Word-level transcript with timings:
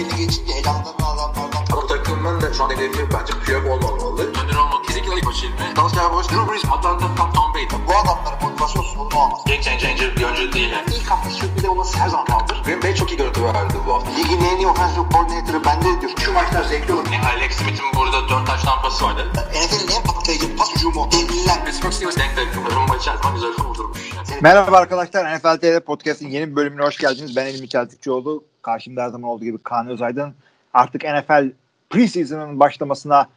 belli 0.00 0.16
geçince 0.16 0.52
elamdan 0.52 0.94
adamlardan. 1.00 1.64
Ama 1.72 1.86
takımın 1.86 2.40
da 2.40 2.52
şu 2.54 2.64
an 2.64 2.70
hedefi 2.70 3.08
bence 3.12 3.32
Piyok 3.44 3.66
olmamalı. 3.66 4.26
Önder 4.26 4.56
olmalı. 4.56 4.82
Kesinlikle 4.86 5.16
ilk 5.16 5.24
maçı 5.24 5.46
ilmi. 5.46 5.76
Dallas 5.76 5.94
Cowboys, 5.94 6.28
Drew 6.28 6.52
Brees, 6.52 6.64
Atlanta, 6.64 7.32
Tom, 7.34 7.54
Brady. 7.54 7.74
Bu 7.88 7.92
adamların 7.96 8.42
motivasyon 8.42 8.79
sorunu 9.00 9.24
olmaz. 9.24 9.40
Game 9.46 9.62
changer 9.62 10.16
bir 10.16 10.24
oyuncu 10.24 10.52
değil. 10.52 10.70
Yani. 10.70 10.86
İlk 10.96 11.10
hafta 11.10 11.30
sürpriz 11.30 11.64
olması 11.64 11.98
her 11.98 12.08
zaman 12.08 12.26
kaldır. 12.26 12.62
Green 12.64 12.82
Bay 12.82 12.94
çok 12.94 13.12
iyi 13.12 13.16
görüntü 13.16 13.44
verdi 13.44 13.74
bu 13.86 13.94
hafta. 13.94 14.10
Ligin 14.10 14.40
en 14.44 14.56
iyi 14.56 14.66
offensive 14.66 15.04
coordinator'ı 15.12 15.64
bende 15.64 16.00
diyor. 16.00 16.12
Şu 16.24 16.32
maçlar 16.32 16.64
zevkli 16.64 16.92
olur. 16.92 17.06
Yani 17.12 17.26
Alex 17.26 17.52
Smith'in 17.52 17.86
burada 17.96 18.28
4 18.28 18.46
taş 18.46 18.62
tampası 18.62 19.04
vardı. 19.04 19.26
NFL'in 19.34 19.96
en 19.96 20.02
patlayıcı 20.02 20.56
pas 20.56 20.76
hücumu. 20.76 21.08
Devliler. 21.12 21.64
Pittsburgh 21.64 21.92
Steelers 21.92 22.16
denk 22.16 22.36
takım. 22.36 22.64
Rumba 22.76 22.96
içerisinde 22.96 23.32
güzel 23.34 23.52
kurdurmuş. 23.52 24.10
Merhaba 24.42 24.76
arkadaşlar. 24.76 25.36
NFL 25.36 25.56
TR 25.60 25.80
Podcast'in 25.80 26.28
yeni 26.28 26.50
bir 26.50 26.56
bölümüne 26.56 26.82
hoş 26.82 26.96
geldiniz. 26.96 27.36
Ben 27.36 27.46
Elmi 27.46 27.68
Çeltikçioğlu. 27.68 28.44
Karşımda 28.62 29.02
her 29.02 29.08
zaman 29.08 29.30
olduğu 29.30 29.44
gibi 29.44 29.58
Kaan 29.58 29.88
Özaydın. 29.88 30.34
Artık 30.74 31.04
NFL 31.04 31.52
preseason'ın 31.90 32.60
başlamasına 32.60 33.28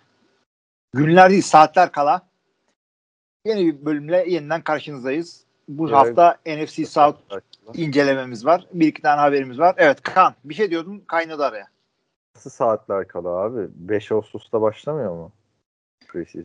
günler 0.93 1.29
değil 1.29 1.41
saatler 1.41 1.91
kala 1.91 2.21
yeni 3.45 3.65
bir 3.65 3.85
bölümle 3.85 4.25
yeniden 4.27 4.61
karşınızdayız. 4.61 5.43
Bu 5.67 5.83
Evet. 5.89 5.95
hafta 5.97 6.37
NFC 6.45 6.85
South 6.85 7.17
incelememiz 7.73 8.45
var. 8.45 8.67
Bir 8.73 8.87
iki 8.87 9.01
tane 9.01 9.21
haberimiz 9.21 9.59
var. 9.59 9.75
Evet 9.77 10.01
Kaan 10.01 10.33
bir 10.43 10.53
şey 10.53 10.69
diyordun 10.71 10.99
kaynadı 11.07 11.45
araya. 11.45 11.67
Nasıl 12.35 12.49
saatler 12.49 13.07
kala 13.07 13.29
abi? 13.29 13.67
5 13.75 14.11
Ağustos'ta 14.11 14.61
başlamıyor 14.61 15.11
mu? 15.15 15.31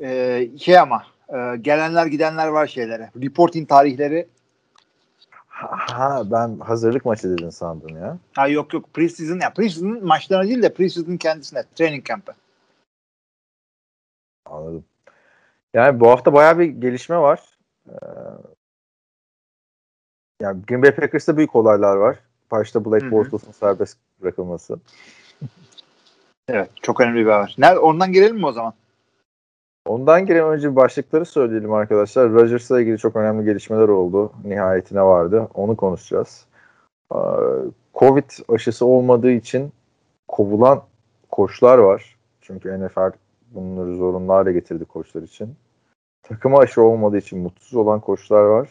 Ee, 0.01 0.49
şey 0.59 0.79
ama 0.79 1.07
e, 1.29 1.57
gelenler 1.61 2.07
gidenler 2.07 2.49
var 2.49 2.67
şeylere. 2.67 3.11
Reporting 3.23 3.69
tarihleri 3.69 4.29
Ha 5.49 6.23
ben 6.31 6.59
hazırlık 6.59 7.05
maçı 7.05 7.31
dedin 7.31 7.51
sandım 7.51 7.97
ya. 7.97 8.19
ha 8.35 8.49
yok 8.49 8.73
yok 8.75 8.95
preseason 8.95 9.41
ya 9.41 9.53
preseason 9.53 10.05
maçlarına 10.05 10.49
değil 10.49 10.63
de 10.63 10.75
preseason 10.75 11.17
kendisine 11.17 11.63
training 11.75 12.07
camp'e. 12.07 12.33
Anladım. 14.47 14.85
Yani 15.75 16.01
bu 16.01 16.11
hafta 16.11 16.33
bayağı 16.33 16.59
bir 16.59 16.65
gelişme 16.65 17.19
var. 17.19 17.43
Ee, 17.89 17.95
yani 20.43 20.63
Green 20.67 20.83
Bay 20.83 20.95
Packers'ta 20.95 21.37
büyük 21.37 21.57
olaylar 21.57 21.97
var. 21.97 22.19
Başta 22.51 22.85
Blake. 22.85 23.11
Bortles'un 23.11 23.53
serbest 23.53 23.99
bırakılması. 24.23 24.79
Evet 26.49 26.71
çok 26.83 27.01
önemli 27.01 27.27
bir 27.27 27.31
haber. 27.31 27.55
Nerede, 27.59 27.79
ondan 27.79 28.13
girelim 28.13 28.37
mi 28.37 28.47
o 28.47 28.53
zaman? 28.53 28.73
Ondan 29.87 30.27
girelim 30.27 30.49
önce 30.49 30.77
başlıkları 30.77 31.25
söyleyelim 31.25 31.73
arkadaşlar. 31.73 32.33
Rodgers'la 32.33 32.81
ilgili 32.81 32.99
çok 32.99 33.17
önemli 33.17 33.45
gelişmeler 33.45 33.89
oldu. 33.89 34.33
Nihayetine 34.45 35.03
vardı. 35.03 35.49
Onu 35.55 35.77
konuşacağız. 35.77 36.47
Ee, 37.15 37.19
Covid 37.95 38.31
aşısı 38.49 38.87
olmadığı 38.87 39.31
için 39.31 39.73
kovulan 40.29 40.83
koçlar 41.31 41.79
var. 41.79 42.17
Çünkü 42.41 42.85
NFL 42.85 43.11
bunları 43.51 43.97
zorunlu 43.97 44.33
hale 44.33 44.53
getirdi 44.53 44.85
koçlar 44.85 45.23
için. 45.23 45.57
Takıma 46.23 46.59
aşı 46.59 46.83
olmadığı 46.83 47.19
için 47.19 47.39
mutsuz 47.39 47.75
olan 47.75 48.01
koçlar 48.01 48.43
var. 48.43 48.69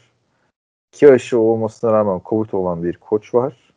İki 0.93 1.11
aşı 1.11 1.39
olmasına 1.39 1.93
rağmen 1.93 2.21
Covid 2.25 2.51
olan 2.53 2.83
bir 2.83 2.97
koç 2.97 3.33
var. 3.33 3.73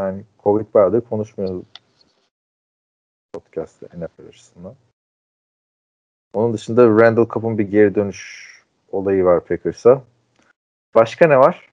Yani 0.00 0.24
Covid 0.42 0.74
bayağıdır 0.74 1.00
konuşmuyoruz 1.00 1.64
podcast'te 3.32 3.86
NFL 3.86 4.28
açısından. 4.28 4.74
Onun 6.34 6.52
dışında 6.54 6.86
Randall 6.86 7.28
Cobb'un 7.28 7.58
bir 7.58 7.68
geri 7.68 7.94
dönüş 7.94 8.52
olayı 8.92 9.24
var 9.24 9.44
Packers'a. 9.44 10.02
Başka 10.94 11.26
ne 11.26 11.38
var? 11.38 11.70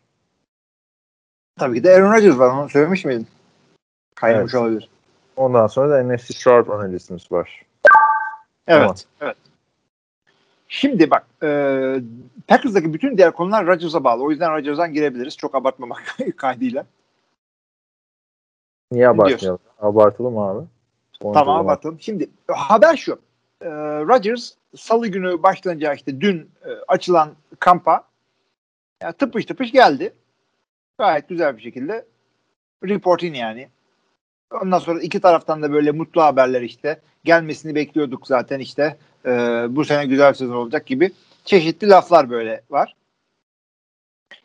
Tabii 1.60 1.78
ki 1.78 1.84
de 1.84 1.96
Aaron 1.96 2.14
Rodgers 2.14 2.40
var. 2.40 2.50
Onu 2.50 2.70
söylemiş 2.70 3.06
miydin? 3.06 3.28
Kaynamış 4.16 4.54
Evet. 4.54 4.64
olabilir. 4.64 4.90
Ondan 5.36 5.68
sonra 5.68 5.90
da 5.90 6.14
NFC 6.14 6.34
Sharp 6.34 6.70
analistimiz 6.70 7.32
var. 7.32 7.66
Evet. 8.68 8.82
Tamam. 8.82 8.96
evet. 9.22 9.38
Şimdi 10.72 11.12
bak 11.12 11.28
e, 11.44 11.48
Packers'daki 12.48 12.94
bütün 12.94 13.18
diğer 13.18 13.32
konular 13.32 13.68
Rodgers'a 13.68 14.04
bağlı. 14.04 14.24
O 14.24 14.32
yüzden 14.32 14.54
Rodgers'dan 14.54 14.94
girebiliriz. 14.94 15.38
Çok 15.38 15.56
abartmamak 15.56 16.16
kaydıyla. 16.38 16.86
Niye 18.92 19.08
abartmayalım? 19.08 19.60
Abartılı 19.80 20.32
mı 20.32 20.40
abi? 20.40 20.68
Oyuncu 21.22 21.40
Tamam 21.40 21.66
abartalım. 21.66 22.00
Şimdi 22.00 22.30
haber 22.48 22.98
şu. 22.98 23.20
E, 23.62 23.70
Rodgers 24.00 24.52
salı 24.76 25.08
günü 25.08 25.44
başlanınca 25.44 25.94
işte 25.94 26.22
dün 26.22 26.52
e, 26.66 26.70
açılan 26.88 27.30
kampa 27.60 28.04
ya, 29.02 29.12
tıpış 29.12 29.46
tıpış 29.46 29.72
geldi. 29.72 30.14
Gayet 30.98 31.30
güzel 31.30 31.58
bir 31.58 31.62
şekilde 31.62 32.06
reporting 32.84 33.38
yani. 33.38 33.70
Ondan 34.52 34.80
sonra 34.80 35.02
iki 35.02 35.22
taraftan 35.22 35.62
da 35.62 35.72
böyle 35.72 35.92
mutlu 35.92 36.22
haberler 36.22 36.62
işte. 36.62 37.02
Gelmesini 37.24 37.76
bekliyorduk 37.76 38.28
zaten 38.28 38.60
işte. 38.60 38.98
E, 39.26 39.30
bu 39.70 39.86
sene 39.86 40.06
güzel 40.06 40.34
sezon 40.34 40.56
olacak 40.56 40.86
gibi 40.86 41.12
çeşitli 41.46 41.90
laflar 41.90 42.30
böyle 42.30 42.62
var. 42.70 42.96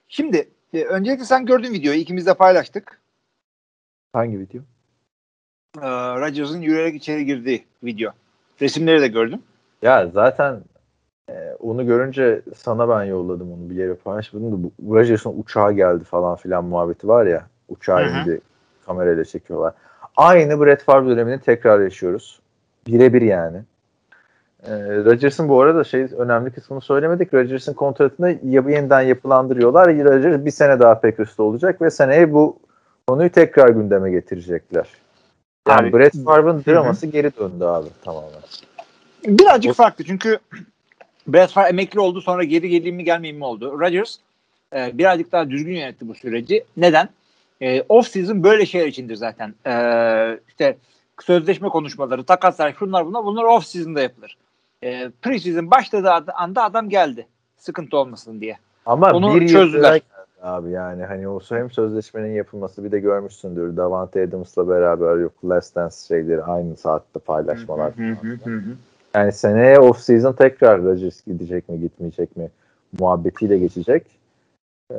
Şimdi 0.09 0.49
e, 0.73 0.85
öncelikle 0.85 1.25
sen 1.25 1.47
gördün 1.47 1.73
videoyu. 1.73 1.99
ikimiz 1.99 2.27
de 2.27 2.35
paylaştık. 2.35 3.01
Hangi 4.13 4.39
video? 4.39 4.63
E, 5.83 5.89
Rodgers'ın 6.21 6.61
yürüyerek 6.61 6.95
içeri 6.95 7.25
girdiği 7.25 7.65
video. 7.85 8.11
Resimleri 8.61 9.01
de 9.01 9.09
gördüm. 9.09 9.43
Ya 9.83 10.07
zaten 10.07 10.61
e, 11.31 11.57
onu 11.61 11.87
görünce 11.87 12.43
sana 12.57 12.89
ben 12.89 13.05
yolladım 13.05 13.53
onu 13.53 13.71
bir 13.71 13.75
yere 13.75 13.95
paylaşmadım 13.95 14.53
da 14.53 14.71
bu 14.79 14.95
Rodgers'ın 14.95 15.41
uçağa 15.41 15.73
geldi 15.73 16.05
falan 16.05 16.37
filan 16.37 16.65
muhabbeti 16.65 17.09
var 17.09 17.27
ya. 17.27 17.47
Uçağa 17.69 18.03
indi 18.03 18.41
kamerayla 18.87 19.25
çekiyorlar. 19.25 19.75
Aynı 20.17 20.61
Brett 20.61 20.83
Favre 20.83 21.09
dönemini 21.09 21.41
tekrar 21.41 21.81
yaşıyoruz. 21.81 22.41
Birebir 22.87 23.23
yani. 23.23 23.59
E, 24.67 24.71
Rodgers'ın 25.05 25.49
bu 25.49 25.61
arada 25.61 25.85
şey 25.85 26.07
önemli 26.19 26.51
kısmını 26.51 26.81
söylemedik. 26.81 27.35
Rodgers'ın 27.35 27.73
kontratını 27.75 28.39
yeniden 28.45 29.01
yapılandırıyorlar 29.01 29.89
ya 29.89 30.05
Rodgers 30.05 30.45
bir 30.45 30.51
sene 30.51 30.81
daha 30.81 31.01
Packers'ta 31.01 31.43
olacak 31.43 31.83
ve 31.83 31.91
seneye 31.91 32.33
bu 32.33 32.59
konuyu 33.07 33.31
tekrar 33.31 33.69
gündeme 33.69 34.11
getirecekler. 34.11 34.89
Yani 35.69 35.89
Abi- 35.89 35.93
Brett 35.99 36.25
Favre'ın 36.25 36.55
Hı 36.55 36.61
hı. 36.61 36.65
draması 36.67 37.07
geri 37.07 37.37
döndü 37.37 37.65
abi 37.65 37.89
tamamen. 38.05 38.31
Birazcık 39.27 39.71
O- 39.71 39.75
farklı 39.75 40.05
çünkü 40.05 40.39
Brett 41.29 41.51
Favre 41.51 41.69
emekli 41.69 42.01
oldu 42.01 42.21
sonra 42.21 42.45
geri 42.45 42.69
geleyim 42.69 42.97
mi 42.97 43.05
gelmeyeyim 43.05 43.39
mi 43.39 43.45
oldu. 43.45 43.81
Rodgers 43.81 44.17
e, 44.77 44.99
birazcık 44.99 45.33
daha 45.33 45.51
düzgün 45.51 45.75
yönetti 45.75 46.09
bu 46.09 46.15
süreci. 46.15 46.65
Neden? 46.77 47.09
E, 47.61 47.83
off 47.89 48.09
season 48.09 48.45
böyle 48.45 48.67
şeyler 48.67 48.87
içindir 48.87 49.17
zaten. 49.17 49.55
E, 49.67 49.75
işte 50.49 50.77
sözleşme 51.21 51.69
konuşmaları, 51.69 52.25
takaslar, 52.25 52.73
şunlar 52.79 53.07
bunlar 53.07 53.25
bunlar 53.25 53.45
off 53.45 53.67
season'da 53.67 54.01
yapılır. 54.01 54.37
E, 54.83 55.11
pre 55.23 55.39
season 55.39 55.71
başladığı 55.71 56.11
ad- 56.11 56.29
anda 56.35 56.65
adam 56.65 56.89
geldi. 56.89 57.27
Sıkıntı 57.57 57.97
olmasın 57.97 58.41
diye. 58.41 58.57
Ama 58.87 59.13
Onu 59.13 59.41
bir 59.41 59.49
çözdüler. 59.49 60.01
abi 60.43 60.71
yani 60.71 61.05
hani 61.05 61.29
o 61.29 61.41
hem 61.49 61.71
sözleşmenin 61.71 62.35
yapılması 62.35 62.85
bir 62.85 62.93
de 62.93 63.01
görmüşsündür 63.01 63.77
Davante 63.77 64.23
Adams'la 64.23 64.69
beraber 64.69 65.17
yok 65.17 65.33
Last 65.45 65.75
Dance 65.77 65.97
şeyleri 66.09 66.43
aynı 66.43 66.77
saatte 66.77 67.19
paylaşmalar. 67.21 67.93
Yani 69.15 69.33
seneye 69.33 69.79
off 69.79 70.01
season 70.01 70.33
tekrar 70.33 70.83
Rodgers 70.83 71.25
gidecek 71.27 71.69
mi 71.69 71.81
gitmeyecek 71.81 72.37
mi 72.37 72.51
muhabbetiyle 72.99 73.59
geçecek. 73.59 74.07
Ee, 74.93 74.97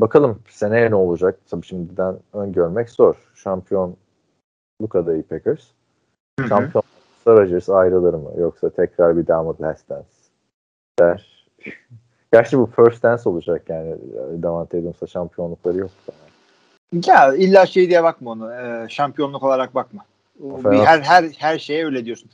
bakalım 0.00 0.42
seneye 0.48 0.90
ne 0.90 0.94
olacak? 0.94 1.38
Tabii 1.50 1.66
şimdiden 1.66 2.16
öngörmek 2.32 2.90
zor. 2.90 3.14
Şampiyonluk 3.34 3.96
adayı 4.94 5.22
Packers. 5.22 5.62
Şampiyon 6.48 6.82
Rodgers 7.26 7.68
ayrılır 7.68 8.14
mı? 8.14 8.30
Yoksa 8.38 8.70
tekrar 8.70 9.16
bir 9.16 9.26
mı 9.26 9.56
Last 9.60 9.88
Dance 9.88 10.08
der. 11.00 11.46
Gerçi 12.32 12.58
bu 12.58 12.70
first 12.76 13.02
dance 13.02 13.28
olacak 13.28 13.62
yani. 13.68 13.96
Davante 14.42 14.78
Adams'la 14.78 15.06
şampiyonlukları 15.06 15.78
yok. 15.78 15.90
Ya 17.06 17.34
illa 17.34 17.66
şey 17.66 17.90
diye 17.90 18.02
bakma 18.02 18.30
onu. 18.30 18.54
e, 18.54 18.86
şampiyonluk 18.88 19.42
olarak 19.42 19.74
bakma. 19.74 20.04
Fena. 20.62 20.72
Bir, 20.72 20.78
her 20.78 21.00
her 21.00 21.24
her 21.38 21.58
şeye 21.58 21.84
öyle 21.84 22.04
diyorsun. 22.04 22.30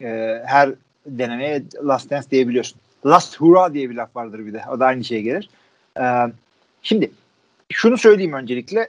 E, 0.00 0.42
her 0.44 0.70
denemeye 1.06 1.62
last 1.84 2.10
dance 2.10 2.30
diyebiliyorsun. 2.30 2.80
Last 3.06 3.40
hurrah 3.40 3.72
diye 3.72 3.90
bir 3.90 3.94
laf 3.94 4.16
vardır 4.16 4.38
bir 4.38 4.52
de. 4.52 4.62
O 4.70 4.80
da 4.80 4.86
aynı 4.86 5.04
şeye 5.04 5.20
gelir. 5.20 5.50
E, 6.00 6.04
şimdi 6.82 7.10
şunu 7.72 7.98
söyleyeyim 7.98 8.32
öncelikle. 8.32 8.88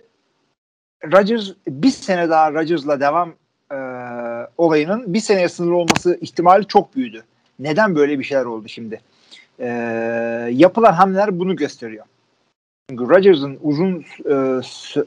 Rodgers 1.12 1.52
bir 1.68 1.90
sene 1.90 2.30
daha 2.30 2.54
Rodgers'la 2.54 3.00
devam 3.00 3.34
e, 3.72 3.78
olayının 4.58 5.14
bir 5.14 5.20
seneye 5.20 5.50
sınırlı 5.50 5.76
olması 5.76 6.18
ihtimali 6.22 6.68
çok 6.68 6.96
büyüdü. 6.96 7.24
Neden 7.60 7.96
böyle 7.96 8.20
bir 8.20 8.24
şeyler 8.24 8.46
oldu 8.46 8.68
şimdi? 8.68 9.02
E, 9.60 9.68
yapılan 10.52 10.94
hamleler 10.94 11.40
bunu 11.40 11.56
gösteriyor. 11.56 12.06
Çünkü 12.90 13.10
Rodgers'ın 13.10 13.60
uzun 13.62 14.06
e, 14.26 14.34
sü- 14.60 15.06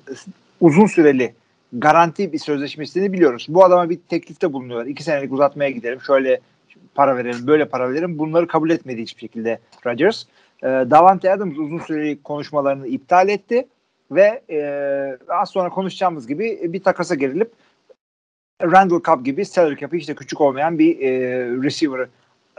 uzun 0.60 0.86
süreli 0.86 1.34
garanti 1.72 2.32
bir 2.32 2.38
sözleşmesini 2.38 3.12
biliyoruz. 3.12 3.46
Bu 3.48 3.64
adama 3.64 3.90
bir 3.90 3.98
teklifte 4.08 4.52
bulunuyorlar. 4.52 4.86
İki 4.86 5.02
senelik 5.02 5.32
uzatmaya 5.32 5.70
gidelim. 5.70 6.00
Şöyle 6.00 6.40
para 6.94 7.16
verelim, 7.16 7.46
böyle 7.46 7.68
para 7.68 7.90
verelim. 7.90 8.18
Bunları 8.18 8.46
kabul 8.46 8.70
etmedi 8.70 9.02
hiçbir 9.02 9.20
şekilde 9.20 9.58
Rodgers. 9.86 10.24
E, 10.62 10.66
Davante 10.66 11.32
Adams 11.32 11.58
uzun 11.58 11.78
süreli 11.78 12.22
konuşmalarını 12.22 12.86
iptal 12.86 13.28
etti 13.28 13.66
ve 14.10 14.42
e, 14.50 15.18
az 15.28 15.50
sonra 15.50 15.68
konuşacağımız 15.70 16.26
gibi 16.26 16.72
bir 16.72 16.82
takasa 16.82 17.14
gerilip 17.14 17.52
Randall 18.62 19.02
Cobb 19.02 19.24
gibi 19.24 19.44
salary 19.44 19.76
cap'i 19.76 19.96
işte 19.96 20.14
küçük 20.14 20.40
olmayan 20.40 20.78
bir 20.78 21.00
e, 21.00 21.10
receiver 21.62 22.08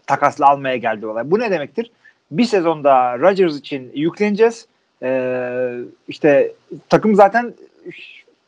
takasla 0.07 0.49
almaya 0.49 0.77
geldi 0.77 1.05
olay. 1.05 1.31
Bu 1.31 1.39
ne 1.39 1.51
demektir? 1.51 1.91
Bir 2.31 2.43
sezonda 2.43 3.19
Rodgers 3.19 3.57
için 3.57 3.91
yükleneceğiz. 3.95 4.67
E, 5.03 5.71
işte 6.07 6.51
takım 6.89 7.15
zaten 7.15 7.53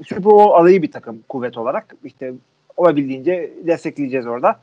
Super 0.05 0.23
Bowl 0.23 0.61
adayı 0.61 0.81
bir 0.81 0.91
takım 0.91 1.23
kuvvet 1.29 1.57
olarak. 1.57 1.95
İşte 2.03 2.33
olabildiğince 2.77 3.51
destekleyeceğiz 3.63 4.27
orada. 4.27 4.59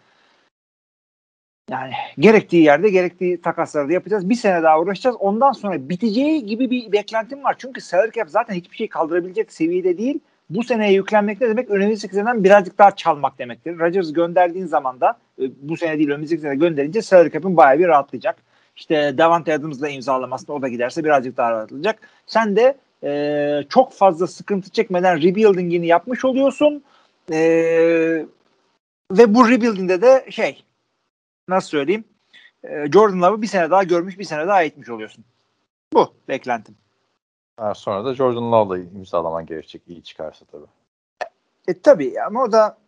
Yani 1.70 1.92
gerektiği 2.18 2.62
yerde 2.62 2.90
gerektiği 2.90 3.40
takasları 3.40 3.88
da 3.88 3.92
yapacağız. 3.92 4.28
Bir 4.28 4.34
sene 4.34 4.62
daha 4.62 4.80
uğraşacağız. 4.80 5.16
Ondan 5.16 5.52
sonra 5.52 5.88
biteceği 5.88 6.46
gibi 6.46 6.70
bir 6.70 6.92
beklentim 6.92 7.44
var. 7.44 7.54
Çünkü 7.58 7.80
salary 7.80 8.10
cap 8.10 8.30
zaten 8.30 8.54
hiçbir 8.54 8.76
şey 8.76 8.88
kaldırabilecek 8.88 9.52
seviyede 9.52 9.98
değil. 9.98 10.20
Bu 10.50 10.64
seneye 10.64 10.92
yüklenmek 10.92 11.40
ne 11.40 11.48
demek? 11.48 11.70
Önümüzdeki 11.70 12.14
seneden 12.14 12.44
birazcık 12.44 12.78
daha 12.78 12.96
çalmak 12.96 13.38
demektir. 13.38 13.78
Rodgers 13.78 14.12
gönderdiğin 14.12 14.66
zaman 14.66 15.00
da 15.00 15.18
e, 15.40 15.44
bu 15.62 15.76
sene 15.76 15.98
değil 15.98 16.10
önümüzdeki 16.10 16.42
sene 16.42 16.56
gönderince 16.56 17.02
salary 17.02 17.30
cap'in 17.30 17.56
bayağı 17.56 17.78
bir 17.78 17.88
rahatlayacak. 17.88 18.36
İşte 18.76 19.18
Davante 19.18 19.54
Adams'la 19.54 19.88
imzalamasında 19.88 20.52
o 20.52 20.62
da 20.62 20.68
giderse 20.68 21.04
birazcık 21.04 21.36
daha 21.36 21.50
rahatlayacak. 21.50 21.98
Sen 22.26 22.56
de 22.56 22.76
e, 23.04 23.62
çok 23.68 23.92
fazla 23.92 24.26
sıkıntı 24.26 24.70
çekmeden 24.70 25.22
rebuilding'ini 25.22 25.86
yapmış 25.86 26.24
oluyorsun. 26.24 26.82
E, 27.32 27.38
ve 29.12 29.34
bu 29.34 29.50
rebuilding'de 29.50 30.02
de 30.02 30.26
şey 30.30 30.62
nasıl 31.48 31.68
söyleyeyim 31.68 32.04
e, 32.64 32.92
Jordan 32.92 33.22
Love'ı 33.22 33.42
bir 33.42 33.46
sene 33.46 33.70
daha 33.70 33.82
görmüş 33.82 34.18
bir 34.18 34.24
sene 34.24 34.46
daha 34.46 34.62
eğitmiş 34.62 34.88
oluyorsun. 34.88 35.24
Bu 35.92 36.14
beklentim. 36.28 36.74
Ha, 37.56 37.74
sonra 37.74 38.04
da 38.04 38.14
Jordan 38.14 38.52
Love'la 38.52 38.78
imzalaman 38.78 39.46
gerekecek 39.46 39.82
iyi 39.86 40.02
çıkarsa 40.02 40.44
tabii. 40.44 40.66
E 41.68 41.80
tabii 41.80 42.14
ama 42.26 42.42
o 42.42 42.52
da 42.52 42.78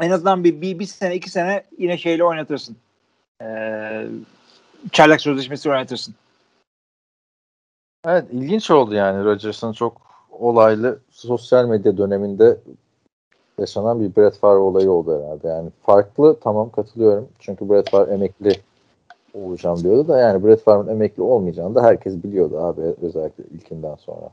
en 0.00 0.10
azından 0.10 0.44
bir, 0.44 0.60
bir, 0.60 0.78
bir 0.78 0.84
sene 0.84 1.14
iki 1.14 1.30
sene 1.30 1.64
yine 1.78 1.98
şeyle 1.98 2.24
oynatırsın. 2.24 2.76
Ee, 3.42 4.06
çaylak 4.92 5.20
sözleşmesi 5.20 5.70
oynatırsın. 5.70 6.14
Evet 8.06 8.24
ilginç 8.32 8.70
oldu 8.70 8.94
yani 8.94 9.24
Rodgers'ın 9.24 9.72
çok 9.72 10.00
olaylı 10.30 11.00
sosyal 11.10 11.66
medya 11.66 11.96
döneminde 11.96 12.60
yaşanan 13.58 14.00
bir 14.00 14.16
Brett 14.16 14.34
Favre 14.34 14.58
olayı 14.58 14.90
oldu 14.90 15.18
herhalde. 15.18 15.48
Yani 15.48 15.70
farklı 15.82 16.36
tamam 16.40 16.70
katılıyorum. 16.70 17.28
Çünkü 17.38 17.70
Brett 17.70 17.90
Favre 17.90 18.12
emekli 18.12 18.52
olacağım 19.34 19.82
diyordu 19.82 20.08
da 20.08 20.18
yani 20.18 20.44
Brett 20.44 20.60
Favre'ın 20.60 20.88
emekli 20.88 21.22
olmayacağını 21.22 21.74
da 21.74 21.82
herkes 21.82 22.22
biliyordu 22.22 22.58
abi 22.58 22.80
özellikle 23.02 23.44
ilkinden 23.44 23.94
sonra. 23.94 24.30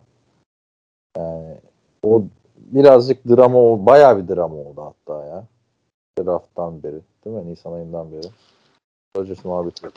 Yani 1.18 1.56
o 2.04 2.24
birazcık 2.58 3.28
drama 3.28 3.58
oldu. 3.58 3.86
Bayağı 3.86 4.18
bir 4.18 4.36
drama 4.36 4.56
oldu 4.56 4.82
hatta 4.82 5.26
ya. 5.26 5.44
Draft'tan 6.20 6.84
beri. 6.84 7.00
Değil 7.26 7.36
mi? 7.36 7.52
Nisan 7.52 7.74
ayından 7.74 8.12
beri. 8.12 8.28
Rodgers 9.18 9.46
muhabbeti. 9.46 9.88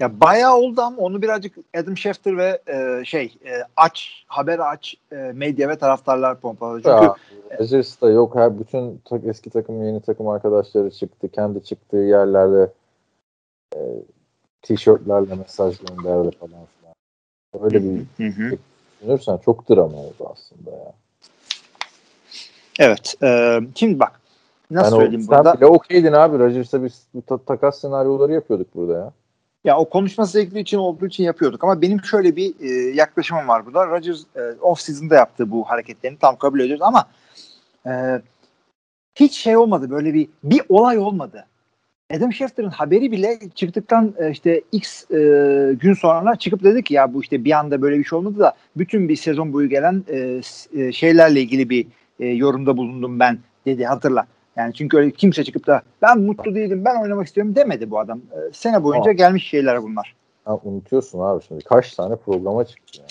Ya 0.00 0.20
bayağı 0.20 0.56
oldu 0.56 0.80
ama 0.80 0.96
onu 0.96 1.22
birazcık 1.22 1.54
Adam 1.76 1.96
Schefter 1.96 2.36
ve 2.36 2.62
e, 2.66 3.04
şey 3.04 3.34
e, 3.44 3.50
aç 3.76 4.24
haber 4.26 4.58
aç 4.58 4.94
e, 5.12 5.16
medya 5.16 5.68
ve 5.68 5.78
taraftarlar 5.78 6.40
pompaladı. 6.40 6.82
Çünkü 6.82 7.12
Rodgers 7.60 8.00
da 8.00 8.10
yok 8.10 8.34
her 8.34 8.60
bütün 8.60 9.00
tak, 9.04 9.24
eski 9.24 9.50
takım 9.50 9.84
yeni 9.84 10.00
takım 10.00 10.28
arkadaşları 10.28 10.90
çıktı. 10.90 11.28
Kendi 11.28 11.64
çıktığı 11.64 11.96
yerlerde 11.96 12.72
e, 13.74 13.78
tişörtlerle 14.62 15.34
mesaj 15.34 15.78
gönderdi 15.78 16.36
falan 16.36 16.50
filan. 16.50 16.94
Öyle 17.64 17.82
bir 17.84 18.30
hı. 18.30 18.58
düşünürsen 19.00 19.36
çok 19.36 19.70
drama 19.70 19.98
oldu 19.98 20.32
aslında 20.32 20.70
ya. 20.70 20.92
Evet. 22.78 23.14
E, 23.22 23.60
şimdi 23.74 24.00
bak 24.00 24.20
nasıl 24.70 24.96
yani 24.96 25.02
söyleyeyim 25.02 25.26
o, 25.28 25.30
burada? 25.30 25.50
Sen 25.50 25.60
bile 25.60 25.66
okeydin 25.66 26.12
abi. 26.12 26.38
Rodgers'a 26.38 26.84
biz 26.84 27.06
ta- 27.26 27.38
takas 27.38 27.80
senaryoları 27.80 28.32
yapıyorduk 28.32 28.74
burada 28.74 28.92
ya. 28.92 29.12
Ya 29.64 29.78
o 29.78 29.88
konuşması 29.88 30.40
ilgili 30.40 30.60
için 30.60 30.78
olduğu 30.78 31.06
için 31.06 31.24
yapıyorduk 31.24 31.64
ama 31.64 31.82
benim 31.82 32.04
şöyle 32.04 32.36
bir 32.36 32.54
e, 32.60 32.68
yaklaşımım 32.94 33.48
var 33.48 33.66
burada. 33.66 33.86
Rodgers 33.86 34.22
e, 34.36 34.40
off 34.60 34.80
season'da 34.80 35.14
yaptığı 35.14 35.50
bu 35.50 35.64
hareketlerini 35.64 36.18
tam 36.18 36.36
kabul 36.36 36.60
ediyoruz 36.60 36.82
ama 36.82 37.08
e, 37.86 38.22
hiç 39.14 39.34
şey 39.34 39.56
olmadı 39.56 39.90
böyle 39.90 40.14
bir 40.14 40.28
bir 40.44 40.62
olay 40.68 40.98
olmadı. 40.98 41.46
Adam 42.16 42.32
Schefter'ın 42.32 42.70
haberi 42.70 43.12
bile 43.12 43.38
çıktıktan 43.54 44.14
e, 44.18 44.30
işte 44.30 44.62
X 44.72 45.10
e, 45.10 45.16
gün 45.80 45.94
sonra 45.94 46.36
çıkıp 46.36 46.62
dedi 46.64 46.82
ki 46.82 46.94
ya 46.94 47.14
bu 47.14 47.22
işte 47.22 47.44
bir 47.44 47.52
anda 47.52 47.82
böyle 47.82 47.98
bir 47.98 48.04
şey 48.04 48.18
olmadı 48.18 48.38
da 48.38 48.52
bütün 48.76 49.08
bir 49.08 49.16
sezon 49.16 49.52
boyu 49.52 49.68
gelen 49.68 50.04
e, 50.08 50.40
e, 50.74 50.92
şeylerle 50.92 51.40
ilgili 51.40 51.70
bir 51.70 51.86
e, 52.20 52.26
yorumda 52.26 52.76
bulundum 52.76 53.18
ben 53.20 53.38
dedi 53.66 53.84
hatırla. 53.84 54.26
Yani 54.56 54.74
çünkü 54.74 54.96
öyle 54.96 55.10
kimse 55.10 55.44
çıkıp 55.44 55.66
da 55.66 55.82
ben 56.02 56.20
mutlu 56.20 56.54
değilim 56.54 56.84
ben 56.84 57.02
oynamak 57.02 57.26
istiyorum 57.26 57.56
demedi 57.56 57.90
bu 57.90 57.98
adam. 57.98 58.18
E, 58.18 58.52
sene 58.52 58.82
boyunca 58.82 59.10
Aa. 59.10 59.12
gelmiş 59.12 59.48
şeyler 59.48 59.82
bunlar. 59.82 60.16
Ha, 60.44 60.58
unutuyorsun 60.64 61.20
abi 61.20 61.44
şimdi 61.48 61.64
kaç 61.64 61.94
tane 61.94 62.16
programa 62.16 62.64
çıktı 62.64 63.00
ya. 63.00 63.06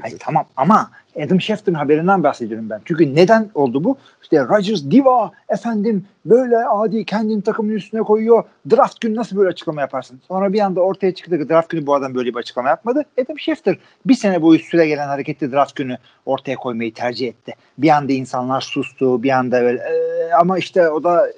Hayır, 0.00 0.18
tamam 0.20 0.44
ama 0.56 0.90
Adam 1.26 1.40
Schefter'ın 1.40 1.76
haberinden 1.76 2.22
bahsediyorum 2.22 2.70
ben. 2.70 2.80
Çünkü 2.84 3.14
neden 3.14 3.50
oldu 3.54 3.84
bu? 3.84 3.96
İşte 4.22 4.40
Rodgers 4.40 4.84
diva 4.90 5.30
efendim 5.48 6.06
böyle 6.24 6.58
adi 6.58 7.04
kendini 7.04 7.42
takımın 7.42 7.72
üstüne 7.72 8.00
koyuyor. 8.00 8.44
Draft 8.70 9.00
günü 9.00 9.16
nasıl 9.16 9.36
böyle 9.36 9.48
açıklama 9.48 9.80
yaparsın? 9.80 10.20
Sonra 10.28 10.52
bir 10.52 10.60
anda 10.60 10.80
ortaya 10.80 11.14
çıktı 11.14 11.38
ki 11.38 11.48
draft 11.48 11.68
günü 11.68 11.86
bu 11.86 11.94
adam 11.94 12.14
böyle 12.14 12.30
bir 12.30 12.38
açıklama 12.38 12.68
yapmadı. 12.68 13.04
Adam 13.20 13.38
Schefter 13.38 13.78
bir 14.06 14.14
sene 14.14 14.42
boyu 14.42 14.58
süre 14.58 14.86
gelen 14.86 15.08
hareketli 15.08 15.52
draft 15.52 15.76
günü 15.76 15.98
ortaya 16.26 16.56
koymayı 16.56 16.94
tercih 16.94 17.28
etti. 17.28 17.54
Bir 17.78 17.88
anda 17.88 18.12
insanlar 18.12 18.60
sustu. 18.60 19.22
Bir 19.22 19.30
anda 19.30 19.62
böyle 19.62 19.78
e, 19.78 20.32
ama 20.32 20.58
işte 20.58 20.90
o 20.90 21.04
da 21.04 21.28
e, 21.28 21.32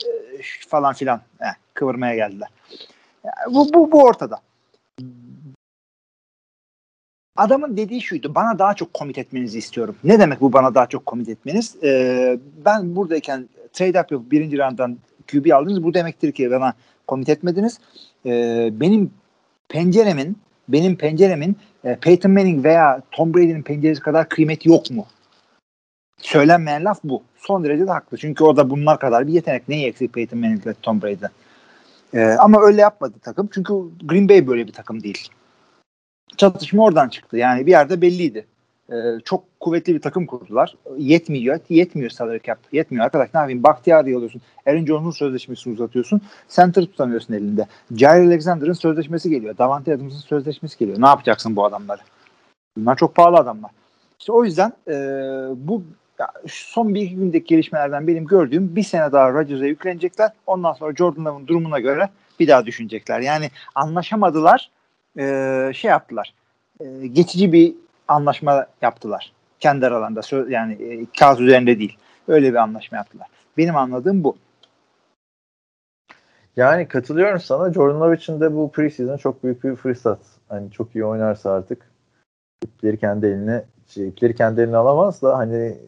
falan 0.68 0.94
filan 0.94 1.20
e, 1.40 1.46
kıvırmaya 1.74 2.14
geldiler. 2.14 2.48
Yani 3.24 3.54
bu, 3.54 3.74
bu, 3.74 3.92
bu 3.92 4.02
ortada 4.02 4.38
adamın 7.36 7.76
dediği 7.76 8.02
şuydu. 8.02 8.34
Bana 8.34 8.58
daha 8.58 8.74
çok 8.74 8.94
komit 8.94 9.18
etmenizi 9.18 9.58
istiyorum. 9.58 9.96
Ne 10.04 10.18
demek 10.18 10.40
bu 10.40 10.52
bana 10.52 10.74
daha 10.74 10.86
çok 10.86 11.06
komit 11.06 11.28
etmeniz? 11.28 11.76
Ee, 11.82 12.38
ben 12.64 12.96
buradayken 12.96 13.48
trade 13.72 14.00
up 14.00 14.12
yapıp 14.12 14.30
birinci 14.30 14.58
round'dan 14.58 14.98
QB 15.30 15.50
aldınız. 15.52 15.82
Bu 15.82 15.94
demektir 15.94 16.32
ki 16.32 16.50
bana 16.50 16.74
komit 17.06 17.28
etmediniz. 17.28 17.78
Ee, 18.26 18.70
benim 18.72 19.10
penceremin 19.68 20.36
benim 20.68 20.96
penceremin 20.96 21.56
e, 21.84 21.96
Peyton 21.96 22.32
Manning 22.32 22.64
veya 22.64 23.02
Tom 23.10 23.34
Brady'nin 23.34 23.62
penceresi 23.62 24.00
kadar 24.00 24.28
kıymeti 24.28 24.68
yok 24.68 24.90
mu? 24.90 25.06
Söylenmeyen 26.18 26.84
laf 26.84 27.00
bu. 27.04 27.22
Son 27.36 27.64
derece 27.64 27.86
de 27.86 27.90
haklı. 27.90 28.16
Çünkü 28.16 28.44
o 28.44 28.56
da 28.56 28.70
bunlar 28.70 28.98
kadar 28.98 29.26
bir 29.26 29.32
yetenek. 29.32 29.68
Neyi 29.68 29.86
eksik 29.86 30.12
Peyton 30.12 30.38
Manning 30.38 30.66
ile 30.66 30.74
Tom 30.82 31.02
Brady'den? 31.02 31.30
Ee, 32.14 32.36
ama 32.38 32.62
öyle 32.62 32.80
yapmadı 32.80 33.14
takım. 33.22 33.48
Çünkü 33.54 33.74
Green 34.04 34.28
Bay 34.28 34.46
böyle 34.46 34.66
bir 34.66 34.72
takım 34.72 35.02
değil 35.02 35.28
çatışma 36.36 36.82
oradan 36.82 37.08
çıktı. 37.08 37.36
Yani 37.36 37.66
bir 37.66 37.70
yerde 37.70 38.00
belliydi. 38.00 38.46
Ee, 38.92 38.94
çok 39.24 39.60
kuvvetli 39.60 39.94
bir 39.94 40.00
takım 40.00 40.26
kurdular. 40.26 40.74
Yetmiyor. 40.98 41.60
Yetmiyor 41.68 42.10
salary 42.10 42.38
cap. 42.38 42.58
Yetmiyor. 42.72 43.04
Arkadaş 43.04 43.34
ne 43.34 43.40
yapayım? 43.40 43.62
Bahtiyar'ı 43.62 44.16
alıyorsun. 44.16 44.42
Aaron 44.66 44.86
Jones'un 44.86 45.10
sözleşmesini 45.10 45.74
uzatıyorsun. 45.74 46.20
Center 46.48 46.82
tutamıyorsun 46.82 47.34
elinde. 47.34 47.66
Jair 47.96 48.26
Alexander'ın 48.26 48.72
sözleşmesi 48.72 49.30
geliyor. 49.30 49.58
Davante 49.58 49.94
Adams'ın 49.94 50.18
sözleşmesi 50.18 50.78
geliyor. 50.78 51.00
Ne 51.00 51.06
yapacaksın 51.06 51.56
bu 51.56 51.64
adamları? 51.64 52.00
Bunlar 52.76 52.96
çok 52.96 53.14
pahalı 53.14 53.36
adamlar. 53.36 53.70
İşte 54.18 54.32
o 54.32 54.44
yüzden 54.44 54.72
e, 54.88 54.94
bu 55.56 55.82
ya 56.18 56.28
son 56.46 56.94
bir 56.94 57.00
iki 57.00 57.16
gündeki 57.16 57.46
gelişmelerden 57.46 58.06
benim 58.06 58.26
gördüğüm 58.26 58.76
bir 58.76 58.82
sene 58.82 59.12
daha 59.12 59.32
Rodgers'a 59.32 59.66
yüklenecekler. 59.66 60.30
Ondan 60.46 60.72
sonra 60.72 60.94
Jordan 60.94 61.24
Love'ın 61.24 61.46
durumuna 61.46 61.80
göre 61.80 62.08
bir 62.40 62.48
daha 62.48 62.66
düşünecekler. 62.66 63.20
Yani 63.20 63.50
anlaşamadılar 63.74 64.70
e, 65.18 65.70
şey 65.74 65.90
yaptılar. 65.90 66.34
E, 66.80 67.06
geçici 67.06 67.52
bir 67.52 67.74
anlaşma 68.08 68.66
yaptılar. 68.82 69.32
Kendi 69.60 69.86
aralarında 69.86 70.50
yani 70.50 70.72
e, 70.72 71.06
kağıt 71.18 71.40
üzerinde 71.40 71.78
değil. 71.78 71.98
Öyle 72.28 72.50
bir 72.50 72.56
anlaşma 72.56 72.98
yaptılar. 72.98 73.26
Benim 73.56 73.76
anladığım 73.76 74.24
bu. 74.24 74.36
Yani 76.56 76.88
katılıyorum 76.88 77.40
sana. 77.40 77.72
Jordan 77.72 78.00
Love 78.00 78.16
için 78.16 78.40
de 78.40 78.54
bu 78.54 78.72
preseason 78.72 79.16
çok 79.16 79.44
büyük 79.44 79.64
bir 79.64 79.76
fırsat. 79.76 80.18
Hani 80.48 80.70
çok 80.70 80.94
iyi 80.94 81.04
oynarsa 81.04 81.50
artık 81.50 81.90
ipleri 82.64 82.98
kendi 82.98 83.26
eline 83.26 83.64
şey, 83.86 84.08
ipleri 84.08 84.34
kendi 84.34 84.60
eline 84.60 84.76
alamaz 84.76 85.22
da 85.22 85.38
hani 85.38 85.78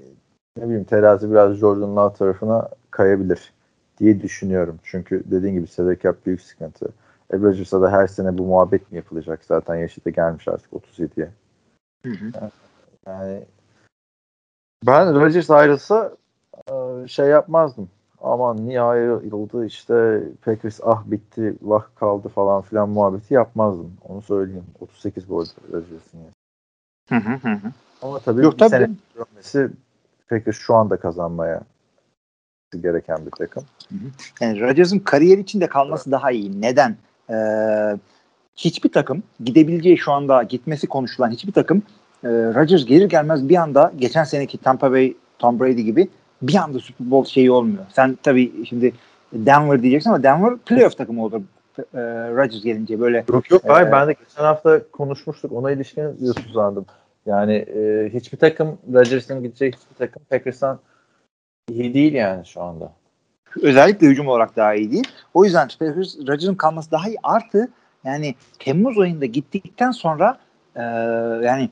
ne 0.56 0.64
bileyim 0.64 0.85
terazi 0.85 1.30
biraz 1.30 1.56
Jordan 1.56 1.97
Love 1.97 2.14
tarafına 2.14 2.68
kayabilir 2.90 3.52
diye 3.99 4.23
düşünüyorum. 4.23 4.78
Çünkü 4.85 5.23
dediğin 5.26 5.54
gibi 5.54 5.66
salary 5.66 5.99
cap 5.99 6.26
büyük 6.26 6.40
sıkıntı. 6.40 6.88
E, 7.33 7.37
Rodgers'a 7.37 7.83
da 7.83 7.92
her 7.92 8.06
sene 8.06 8.38
bu 8.38 8.42
muhabbet 8.47 8.92
mi 8.92 8.97
yapılacak? 8.97 9.45
Zaten 9.45 9.75
yaşı 9.75 10.04
da 10.04 10.11
gelmiş 10.11 10.49
artık 10.49 10.73
37'ye. 10.73 11.30
Hı 12.02 12.11
hı. 12.11 12.50
Yani 13.06 13.45
ben 14.87 15.14
Rodgers 15.14 15.50
ayrılsa 15.50 16.12
e, 16.71 17.09
şey 17.09 17.26
yapmazdım. 17.26 17.88
Aman 18.21 18.66
niye 18.66 18.80
ayrıldı 18.80 19.66
işte 19.66 20.23
Packers 20.45 20.80
ah 20.83 21.02
bitti 21.06 21.54
vah 21.62 21.85
kaldı 21.95 22.28
falan 22.28 22.62
filan 22.62 22.88
muhabbeti 22.88 23.35
yapmazdım. 23.35 23.92
Onu 24.09 24.23
söyleyeyim. 24.23 24.66
38 24.80 25.26
gol 25.26 25.47
Rodgers'ın 25.73 26.18
yani. 26.18 26.33
Hı 27.09 27.30
hı 27.30 27.49
hı. 27.49 27.73
Ama 28.02 28.18
tabii 28.18 28.42
Yok, 28.42 28.52
bir 28.52 28.59
tabii. 28.59 28.71
sene 28.71 28.90
görmesi 29.14 29.71
Packers 30.28 30.56
şu 30.56 30.75
anda 30.75 30.97
kazanmaya 30.97 31.62
gereken 32.80 33.26
bir 33.26 33.30
takım. 33.30 33.64
Yani 34.40 34.61
Rodgers'ın 34.61 34.99
kariyer 34.99 35.38
içinde 35.38 35.66
kalması 35.66 36.11
daha 36.11 36.30
iyi. 36.30 36.61
Neden? 36.61 36.97
Ee, 37.30 37.97
hiçbir 38.56 38.88
takım 38.92 39.23
gidebileceği 39.45 39.99
şu 39.99 40.12
anda 40.12 40.42
gitmesi 40.42 40.87
konuşulan 40.87 41.30
hiçbir 41.30 41.52
takım 41.52 41.83
e, 42.25 42.28
Rodgers 42.28 42.85
gelir 42.85 43.09
gelmez 43.09 43.49
bir 43.49 43.56
anda 43.56 43.92
geçen 43.97 44.25
seneki 44.25 44.59
Tampa 44.59 44.92
Bay 44.92 45.14
Tom 45.38 45.61
Brady 45.61 45.83
gibi 45.83 46.09
bir 46.42 46.54
anda 46.54 46.78
Super 46.78 47.11
Bowl 47.11 47.30
şeyi 47.30 47.50
olmuyor. 47.50 47.85
Sen 47.92 48.18
tabii 48.23 48.66
şimdi 48.66 48.92
Denver 49.33 49.83
diyeceksin 49.83 50.11
ama 50.11 50.23
Denver 50.23 50.56
playoff 50.56 50.97
takımı 50.97 51.25
olur 51.25 51.42
e, 51.78 52.00
Rodgers 52.30 52.62
gelince 52.62 53.00
böyle. 53.00 53.25
Yok 53.33 53.50
yok 53.50 53.62
hayır 53.66 53.88
Ee, 53.88 53.92
ben 53.92 54.09
de 54.09 54.12
geçen 54.12 54.45
hafta 54.45 54.90
konuşmuştuk 54.92 55.52
ona 55.52 55.71
ilişkin 55.71 56.18
diyorsun 56.18 56.52
sandım. 56.54 56.87
Yani 57.26 57.54
e, 57.54 58.11
hiçbir 58.14 58.38
takım 58.38 58.78
Rodgers'ın 58.95 59.42
gideceği 59.42 59.73
hiçbir 59.73 59.95
takım 59.99 60.23
Packers'tan 60.30 60.78
iyi 61.71 61.95
değil 61.95 62.12
yani 62.12 62.47
şu 62.47 62.62
anda. 62.62 62.92
Özellikle 63.63 64.07
hücum 64.07 64.29
olarak 64.29 64.57
daha 64.57 64.75
iyi 64.75 64.93
değil. 64.93 65.09
O 65.35 65.45
yüzden 65.45 65.69
Rodgers'ın 66.29 66.55
kalması 66.55 66.91
daha 66.91 67.09
iyi. 67.09 67.17
Artı 67.23 67.69
yani 68.05 68.35
Temmuz 68.59 68.99
ayında 68.99 69.27
gittikten 69.27 69.91
sonra 69.91 70.39
e, 70.77 70.83
yani 71.47 71.71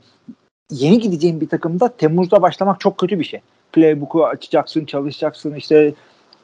yeni 0.71 0.99
gideceğin 0.99 1.41
bir 1.41 1.49
takımda 1.49 1.97
Temmuz'da 1.97 2.41
başlamak 2.41 2.79
çok 2.79 2.97
kötü 2.97 3.19
bir 3.19 3.23
şey. 3.23 3.41
Playbook'u 3.71 4.25
açacaksın, 4.25 4.85
çalışacaksın 4.85 5.53
işte 5.53 5.93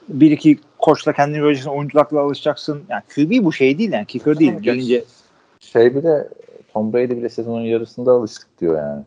bir 0.09 0.31
iki 0.31 0.59
koçla 0.79 1.13
kendini 1.13 1.37
göreceksin, 1.37 1.69
oyunculukla 1.69 2.19
alışacaksın. 2.19 2.83
Yani 2.89 3.03
QB 3.15 3.45
bu 3.45 3.53
şey 3.53 3.77
değil 3.77 3.91
yani 3.91 4.05
kicker 4.05 4.39
değil. 4.39 4.51
Ama 4.51 4.59
Gelince 4.59 5.03
Şey 5.59 5.95
bile 5.95 6.27
Tom 6.73 6.93
Brady 6.93 7.17
bile 7.17 7.29
sezonun 7.29 7.65
yarısında 7.65 8.11
alıştık 8.11 8.47
diyor 8.61 8.77
yani. 8.77 9.03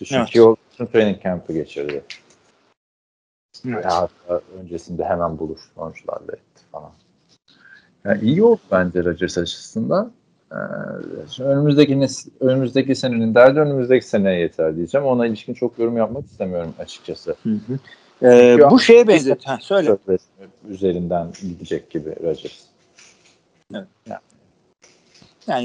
Düşün 0.00 0.16
Evet. 0.16 0.30
ki 0.30 0.42
o 0.42 0.56
training 0.92 1.22
camp'ı 1.22 1.52
geçirdi. 1.52 2.02
Evet. 3.66 3.84
Ya 3.84 3.96
hatta 3.96 4.40
öncesinde 4.60 5.04
hemen 5.04 5.38
buluştu 5.38 5.70
oyuncularla 5.76 6.32
etti 6.32 6.62
falan. 6.72 6.90
Yani 8.04 8.22
iyi 8.22 8.42
oldu 8.42 8.60
bence 8.70 9.04
Rodgers 9.04 9.38
açısından. 9.38 10.12
Ee, 10.52 11.42
önümüzdeki 11.42 12.06
önümüzdeki 12.40 12.94
senenin 12.94 13.34
derdi 13.34 13.60
önümüzdeki 13.60 14.06
seneye 14.08 14.40
yeter 14.40 14.76
diyeceğim. 14.76 15.06
Ona 15.06 15.26
ilişkin 15.26 15.54
çok 15.54 15.78
yorum 15.78 15.96
yapmak 15.96 16.24
istemiyorum 16.26 16.74
açıkçası. 16.78 17.36
Hı 17.42 17.50
hı. 17.50 17.78
Ee, 18.22 18.56
Çünkü- 18.56 18.70
bu 18.70 18.80
şeye. 18.80 19.04
Ha, 19.44 19.58
söyle. 19.60 19.96
Üzerinden 20.68 21.26
gidecek 21.42 21.90
gibi 21.90 22.10
Rodgers. 22.22 22.64
Yani 23.72 23.86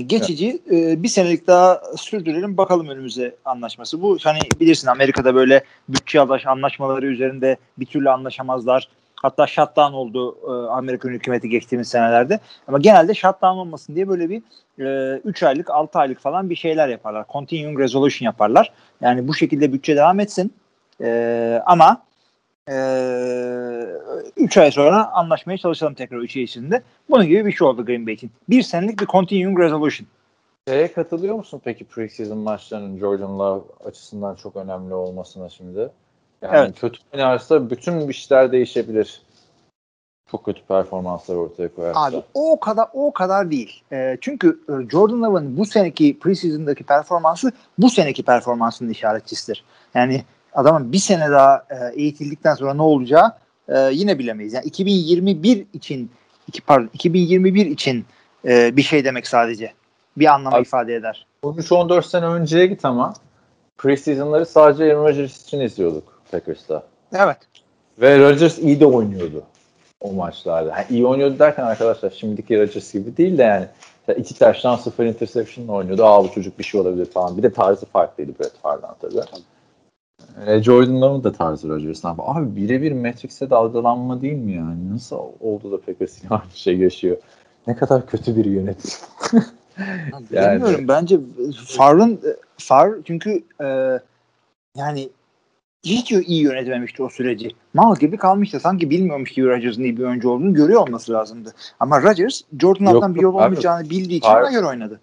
geçici 0.07 0.61
e, 0.71 1.03
bir 1.03 1.07
senelik 1.07 1.47
daha 1.47 1.81
sürdürelim 1.97 2.57
bakalım 2.57 2.87
önümüze 2.89 3.35
anlaşması. 3.45 4.01
Bu 4.01 4.17
hani 4.23 4.39
bilirsin 4.59 4.87
Amerika'da 4.87 5.35
böyle 5.35 5.63
bütçe 5.89 6.19
anlaş- 6.19 6.49
anlaşmaları 6.49 7.05
üzerinde 7.05 7.57
bir 7.77 7.85
türlü 7.85 8.09
anlaşamazlar. 8.09 8.87
Hatta 9.15 9.47
shutdown 9.47 9.93
oldu 9.93 10.37
e, 10.47 10.69
Amerikan 10.71 11.09
hükümeti 11.09 11.49
geçtiğimiz 11.49 11.87
senelerde. 11.87 12.39
Ama 12.67 12.77
genelde 12.77 13.13
shutdown 13.13 13.57
olmasın 13.57 13.95
diye 13.95 14.07
böyle 14.09 14.29
bir 14.29 14.41
3 15.25 15.43
aylık 15.43 15.69
6 15.69 15.99
aylık 15.99 16.19
falan 16.19 16.49
bir 16.49 16.55
şeyler 16.55 16.87
yaparlar. 16.87 17.25
Continuing 17.29 17.79
resolution 17.79 18.25
yaparlar. 18.25 18.71
Yani 19.01 19.27
bu 19.27 19.33
şekilde 19.33 19.73
bütçe 19.73 19.95
devam 19.95 20.19
etsin. 20.19 20.53
E, 21.01 21.61
ama 21.65 22.01
3 22.67 24.57
ay 24.57 24.71
sonra 24.71 25.11
anlaşmaya 25.11 25.57
çalışalım 25.57 25.93
tekrar 25.93 26.17
3 26.17 26.37
ay 26.37 26.43
içinde. 26.43 26.81
Bunun 27.09 27.27
gibi 27.27 27.45
bir 27.45 27.51
şey 27.51 27.67
oldu 27.67 27.85
Green 27.85 28.07
Bay 28.07 28.13
için. 28.13 28.31
Bir 28.49 28.61
senelik 28.61 28.99
bir 29.01 29.05
continuing 29.05 29.59
resolution. 29.59 30.07
Şeye 30.67 30.93
katılıyor 30.93 31.35
musun 31.35 31.61
peki 31.63 31.85
preseason 31.85 32.37
maçlarının 32.37 32.99
Jordan 32.99 33.39
Love 33.39 33.63
açısından 33.85 34.35
çok 34.35 34.55
önemli 34.55 34.93
olmasına 34.93 35.49
şimdi? 35.49 35.89
Yani 36.41 36.57
Evet. 36.57 36.79
kötü 36.79 36.99
oynarsa 37.13 37.69
bütün 37.69 38.07
işler 38.07 38.51
değişebilir. 38.51 39.21
Çok 40.31 40.45
kötü 40.45 40.61
performanslar 40.61 41.35
ortaya 41.35 41.75
koyarsa. 41.75 42.05
Abi 42.05 42.23
o 42.33 42.59
kadar 42.59 42.87
o 42.93 43.13
kadar 43.13 43.51
değil. 43.51 43.83
E, 43.91 44.17
çünkü 44.21 44.59
Jordan 44.91 45.23
Love'ın 45.23 45.57
bu 45.57 45.65
seneki 45.65 46.19
preseason'daki 46.19 46.83
performansı 46.83 47.51
bu 47.77 47.89
seneki 47.89 48.23
performansının 48.23 48.89
işaretçisidir. 48.89 49.63
Yani 49.95 50.23
adamın 50.55 50.91
bir 50.91 50.97
sene 50.97 51.31
daha 51.31 51.65
e, 51.69 52.01
eğitildikten 52.01 52.55
sonra 52.55 52.73
ne 52.73 52.81
olacağı 52.81 53.31
e, 53.67 53.79
yine 53.91 54.19
bilemeyiz. 54.19 54.53
Yani 54.53 54.65
2021 54.65 55.65
için 55.73 56.11
iki 56.47 56.61
pardon 56.61 56.89
2021 56.93 57.65
için 57.65 58.05
e, 58.45 58.77
bir 58.77 58.81
şey 58.81 59.05
demek 59.05 59.27
sadece. 59.27 59.73
Bir 60.17 60.25
anlam 60.25 60.61
ifade 60.61 60.95
eder. 60.95 61.27
13-14 61.43 62.07
sene 62.07 62.25
önceye 62.25 62.65
git 62.65 62.85
ama 62.85 63.13
preseason'ları 63.77 64.45
sadece 64.45 64.83
Aaron 64.83 65.03
Rodgers 65.03 65.43
için 65.43 65.59
izliyorduk 65.59 66.21
Packers'ta. 66.31 66.83
Evet. 67.13 67.37
Ve 68.01 68.19
Rodgers 68.19 68.59
iyi 68.59 68.79
de 68.79 68.85
oynuyordu 68.85 69.43
o 70.01 70.13
maçlarda. 70.13 70.69
Yani 70.69 70.85
iyi 70.89 71.05
oynuyordu 71.05 71.39
derken 71.39 71.63
arkadaşlar 71.63 72.09
şimdiki 72.09 72.59
Rodgers 72.59 72.93
gibi 72.93 73.17
değil 73.17 73.37
de 73.37 73.43
yani 73.43 73.67
Ya 74.07 74.15
iki 74.15 74.39
taştan 74.39 74.75
sıfır 74.75 75.05
interception 75.05 75.67
oynuyordu. 75.67 76.05
Aa 76.05 76.23
bu 76.23 76.31
çocuk 76.31 76.59
bir 76.59 76.63
şey 76.63 76.81
olabilir 76.81 77.05
falan. 77.05 77.37
Bir 77.37 77.43
de 77.43 77.53
tarzı 77.53 77.85
farklıydı 77.85 78.39
Brett 78.39 78.61
Favre'dan 78.61 78.95
tabii. 79.01 79.21
E, 80.47 80.63
Jordan 80.63 81.01
Love'ın 81.01 81.23
da 81.23 81.31
tarzı 81.31 81.69
Rodgers'tan. 81.69 82.15
Abi 82.19 82.55
birebir 82.55 82.91
Matrix'e 82.91 83.49
dalgalanma 83.49 84.21
değil 84.21 84.37
mi 84.37 84.51
yani? 84.51 84.93
Nasıl 84.93 85.17
oldu 85.39 85.71
da 85.71 85.81
Packers 85.81 86.17
aynı 86.29 86.41
şey 86.53 86.77
yaşıyor? 86.77 87.17
Ne 87.67 87.75
kadar 87.75 88.05
kötü 88.05 88.35
bir 88.35 88.45
yönetim. 88.45 88.91
Yani- 90.31 90.61
Bilmiyorum 90.61 90.87
bence 90.87 91.19
Far'ın 91.65 92.19
Far 92.57 92.91
çünkü 93.05 93.43
e, 93.63 93.99
yani 94.77 95.09
hiç 95.83 96.11
iyi 96.11 96.41
yönetememişti 96.43 97.03
o 97.03 97.09
süreci. 97.09 97.49
Mal 97.73 97.95
gibi 97.95 98.17
kalmıştı. 98.17 98.59
Sanki 98.59 98.89
bilmiyormuş 98.89 99.31
gibi 99.31 99.47
Rodgers'ın 99.47 99.83
iyi 99.83 99.97
bir 99.97 100.03
oyuncu 100.03 100.29
olduğunu 100.29 100.53
görüyor 100.53 100.81
olması 100.81 101.11
lazımdı. 101.11 101.53
Ama 101.79 102.01
Rodgers 102.03 102.41
Jordan 102.59 102.85
Love'dan 102.85 103.15
bir 103.15 103.21
yol 103.21 103.35
abi. 103.35 103.43
olmayacağını 103.43 103.89
bildiği 103.89 104.17
için 104.17 104.29
ona 104.29 104.51
göre 104.51 104.65
oynadı. 104.65 104.99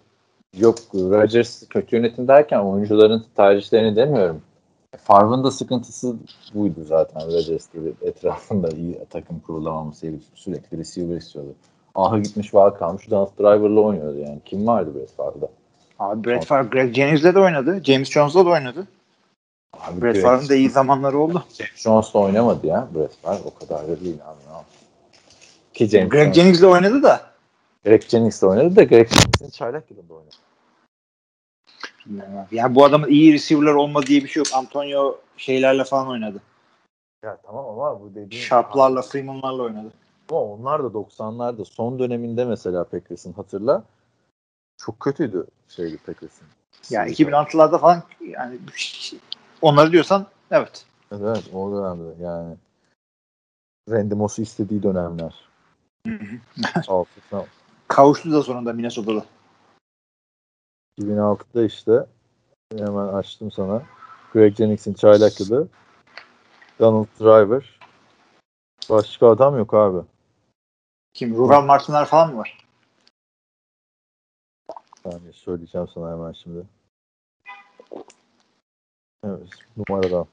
Yok 0.57 0.75
Rodgers 0.93 1.67
kötü 1.69 1.95
yönetim 1.95 2.27
derken 2.27 2.59
oyuncuların 2.59 3.23
tercihlerini 3.35 3.95
demiyorum. 3.95 4.41
Favre'ın 4.97 5.43
da 5.43 5.51
sıkıntısı 5.51 6.15
buydu 6.53 6.83
zaten 6.83 7.27
Rodgers 7.27 7.71
gibi 7.73 7.93
etrafında 8.01 8.69
iyi 8.69 8.99
takım 9.09 9.39
kurulamaması 9.39 10.13
sürekli 10.35 10.77
receiver 10.77 11.17
istiyordu. 11.17 11.55
Aha 11.95 12.17
gitmiş 12.19 12.53
var 12.53 12.77
kalmış 12.77 13.09
Donald 13.09 13.37
Driver'la 13.39 13.79
oynuyordu 13.79 14.17
yani. 14.17 14.39
Kim 14.45 14.67
vardı 14.67 14.95
Brett 14.95 15.15
Favre'da? 15.15 15.49
Abi 15.99 16.27
Brett 16.27 16.45
Favre, 16.45 16.67
Greg 16.67 16.95
Jennings'le 16.95 17.35
de 17.35 17.39
oynadı. 17.39 17.81
James 17.83 18.11
Jones'la 18.11 18.45
da 18.45 18.49
oynadı. 18.49 18.87
Abi 19.73 20.01
Brett 20.01 20.21
Favre'ın 20.21 20.49
da 20.49 20.55
iyi 20.55 20.69
zamanları 20.69 21.19
oldu. 21.19 21.43
James 21.57 21.75
Jones'la 21.75 22.19
oynamadı 22.19 22.67
ya 22.67 22.87
Brett 22.95 23.15
Favre. 23.21 23.41
O 23.45 23.59
kadar 23.59 23.87
da 23.87 23.99
değil 23.99 24.17
abi. 24.25 24.65
Ki 25.73 25.87
James 25.87 26.09
Greg 26.09 26.33
Jennings'le 26.33 26.63
oynadı 26.63 27.03
da. 27.03 27.21
Greg 27.85 28.01
Jennings'le 28.01 28.43
oynadı 28.43 28.75
da 28.75 28.83
Greg 28.83 29.09
Jennings'in 29.09 29.49
çaylak 29.49 29.91
yılında 29.91 30.13
oynadı. 30.13 30.35
Bilmiyorum 32.05 32.37
abi. 32.37 32.55
Yani 32.55 32.75
bu 32.75 32.85
adamın 32.85 33.07
iyi 33.07 33.33
receiver'lar 33.33 33.73
olma 33.73 34.03
diye 34.03 34.23
bir 34.23 34.27
şey 34.27 34.39
yok. 34.39 34.47
Antonio 34.53 35.17
şeylerle 35.37 35.83
falan 35.83 36.07
oynadı. 36.07 36.41
Ya 37.23 37.37
tamam 37.43 37.65
ama 37.65 38.01
bu 38.01 38.09
dediğin... 38.15 38.41
Sharp'larla, 38.41 39.01
Freeman'larla 39.01 39.63
oynadı. 39.63 39.91
Ama 40.29 40.41
onlar 40.41 40.83
da 40.83 40.87
90'larda 40.87 41.65
son 41.65 41.99
döneminde 41.99 42.45
mesela 42.45 42.83
Packers'ın 42.83 43.33
hatırla 43.33 43.83
çok 44.77 44.99
kötüydü 44.99 45.47
şeydi 45.67 45.97
Packers'ın. 45.97 46.47
Yani 46.89 47.11
2006'larda 47.11 47.79
falan 47.79 48.03
yani 48.21 48.59
onları 49.61 49.91
diyorsan 49.91 50.25
evet. 50.51 50.85
Evet 51.11 51.43
o 51.53 51.71
dönemde 51.71 52.23
yani 52.23 52.55
Randy 53.89 54.15
Moss'u 54.15 54.41
istediği 54.41 54.83
dönemler. 54.83 55.35
Kavuştu 57.87 58.31
da 58.31 58.43
sonunda 58.43 58.73
Minnesota'da. 58.73 59.25
2006'da 61.01 61.63
işte 61.63 62.05
hemen 62.77 63.07
açtım 63.07 63.51
sana. 63.51 63.83
Greg 64.33 64.55
Jennings'in 64.55 64.93
çaylak 64.93 65.39
yılı. 65.39 65.67
Donald 66.79 67.07
Driver. 67.19 67.79
Başka 68.89 69.29
adam 69.29 69.57
yok 69.57 69.73
abi. 69.73 70.07
Kim? 71.13 71.35
Rural 71.35 71.65
Martinler 71.65 72.05
falan 72.05 72.31
mı 72.33 72.37
var? 72.37 72.67
Yani 75.05 75.33
söyleyeceğim 75.33 75.87
sana 75.87 76.11
hemen 76.11 76.31
şimdi. 76.31 76.65
Evet, 79.25 79.49
numaradan. 79.77 80.27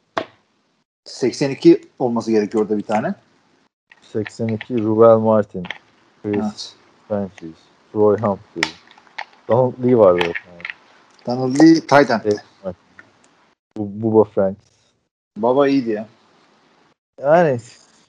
82 1.04 1.88
olması 1.98 2.30
gerekiyor 2.30 2.64
orada 2.64 2.78
bir 2.78 2.82
tane. 2.82 3.14
82 4.00 4.82
Ruel 4.82 5.18
Martin. 5.18 5.66
Chris 6.22 6.36
Evet. 6.36 6.76
Francis. 7.08 7.58
Roy 7.94 8.18
Humphrey. 8.18 8.72
Donald 9.48 9.84
Lee 9.84 9.98
vardı. 9.98 10.22
Evet. 10.24 10.66
Donald 11.26 11.60
Lee 11.60 11.74
Titan. 11.74 12.20
Evet. 12.24 12.76
Bu, 13.76 14.02
Bubba 14.02 14.24
Franks. 14.24 14.64
Baba 15.36 15.68
iyiydi 15.68 15.90
ya. 15.90 16.06
Yani 17.22 17.58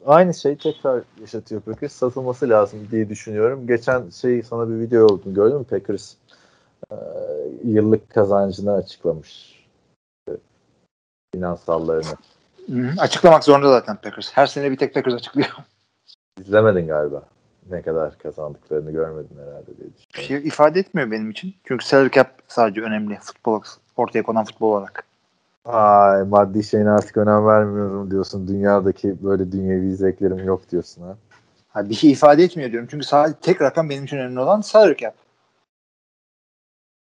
aynı 0.05 0.33
şey 0.33 0.57
tekrar 0.57 1.03
yaşatıyor 1.21 1.61
Packers. 1.61 1.93
Satılması 1.93 2.49
lazım 2.49 2.87
diye 2.91 3.09
düşünüyorum. 3.09 3.67
Geçen 3.67 4.09
şey 4.09 4.43
sana 4.43 4.69
bir 4.69 4.79
video 4.79 5.05
oldu. 5.05 5.33
Gördün 5.33 5.57
mü 5.57 5.63
Packers? 5.63 6.13
Ee, 6.91 6.95
yıllık 7.63 8.09
kazancını 8.09 8.73
açıklamış. 8.73 9.59
Finansallarını. 11.35 12.13
Hı-hı. 12.67 12.91
Açıklamak 12.97 13.43
zorunda 13.43 13.69
zaten 13.69 13.95
Packers. 13.95 14.31
Her 14.33 14.47
sene 14.47 14.71
bir 14.71 14.77
tek 14.77 14.93
Packers 14.93 15.13
açıklıyor. 15.13 15.49
İzlemedin 16.41 16.87
galiba. 16.87 17.23
Ne 17.71 17.81
kadar 17.81 18.17
kazandıklarını 18.17 18.91
görmedin 18.91 19.37
herhalde 19.47 19.65
diye 19.77 19.87
Bir 19.87 19.97
düşünüyorum. 19.97 20.43
şey 20.43 20.47
ifade 20.47 20.79
etmiyor 20.79 21.11
benim 21.11 21.29
için. 21.29 21.53
Çünkü 21.63 21.85
salary 21.85 22.09
cap 22.09 22.31
sadece 22.47 22.81
önemli 22.81 23.17
futbol 23.21 23.61
ortaya 23.97 24.23
konan 24.23 24.45
futbol 24.45 24.71
olarak. 24.71 25.03
Ay 25.65 26.23
maddi 26.23 26.63
şeyine 26.63 26.89
artık 26.89 27.17
önem 27.17 27.47
vermiyorum 27.47 28.11
diyorsun. 28.11 28.47
Dünyadaki 28.47 29.23
böyle 29.23 29.51
dünyevi 29.51 29.95
zevklerim 29.95 30.45
yok 30.45 30.71
diyorsun 30.71 31.01
ha. 31.01 31.17
Ha, 31.69 31.89
bir 31.89 31.95
şey 31.95 32.11
ifade 32.11 32.43
etmiyor 32.43 32.71
diyorum. 32.71 32.87
Çünkü 32.91 33.05
sadece 33.05 33.39
tek 33.41 33.61
rakam 33.61 33.89
benim 33.89 34.03
için 34.03 34.17
önemli 34.17 34.39
olan 34.39 34.61
salary 34.61 34.95
cap. 34.97 35.13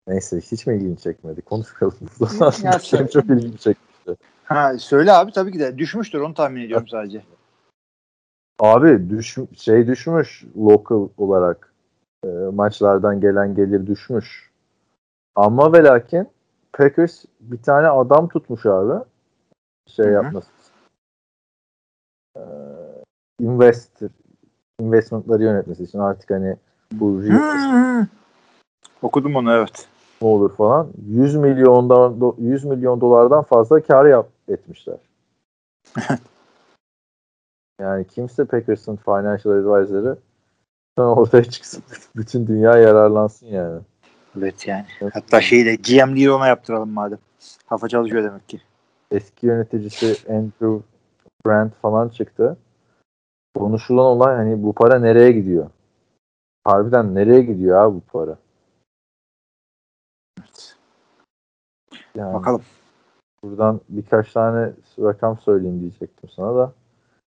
Neyse 0.08 0.40
hiç 0.40 0.68
mi 0.68 0.76
ilgini 0.76 0.98
çekmedi? 0.98 1.42
Konuşalım. 1.42 1.96
Benim 2.94 3.08
çok 3.08 3.26
ilgimi 3.26 3.58
çekti. 3.58 4.16
Ha, 4.44 4.78
söyle 4.80 5.12
abi 5.14 5.32
tabii 5.32 5.52
ki 5.52 5.60
de 5.60 5.78
düşmüştür 5.78 6.20
onu 6.20 6.34
tahmin 6.34 6.62
ediyorum 6.62 6.88
sadece. 6.92 7.22
Abi 8.60 9.10
düş, 9.10 9.38
şey 9.58 9.88
düşmüş 9.88 10.46
local 10.58 11.10
olarak 11.18 11.74
e, 12.26 12.28
maçlardan 12.54 13.22
gelen 13.22 13.56
gelir 13.56 13.88
düşmüş. 13.88 14.52
Ama 15.36 15.74
ve 15.74 15.84
lakin 15.84 16.28
Packers 16.74 17.26
bir 17.40 17.62
tane 17.62 17.88
adam 17.88 18.28
tutmuş 18.28 18.66
abi. 18.66 19.04
Şey 19.88 20.06
yapması. 20.06 20.48
E, 22.38 22.42
investor 23.40 24.10
investmentları 24.80 25.44
yönetmesi 25.44 25.84
için 25.84 26.00
artık 26.00 26.30
hani 26.30 26.56
bu 26.92 27.22
Hı-hı. 27.22 28.08
Okudum 29.02 29.36
onu 29.36 29.54
evet. 29.54 29.88
ne 30.22 30.28
olur 30.28 30.56
falan 30.56 30.88
100 31.08 31.36
milyondan 31.36 32.14
do- 32.14 32.42
100 32.42 32.66
milyon 32.66 33.02
dolardan 33.02 33.44
fazla 33.44 33.84
kar 33.84 34.06
yap 34.06 34.28
etmişler. 34.48 34.98
yani 37.82 38.08
kimse 38.08 38.46
Packers'ın 38.46 38.96
financial 38.96 39.54
advisor'ı 39.54 40.18
ortaya 40.98 41.44
çıksın. 41.44 41.84
Bütün 42.16 42.48
dünya 42.48 42.78
yararlansın 42.78 43.48
yani. 43.48 43.82
Evet 44.38 44.68
yani. 44.68 44.86
Hatta 45.14 45.42
şeyi 45.42 45.66
de 45.66 45.76
GM'liği 45.76 46.32
ona 46.32 46.48
yaptıralım 46.48 46.90
madem. 46.90 47.20
Kafa 47.70 47.88
çalışıyor 47.88 48.24
demek 48.24 48.50
ki. 48.50 48.62
Eski 49.12 49.46
yöneticisi 49.48 50.34
Andrew 50.34 50.82
Brandt 51.46 51.76
falan 51.82 52.10
çıktı. 52.10 52.58
Konuşulan 53.56 54.06
olay 54.06 54.36
hani 54.36 54.64
bu 54.64 54.74
para 54.74 55.00
nereye 55.00 55.32
gidiyor? 55.32 55.70
Harbiden 56.64 57.16
nereye 57.16 57.42
gidiyor 57.42 57.78
abi 57.78 57.96
bu 57.96 58.02
para? 58.02 58.38
Evet. 60.40 60.76
Yani 62.16 62.34
Bakalım. 62.34 62.62
buradan 63.44 63.82
birkaç 63.90 64.34
tane 64.34 64.72
rakam 65.00 65.40
söyleyeyim 65.40 65.82
diyecektim 65.82 66.30
sana 66.30 66.56
da. 66.56 66.74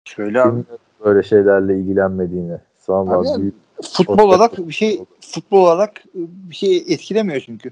Söyle 0.04 0.42
abi. 0.42 0.64
Böyle 1.04 1.23
şeylerle 1.23 1.78
ilgilenmediğini. 1.78 2.59
Vallahi 2.88 3.35
Abi, 3.35 3.42
büyük 3.42 3.54
Futbol 3.83 4.19
olarak 4.19 4.59
bir 4.59 4.73
şey 4.73 5.04
futbol 5.21 5.62
olarak 5.62 6.02
bir 6.14 6.54
şey 6.54 6.76
etkilemiyor 6.76 7.40
çünkü. 7.40 7.71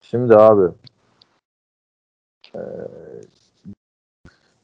Şimdi 0.00 0.36
abi 0.36 0.72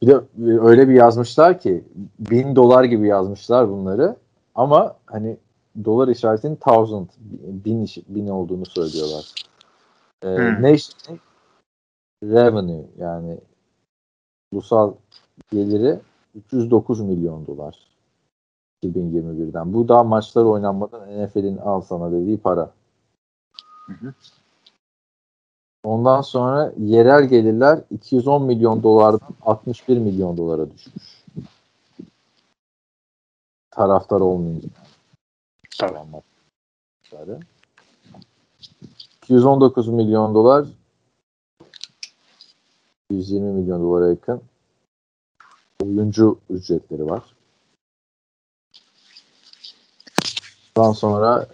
bir 0.02 0.07
de 0.07 0.21
öyle 0.61 0.88
bir 0.88 0.95
yazmışlar 0.95 1.61
ki 1.61 1.85
bin 2.19 2.57
dolar 2.57 2.85
gibi 2.85 3.07
yazmışlar 3.07 3.69
bunları 3.69 4.17
ama 4.55 4.97
hani 5.07 5.37
dolar 5.85 6.09
işaretinin 6.09 6.57
thousand 6.57 7.09
bin, 7.43 7.83
iş- 7.83 8.09
bin 8.09 8.28
olduğunu 8.28 8.67
söylüyorlar. 8.67 9.35
Eee 10.25 10.37
Hmm. 10.37 10.62
Nation 10.62 11.18
revenue 12.25 12.87
yani 12.99 13.38
ulusal 14.53 14.94
geliri 15.53 16.01
309 16.35 17.01
milyon 17.01 17.47
dolar 17.47 17.88
2021'den. 18.83 19.73
Bu 19.73 19.88
da 19.88 20.05
maçlar 20.05 20.45
oynanmadan 20.45 21.25
NFL'in 21.25 21.57
al 21.57 21.81
sana 21.81 22.12
dediği 22.12 22.38
para. 22.38 22.71
hı. 23.87 24.14
Ondan 25.85 26.21
sonra 26.21 26.73
yerel 26.79 27.25
gelirler 27.25 27.81
210 27.91 28.43
milyon 28.43 28.83
dolardan 28.83 29.29
61 29.43 29.99
milyon 29.99 30.37
dolara 30.37 30.71
düşmüş. 30.71 31.25
Taraftar 33.71 34.21
olmayınca. 34.21 34.69
Maçları. 37.12 37.41
219 39.23 39.88
milyon 39.88 40.35
dolar 40.35 40.67
120 43.11 43.53
milyon 43.53 43.83
dolara 43.83 44.09
yakın 44.09 44.43
oyuncu 45.83 46.38
ücretleri 46.51 47.07
var. 47.07 47.23
Ondan 50.77 50.93
sonra 50.93 51.47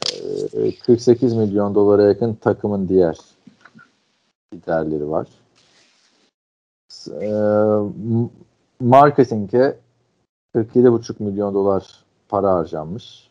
e, 0.53 0.79
48 0.79 1.35
milyon 1.35 1.75
dolara 1.75 2.03
yakın 2.03 2.35
takımın 2.35 2.89
diğer 2.89 3.19
giderleri 4.53 5.11
var. 5.11 5.29
E, 7.09 7.29
marketinge 8.81 9.77
47,5 10.55 11.23
milyon 11.23 11.55
dolar 11.55 12.05
para 12.29 12.55
harcanmış. 12.55 13.31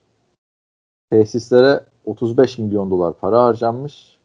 Tesislere 1.11 1.83
35 2.05 2.57
milyon 2.57 2.91
dolar 2.91 3.13
para 3.13 3.43
harcanmış. 3.43 4.17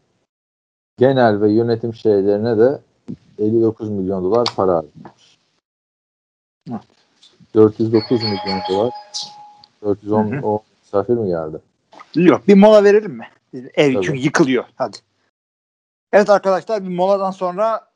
Genel 0.98 1.40
ve 1.40 1.52
yönetim 1.52 1.94
şeylerine 1.94 2.58
de 2.58 2.80
59 3.38 3.90
milyon 3.90 4.24
dolar 4.24 4.46
para 4.56 4.74
harcanmış. 4.74 5.17
Evet. 6.70 6.80
409 7.54 8.22
milyon 8.22 8.60
dolar 8.68 8.92
410 9.82 10.32
Hı 10.32 10.36
hı. 10.36 10.46
o 10.46 10.62
misafir 10.82 11.14
mi 11.14 11.28
geldi? 11.28 11.56
Yok 12.14 12.48
bir 12.48 12.54
mola 12.54 12.84
verelim 12.84 13.12
mi? 13.12 13.28
Ev 13.54 13.94
Tabii. 13.94 14.06
çünkü 14.06 14.18
yıkılıyor. 14.18 14.64
Hadi. 14.76 14.96
Evet 16.12 16.30
arkadaşlar 16.30 16.84
bir 16.84 16.94
moladan 16.96 17.30
sonra 17.30 17.88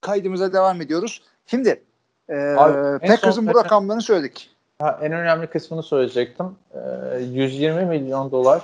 kaydımıza 0.00 0.52
devam 0.52 0.80
ediyoruz. 0.80 1.22
Şimdi 1.46 1.82
e, 2.28 2.54
Packers'ın 3.00 3.46
bu 3.46 3.54
rakamlarını 3.54 4.02
söyledik. 4.02 4.50
Ha, 4.78 4.98
en 5.02 5.12
önemli 5.12 5.46
kısmını 5.46 5.82
söyleyecektim. 5.82 6.46
Ee, 6.74 7.18
120 7.20 7.84
milyon 7.84 8.30
dolar 8.30 8.62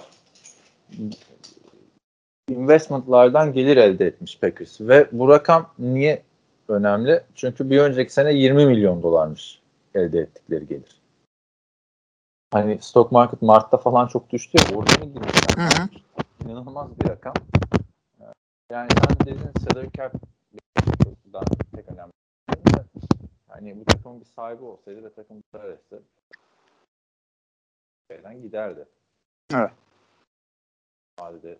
investmentlardan 2.48 3.52
gelir 3.52 3.76
elde 3.76 4.06
etmiş 4.06 4.38
Packers. 4.38 4.80
Ve 4.80 5.06
bu 5.12 5.28
rakam 5.28 5.70
niye 5.78 6.22
önemli? 6.68 7.24
Çünkü 7.34 7.70
bir 7.70 7.80
önceki 7.80 8.12
sene 8.12 8.32
20 8.32 8.66
milyon 8.66 9.02
dolarmış 9.02 9.62
elde 9.94 10.18
ettikleri 10.18 10.66
gelir. 10.66 11.00
Hani 12.52 12.78
stock 12.80 13.12
market 13.12 13.42
Mart'ta 13.42 13.76
falan 13.76 14.06
çok 14.06 14.30
düştü 14.30 14.58
ya 14.58 14.78
orada 14.78 15.04
mı 15.04 15.12
girmişler? 15.12 15.56
Hı 15.56 15.82
hı. 15.82 15.88
İnanılmaz 16.44 17.00
bir 17.00 17.08
rakam. 17.08 17.34
Ee, 18.20 18.24
Yani 18.70 18.88
sen 18.90 19.26
dedin 19.26 19.50
salary 19.70 19.88
cap 19.96 20.12
daha 21.32 21.44
tek 21.76 21.88
önemli. 21.88 22.12
Hani 23.48 23.80
bu 23.80 23.84
takımın 23.84 24.20
bir 24.20 24.26
sahibi 24.26 24.64
olsaydı 24.64 25.04
ve 25.04 25.12
takım 25.12 25.42
zarar 25.52 25.68
etse 25.68 25.98
şeyden 28.10 28.42
giderdi. 28.42 28.84
Evet. 29.54 29.70
Vadede 31.20 31.58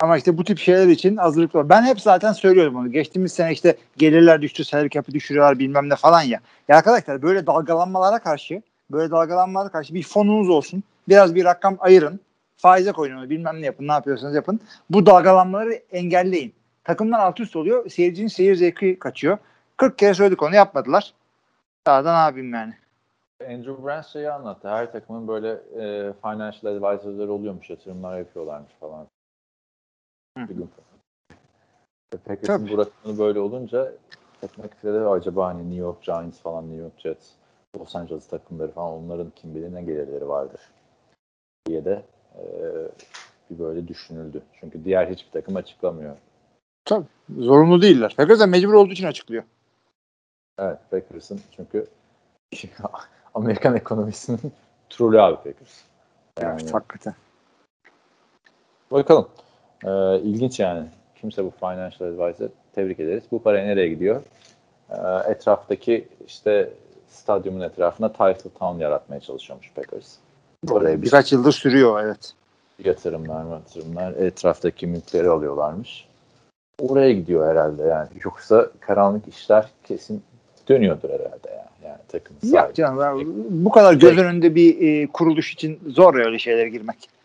Ama 0.00 0.16
işte 0.16 0.38
bu 0.38 0.44
tip 0.44 0.58
şeyler 0.58 0.86
için 0.86 1.16
hazırlıklı 1.16 1.60
ol. 1.60 1.68
Ben 1.68 1.82
hep 1.82 2.00
zaten 2.00 2.32
söylüyorum 2.32 2.76
onu. 2.76 2.92
Geçtiğimiz 2.92 3.32
sene 3.32 3.52
işte 3.52 3.76
gelirler 3.96 4.42
düştü, 4.42 4.64
salary 4.64 4.88
cap'i 4.88 5.12
düşürüyorlar 5.12 5.58
bilmem 5.58 5.88
ne 5.88 5.96
falan 5.96 6.22
ya. 6.22 6.40
Ya 6.68 6.76
arkadaşlar 6.76 7.22
böyle 7.22 7.46
dalgalanmalara 7.46 8.18
karşı 8.18 8.62
böyle 8.90 9.10
dalgalanmalara 9.10 9.68
karşı 9.68 9.94
bir 9.94 10.02
fonunuz 10.02 10.48
olsun. 10.48 10.82
Biraz 11.08 11.34
bir 11.34 11.44
rakam 11.44 11.76
ayırın. 11.78 12.20
Faize 12.56 12.92
koyun 12.92 13.18
onu 13.18 13.30
bilmem 13.30 13.60
ne 13.60 13.66
yapın. 13.66 13.88
Ne 13.88 13.92
yapıyorsanız 13.92 14.34
yapın. 14.34 14.60
Bu 14.90 15.06
dalgalanmaları 15.06 15.72
engelleyin. 15.72 16.54
Takımlar 16.84 17.18
alt 17.18 17.40
üst 17.40 17.56
oluyor. 17.56 17.90
Seyircinin 17.90 18.28
seyir 18.28 18.54
zevki 18.54 18.98
kaçıyor. 18.98 19.38
40 19.76 19.98
kere 19.98 20.14
söyledik 20.14 20.42
onu 20.42 20.54
yapmadılar. 20.54 21.14
Daha 21.86 22.04
da 22.04 22.12
ne 22.12 22.18
yapayım 22.18 22.54
yani. 22.54 22.74
Andrew 23.48 23.84
Brandt 23.84 24.06
şeyi 24.06 24.30
anlattı. 24.30 24.68
Her 24.68 24.92
takımın 24.92 25.28
böyle 25.28 25.50
e, 25.50 26.12
financial 26.22 26.74
advisor'ları 26.74 27.32
oluyormuş, 27.32 27.70
yatırımlar 27.70 28.18
yapıyorlarmış 28.18 28.72
falan. 28.80 29.06
Hı. 30.38 30.48
Bir 30.48 30.54
gün. 30.54 30.70
Packers'ın 32.24 32.78
rakamı 32.78 33.18
böyle 33.18 33.40
olunca 33.40 33.92
takmak 34.40 34.74
istedi 34.74 34.98
acaba 34.98 35.46
hani 35.46 35.62
New 35.62 35.76
York 35.76 36.02
Giants 36.02 36.40
falan, 36.40 36.64
New 36.64 36.82
York 36.82 36.98
Jets, 36.98 37.30
Los 37.78 37.96
Angeles 37.96 38.28
takımları 38.28 38.72
falan 38.72 38.92
onların 38.92 39.30
kim 39.30 39.54
bilir 39.54 39.74
ne 39.74 39.82
gelirleri 39.82 40.28
vardır 40.28 40.60
diye 41.66 41.84
de 41.84 42.02
e, 42.34 42.44
bir 43.50 43.58
böyle 43.58 43.88
düşünüldü. 43.88 44.42
Çünkü 44.60 44.84
diğer 44.84 45.06
hiçbir 45.06 45.30
takım 45.30 45.56
açıklamıyor. 45.56 46.16
Tabii. 46.84 47.06
Zorunlu 47.38 47.82
değiller. 47.82 48.14
Packers 48.16 48.40
de 48.40 48.46
mecbur 48.46 48.72
olduğu 48.72 48.92
için 48.92 49.06
açıklıyor. 49.06 49.44
Evet 50.58 50.78
Packers'ın 50.90 51.40
çünkü 51.56 51.86
Amerikan 53.34 53.76
ekonomisinin 53.76 54.40
trolü 54.90 55.20
abi 55.20 55.36
Packers. 55.36 55.82
Yani, 56.40 56.60
Evet, 56.60 56.74
hakikaten. 56.74 57.14
Bakalım. 58.90 59.28
Ee, 59.84 60.18
ilginç 60.18 60.60
yani. 60.60 60.86
Kimse 61.20 61.44
bu 61.44 61.52
financial 61.60 62.08
advisor. 62.08 62.48
Tebrik 62.74 63.00
ederiz. 63.00 63.24
Bu 63.32 63.42
para 63.42 63.58
nereye 63.58 63.88
gidiyor? 63.88 64.22
e, 64.90 65.30
etraftaki 65.30 66.08
işte 66.26 66.70
stadyumun 67.08 67.60
etrafına 67.60 68.12
Title 68.12 68.50
Town 68.58 68.78
yaratmaya 68.80 69.20
çalışıyormuş 69.20 69.72
Packers. 69.74 70.14
Oraya 70.70 71.02
birkaç 71.02 71.32
yıldır 71.32 71.52
sürüyor 71.52 72.04
evet. 72.04 72.32
Yatırımlar, 72.84 73.52
yatırımlar 73.52 74.12
etraftaki 74.12 74.86
mülkleri 74.86 75.28
alıyorlarmış. 75.28 76.08
Oraya 76.80 77.12
gidiyor 77.12 77.50
herhalde 77.50 77.82
yani. 77.82 78.08
Yoksa 78.24 78.70
karanlık 78.80 79.28
işler 79.28 79.68
kesin 79.84 80.22
dönüyordur 80.68 81.08
herhalde 81.08 81.48
yani. 81.50 81.68
Yani 81.84 81.98
takım 82.08 82.36
Yok 82.42 82.74
canım 82.74 83.34
bu 83.64 83.70
kadar 83.70 83.94
göz 83.94 84.18
önünde 84.18 84.54
bir 84.54 84.80
e, 84.80 85.06
kuruluş 85.06 85.52
için 85.52 85.80
zor 85.88 86.14
öyle 86.14 86.38
şeylere 86.38 86.68
girmek. 86.68 87.17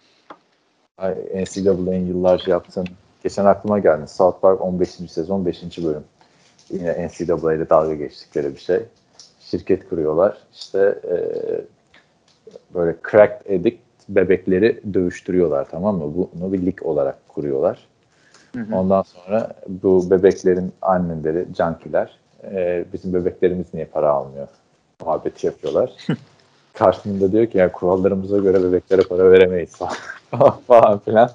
NCAA'nin 0.99 2.07
yıllarca 2.07 2.51
yaptığın 2.51 2.87
geçen 3.23 3.45
aklıma 3.45 3.79
geldi. 3.79 4.07
South 4.07 4.41
Park 4.41 4.61
15. 4.61 4.89
sezon 4.89 5.45
5. 5.45 5.77
bölüm. 5.77 6.03
Yine 6.69 7.07
NCAA 7.07 7.53
ile 7.53 7.69
dalga 7.69 7.93
geçtikleri 7.93 8.55
bir 8.55 8.59
şey. 8.59 8.79
Şirket 9.39 9.89
kuruyorlar. 9.89 10.37
İşte 10.53 10.99
e, 11.11 11.15
böyle 12.73 12.95
crack 13.11 13.45
addict 13.45 13.79
bebekleri 14.09 14.81
dövüştürüyorlar 14.93 15.67
tamam 15.71 15.97
mı? 15.97 16.27
Bunu 16.33 16.53
bir 16.53 16.65
lig 16.65 16.85
olarak 16.85 17.29
kuruyorlar. 17.29 17.87
Hı 18.55 18.61
hı. 18.61 18.75
Ondan 18.75 19.01
sonra 19.01 19.53
bu 19.67 20.11
bebeklerin 20.11 20.73
anneleri, 20.81 21.45
cankiler 21.53 22.17
e, 22.43 22.85
bizim 22.93 23.13
bebeklerimiz 23.13 23.73
niye 23.73 23.85
para 23.85 24.09
almıyor 24.09 24.47
muhabbeti 25.01 25.45
yapıyorlar. 25.45 25.93
Karşılığında 26.73 27.31
diyor 27.31 27.45
ki 27.45 27.57
yani 27.57 27.71
kurallarımıza 27.71 28.37
göre 28.37 28.63
bebeklere 28.63 29.01
para 29.01 29.31
veremeyiz 29.31 29.75
falan 30.67 30.99
filan. 31.05 31.29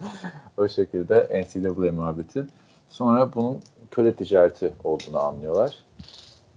O 0.59 0.69
şekilde 0.69 1.45
NCAA 1.45 1.93
muhabbeti. 1.93 2.45
Sonra 2.91 3.35
bunun 3.35 3.59
köle 3.91 4.13
ticareti 4.15 4.73
olduğunu 4.85 5.19
anlıyorlar. 5.19 5.77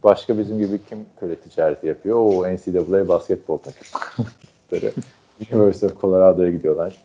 Başka 0.04 0.38
bizim 0.38 0.58
gibi 0.60 0.80
kim 0.89 1.06
köle 1.20 1.36
ticareti 1.36 1.88
yapıyor? 1.88 2.17
O 2.17 2.54
NCAA 2.54 3.08
basketbol 3.08 3.58
takımları. 3.58 4.94
University 5.52 5.86
of 5.86 6.02
Colorado'ya 6.02 6.52
gidiyorlar. 6.52 6.98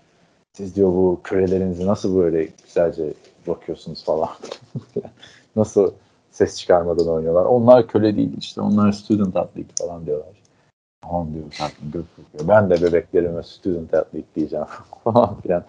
Siz 0.52 0.76
diyor 0.76 0.88
bu 0.88 1.20
kölelerinizi 1.24 1.86
nasıl 1.86 2.16
böyle 2.16 2.48
güzelce 2.64 3.14
bakıyorsunuz 3.46 4.04
falan. 4.04 4.28
nasıl 5.56 5.92
ses 6.30 6.58
çıkarmadan 6.58 7.08
oynuyorlar. 7.08 7.44
Onlar 7.44 7.86
köle 7.86 8.16
değil 8.16 8.36
işte. 8.38 8.60
Onlar 8.60 8.92
student 8.92 9.36
athlete 9.36 9.84
falan 9.84 10.06
diyorlar. 10.06 10.35
Tamam 11.08 11.34
diyor 11.34 11.44
tatlım 11.58 11.92
diyor. 11.92 12.04
Ben 12.48 12.70
de 12.70 12.82
bebeklerime 12.82 13.42
student 13.42 13.94
athlete 13.94 14.34
diyeceğim 14.36 14.66
falan 15.04 15.40
filan. 15.40 15.64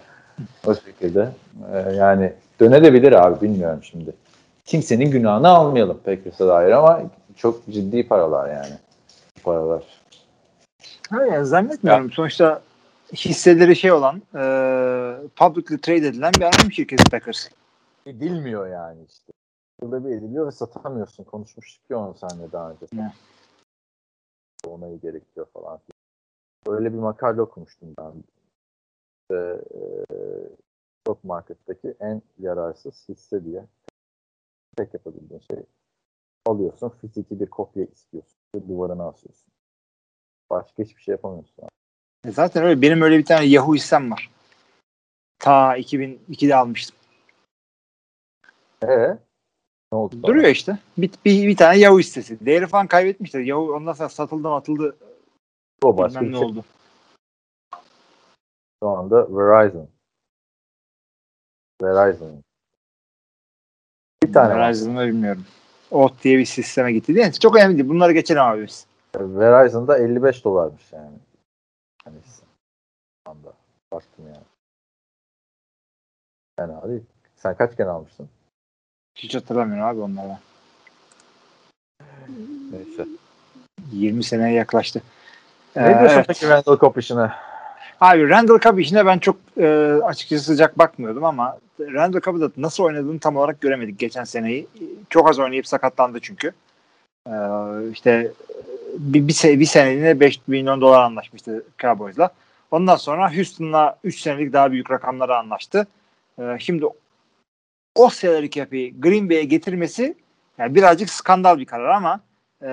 O 0.67 0.75
şekilde. 0.75 1.29
Ee, 1.73 1.77
yani 1.95 2.33
dönebilir 2.59 3.11
abi 3.11 3.41
bilmiyorum 3.41 3.79
şimdi. 3.83 4.13
Kimsenin 4.65 5.11
günahını 5.11 5.47
almayalım 5.47 5.99
Packers'a 6.05 6.47
dair 6.47 6.71
ama 6.71 7.01
çok 7.35 7.65
ciddi 7.65 8.07
paralar 8.07 8.49
yani. 8.49 8.73
Paralar. 9.43 9.83
Ha 11.09 11.25
yani 11.25 11.45
zannetmiyorum. 11.45 12.05
Ya. 12.05 12.11
Sonuçta 12.13 12.61
hisseleri 13.13 13.75
şey 13.75 13.91
olan 13.91 14.21
e, 14.35 14.41
publicly 15.35 15.77
trade 15.77 16.07
edilen 16.07 16.31
bir 16.33 16.41
anonim 16.41 16.71
şirketi 16.71 17.11
Packers. 17.11 17.47
Edilmiyor 18.05 18.67
yani 18.67 18.99
işte. 19.09 19.31
Yılda 19.81 20.05
bir 20.05 20.09
ediliyor 20.09 20.47
ve 20.47 20.51
satamıyorsun. 20.51 21.23
Konuşmuştuk 21.23 21.81
ya 21.89 21.97
onu 21.99 22.15
seninle 22.19 22.51
daha 22.51 22.69
önce. 22.69 22.85
Ne? 22.93 23.13
Onayı 24.67 25.01
gerekiyor 25.01 25.47
falan. 25.53 25.79
Öyle 26.67 26.93
bir 26.93 26.97
makale 26.97 27.41
okumuştum 27.41 27.93
ben. 27.99 28.13
İşte, 29.21 29.61
e, 29.73 29.81
stock 31.01 31.23
marketteki 31.23 31.95
en 31.99 32.21
yararsız 32.39 33.09
hisse 33.09 33.45
diye. 33.45 33.65
Tek 34.77 34.93
yapabildiğin 34.93 35.41
şey 35.51 35.63
alıyorsun, 36.45 36.89
fiziki 36.89 37.39
bir 37.39 37.49
kopya 37.49 37.85
istiyorsun. 37.85 38.37
Duvarına 38.69 39.07
asıyorsun. 39.07 39.53
Başka 40.49 40.83
hiçbir 40.83 41.01
şey 41.01 41.11
yapamıyorsun. 41.11 41.65
E 42.25 42.31
zaten 42.31 42.63
öyle. 42.63 42.81
Benim 42.81 43.01
öyle 43.01 43.17
bir 43.17 43.25
tane 43.25 43.45
Yahoo 43.45 43.75
hissem 43.75 44.11
var. 44.11 44.31
Ta 45.39 45.77
2002'de 45.77 46.55
almıştım. 46.55 46.95
Ee? 48.83 49.17
Ne 49.91 49.97
oldu? 49.97 50.23
Duruyor 50.23 50.41
sonra? 50.41 50.51
işte. 50.51 50.79
Bir, 50.97 51.11
bir, 51.25 51.47
bir 51.47 51.57
tane 51.57 51.77
Yahoo 51.77 51.99
hissesi. 51.99 52.45
Değeri 52.45 52.67
falan 52.67 52.87
kaybetmişler. 52.87 53.39
Yahoo 53.39 53.73
ondan 53.73 53.93
sonra 53.93 54.09
satıldı 54.09 54.49
atıldı. 54.49 54.97
O 55.83 55.97
başka 55.97 56.21
ne 56.21 56.37
şey. 56.37 56.45
oldu. 56.45 56.63
Şu 58.83 58.89
anda 58.89 59.27
Verizon. 59.37 59.89
Verizon. 61.81 62.43
Bir 64.23 64.33
tane 64.33 64.55
Verizon'ı 64.55 65.07
bilmiyorum. 65.07 65.45
OT 65.91 66.23
diye 66.23 66.37
bir 66.37 66.45
sisteme 66.45 66.93
gitti 66.93 67.15
değil 67.15 67.27
mi? 67.27 67.33
Çok 67.33 67.55
önemli 67.55 67.77
değil. 67.77 67.89
Bunları 67.89 68.11
geçelim 68.11 68.41
abi 68.41 68.65
biz. 68.65 68.85
Verizon'da 69.15 69.97
55 69.97 70.43
dolarmış 70.43 70.93
yani. 70.93 71.17
Hani 72.03 72.17
anda 73.25 73.53
baktım 73.91 74.27
yani. 74.27 74.45
Fena 76.59 76.89
değil. 76.89 77.03
Sen 77.35 77.57
kaç 77.57 77.77
kere 77.77 77.89
almıştın? 77.89 78.29
Hiç 79.17 79.35
hatırlamıyorum 79.35 79.85
abi 79.85 79.99
onlara. 79.99 80.39
Neyse. 82.71 83.05
20 83.91 84.23
seneye 84.23 84.53
yaklaştı. 84.53 85.01
Ne 85.75 85.81
ee, 85.81 85.99
diyorsun 85.99 86.15
evet. 86.15 86.25
peki 86.27 86.49
Randall 86.49 86.77
Cobb 86.77 86.97
işine? 86.97 87.31
Abi 88.01 88.29
Randall 88.29 88.59
Cobb 88.59 88.77
işine 88.77 89.05
ben 89.05 89.19
çok 89.19 89.37
e, 89.57 89.67
açıkçası 90.03 90.43
sıcak 90.43 90.77
bakmıyordum 90.77 91.23
ama 91.23 91.57
Randall 91.79 92.21
Cobb'ı 92.21 92.41
da 92.41 92.51
nasıl 92.57 92.83
oynadığını 92.83 93.19
tam 93.19 93.35
olarak 93.35 93.61
göremedik 93.61 93.99
geçen 93.99 94.23
seneyi. 94.23 94.67
Çok 95.09 95.29
az 95.29 95.39
oynayıp 95.39 95.67
sakatlandı 95.67 96.19
çünkü. 96.21 96.51
Ee, 97.27 97.31
işte 97.93 98.31
bir, 98.97 99.27
bir, 99.27 99.33
se 99.33 99.59
bir 99.59 99.65
seneliğine 99.65 100.19
5 100.19 100.39
milyon 100.47 100.81
dolar 100.81 101.01
anlaşmıştı 101.01 101.63
Cowboys'la. 101.79 102.29
Ondan 102.71 102.95
sonra 102.95 103.35
Houston'la 103.35 103.97
3 104.03 104.19
senelik 104.19 104.53
daha 104.53 104.71
büyük 104.71 104.91
rakamlara 104.91 105.39
anlaştı. 105.39 105.87
Ee, 106.39 106.57
şimdi 106.59 106.85
o 107.97 108.09
salary 108.09 108.49
cap'i 108.49 109.01
Green 109.01 109.29
Bay'e 109.29 109.43
getirmesi 109.43 110.15
yani 110.57 110.75
birazcık 110.75 111.09
skandal 111.09 111.57
bir 111.57 111.65
karar 111.65 111.89
ama 111.89 112.19
e, 112.63 112.69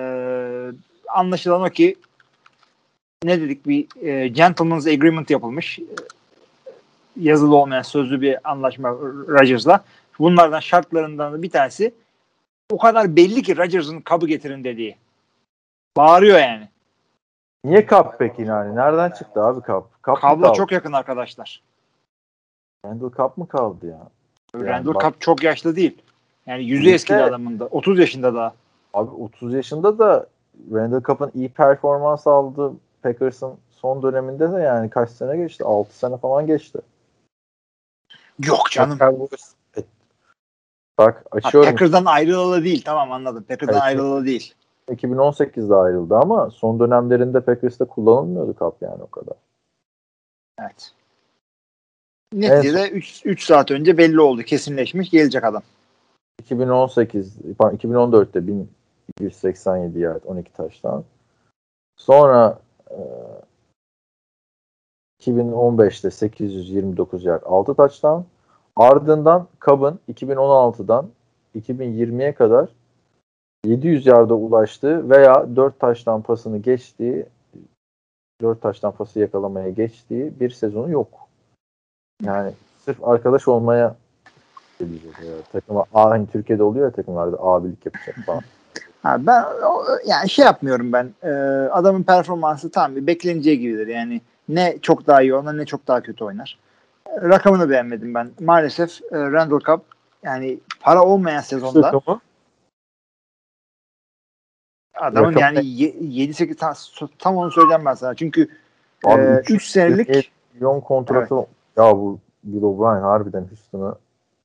anlaşılan 1.07 1.61
o 1.61 1.69
ki 1.69 1.95
ne 3.23 3.41
dedik 3.41 3.65
bir 3.65 4.07
e, 4.07 4.27
gentleman's 4.27 4.87
agreement 4.87 5.29
yapılmış. 5.29 5.79
Yazılı 7.19 7.55
olmayan 7.55 7.81
sözlü 7.81 8.21
bir 8.21 8.49
anlaşma 8.51 8.89
Rodgers'la. 9.27 9.83
Bunlardan 10.19 10.59
şartlarından 10.59 11.43
bir 11.43 11.49
tanesi 11.49 11.93
o 12.71 12.77
kadar 12.77 13.15
belli 13.15 13.41
ki 13.41 13.57
Rodgers'ın 13.57 14.01
kabı 14.01 14.27
getirin 14.27 14.63
dediği. 14.63 14.97
Bağırıyor 15.97 16.39
yani. 16.39 16.69
Niye 17.65 17.85
kap 17.85 18.15
peki 18.19 18.41
yani? 18.41 18.75
Nereden 18.75 19.09
çıktı 19.09 19.41
abi 19.43 19.61
kap? 19.61 20.01
kap 20.01 20.21
Kablo 20.21 20.53
çok 20.53 20.71
yakın 20.71 20.93
arkadaşlar. 20.93 21.61
Randall 22.85 23.11
Cup 23.11 23.37
mı 23.37 23.47
kaldı 23.47 23.87
ya? 23.87 24.09
Yani 24.59 24.69
Randall 24.69 24.93
bak, 24.93 25.01
Cup 25.01 25.21
çok 25.21 25.43
yaşlı 25.43 25.75
değil. 25.75 26.01
Yani 26.45 26.63
yüzü 26.63 26.89
eski 26.89 27.15
adamın 27.15 27.59
da. 27.59 27.65
30 27.65 27.99
yaşında 27.99 28.35
daha. 28.35 28.53
Abi 28.93 29.11
30 29.11 29.53
yaşında 29.53 29.99
da 29.99 30.27
Randall 30.71 31.03
Cup'ın 31.03 31.31
iyi 31.35 31.49
performans 31.49 32.27
aldı 32.27 32.73
Packers'ın 33.03 33.53
son 33.71 34.03
döneminde 34.03 34.51
de 34.51 34.57
yani 34.61 34.89
kaç 34.89 35.09
sene 35.09 35.37
geçti? 35.37 35.63
6 35.63 35.97
sene 35.97 36.17
falan 36.17 36.47
geçti. 36.47 36.79
Yok 38.39 38.71
canım. 38.71 38.99
Bak 40.97 41.25
açıyorum. 41.31 41.67
Ha, 41.67 41.71
Packers'dan 41.71 42.05
ayrılalı 42.05 42.63
değil. 42.63 42.83
Tamam 42.85 43.11
anladım. 43.11 43.43
Packers'dan 43.43 43.73
evet. 43.73 43.83
ayrılalı 43.83 44.25
değil. 44.25 44.53
2018'de 44.89 45.75
ayrıldı 45.75 46.15
ama 46.15 46.49
son 46.49 46.79
dönemlerinde 46.79 47.41
Packers'ta 47.41 47.85
kullanılmıyordu 47.85 48.55
kap 48.55 48.75
yani 48.81 49.03
o 49.03 49.07
kadar. 49.07 49.35
Evet. 50.61 50.91
Neticede 52.35 52.89
3 53.25 53.45
saat 53.45 53.71
önce 53.71 53.97
belli 53.97 54.21
oldu. 54.21 54.41
Kesinleşmiş. 54.41 55.09
Gelecek 55.09 55.43
adam. 55.43 55.63
2018 56.39 57.37
2014'te 57.59 58.47
1187 58.47 59.99
yard 59.99 60.23
12 60.25 60.53
taştan. 60.53 61.03
Sonra 61.97 62.59
e, 62.91 62.99
2015'te 65.21 66.11
829 66.11 67.25
yard 67.25 67.41
6 67.45 67.75
taştan. 67.75 68.25
Ardından 68.75 69.47
Cub'ın 69.61 69.99
2016'dan 70.13 71.09
2020'ye 71.55 72.33
kadar 72.33 72.69
700 73.65 74.05
yarda 74.05 74.33
ulaştığı 74.33 75.09
veya 75.09 75.55
4 75.55 75.79
taştan 75.79 76.21
pasını 76.21 76.57
geçtiği 76.57 77.25
4 78.41 78.61
taştan 78.61 78.91
pası 78.91 79.19
yakalamaya 79.19 79.69
geçtiği 79.69 80.39
bir 80.39 80.49
sezonu 80.49 80.91
yok. 80.91 81.24
Yani 82.23 82.51
sırf 82.85 83.03
arkadaş 83.03 83.47
olmaya 83.47 83.95
takıma 85.51 85.85
hani 85.93 86.27
Türkiye'de 86.27 86.63
oluyor 86.63 86.85
ya 86.85 86.91
takımlarda 86.91 87.37
abilik 87.39 87.85
yapacak 87.85 88.15
falan. 88.25 88.41
Ha, 89.03 89.17
ben 89.19 89.45
yani 90.05 90.29
şey 90.29 90.45
yapmıyorum 90.45 90.93
ben. 90.93 91.13
E, 91.23 91.29
adamın 91.69 92.03
performansı 92.03 92.71
tam 92.71 92.95
bir 92.95 93.07
bekleneceği 93.07 93.59
gibidir. 93.59 93.87
Yani 93.87 94.21
ne 94.49 94.77
çok 94.81 95.07
daha 95.07 95.21
iyi 95.21 95.35
oynar 95.35 95.57
ne 95.57 95.65
çok 95.65 95.87
daha 95.87 96.01
kötü 96.01 96.23
oynar. 96.23 96.59
Rakamını 97.07 97.69
beğenmedim 97.69 98.13
ben. 98.13 98.31
Maalesef 98.39 99.01
e, 99.11 99.17
Randall 99.17 99.59
Cup 99.59 99.81
yani 100.23 100.59
para 100.79 101.03
olmayan 101.03 101.41
sezonda 101.41 102.01
Adamın 104.95 105.33
Rakam- 105.33 105.39
yani 105.39 105.59
7-8 105.59 106.55
tam, 106.55 106.73
tam 107.19 107.37
onu 107.37 107.51
söyleyeceğim 107.51 107.85
ben 107.85 107.93
sana. 107.93 108.15
Çünkü 108.15 108.47
Abi 109.05 109.21
3 109.21 109.51
üç- 109.51 109.67
senelik 109.67 110.31
milyon 110.53 110.81
kontratı 110.81 111.35
ya 111.77 111.97
bu 111.97 112.19
Bill 112.43 112.61
O'Brien 112.61 113.01
harbiden 113.01 113.47
Houston'ı 113.49 113.95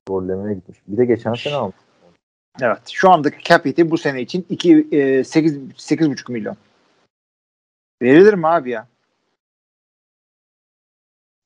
rollemeye 0.08 0.54
gitmiş. 0.54 0.78
Bir 0.86 0.96
de 0.96 1.04
geçen 1.04 1.34
sene 1.34 1.54
almış. 1.54 1.76
evet 2.62 2.88
şu 2.92 3.10
andaki 3.10 3.44
cap 3.44 3.64
hit'i 3.64 3.90
bu 3.90 3.98
sene 3.98 4.20
için 4.20 4.46
2 4.48 4.88
e, 4.92 5.24
8 5.24 5.56
8,5 5.56 6.32
milyon. 6.32 6.56
Verilir 8.02 8.34
mi 8.34 8.48
abi 8.48 8.70
ya? 8.70 8.86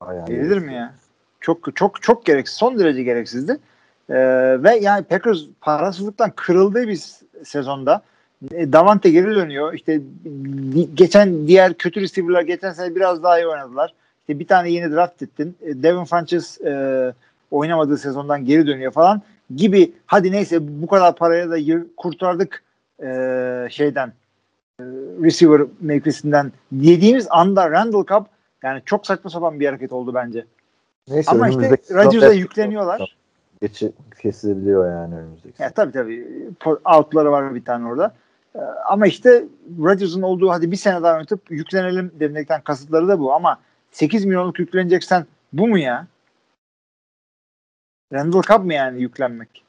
Bayağı 0.00 0.28
Verilir 0.28 0.58
mi 0.58 0.74
ya? 0.74 0.94
Çok 1.40 1.76
çok 1.76 2.02
çok 2.02 2.26
gereksiz. 2.26 2.56
Son 2.56 2.78
derece 2.78 3.02
gereksizdi. 3.02 3.58
Ee, 4.10 4.14
ve 4.62 4.76
yani 4.76 5.04
Packers 5.04 5.38
parasızlıktan 5.60 6.32
kırıldığı 6.36 6.88
bir 6.88 7.00
sezonda 7.44 8.02
e, 8.52 8.72
Davante 8.72 9.10
geri 9.10 9.34
dönüyor. 9.34 9.72
İşte 9.72 10.00
geçen 10.94 11.46
diğer 11.46 11.74
kötü 11.74 12.00
receiver'lar 12.00 12.42
geçen 12.42 12.72
sene 12.72 12.94
biraz 12.94 13.22
daha 13.22 13.38
iyi 13.38 13.46
oynadılar. 13.46 13.94
İşte 14.24 14.38
bir 14.38 14.46
tane 14.46 14.70
yeni 14.70 14.92
draft 14.92 15.22
ettin. 15.22 15.56
E, 15.62 15.82
Devin 15.82 16.04
Funches 16.04 16.60
e, 16.60 17.12
oynamadığı 17.50 17.98
sezondan 17.98 18.44
geri 18.44 18.66
dönüyor 18.66 18.92
falan 18.92 19.22
gibi. 19.56 19.92
Hadi 20.06 20.32
neyse 20.32 20.82
bu 20.82 20.86
kadar 20.86 21.16
paraya 21.16 21.50
da 21.50 21.56
yır- 21.56 21.86
kurtardık 21.96 22.62
e, 23.02 23.06
şeyden 23.70 24.12
e, 24.80 24.84
receiver 25.22 25.60
mevkisinden 25.80 26.52
dediğimiz 26.72 27.26
anda 27.30 27.70
Randall 27.70 28.04
Cobb 28.04 28.26
yani 28.62 28.82
çok 28.84 29.06
saçma 29.06 29.30
sapan 29.30 29.60
bir 29.60 29.66
hareket 29.66 29.92
oldu 29.92 30.14
bence. 30.14 30.44
Neyse, 31.08 31.30
Ama 31.30 31.48
işte 31.48 31.76
Rodgers'a 31.90 32.32
yükleniyorlar. 32.32 33.16
Geçi 33.62 33.92
kesilebiliyor 34.22 34.90
yani 34.90 35.14
önümüzdeki. 35.14 35.62
Ya 35.62 35.70
tabii 35.70 35.92
tabii. 35.92 36.26
Outları 36.84 37.32
var 37.32 37.54
bir 37.54 37.64
tane 37.64 37.88
orada. 37.88 38.14
Ee, 38.54 38.58
Ama 38.88 39.06
işte 39.06 39.44
Rodgers'ın 39.82 40.22
olduğu 40.22 40.50
hadi 40.50 40.70
bir 40.70 40.76
sene 40.76 41.02
daha 41.02 41.14
oynatıp 41.14 41.50
yüklenelim 41.50 42.12
demekten 42.20 42.60
kasıtları 42.60 43.08
da 43.08 43.20
bu. 43.20 43.32
Ama 43.32 43.58
8 43.94 44.24
milyonluk 44.24 44.58
yükleneceksen 44.58 45.26
bu 45.52 45.68
mu 45.68 45.78
ya? 45.78 46.06
Randall 48.12 48.42
Cobb 48.42 48.64
mı 48.64 48.74
yani 48.74 49.02
yüklenmek? 49.02 49.64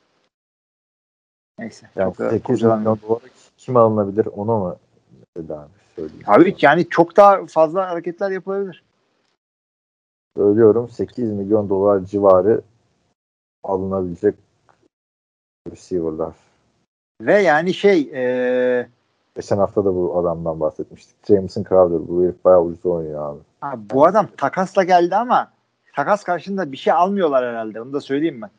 Neyse. 1.60 1.90
Çok 1.98 2.20
da 2.20 2.30
8 2.30 2.44
kurcalamıyorum. 2.44 3.00
milyon 3.02 3.10
dolara 3.10 3.30
kim 3.58 3.78
alınabilir 3.78 4.26
onu 4.26 4.58
mu 4.60 4.78
mesela 5.36 5.70
söyleyeyim. 5.96 6.24
Abi 6.28 6.56
yani 6.62 6.90
çok 6.90 7.18
daha 7.18 7.46
fazla 7.46 7.90
hareketler 7.90 8.32
yapılabilir. 8.32 8.84
Söylüyorum 10.38 10.90
8 10.90 11.32
milyon 11.32 11.70
dolar 11.70 12.00
civarı 12.06 12.62
alınabilecek 13.64 14.36
receiver'lar. 15.72 16.36
Ve 17.22 17.42
yani 17.42 17.74
şey 17.74 18.12
e, 18.14 18.88
Geçen 19.36 19.58
hafta 19.58 19.86
da 19.86 19.96
bu 19.96 20.20
adamdan 20.20 20.60
bahsetmiştik. 20.60 21.16
Jameson 21.28 21.64
Crowder. 21.64 22.08
Bu 22.08 22.24
herif 22.24 22.46
bayağı 22.46 22.64
ucuz 22.64 22.86
oynuyor 22.86 23.30
abi. 23.30 23.40
Abi 23.72 23.90
bu 23.90 24.06
adam 24.06 24.28
takasla 24.38 24.84
geldi 24.84 25.16
ama 25.16 25.52
takas 25.96 26.24
karşında 26.24 26.72
bir 26.72 26.78
şey 26.78 26.94
almıyorlar 26.94 27.46
herhalde. 27.46 27.82
Onu 27.82 27.94
da 27.94 28.02
söyleyeyim 28.02 28.42
ben. 28.42 28.50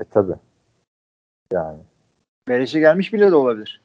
E 0.00 0.04
tabi. 0.04 0.32
Yani. 1.52 1.78
Beleşe 2.48 2.80
gelmiş 2.80 3.12
bile 3.12 3.30
de 3.30 3.34
olabilir. 3.34 3.80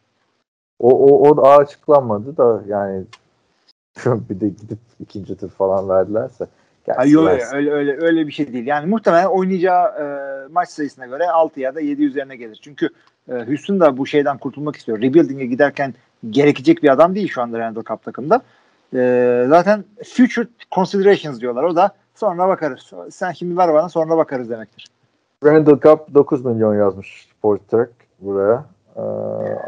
O, 0.80 0.90
o, 0.90 1.30
o 1.30 1.38
da 1.38 1.42
açıklanmadı 1.42 2.38
da 2.38 2.64
yani 2.68 3.06
bir 4.06 4.40
de 4.40 4.48
gidip 4.48 4.80
ikinci 5.00 5.38
tur 5.38 5.50
falan 5.50 5.90
verdilerse. 5.90 6.48
Ay 6.88 7.10
yok 7.10 7.28
öyle 7.28 7.72
öyle 7.72 7.98
öyle 8.02 8.28
bir 8.28 8.32
şey 8.32 8.54
değil. 8.54 8.68
Yani 8.68 8.90
muhtemelen 8.90 9.26
oynayacağı 9.26 9.88
e, 9.88 10.06
maç 10.52 10.70
sayısına 10.70 11.06
göre 11.06 11.30
6 11.30 11.60
ya 11.60 11.76
da 11.76 11.82
7 11.82 12.04
üzerine 12.04 12.36
gelir. 12.36 12.60
Çünkü 12.62 12.90
e, 13.30 13.34
Houston 13.34 13.80
da 13.80 13.98
bu 13.98 14.08
şeyden 14.08 14.38
kurtulmak 14.38 14.76
istiyor. 14.76 15.02
Rebuilding'e 15.02 15.46
giderken 15.46 15.94
gerekecek 16.30 16.84
bir 16.84 16.90
adam 16.90 17.16
değil 17.16 17.28
şu 17.28 17.42
anda 17.42 17.60
Randall 17.60 17.84
Cup 17.84 18.04
takımda. 18.04 18.42
E, 18.94 19.46
zaten 19.50 19.86
future 20.04 20.48
considerations 20.72 21.42
diyorlar. 21.42 21.64
O 21.64 21.76
da 21.76 21.92
sonra 22.16 22.48
bakarız. 22.48 22.92
Sen 23.12 23.32
şimdi 23.32 23.58
ver 23.58 23.74
bana 23.74 23.90
sonra 23.90 24.18
bakarız 24.18 24.50
demektir. 24.50 24.88
Randall 25.44 25.80
Cup 25.80 26.14
9 26.14 26.46
milyon 26.46 26.76
yazmış 26.76 27.28
Sport 27.38 27.70
Turk 27.70 27.92
buraya. 28.20 28.66
Ee, 28.96 29.02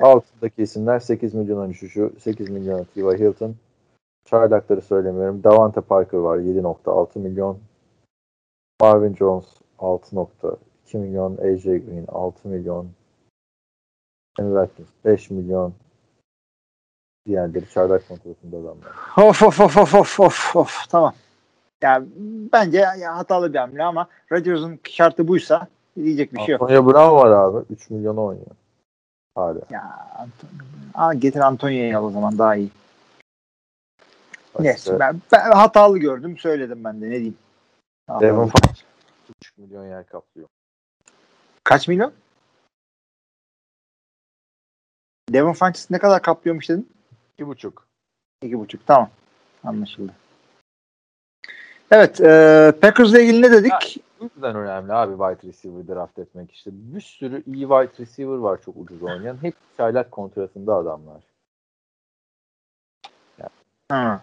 altındaki 0.01 0.63
isimler 0.63 0.99
8 0.99 1.33
milyonun 1.33 1.69
düşüşü, 1.69 2.11
8 2.19 2.49
milyon 2.49 2.83
T.Y. 2.93 3.17
Hilton. 3.19 3.55
Çaylakları 4.25 4.81
söylemiyorum. 4.81 5.43
Davante 5.43 5.81
Parker 5.81 6.17
var 6.17 6.37
7.6 6.37 7.19
milyon. 7.19 7.57
Marvin 8.81 9.15
Jones 9.15 9.45
6.2 9.79 10.97
milyon. 10.97 11.37
AJ 11.37 11.63
Green 11.63 12.05
6 12.07 12.47
milyon. 12.47 12.87
Henry 14.37 14.49
Watkins 14.49 14.89
5 15.05 15.29
milyon. 15.29 15.73
Diğerleri 17.25 17.69
çaylak 17.73 18.07
kontratında 18.07 18.57
adamlar. 18.57 18.91
Of 19.17 19.43
of 19.43 19.59
of 19.59 19.77
of 19.77 19.95
of 19.95 20.19
of 20.19 20.55
of 20.55 20.89
tamam. 20.89 21.13
Yani 21.81 22.07
bence 22.53 22.77
ya, 22.77 23.17
hatalı 23.17 23.53
bir 23.53 23.59
hamle 23.59 23.83
ama 23.83 24.07
Rodgers'ın 24.31 24.79
şartı 24.83 25.27
buysa 25.27 25.67
diyecek 25.95 26.33
bir 26.33 26.39
şey 26.39 26.53
yok. 26.53 26.61
Antonio 26.61 26.85
Brown 26.85 27.15
var 27.15 27.31
abi. 27.31 27.65
3 27.69 27.89
milyona 27.89 28.21
oynuyor. 28.21 28.55
Hala. 29.35 29.59
Ya 29.69 30.09
Antonio. 30.17 30.65
Aa, 30.93 31.13
getir 31.13 31.39
Antonio'yu 31.39 31.97
al 31.97 32.03
o 32.03 32.09
zaman 32.11 32.37
daha 32.37 32.55
iyi. 32.55 32.69
Neyse 34.59 34.99
ben, 34.99 35.21
ben 35.31 35.51
hatalı 35.51 35.97
gördüm 35.97 36.37
söyledim 36.37 36.83
ben 36.83 37.01
de 37.01 37.05
ne 37.05 37.11
diyeyim. 37.11 37.37
Devon 38.09 38.47
Funch 38.47 38.81
3 39.41 39.57
milyon 39.57 39.85
yer 39.85 40.05
kaplıyor. 40.05 40.47
Kaç 41.63 41.87
milyon? 41.87 42.13
Devon 45.29 45.53
Funches 45.53 45.91
ne 45.91 45.99
kadar 45.99 46.21
kaplıyormuş 46.21 46.69
dedin? 46.69 46.89
2,5. 47.39 47.71
İki 48.41 48.59
buçuk 48.59 48.87
tamam. 48.87 49.09
Anlaşıldı. 49.63 50.11
Evet 51.91 52.21
e, 52.21 52.73
Packers'la 52.81 53.19
ilgili 53.19 53.41
ne 53.41 53.51
dedik? 53.51 53.97
Bu 54.19 54.23
yüzden 54.35 54.55
önemli 54.55 54.93
abi 54.93 55.11
wide 55.11 55.49
receiver 55.49 55.87
draft 55.87 56.19
etmek 56.19 56.51
işte. 56.51 56.71
Bir 56.73 57.01
sürü 57.01 57.43
iyi 57.45 57.61
wide 57.61 58.03
receiver 58.03 58.37
var 58.37 58.61
çok 58.65 58.75
ucuz 58.77 59.03
oynayan. 59.03 59.37
Hep 59.41 59.55
çaylak 59.77 60.11
kontratında 60.11 60.75
adamlar. 60.75 61.21
Hı. 63.91 64.19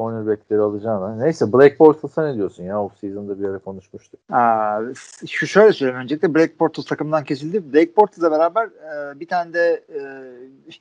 Cornerback'leri 0.00 0.60
alacağına. 0.60 1.16
Neyse 1.16 1.52
Black 1.52 1.80
Bortles'a 1.80 2.26
ne 2.26 2.34
diyorsun 2.34 2.64
ya? 2.64 2.82
Off 2.82 2.98
season'da 3.00 3.40
bir 3.40 3.44
ara 3.44 3.58
konuşmuştuk. 3.58 4.20
Aa, 4.30 4.80
şu 5.28 5.46
şöyle 5.46 5.72
söyleyeyim 5.72 6.00
öncelikle 6.00 6.34
Blake 6.34 6.58
Bortles 6.60 6.84
takımdan 6.84 7.24
kesildi. 7.24 7.72
Blake 7.72 7.96
Bortles'la 7.96 8.30
beraber 8.30 8.64
e, 8.64 9.20
bir 9.20 9.26
tane 9.26 9.52
de 9.52 9.84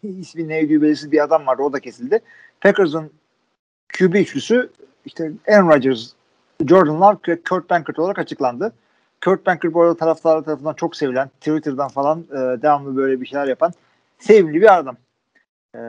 e, 0.01 0.07
ismi 0.19 0.47
neydi 0.47 0.81
belirsiz 0.81 1.11
bir 1.11 1.23
adam 1.23 1.47
vardı 1.47 1.63
o 1.63 1.73
da 1.73 1.79
kesildi. 1.79 2.19
Packers'ın 2.61 3.11
QB 3.99 4.15
üçlüsü 4.15 4.69
işte 5.05 5.31
Aaron 5.47 5.69
Rodgers, 5.69 6.11
Jordan 6.67 7.01
Love 7.01 7.17
ve 7.27 7.41
Kurt 7.49 7.69
Bankert 7.69 7.99
olarak 7.99 8.19
açıklandı. 8.19 8.73
Kurt 9.23 9.45
Bankert 9.45 9.73
bu 9.73 9.81
arada 9.81 9.97
taraftarlar 9.97 10.43
tarafından 10.43 10.73
çok 10.73 10.95
sevilen, 10.95 11.27
Twitter'dan 11.27 11.87
falan 11.87 12.19
e, 12.31 12.61
devamlı 12.61 12.95
böyle 12.95 13.21
bir 13.21 13.25
şeyler 13.25 13.47
yapan 13.47 13.73
sevimli 14.19 14.61
bir 14.61 14.77
adam. 14.77 14.97
E, 15.75 15.79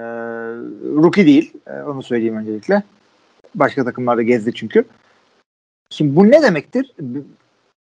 rookie 0.96 1.26
değil, 1.26 1.52
e, 1.66 1.82
onu 1.82 2.02
söyleyeyim 2.02 2.36
öncelikle. 2.36 2.82
Başka 3.54 3.84
takımlarda 3.84 4.22
gezdi 4.22 4.54
çünkü. 4.54 4.84
Şimdi 5.90 6.16
bu 6.16 6.30
ne 6.30 6.42
demektir? 6.42 6.94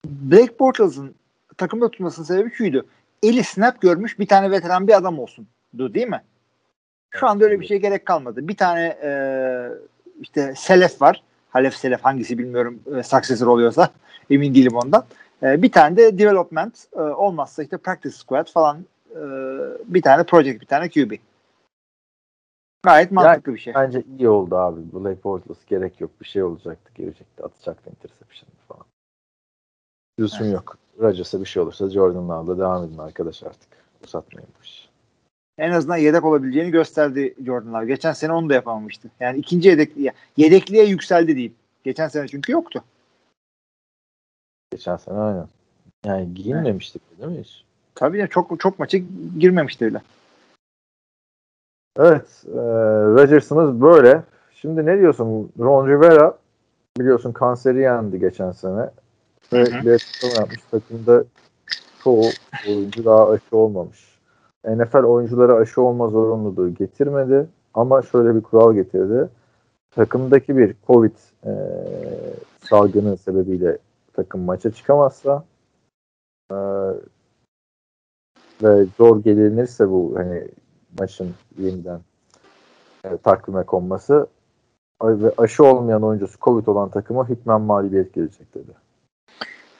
Blake 0.06 0.60
Bortles'ın 0.60 1.16
takımda 1.58 1.92
tutmasının 1.92 2.26
sebebi 2.26 2.52
şuydu. 2.52 2.86
Eli 3.24 3.44
snap 3.44 3.82
görmüş 3.82 4.20
bir 4.20 4.28
tane 4.28 4.52
veteran 4.52 4.88
bir 4.88 4.98
adam 4.98 5.20
olsun. 5.20 5.48
Değil 5.74 6.08
mi? 6.08 6.22
Şu 7.12 7.28
anda 7.28 7.46
öyle 7.46 7.60
bir 7.60 7.66
şeye 7.66 7.78
gerek 7.78 8.06
kalmadı. 8.06 8.48
Bir 8.48 8.56
tane 8.56 8.98
e, 9.04 9.12
işte 10.22 10.54
Selef 10.58 11.02
var. 11.02 11.24
Halef 11.50 11.76
Selef 11.76 12.02
hangisi 12.02 12.38
bilmiyorum 12.38 12.80
e, 12.98 13.04
successor 13.04 13.48
oluyorsa 13.48 13.90
emin 14.30 14.56
değilim 14.56 14.76
ondan. 14.76 15.06
E, 15.44 15.62
bir 15.62 15.72
tane 15.72 15.98
de 15.98 16.20
development 16.20 16.86
e, 16.96 17.02
olmazsa 17.02 17.64
işte 17.64 17.78
practice 17.78 18.16
squad 18.16 18.52
falan 18.52 18.86
e, 19.12 19.20
bir 19.86 20.02
tane 20.02 20.24
project 20.24 20.62
bir 20.62 20.66
tane 20.66 20.90
QB. 20.90 21.12
Gayet 22.84 23.12
mantıklı 23.12 23.54
bir 23.54 23.60
şey. 23.60 23.74
Bence 23.74 24.04
iyi 24.18 24.30
oldu 24.30 24.56
abi. 24.56 24.82
Black 24.94 25.24
Bortles 25.24 25.66
gerek 25.66 26.02
yok. 26.02 26.12
Bir 26.22 26.26
şey 26.26 26.44
olacaktı. 26.44 26.92
Girecekti. 26.96 27.44
Atacaktı 27.44 27.90
interception 27.90 28.50
falan. 28.68 28.86
Lüzum 30.20 30.44
Evet. 30.44 30.54
yok. 30.54 30.78
Rodgers'a 31.00 31.42
bir 31.42 31.46
şey 31.46 31.64
olursa 31.64 31.90
Jordan 31.90 32.30
Love'la 32.30 32.58
devam 32.58 32.84
edin 32.84 32.98
arkadaş 32.98 33.44
artık. 33.44 33.70
Uzatmayın 34.06 34.50
bu 34.60 34.64
işi. 34.64 34.88
En 35.58 35.72
azından 35.72 35.98
yedek 35.98 36.26
olabileceğini 36.26 36.72
gösterdi 36.72 37.36
Jordan 37.46 37.74
Love. 37.74 37.86
Geçen 37.86 38.14
sene 38.14 38.34
onu 38.34 38.50
da 38.50 38.54
yapamamıştı. 38.54 39.12
Yani 39.20 39.40
ikinci 39.40 39.70
yedek, 39.70 39.92
yedekliğe 40.38 40.86
yükseldi 40.86 41.36
diyeyim. 41.36 41.56
Geçen 41.84 42.08
sene 42.08 42.28
çünkü 42.28 42.52
yoktu. 42.52 42.84
Geçen 44.72 44.98
sene 44.98 45.18
aynen. 45.18 45.48
Yani 46.06 46.34
giyinmemiştik 46.34 47.02
değil 47.20 47.32
mi 47.32 47.44
hiç? 47.44 47.64
Tabii 47.96 48.18
ya 48.18 48.28
çok 48.28 48.60
çok 48.60 48.80
maçı 48.80 48.98
girmemişti 49.40 49.86
öyle. 49.86 50.02
Evet. 51.98 52.44
E, 52.48 52.58
Rodgers'ımız 53.06 53.82
böyle. 53.82 54.24
Şimdi 54.54 54.86
ne 54.86 55.00
diyorsun? 55.00 55.52
Ron 55.60 55.88
Rivera 55.88 56.38
biliyorsun 57.00 57.32
kanseri 57.32 57.80
yendi 57.80 58.20
geçen 58.20 58.52
sene. 58.52 58.90
Ve 59.54 59.66
bir 59.66 59.92
açıklama 59.92 60.34
yapmış. 60.40 60.62
Takımda 60.72 61.24
çoğu 62.04 62.24
oyuncu 62.68 63.06
daha 63.06 63.30
aşı 63.30 63.58
olmamış. 63.58 64.20
NFL 64.66 65.04
oyunculara 65.04 65.56
aşı 65.56 65.82
olma 65.82 66.08
zorunluluğu 66.08 66.74
getirmedi 66.74 67.48
ama 67.74 68.02
şöyle 68.02 68.36
bir 68.36 68.42
kural 68.42 68.74
getirdi. 68.74 69.30
Takımdaki 69.92 70.58
bir 70.58 70.76
Covid 70.88 71.16
e, 71.46 71.52
salgını 72.70 73.18
sebebiyle 73.18 73.78
takım 74.14 74.42
maça 74.42 74.72
çıkamazsa 74.72 75.44
e, 76.52 76.56
ve 78.64 78.86
zor 78.98 79.24
gelinirse 79.24 79.90
bu 79.90 80.14
hani 80.18 80.48
maçın 81.00 81.34
yeniden 81.58 82.00
e, 83.04 83.18
takvime 83.18 83.64
konması 83.64 84.28
ve 85.04 85.34
aşı 85.38 85.64
olmayan 85.64 86.04
oyuncusu 86.04 86.40
Covid 86.42 86.68
olan 86.68 86.90
takıma 86.90 87.30
hükmen 87.30 87.62
mağlubiyet 87.62 88.14
gelecek 88.14 88.56
dedi. 88.56 88.72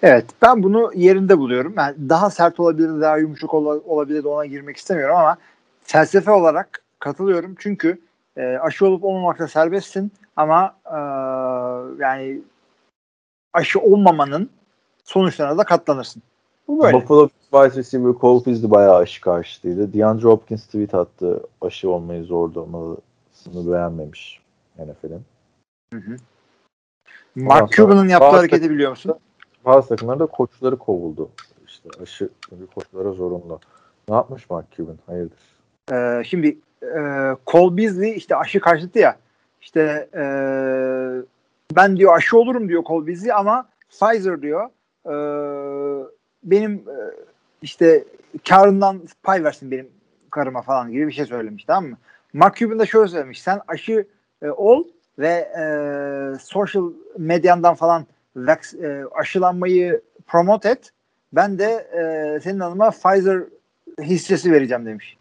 Evet 0.04 0.26
ben 0.42 0.64
bunu 0.64 0.92
yerinde 0.96 1.38
buluyorum. 1.38 1.74
Yani 1.78 2.10
daha 2.10 2.30
sert 2.30 2.60
olabilir, 2.60 3.02
daha 3.02 3.18
yumuşak 3.18 3.54
ol- 3.54 3.82
olabilir 3.86 4.24
ona 4.24 4.46
girmek 4.46 4.78
istemiyorum 4.78 5.16
ama 5.16 5.38
felsefe 5.84 6.32
olarak 6.32 6.82
katılıyorum. 7.00 7.56
Çünkü 7.60 8.02
e, 8.38 8.58
aşı 8.58 8.86
olup 8.88 9.04
olmamakta 9.04 9.48
serbestsin 9.48 10.12
ama 10.36 10.76
e, 10.86 10.98
yani 12.04 12.42
aşı 13.54 13.80
olmamanın 13.80 14.50
sonuçlarına 15.04 15.58
da 15.58 15.64
katlanırsın. 15.64 16.24
Bu 16.68 16.84
böyle. 16.84 16.98
Buffalo 16.98 17.30
wide 17.52 17.80
receiver 17.80 18.14
Cole 18.22 18.46
Beasley 18.46 18.72
bayağı 18.72 18.96
aşı 18.96 19.22
karşıtıydı. 19.22 19.94
DeAndre 19.94 20.28
Hopkins 20.28 20.66
tweet 20.66 20.96
attı 20.96 21.44
aşı 21.62 21.90
olmayı 21.90 22.24
zor 22.24 22.54
durmasını 22.54 23.72
beğenmemiş 23.72 24.42
NFL'in. 24.78 25.24
Hı 25.94 26.00
hı. 26.00 26.18
Mark 27.36 27.72
Cuban'ın 27.72 28.08
yaptığı 28.08 28.38
hareketi 28.38 28.70
biliyor 28.70 28.90
musun? 28.90 29.16
Bazı 29.66 29.90
takımlarda 29.90 30.26
koçları 30.26 30.78
kovuldu. 30.78 31.30
İşte 31.68 31.90
aşı 32.02 32.30
çünkü 32.50 32.68
koçlara 32.68 33.12
zorunlu. 33.12 33.60
Ne 34.10 34.16
yapmış 34.16 34.50
Mark 34.50 34.72
Cuban? 34.72 34.98
Hayırdır? 35.06 35.40
Ee, 35.92 36.24
şimdi 36.24 36.58
e, 36.84 37.02
Cole 37.48 37.78
Beasley 37.78 38.16
işte 38.16 38.36
aşı 38.36 38.60
karşıtı 38.60 39.00
ya. 39.00 39.18
İşte 39.62 40.10
e, 40.14 40.24
ben 41.76 41.98
diyor 41.98 42.16
aşı 42.18 42.38
olurum 42.38 42.70
diyor 42.70 42.84
Cole 42.84 43.08
Beasley 43.08 43.34
ama 43.34 43.68
Pfizer 43.90 44.42
diyor 44.42 44.70
e, 45.06 45.14
benim 46.44 46.74
e, 46.74 46.96
işte 47.62 48.04
karından 48.50 49.02
pay 49.24 49.44
versin 49.44 49.72
benim 49.72 49.90
karıma 50.32 50.62
falan 50.62 50.92
gibi 50.92 51.08
bir 51.08 51.14
şey 51.14 51.26
söylemiş 51.26 51.64
tamam 51.64 51.90
mı? 51.90 51.98
Mark 52.34 52.56
Cuban 52.56 52.80
da 52.80 52.86
şöyle 52.86 53.08
söylemiş. 53.08 53.42
Sen 53.42 53.62
aşı 53.68 54.08
e, 54.42 54.50
ol 54.50 54.84
ve 55.20 55.52
e, 55.60 55.64
social 56.40 56.92
medyandan 57.18 57.76
falan 57.76 58.06
e, 58.84 59.04
aşılanmayı 59.12 60.02
promote 60.28 60.70
et. 60.70 60.92
Ben 61.34 61.60
de 61.60 61.66
e, 61.66 62.40
senin 62.40 62.60
adıma 62.60 62.92
Pfizer 62.92 63.44
hissesi 64.02 64.52
vereceğim 64.52 64.86
demiş. 64.86 65.18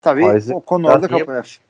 Tabii 0.00 0.22
Pfizer- 0.22 0.54
o 0.54 0.60
konu 0.60 0.88
orada 0.88 1.08
kapanır. 1.08 1.60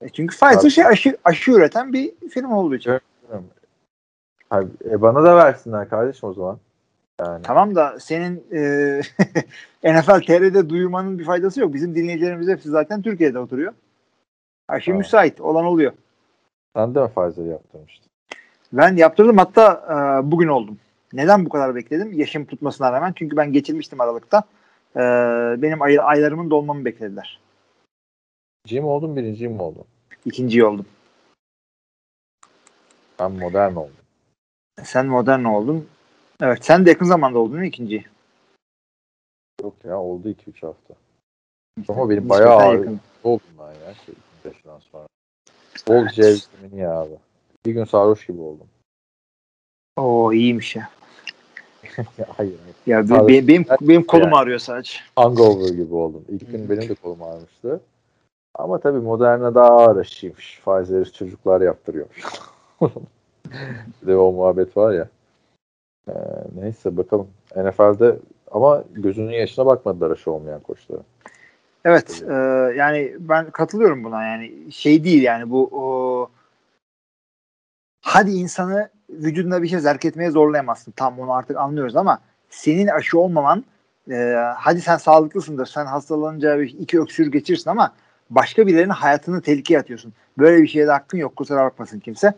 E 0.00 0.08
çünkü 0.08 0.36
Pfizer 0.36 0.70
şey 0.70 0.86
aşı, 0.86 1.16
aşı 1.24 1.50
üreten 1.50 1.92
bir 1.92 2.28
firma 2.30 2.58
olduğu 2.58 2.74
için. 2.74 3.00
Abi, 4.50 4.66
e 4.84 5.02
bana 5.02 5.24
da 5.24 5.36
versinler 5.36 5.88
kardeşim 5.88 6.28
o 6.28 6.32
zaman. 6.32 6.58
Yani 7.20 7.42
Tamam 7.42 7.74
da 7.74 8.00
senin 8.00 8.44
e, 8.52 9.00
NFL 9.84 10.20
TR'de 10.20 10.68
duyurmanın 10.68 11.18
bir 11.18 11.24
faydası 11.24 11.60
yok. 11.60 11.74
Bizim 11.74 11.94
dinleyicilerimiz 11.94 12.48
hepsi 12.48 12.68
zaten 12.68 13.02
Türkiye'de 13.02 13.38
oturuyor. 13.38 13.72
Her 14.70 14.80
şey 14.80 14.92
Tamam. 14.92 14.98
müsait. 14.98 15.40
Olan 15.40 15.64
oluyor. 15.64 15.92
sen 16.76 16.94
de 16.94 17.02
mi 17.02 17.08
Pfizer 17.08 17.44
yaptırmıştın? 17.44 18.10
Ben 18.72 18.96
yaptırdım 18.96 19.38
hatta 19.38 19.84
e, 19.88 20.30
bugün 20.30 20.48
oldum. 20.48 20.78
Neden 21.12 21.44
bu 21.44 21.48
kadar 21.48 21.74
bekledim? 21.74 22.12
Yaşım 22.12 22.44
tutmasına 22.44 22.92
rağmen. 22.92 23.12
Çünkü 23.16 23.36
ben 23.36 23.52
geçirmiştim 23.52 24.00
Aralık'ta. 24.00 24.42
E, 24.96 25.00
benim 25.62 25.82
ay, 25.82 25.98
aylarımın 26.02 26.50
dolmamı 26.50 26.84
beklediler. 26.84 27.40
İkinci 28.64 28.80
mi 28.80 28.86
oldun 28.86 29.16
birinci 29.16 29.48
mi 29.48 29.62
oldun? 29.62 29.84
İkinciyi 30.24 30.64
oldum. 30.64 30.86
Ben 33.18 33.32
modern 33.32 33.74
oldum. 33.74 33.99
Sen 34.84 35.06
modern 35.06 35.44
oldun. 35.44 35.88
Evet 36.42 36.64
sen 36.64 36.86
de 36.86 36.90
yakın 36.90 37.06
zamanda 37.06 37.38
oldun 37.38 37.58
mi 37.60 37.68
ikinciyi? 37.68 38.04
Yok 39.62 39.74
ya 39.84 39.98
oldu 40.00 40.28
2-3 40.28 40.66
hafta. 40.66 40.94
Ama 41.88 42.10
benim 42.10 42.28
bayağı 42.28 42.56
ağır 42.56 42.88
oldum 43.24 43.46
ben 43.58 43.64
ya. 43.86 43.94
Şey, 44.06 44.14
yaşından 44.44 44.78
sonra. 44.92 45.06
Bol 45.88 46.04
vitamini 46.04 46.80
ya 46.80 47.00
abi. 47.00 47.14
Bir 47.66 47.72
gün 47.72 47.84
sarhoş 47.84 48.26
gibi 48.26 48.40
oldum. 48.40 48.66
Oo 49.96 50.32
iyiymiş 50.32 50.76
ya. 50.76 50.90
Ya, 52.18 52.26
hayır. 52.36 52.54
Ya 52.86 53.00
Sarhoş- 53.00 53.28
be- 53.28 53.48
benim 53.48 53.64
benim 53.80 54.02
kolum 54.06 54.24
Yani. 54.24 54.36
ağrıyor 54.36 54.58
sadece. 54.58 54.98
Hangover 55.16 55.68
gibi 55.74 55.94
oldum. 55.94 56.24
İlk 56.28 56.52
gün 56.52 56.70
benim 56.70 56.88
de 56.88 56.94
kolum 56.94 57.22
ağrımıştı. 57.22 57.80
Ama 58.54 58.80
tabii 58.80 58.98
Moderna 58.98 59.54
daha 59.54 59.68
ağır 59.68 59.96
aşıymış. 59.96 60.60
Pfizer'i 60.64 61.12
çocuklar 61.12 61.60
yaptırıyormuş. 61.60 62.24
bir 64.02 64.06
de 64.06 64.16
o 64.16 64.32
muhabbet 64.32 64.76
var 64.76 64.92
ya. 64.92 65.08
Ee, 66.08 66.12
neyse 66.60 66.96
bakalım. 66.96 67.28
NFL'de 67.56 68.16
ama 68.50 68.84
gözünün 68.92 69.32
yaşına 69.32 69.66
bakmadılar 69.66 70.10
aşı 70.10 70.32
olmayan 70.32 70.60
koçlara. 70.60 71.00
Evet 71.84 72.22
e, 72.28 72.34
yani 72.76 73.16
ben 73.18 73.50
katılıyorum 73.50 74.04
buna 74.04 74.24
yani 74.24 74.72
şey 74.72 75.04
değil 75.04 75.22
yani 75.22 75.50
bu 75.50 75.68
o, 75.72 76.30
hadi 78.00 78.30
insanı 78.30 78.88
vücuduna 79.10 79.62
bir 79.62 79.68
şey 79.68 79.78
zerk 79.78 80.04
etmeye 80.04 80.30
zorlayamazsın 80.30 80.92
tam 80.92 81.18
onu 81.18 81.32
artık 81.32 81.56
anlıyoruz 81.56 81.96
ama 81.96 82.20
senin 82.50 82.86
aşı 82.86 83.18
olmaman 83.18 83.64
e, 84.10 84.36
hadi 84.56 84.80
sen 84.80 84.96
sağlıklısındır 84.96 85.66
sen 85.66 85.86
hastalanınca 85.86 86.58
bir 86.58 86.74
iki 86.78 87.00
öksür 87.00 87.32
geçirsin 87.32 87.70
ama 87.70 87.92
başka 88.30 88.66
birilerinin 88.66 88.92
hayatını 88.92 89.42
tehlikeye 89.42 89.80
atıyorsun. 89.80 90.12
Böyle 90.38 90.62
bir 90.62 90.68
şeye 90.68 90.86
de 90.86 90.90
hakkın 90.90 91.18
yok 91.18 91.36
kusura 91.36 91.64
bakmasın 91.64 92.00
kimse. 92.00 92.34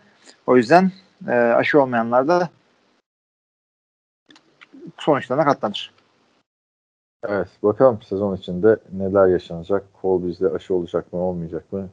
O 0.46 0.56
yüzden 0.56 0.92
e, 1.28 1.32
aşı 1.32 1.82
olmayanlar 1.82 2.28
da 2.28 2.48
sonuçlarına 4.98 5.44
katlanır. 5.44 5.92
Evet 7.24 7.48
bakalım 7.62 8.02
sezon 8.02 8.36
içinde 8.36 8.76
neler 8.92 9.26
yaşanacak. 9.26 9.84
Kol 10.00 10.26
bizde 10.26 10.50
aşı 10.50 10.74
olacak 10.74 11.12
mı 11.12 11.18
olmayacak 11.18 11.72
mı? 11.72 11.88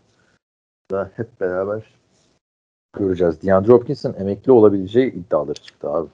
Da 0.91 1.11
hep 1.15 1.41
beraber 1.41 1.83
göreceğiz. 2.97 3.41
DeAndre 3.43 3.71
Hopkins'in 3.71 4.13
emekli 4.13 4.51
olabileceği 4.51 5.13
iddiaları 5.13 5.59
çıktı 5.59 5.89
abi. 5.89 6.09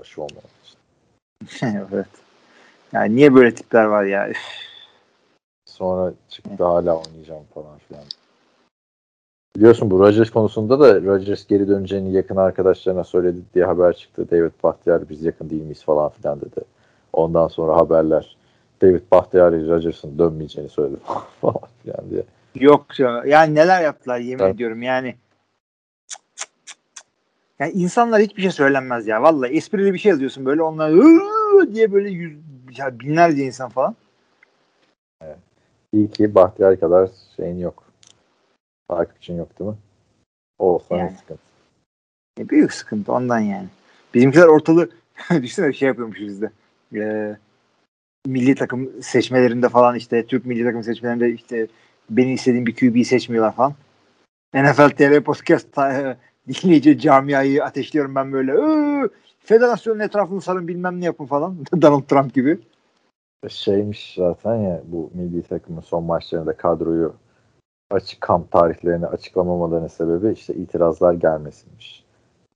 Aşı 0.00 0.22
olmamak 0.22 0.50
için. 0.64 0.78
evet. 1.92 2.08
Yani 2.92 3.16
niye 3.16 3.34
böyle 3.34 3.54
tipler 3.54 3.84
var 3.84 4.04
ya? 4.04 4.32
Sonra 5.66 6.12
çıktı 6.28 6.64
hala 6.64 6.96
oynayacağım 6.96 7.44
falan 7.54 7.78
filan. 7.78 8.04
Biliyorsun 9.56 9.90
bu 9.90 9.98
Rodgers 9.98 10.30
konusunda 10.30 10.80
da 10.80 11.02
Rodgers 11.02 11.46
geri 11.46 11.68
döneceğini 11.68 12.12
yakın 12.12 12.36
arkadaşlarına 12.36 13.04
söyledi 13.04 13.38
diye 13.54 13.64
haber 13.64 13.92
çıktı. 13.96 14.30
David 14.30 14.50
Bahtiyar 14.62 15.08
biz 15.08 15.22
yakın 15.22 15.50
değil 15.50 15.62
miyiz 15.62 15.84
falan 15.84 16.10
filan 16.10 16.40
dedi. 16.40 16.60
Ondan 17.12 17.48
sonra 17.48 17.76
haberler 17.76 18.36
David 18.82 19.02
Bahtiyar 19.12 19.52
Rodgers'ın 19.52 20.18
dönmeyeceğini 20.18 20.70
söyledi 20.70 21.00
falan 21.40 21.60
filan 21.82 22.10
diye. 22.10 22.22
Yok 22.54 23.00
ya. 23.00 23.22
Yani 23.26 23.54
neler 23.54 23.82
yaptılar 23.82 24.18
yemin 24.18 24.44
Evet. 24.44 24.54
ediyorum 24.54 24.82
yani. 24.82 25.14
Yani 27.58 27.72
insanlar 27.72 28.20
hiçbir 28.20 28.42
şey 28.42 28.50
söylenmez 28.50 29.06
ya. 29.06 29.22
Vallahi 29.22 29.56
esprili 29.56 29.94
bir 29.94 29.98
şey 29.98 30.10
yazıyorsun 30.10 30.46
böyle 30.46 30.62
onlar 30.62 30.92
diye 31.74 31.92
böyle 31.92 32.10
yüz, 32.10 32.38
ya 32.78 33.00
binlerce 33.00 33.44
insan 33.44 33.68
falan. 33.68 33.96
İyi 35.92 36.10
ki 36.10 36.34
Bahtiyar 36.34 36.80
kadar 36.80 37.10
şeyin 37.36 37.58
yok. 37.58 37.84
Takipçin 38.88 39.36
yok 39.36 39.58
değil 39.58 39.70
mi? 39.70 39.76
O 40.58 40.82
ne 40.90 40.96
Yani. 40.96 41.16
sıkıntı. 41.18 41.40
E, 42.40 42.48
büyük 42.48 42.72
sıkıntı 42.72 43.12
ondan 43.12 43.38
yani. 43.38 43.68
Bizimkiler 44.14 44.46
ortalığı 44.46 44.90
düşünsene 45.30 45.68
bir 45.68 45.72
şey 45.74 45.88
yapıyormuşuz 45.88 46.28
bizde. 46.28 46.50
Ee, 46.94 47.36
milli 48.26 48.54
takım 48.54 49.02
seçmelerinde 49.02 49.68
falan 49.68 49.94
işte 49.94 50.26
Türk 50.26 50.46
milli 50.46 50.64
takım 50.64 50.82
seçmelerinde 50.82 51.30
işte 51.32 51.66
beni 52.10 52.32
istediğim 52.32 52.66
bir 52.66 52.74
QB'yi 52.76 53.04
seçmiyorlar 53.04 53.54
falan. 53.54 53.74
NFL 54.54 54.88
TR 54.90 55.20
Podcast 55.20 55.72
ta- 55.72 56.16
dinleyici 56.48 56.98
camiayı 56.98 57.64
ateşliyorum 57.64 58.14
ben 58.14 58.32
böyle. 58.32 58.52
"Iıı, 58.52 59.10
Federasyonun 59.38 60.00
etrafını 60.00 60.40
sarın 60.40 60.68
bilmem 60.68 61.00
ne 61.00 61.04
yapın 61.04 61.26
falan. 61.26 61.56
Donald 61.82 62.02
Trump 62.02 62.34
gibi. 62.34 62.58
Şeymiş 63.48 64.14
zaten 64.18 64.54
ya 64.56 64.82
bu 64.86 65.10
milli 65.14 65.42
takımın 65.42 65.80
son 65.80 66.04
maçlarında 66.04 66.56
kadroyu 66.56 67.14
açık 67.90 68.20
kamp 68.20 68.50
tarihlerini 68.50 69.06
açıklamamalarının 69.06 69.88
sebebi 69.88 70.32
işte 70.32 70.54
itirazlar 70.54 71.12
gelmesiymiş. 71.12 72.04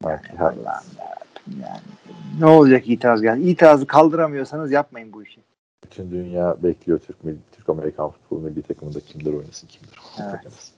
Yarabbim 0.04 0.66
yani. 1.60 1.80
Ne 2.40 2.46
olacak 2.46 2.88
itiraz 2.88 3.22
gel. 3.22 3.38
İtirazı 3.38 3.86
kaldıramıyorsanız 3.86 4.72
yapmayın 4.72 5.12
bu 5.12 5.22
işi. 5.22 5.40
bütün 5.84 6.10
dünya 6.10 6.56
bekliyor 6.62 6.98
Türk 6.98 7.24
milli, 7.24 7.38
Türk 7.52 7.68
Amerikan 7.68 8.10
futbol 8.10 8.40
milli 8.40 8.62
takımında 8.62 9.00
kimler 9.00 9.32
oynasın 9.32 9.66
kimler 9.66 9.94
Evet. 10.20 10.72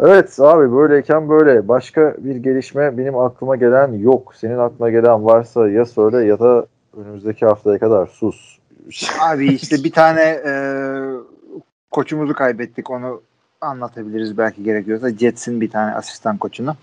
Evet 0.00 0.40
abi 0.40 0.72
böyleyken 0.72 1.28
böyle. 1.28 1.68
Başka 1.68 2.14
bir 2.18 2.36
gelişme 2.36 2.98
benim 2.98 3.18
aklıma 3.18 3.56
gelen 3.56 3.92
yok. 3.92 4.34
Senin 4.36 4.58
aklına 4.58 4.90
gelen 4.90 5.24
varsa 5.24 5.68
ya 5.68 5.86
söyle 5.86 6.24
ya 6.26 6.38
da 6.38 6.66
önümüzdeki 6.96 7.46
haftaya 7.46 7.78
kadar 7.78 8.06
sus. 8.06 8.58
Abi 9.20 9.46
işte 9.46 9.84
bir 9.84 9.92
tane 9.92 10.20
e, 10.20 10.52
koçumuzu 11.92 12.34
kaybettik. 12.34 12.90
Onu 12.90 13.22
anlatabiliriz 13.60 14.38
belki 14.38 14.62
gerekiyorsa. 14.62 15.10
Jets'in 15.10 15.60
bir 15.60 15.70
tane 15.70 15.94
asistan 15.94 16.38
koçunu. 16.38 16.76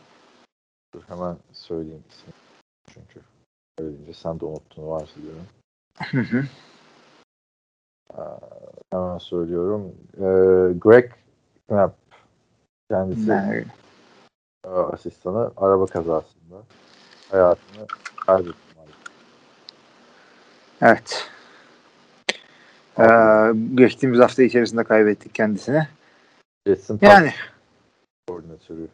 Dur 0.94 1.02
hemen 1.08 1.38
söyleyeyim 1.54 2.04
ismini. 2.10 2.34
Çünkü 2.94 3.26
söyleyince 3.80 4.14
sen 4.14 4.40
de 4.40 4.46
unuttun 4.46 4.88
varsayıyorum. 4.88 5.46
Hı 6.12 6.22
hı. 6.22 6.44
Ee, 8.14 8.22
hemen 8.92 9.18
söylüyorum. 9.18 9.96
Ee, 10.18 10.74
Greg 10.80 11.12
Knapp 11.68 11.98
kendisi 12.92 13.30
Yani, 13.30 13.66
e, 14.66 14.70
asistanı 14.70 15.52
araba 15.58 15.86
kazasında 15.86 16.56
hayatını 17.32 17.88
kaybetti. 18.26 18.58
evet. 20.82 21.30
Ee, 23.00 23.54
geçtiğimiz 23.76 24.20
hafta 24.20 24.44
içerisinde 24.44 24.84
kaybettik 24.84 25.36
kendisini. 25.36 25.88
Jets'in 26.68 27.00
Yani 27.02 27.32
koordinatörü. 28.28 28.88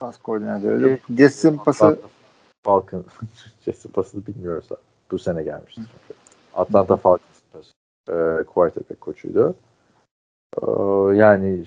pas 0.00 0.18
koordinatörü. 0.18 0.98
Jets'in 1.16 1.56
pası 1.56 1.98
Falcon 2.64 3.04
Jets'in 3.64 3.88
pasını 3.92 4.26
bilmiyoruz. 4.26 4.68
Bu 5.10 5.18
sene 5.18 5.42
gelmişti 5.42 5.80
çünkü. 5.80 6.20
Atlanta 6.54 6.96
Falcons 6.96 7.40
pası. 7.52 7.72
E, 8.08 8.44
quarterback 8.44 9.00
koçuydu. 9.00 9.54
Ee, 10.62 10.66
yani 11.16 11.64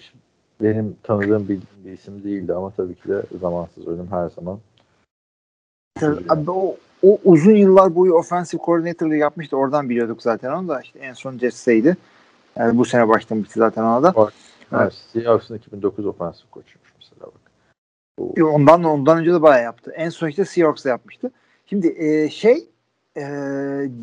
benim 0.61 0.97
tanıdığım 1.03 1.47
bir, 1.49 1.59
bir 1.85 1.91
isim 1.91 2.23
değildi 2.23 2.53
ama 2.53 2.71
tabii 2.71 2.95
ki 2.95 3.09
de 3.09 3.23
zamansız 3.41 3.87
ölüm 3.87 4.07
her 4.11 4.29
zaman. 4.29 4.59
Abi 6.29 6.51
o, 6.51 6.77
o 7.05 7.17
uzun 7.23 7.55
yıllar 7.55 7.95
boyu 7.95 8.13
offensive 8.13 8.61
coordinator'lığı 8.65 9.15
yapmıştı. 9.15 9.57
Oradan 9.57 9.89
biliyorduk 9.89 10.21
zaten 10.21 10.51
onu 10.51 10.67
da. 10.67 10.81
işte 10.81 10.99
en 10.99 11.13
son 11.13 11.37
Jets'teydi. 11.37 11.97
Yani 12.55 12.77
bu 12.77 12.85
sene 12.85 13.07
başlamıştı 13.09 13.59
zaten 13.59 13.83
ona 13.83 14.03
da. 14.03 14.15
Bak, 14.15 14.33
Evet. 14.71 14.81
evet. 14.81 14.93
Seahawks'ın 14.93 15.55
2009 15.57 16.05
offensive 16.05 16.47
koçuymuş 16.51 16.89
mesela 16.99 17.21
bak. 17.21 17.41
Bu, 18.19 18.33
E, 18.37 18.43
Ondan 18.43 18.83
ondan 18.83 19.17
önce 19.17 19.33
de 19.33 19.41
bayağı 19.41 19.63
yaptı. 19.63 19.91
En 19.95 20.09
son 20.09 20.27
işte 20.27 20.45
Seahawks'ta 20.45 20.89
yapmıştı. 20.89 21.31
Şimdi 21.65 21.87
e, 21.87 22.29
şey 22.29 22.67
e, 23.17 23.23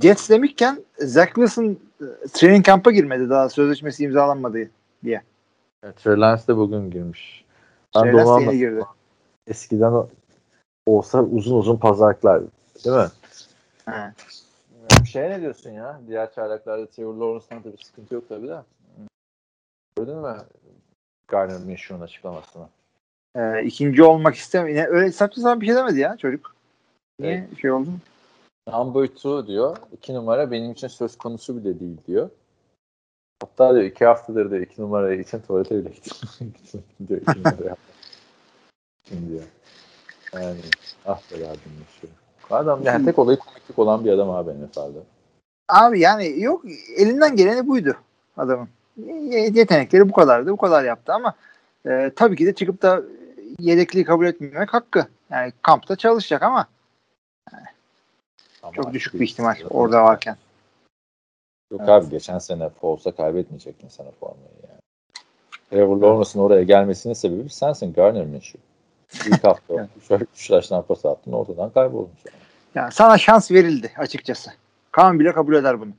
Jets 0.02 0.30
demişken 0.30 0.78
Zach 0.98 1.26
Wilson 1.26 1.64
e, 2.00 2.06
training 2.32 2.66
kamp'a 2.66 2.90
girmedi 2.90 3.30
daha 3.30 3.48
sözleşmesi 3.48 4.04
imzalanmadı. 4.04 4.58
yani 5.02 5.22
Trey 5.96 6.20
Lance 6.20 6.42
de 6.48 6.56
bugün 6.56 6.90
girmiş. 6.90 7.44
Ben 7.96 8.02
Trey 8.02 8.12
Lance 8.14 8.44
yeni 8.44 8.58
girdi. 8.58 8.84
Eskiden 9.46 9.92
o- 9.92 10.08
olsa 10.86 11.22
uzun 11.22 11.58
uzun 11.58 11.76
pazarlıklar 11.76 12.42
değil 12.84 12.96
mi? 12.96 13.10
He. 13.86 14.12
Şey 15.06 15.30
ne 15.30 15.40
diyorsun 15.40 15.70
ya? 15.70 16.00
Diğer 16.06 16.32
çaylaklarda 16.32 16.86
Trevor 16.86 17.14
Lawrence'dan 17.14 17.64
da 17.64 17.78
bir 17.78 17.82
sıkıntı 17.82 18.14
yok 18.14 18.28
tabii 18.28 18.48
de. 18.48 18.62
Gördün 19.96 20.16
mü 20.16 20.36
Garner 21.28 21.58
Minshew'un 21.60 22.00
açıklamasını? 22.00 22.68
E, 23.36 23.64
ikinci 23.64 24.02
olmak 24.02 24.34
istemiyor. 24.34 24.76
Yine 24.76 24.86
öyle 24.88 25.12
saçma 25.12 25.42
sapan 25.42 25.60
bir 25.60 25.66
şey 25.66 25.74
demedi 25.74 26.00
ya 26.00 26.16
çocuk. 26.16 26.54
Niye 27.20 27.48
şey 27.60 27.70
oldu? 27.72 27.90
Number 28.68 29.06
two 29.06 29.46
diyor. 29.46 29.76
İki 29.92 30.14
numara 30.14 30.50
benim 30.50 30.72
için 30.72 30.88
söz 30.88 31.18
konusu 31.18 31.56
bile 31.56 31.80
değil 31.80 31.96
diyor. 32.06 32.30
Hatta 33.42 33.74
diyor 33.74 33.84
iki 33.84 34.04
haftadır 34.04 34.50
diyor 34.50 34.60
iki 34.62 34.82
numara 34.82 35.14
için 35.14 35.40
tuvalete 35.40 35.74
bile 35.76 35.88
gittim. 35.94 36.84
diyor 37.08 37.20
iki 37.20 37.38
numara 37.38 37.76
Şimdi 39.08 39.30
diyor. 39.30 39.42
Yani 40.32 40.60
ah 41.06 41.20
be 41.32 41.36
yardım 41.38 41.60
şu. 42.00 42.06
Adam 42.50 42.82
yani 42.82 43.04
tek 43.04 43.18
olayı 43.18 43.38
komiklik 43.38 43.78
olan 43.78 44.04
bir 44.04 44.10
adam 44.12 44.30
abi 44.30 44.50
NFL'de. 44.50 44.98
Abi 45.68 46.00
yani 46.00 46.40
yok 46.40 46.64
elinden 46.96 47.36
geleni 47.36 47.68
buydu 47.68 47.96
adamın. 48.36 48.68
Ye- 49.06 49.50
Yetenekleri 49.54 50.08
bu 50.08 50.12
kadardı. 50.12 50.52
Bu 50.52 50.56
kadar 50.56 50.84
yaptı 50.84 51.12
ama 51.12 51.34
e, 51.86 52.12
tabii 52.16 52.36
ki 52.36 52.46
de 52.46 52.54
çıkıp 52.54 52.82
da 52.82 53.02
yedekliği 53.58 54.04
kabul 54.04 54.26
etmemek 54.26 54.74
hakkı. 54.74 55.06
Yani 55.30 55.52
kampta 55.62 55.96
çalışacak 55.96 56.42
ama 56.42 56.66
Ama 58.62 58.72
çok 58.72 58.92
düşük 58.92 59.14
bir 59.14 59.24
ihtimal 59.24 59.56
orada 59.70 60.04
varken. 60.04 60.36
Yok 61.72 61.80
abi 61.80 62.08
geçen 62.10 62.38
sene 62.38 62.68
Fawles'a 62.68 63.12
kaybetmeyecektin 63.12 63.88
sana 63.88 64.10
formayı 64.10 64.54
yani. 64.68 64.80
Trevor 65.70 65.96
Lawrence'ın 65.96 66.42
oraya 66.42 66.62
gelmesinin 66.62 67.14
sebebi 67.14 67.50
sensin 67.50 67.92
Garner 67.92 68.26
Minshew. 68.26 68.58
İlk 69.26 69.44
hafta 69.44 69.88
şöyle 70.08 70.24
üç 70.34 70.48
taştan 70.48 70.82
pas 70.82 71.06
attın 71.06 71.32
ortadan 71.32 71.70
kayboldun. 71.70 72.12
Yani 72.74 72.92
sana 72.92 73.18
şans 73.18 73.50
verildi 73.50 73.92
açıkçası. 73.96 74.50
Kaan 74.92 75.20
bile 75.20 75.32
kabul 75.32 75.54
eder 75.54 75.80
bunu. 75.80 75.90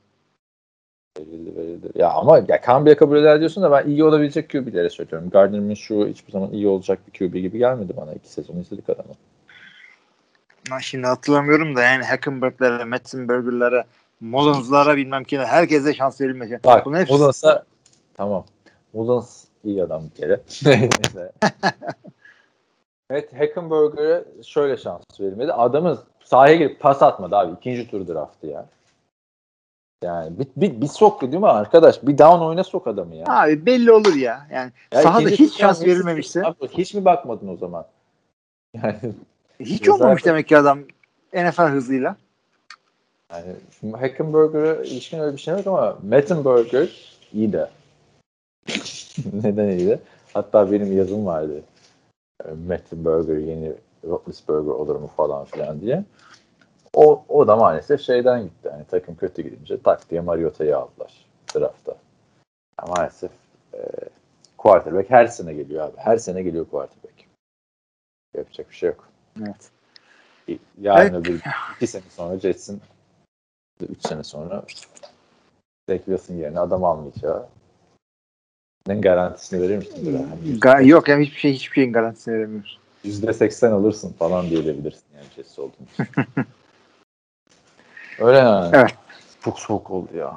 Verildi 1.20 1.56
verildi. 1.58 1.88
Ya 1.96 2.10
ama 2.10 2.38
ya 2.38 2.62
Campbell'e 2.66 2.96
kabul 2.96 3.18
eder 3.18 3.40
diyorsun 3.40 3.64
da 3.64 3.72
ben 3.72 3.90
iyi 3.90 4.04
olabilecek 4.04 4.50
QB'lere 4.50 4.90
söylüyorum. 4.90 5.30
Gardner 5.30 5.60
Minshew 5.60 6.10
hiçbir 6.10 6.32
zaman 6.32 6.52
iyi 6.52 6.68
olacak 6.68 7.00
bir 7.08 7.12
QB 7.20 7.34
gibi 7.34 7.58
gelmedi 7.58 7.94
bana. 7.98 8.14
iki 8.14 8.30
sezon 8.30 8.56
izledik 8.56 8.90
adamı. 8.90 9.14
Ben 10.72 10.80
şimdi 10.80 11.08
hatırlamıyorum 11.08 11.76
da 11.76 11.82
yani 11.82 12.04
Hackenberg'lere, 12.04 12.86
Metzenberger'lere, 12.86 13.84
Mullins'lara 14.22 14.98
bilmem 14.98 15.24
kime 15.24 15.46
herkese 15.46 15.94
şans 15.94 16.22
verilmeyecek. 16.22 16.64
Bak 16.66 16.86
Bunun 16.86 16.98
hepsi 16.98 17.14
Mullins'a 17.14 17.64
tamam. 18.18 18.46
Mullins 18.94 19.44
iyi 19.64 19.84
adam 19.84 20.04
bir 20.10 20.22
kere. 20.22 20.40
Evet 23.14 23.34
Hackenberger'e 23.34 24.24
şöyle 24.44 24.78
şans 24.78 25.02
verilmedi. 25.20 25.54
Adamın 25.54 26.00
sahaya 26.24 26.56
girip 26.56 26.80
pas 26.80 27.02
atmadı 27.02 27.36
abi. 27.36 27.54
İkinci 27.54 27.92
tur 27.92 28.08
draftı 28.08 28.48
ya. 28.48 28.66
Yani 30.04 30.40
bir, 30.40 30.48
bir, 30.58 30.82
bir 30.82 30.88
sok 30.88 31.22
değil 31.22 31.38
mi 31.38 31.48
arkadaş? 31.48 32.04
Bir 32.04 32.18
down 32.18 32.42
oyna 32.42 32.64
sok 32.64 32.88
adamı 32.88 33.16
ya. 33.16 33.26
Abi 33.28 33.66
belli 33.66 33.92
olur 33.92 34.16
ya. 34.16 34.48
Yani 34.52 34.72
Ya 34.92 35.02
sahada 35.02 35.30
hiç 35.30 35.58
şans 35.58 35.86
verilmemişse 35.86 36.46
Abi, 36.46 36.68
hiç 36.68 36.94
mi 36.94 37.06
bakmadın 37.06 37.48
o 37.48 37.58
zaman? 37.58 37.86
Yani 38.84 38.96
hiç 39.60 39.86
Zaten- 39.86 39.92
olmamış 39.92 40.26
demek 40.26 40.48
ki 40.48 40.58
adam 40.58 40.80
NFL 41.34 41.68
hızıyla. 41.68 42.16
Yani 43.32 43.56
şimdi 43.80 43.98
Hackenberger'a 43.98 44.84
ilişkin 44.84 45.20
öyle 45.20 45.36
bir 45.36 45.42
şey 45.42 45.54
yok 45.54 45.68
ama 45.68 45.98
Mettenberger 46.04 46.90
iyi 47.34 47.54
de. 47.54 47.70
Neden 49.44 49.70
iyi 49.70 49.88
de? 49.88 50.00
Hatta 50.34 50.72
benim 50.72 50.98
yazım 50.98 51.26
vardı. 51.26 51.64
E, 52.46 52.52
Mettenberger 52.52 53.38
yeni 53.38 53.74
Roethlisberger 54.08 54.72
olur 54.72 54.96
mu 54.96 55.08
falan 55.08 55.46
filan 55.46 55.82
diye. 55.82 56.04
O, 56.94 57.26
o 57.30 57.48
da 57.48 57.56
maalesef 57.56 58.02
şeyden 58.02 58.44
gitti. 58.44 58.70
Yani 58.72 58.86
takım 58.92 59.16
kötü 59.16 59.42
gidince 59.42 59.82
tak 59.82 60.10
diye 60.10 60.22
Mariota'yı 60.22 60.78
aldılar 60.78 61.26
draftta. 61.56 61.96
Ya 62.82 62.88
maalesef 62.88 63.32
e, 63.74 63.80
quarterback 64.58 65.10
her 65.10 65.28
sene 65.28 65.54
geliyor 65.54 65.86
abi. 65.86 65.98
Her 65.98 66.18
sene 66.18 66.44
geliyor 66.44 66.66
quarterback. 66.66 67.14
Yapacak 68.38 68.70
bir 68.70 68.76
şey 68.76 68.90
yok. 68.90 69.10
Evet. 69.42 69.72
Yarın 70.82 71.14
Evet. 71.14 71.28
öbür 71.28 71.42
iki 71.76 71.88
sene 71.88 72.04
sonra 72.10 72.40
Jets'in 72.40 72.82
üç 73.90 74.08
sene 74.08 74.24
sonra 74.24 74.64
Zach 75.90 76.06
Wilson 76.06 76.36
yerine 76.36 76.60
adam 76.60 76.84
almayacağı 76.84 77.48
garantisini 78.86 79.62
verir 79.62 79.78
misin? 79.78 80.28
Hani 80.30 80.60
Ga- 80.60 80.88
yok 80.88 81.08
yani 81.08 81.26
hiçbir 81.26 81.40
şey 81.40 81.54
hiçbir 81.54 81.76
şeyin 81.76 81.94
garantisini 81.94 82.34
veremiyoruz. 82.36 82.80
Yüzde 83.04 83.34
seksen 83.34 83.72
alırsın 83.72 84.14
falan 84.14 84.50
diyebilirsin 84.50 85.04
yani 85.16 85.26
Jets 85.36 85.60
olduğun 85.60 85.88
için. 85.94 86.06
Öyle 88.20 88.38
yani. 88.38 88.76
Evet. 88.76 88.94
Çok 89.44 89.60
soğuk 89.60 89.92
oldu 89.92 90.18
ya. 90.18 90.34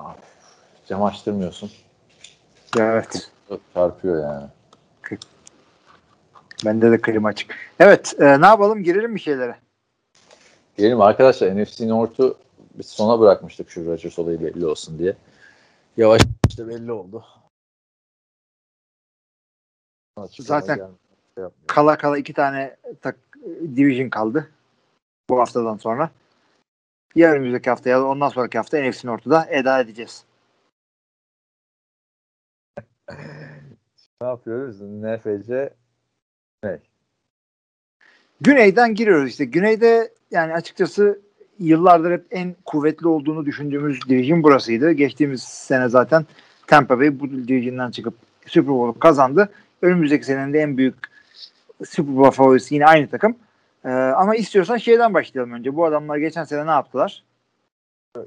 Cam 0.88 1.02
açtırmıyorsun. 1.02 1.70
Ya 2.78 2.92
evet. 2.92 3.30
Çarpıyor 3.74 4.22
yani. 4.22 4.46
Bende 6.64 6.90
de 6.90 7.00
klima 7.00 7.28
açık. 7.28 7.56
Evet. 7.80 8.14
e, 8.18 8.40
ne 8.40 8.46
yapalım? 8.46 8.82
Girelim 8.82 9.14
bir 9.14 9.20
şeylere. 9.20 9.56
Diyelim 10.78 11.00
arkadaşlar 11.00 11.62
NFC 11.62 11.88
North'u 11.88 12.38
biz 12.74 12.86
sona 12.86 13.20
bırakmıştık 13.20 13.70
şu 13.70 13.86
Rodgers 13.86 14.18
olayı 14.18 14.40
belli 14.40 14.66
olsun 14.66 14.98
diye. 14.98 15.16
Yavaş 15.96 16.22
işte 16.48 16.68
belli 16.68 16.92
oldu. 16.92 17.24
Açıklama 20.16 20.60
Zaten 20.60 20.76
gelmedi, 20.76 20.98
şey. 21.38 21.44
Kala 21.66 21.98
kala 21.98 22.18
iki 22.18 22.32
tane 22.32 22.76
tak, 23.00 23.16
division 23.76 24.08
kaldı. 24.08 24.50
Bu 25.30 25.40
haftadan 25.40 25.76
sonra. 25.76 26.10
Ya 27.14 27.32
önümüzdeki 27.32 27.70
hafta 27.70 27.90
ya 27.90 28.00
da 28.00 28.06
ondan 28.06 28.28
sonraki 28.28 28.58
hafta 28.58 28.88
NFC 28.88 29.08
North'u 29.08 29.36
eda 29.48 29.80
edeceğiz. 29.80 30.24
ne 34.20 34.26
yapıyoruz? 34.26 34.80
NFC 34.80 35.70
ne? 36.64 36.78
Güneyden 38.40 38.94
giriyoruz 38.94 39.28
işte. 39.28 39.44
Güneyde 39.44 40.12
yani 40.30 40.54
açıkçası 40.54 41.20
yıllardır 41.58 42.10
hep 42.10 42.26
en 42.30 42.56
kuvvetli 42.64 43.08
olduğunu 43.08 43.46
düşündüğümüz 43.46 44.08
division 44.08 44.42
burasıydı. 44.42 44.92
Geçtiğimiz 44.92 45.42
sene 45.42 45.88
zaten 45.88 46.26
Tampa 46.66 46.98
Bay 46.98 47.20
bu 47.20 47.30
division'dan 47.30 47.90
çıkıp 47.90 48.14
Super 48.46 48.74
Bowl 48.74 49.00
kazandı. 49.00 49.48
Önümüzdeki 49.82 50.26
senenin 50.26 50.52
de 50.52 50.58
en 50.58 50.76
büyük 50.76 50.94
Super 51.84 52.16
Bowl 52.16 52.36
favorisi 52.36 52.74
yine 52.74 52.86
aynı 52.86 53.08
takım. 53.08 53.36
Ee, 53.84 53.88
ama 53.90 54.36
istiyorsan 54.36 54.76
şeyden 54.76 55.14
başlayalım 55.14 55.52
önce. 55.52 55.76
Bu 55.76 55.84
adamlar 55.84 56.16
geçen 56.16 56.44
sene 56.44 56.66
ne 56.66 56.70
yaptılar? 56.70 57.24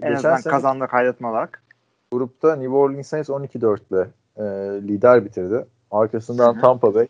En 0.02 0.14
azından 0.14 0.41
kazanma 0.41 0.88
kaydetme 0.88 1.28
olarak. 1.28 1.64
Grupta 2.12 2.56
New 2.56 2.76
Orleans 2.76 3.08
Saints 3.08 3.30
12-4 3.30 3.80
ile 3.91 4.08
e, 4.38 4.43
lider 4.88 5.26
bitirdi. 5.26 5.66
Arkasından 5.91 6.54
Hı-hı. 6.54 6.62
Tampa 6.62 6.93
Bay 6.93 7.08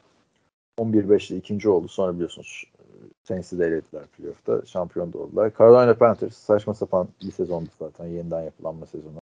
11-5 0.79 1.31
ile 1.31 1.37
ikinci 1.39 1.69
oldu. 1.69 1.87
Sonra 1.87 2.13
biliyorsunuz 2.13 2.63
Saints'i 3.23 3.59
de 3.59 3.65
elediler 3.65 4.03
playoff'ta. 4.17 4.65
Şampiyon 4.65 5.13
da 5.13 5.17
oldular. 5.17 5.51
Carolina 5.59 5.93
Panthers 5.93 6.37
saçma 6.37 6.73
sapan 6.73 7.07
bir 7.23 7.31
sezondu 7.31 7.69
zaten. 7.79 8.05
Yeniden 8.05 8.41
yapılanma 8.41 8.85
sezonu. 8.85 9.19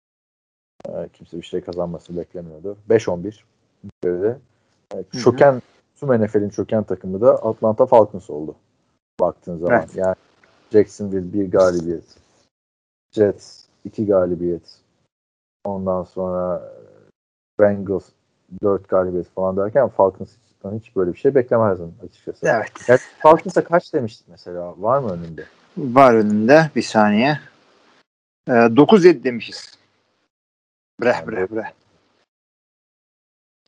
E, 0.89 1.09
kimse 1.13 1.37
bir 1.37 1.43
şey 1.43 1.61
kazanması 1.61 2.17
beklemiyordu. 2.17 2.77
5-11 2.91 3.35
bitirdi. 3.85 4.39
E, 4.95 5.05
çöken, 5.23 5.63
tüm 5.97 6.25
NFL'in 6.25 6.49
çöken 6.49 6.83
takımı 6.83 7.21
da 7.21 7.35
Atlanta 7.35 7.87
Falcons 7.87 8.31
oldu. 8.31 8.57
Baktığın 9.21 9.59
zaman. 9.59 9.79
Evet. 9.79 9.97
Yani 9.97 10.15
Jacksonville 10.73 11.33
bir 11.33 11.51
galibiyet. 11.51 12.05
Jets 13.13 13.65
iki 13.85 14.07
galibiyet. 14.07 14.81
Ondan 15.65 16.05
sonra 16.05 16.73
Bengals 17.61 18.05
dört 18.63 18.89
galibiyet 18.89 19.29
falan 19.29 19.57
derken 19.57 19.89
Falcons'tan 19.89 20.79
hiç 20.79 20.97
böyle 20.97 21.13
bir 21.13 21.19
şey 21.19 21.35
beklemezdim 21.35 21.95
açıkçası. 22.05 22.47
Evet. 22.49 22.73
Yani 22.89 23.01
Falcons'a 23.19 23.65
kaç 23.65 23.95
demiştik 23.95 24.29
mesela? 24.29 24.75
Var 24.79 24.99
mı 24.99 25.13
önünde? 25.13 25.45
Var 25.77 26.15
önünde. 26.15 26.71
Bir 26.77 26.83
saniye. 26.83 27.39
Ee, 28.49 28.53
9-7 28.53 29.25
demişiz. 29.25 29.79
Breh 31.03 31.27
breh 31.27 31.51
breh. 31.51 31.73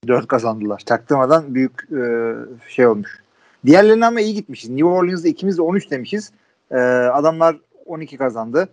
4 0.06 0.28
kazandılar. 0.28 0.78
Çaktırmadan 0.78 1.54
büyük 1.54 1.92
e, 1.92 2.34
şey 2.68 2.86
olmuş. 2.86 3.22
Diğerlerine 3.66 4.06
ama 4.06 4.20
iyi 4.20 4.34
gitmişiz. 4.34 4.70
New 4.70 4.84
Orleans'da 4.84 5.28
ikimiz 5.28 5.58
de 5.58 5.62
13 5.62 5.90
demişiz. 5.90 6.32
E, 6.70 6.76
adamlar 6.78 7.56
12 7.86 8.16
kazandı. 8.16 8.68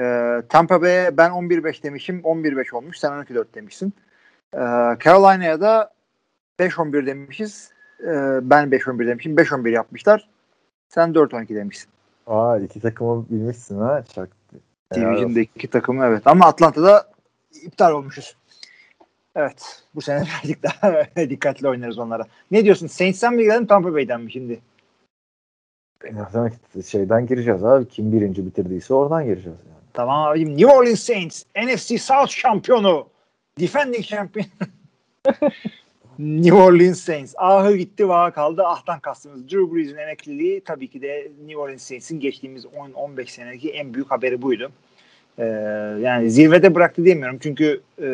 E, 0.00 0.02
Tampa 0.48 0.82
Bay'e 0.82 1.16
ben 1.16 1.30
11-5 1.30 1.82
demişim. 1.82 2.20
11-5 2.20 2.76
olmuş. 2.76 2.98
Sen 2.98 3.12
12-4 3.12 3.44
demişsin. 3.54 3.92
E, 4.54 4.58
Carolina'ya 5.04 5.60
da 5.60 5.90
5-11 6.58 7.06
demişiz. 7.06 7.70
E, 8.00 8.06
ben 8.42 8.68
5-11 8.68 9.06
demişim. 9.06 9.36
5-11 9.36 9.70
yapmışlar. 9.70 10.28
Sen 10.88 11.10
4-12 11.10 11.54
demişsin. 11.54 11.88
Aa 12.26 12.58
iki 12.58 12.80
takımı 12.80 13.28
bilmişsin 13.30 13.78
ha. 13.78 14.04
Çok. 14.14 14.28
Division'da 14.94 15.40
iki 15.40 15.68
takımı 15.68 16.04
evet. 16.04 16.22
Ama 16.26 16.46
Atlanta'da 16.46 17.06
iptal 17.62 17.92
olmuşuz. 17.92 18.36
Evet. 19.34 19.82
Bu 19.94 20.00
sene 20.00 20.24
birazcık 20.24 20.62
daha 20.62 21.06
dikkatli 21.16 21.68
oynarız 21.68 21.98
onlara. 21.98 22.26
Ne 22.50 22.64
diyorsun? 22.64 22.86
Saints'ten 22.86 23.34
mi 23.34 23.42
gidelim 23.42 23.66
Tampa 23.66 23.94
Bay'den 23.94 24.20
mi 24.20 24.32
şimdi? 24.32 24.60
Ya, 26.04 26.50
şeyden 26.86 27.26
gireceğiz 27.26 27.64
abi. 27.64 27.88
Kim 27.88 28.12
birinci 28.12 28.46
bitirdiyse 28.46 28.94
oradan 28.94 29.24
gireceğiz. 29.24 29.58
Yani. 29.68 29.78
Tamam 29.92 30.28
abicim. 30.28 30.56
New 30.56 30.66
Orleans 30.66 31.00
Saints 31.00 31.44
NFC 31.56 31.98
South 31.98 32.30
şampiyonu. 32.30 33.06
Defending 33.60 34.04
champion. 34.04 34.46
New 36.18 36.56
Orleans 36.56 37.00
Saints. 37.00 37.34
Ahı 37.36 37.76
gitti 37.76 38.08
vaha 38.08 38.30
kaldı. 38.30 38.62
Ahtan 38.62 39.00
kastımız. 39.00 39.48
Drew 39.48 39.74
Brees'in 39.74 39.96
emekliliği 39.96 40.60
tabii 40.64 40.88
ki 40.88 41.02
de 41.02 41.30
New 41.46 41.56
Orleans 41.56 41.82
Saints'in 41.82 42.20
geçtiğimiz 42.20 42.64
10-15 42.64 43.26
senedeki 43.26 43.70
en 43.70 43.94
büyük 43.94 44.10
haberi 44.10 44.42
buydu. 44.42 44.70
Ee, 45.38 45.44
yani 46.00 46.30
zirvede 46.30 46.74
bıraktı 46.74 47.04
diyemiyorum. 47.04 47.38
Çünkü 47.40 47.80
e, 47.98 48.06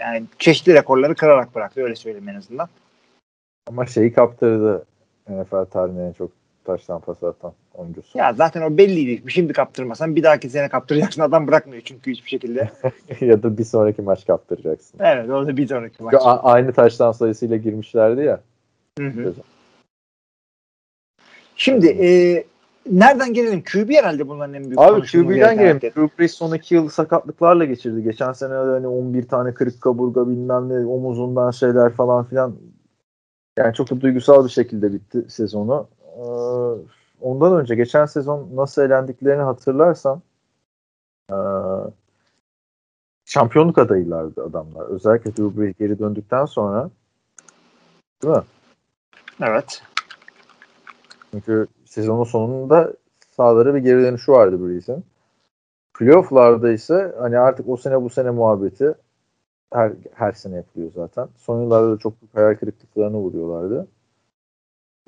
yani 0.00 0.24
çeşitli 0.38 0.74
rekorları 0.74 1.14
kırarak 1.14 1.54
bıraktı. 1.54 1.82
Öyle 1.82 1.94
söyleyeyim 1.94 2.28
en 2.28 2.34
azından. 2.34 2.68
Ama 3.66 3.86
şeyi 3.86 4.12
kaptırdı 4.12 4.84
NFL 5.28 5.64
tarihinin 5.64 6.08
en 6.08 6.12
çok 6.12 6.30
taştan 6.64 7.00
pas 7.00 7.22
atan 7.22 7.52
oyuncusu. 7.74 8.18
Ya 8.18 8.32
zaten 8.32 8.62
o 8.62 8.78
belliydi. 8.78 9.32
Şimdi 9.32 9.52
kaptırmasan 9.52 10.16
bir 10.16 10.22
dahaki 10.22 10.50
sene 10.50 10.68
kaptıracaksın. 10.68 11.22
Adam 11.22 11.46
bırakmıyor 11.46 11.82
çünkü 11.84 12.10
hiçbir 12.10 12.30
şekilde. 12.30 12.70
ya 13.20 13.42
da 13.42 13.58
bir 13.58 13.64
sonraki 13.64 14.02
maç 14.02 14.26
kaptıracaksın. 14.26 15.00
Evet 15.00 15.30
orada 15.30 15.56
bir 15.56 15.68
sonraki 15.68 16.02
maç. 16.02 16.14
A- 16.18 16.42
aynı 16.42 16.72
taştan 16.72 17.12
sayısıyla 17.12 17.56
girmişlerdi 17.56 18.22
ya. 18.22 18.40
Hı 18.98 19.06
hı. 19.06 19.34
Şimdi 21.56 21.86
e, 21.86 22.44
nereden 22.90 23.34
gelelim? 23.34 23.62
QB 23.72 23.90
herhalde 23.90 24.28
bunların 24.28 24.54
en 24.54 24.64
büyük 24.64 24.80
Abi 24.80 25.00
QB'den 25.00 25.58
gelelim. 25.58 25.80
Drew 25.80 26.08
Brees 26.18 26.34
son 26.34 26.54
iki 26.54 26.74
yıl 26.74 26.88
sakatlıklarla 26.88 27.64
geçirdi. 27.64 28.02
Geçen 28.02 28.32
sene 28.32 28.54
hani 28.54 28.86
11 28.86 29.28
tane 29.28 29.54
kırık 29.54 29.80
kaburga 29.80 30.28
bilmem 30.28 30.68
ne 30.68 30.86
omuzundan 30.86 31.50
şeyler 31.50 31.92
falan 31.92 32.24
filan. 32.24 32.56
Yani 33.58 33.74
çok 33.74 33.90
da 33.90 34.00
duygusal 34.00 34.44
bir 34.44 34.50
şekilde 34.50 34.92
bitti 34.92 35.24
sezonu. 35.28 35.88
Ee, 36.16 36.24
ondan 37.20 37.56
önce 37.60 37.74
geçen 37.74 38.06
sezon 38.06 38.48
nasıl 38.54 38.82
elendiklerini 38.82 39.42
hatırlarsan 39.42 40.22
ee, 41.30 41.34
şampiyonluk 43.24 43.78
adayılardı 43.78 44.44
adamlar. 44.44 44.86
Özellikle 44.86 45.36
Drew 45.36 45.60
Brees 45.60 45.78
geri 45.78 45.98
döndükten 45.98 46.44
sonra 46.44 46.90
değil 48.22 48.34
mi? 48.34 48.42
Evet. 49.42 49.82
Çünkü 51.30 51.66
sezonun 51.92 52.24
sonunda 52.24 52.92
sağları 53.30 53.74
bir 53.74 53.78
geri 53.78 54.02
dönüşü 54.02 54.32
vardı 54.32 54.68
Brees'in. 54.68 55.04
Playoff'larda 55.94 56.72
ise 56.72 57.14
hani 57.18 57.38
artık 57.38 57.68
o 57.68 57.76
sene 57.76 58.02
bu 58.02 58.10
sene 58.10 58.30
muhabbeti 58.30 58.94
her, 59.72 59.92
her 60.14 60.32
sene 60.32 60.56
yapılıyor 60.56 60.90
zaten. 60.94 61.28
Son 61.36 61.62
yıllarda 61.62 61.92
da 61.92 61.98
çok 61.98 62.22
büyük 62.22 62.34
hayal 62.34 62.54
kırıklıklarına 62.54 63.16
vuruyorlardı. 63.16 63.86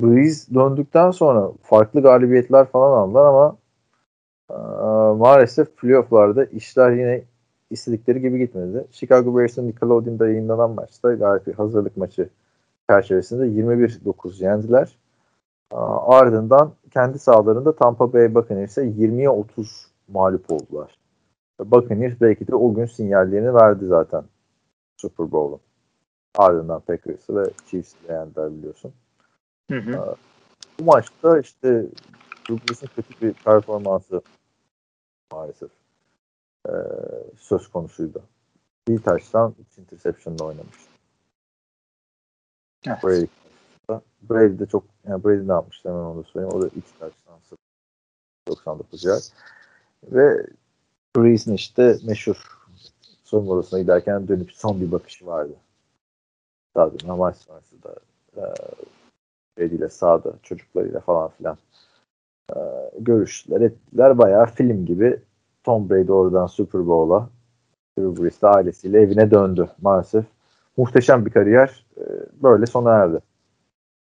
Breeze 0.03 0.55
döndükten 0.55 1.11
sonra 1.11 1.53
farklı 1.63 2.03
galibiyetler 2.03 2.67
falan 2.67 2.99
aldılar 2.99 3.27
ama 3.27 3.57
e, 4.51 4.57
maalesef 5.19 5.77
playoff'larda 5.77 6.45
işler 6.45 6.91
yine 6.91 7.23
istedikleri 7.71 8.21
gibi 8.21 8.39
gitmedi. 8.39 8.87
Chicago 8.91 9.39
Bears'ın 9.39 9.69
Nickelodeon'da 9.69 10.29
yayınlanan 10.29 10.71
maçta 10.71 11.15
gayet 11.15 11.47
bir 11.47 11.55
hazırlık 11.55 11.97
maçı 11.97 12.29
çerçevesinde 12.91 13.45
21-9 13.45 14.45
yendiler. 14.45 15.04
Ardından 15.71 16.75
kendi 16.91 17.19
sahalarında 17.19 17.77
Tampa 17.77 18.13
Bay 18.13 18.35
Buccaneers'e 18.35 18.83
20'ye 18.83 19.31
30 19.31 19.87
mağlup 20.09 20.53
oldular. 20.53 20.99
Buccaneers 21.61 22.21
belki 22.21 22.49
de 22.49 22.55
o 22.55 22.75
gün 22.75 22.87
sinyallerini 22.87 23.55
verdi 23.55 23.87
zaten 23.87 24.25
Super 24.97 25.33
Bowl'un. 25.33 25.61
Ardından 26.37 26.81
Packers'ı 26.81 27.37
ve 27.37 27.51
Chiefs'i 27.67 27.97
yendiler 28.09 28.53
biliyorsun. 28.53 28.93
Hı 29.71 29.79
hı. 29.79 30.17
Bu 30.81 30.85
maçta 30.85 31.39
işte 31.39 31.87
Douglas'ın 32.49 32.89
kötü 32.97 33.21
bir 33.21 33.33
performansı 33.33 34.23
maalesef 35.33 35.71
ee, 36.69 36.73
söz 37.39 37.69
konusuydu. 37.69 38.23
Bir 38.89 38.99
taştan 38.99 39.55
iki 39.59 39.81
interception'la 39.81 40.45
oynamış. 40.45 40.77
Evet. 42.87 43.05
Brady. 43.05 43.27
Brady 44.31 44.59
de 44.59 44.67
çok 44.67 44.85
yani 45.09 45.25
Brady 45.25 45.49
ne 45.49 45.53
yapmıştı 45.53 45.89
hemen 45.89 46.01
onu 46.01 46.25
söyleyeyim. 46.25 46.57
O 46.57 46.63
da 46.63 46.67
iki 46.67 46.99
taştan 46.99 47.39
99 48.49 49.05
yard. 49.05 49.23
Ve 50.05 50.47
Breeze'in 51.17 51.55
işte 51.55 51.99
meşhur 52.07 52.65
soyunma 53.25 53.53
odasına 53.53 53.81
giderken 53.81 54.29
dönüp 54.29 54.53
son 54.53 54.81
bir 54.81 54.93
bakışı 54.93 55.27
vardı. 55.27 55.53
Zaten 56.77 57.17
maç 57.19 57.37
sonrası 57.37 57.83
da 57.83 57.95
e, 59.59 59.67
ile 59.67 59.89
sağda 59.89 60.33
çocuklarıyla 60.43 61.01
falan 61.01 61.29
filan 61.29 61.57
e, 62.57 62.59
görüştüler 62.99 63.61
ettiler. 63.61 64.19
Bayağı 64.19 64.47
film 64.47 64.87
gibi 64.87 65.21
Tom 65.65 65.91
Brady 65.91 66.13
oradan 66.13 66.47
Super 66.47 66.87
Bowl'a 66.87 67.29
Drew 67.99 68.23
Brees 68.23 68.43
de 68.43 68.47
ailesiyle 68.47 69.01
evine 69.01 69.31
döndü 69.31 69.69
maalesef. 69.83 70.25
Muhteşem 70.77 71.27
bir 71.27 71.31
kariyer 71.31 71.87
e, 71.97 72.03
böyle 72.43 72.67
sona 72.67 72.91
erdi. 72.91 73.21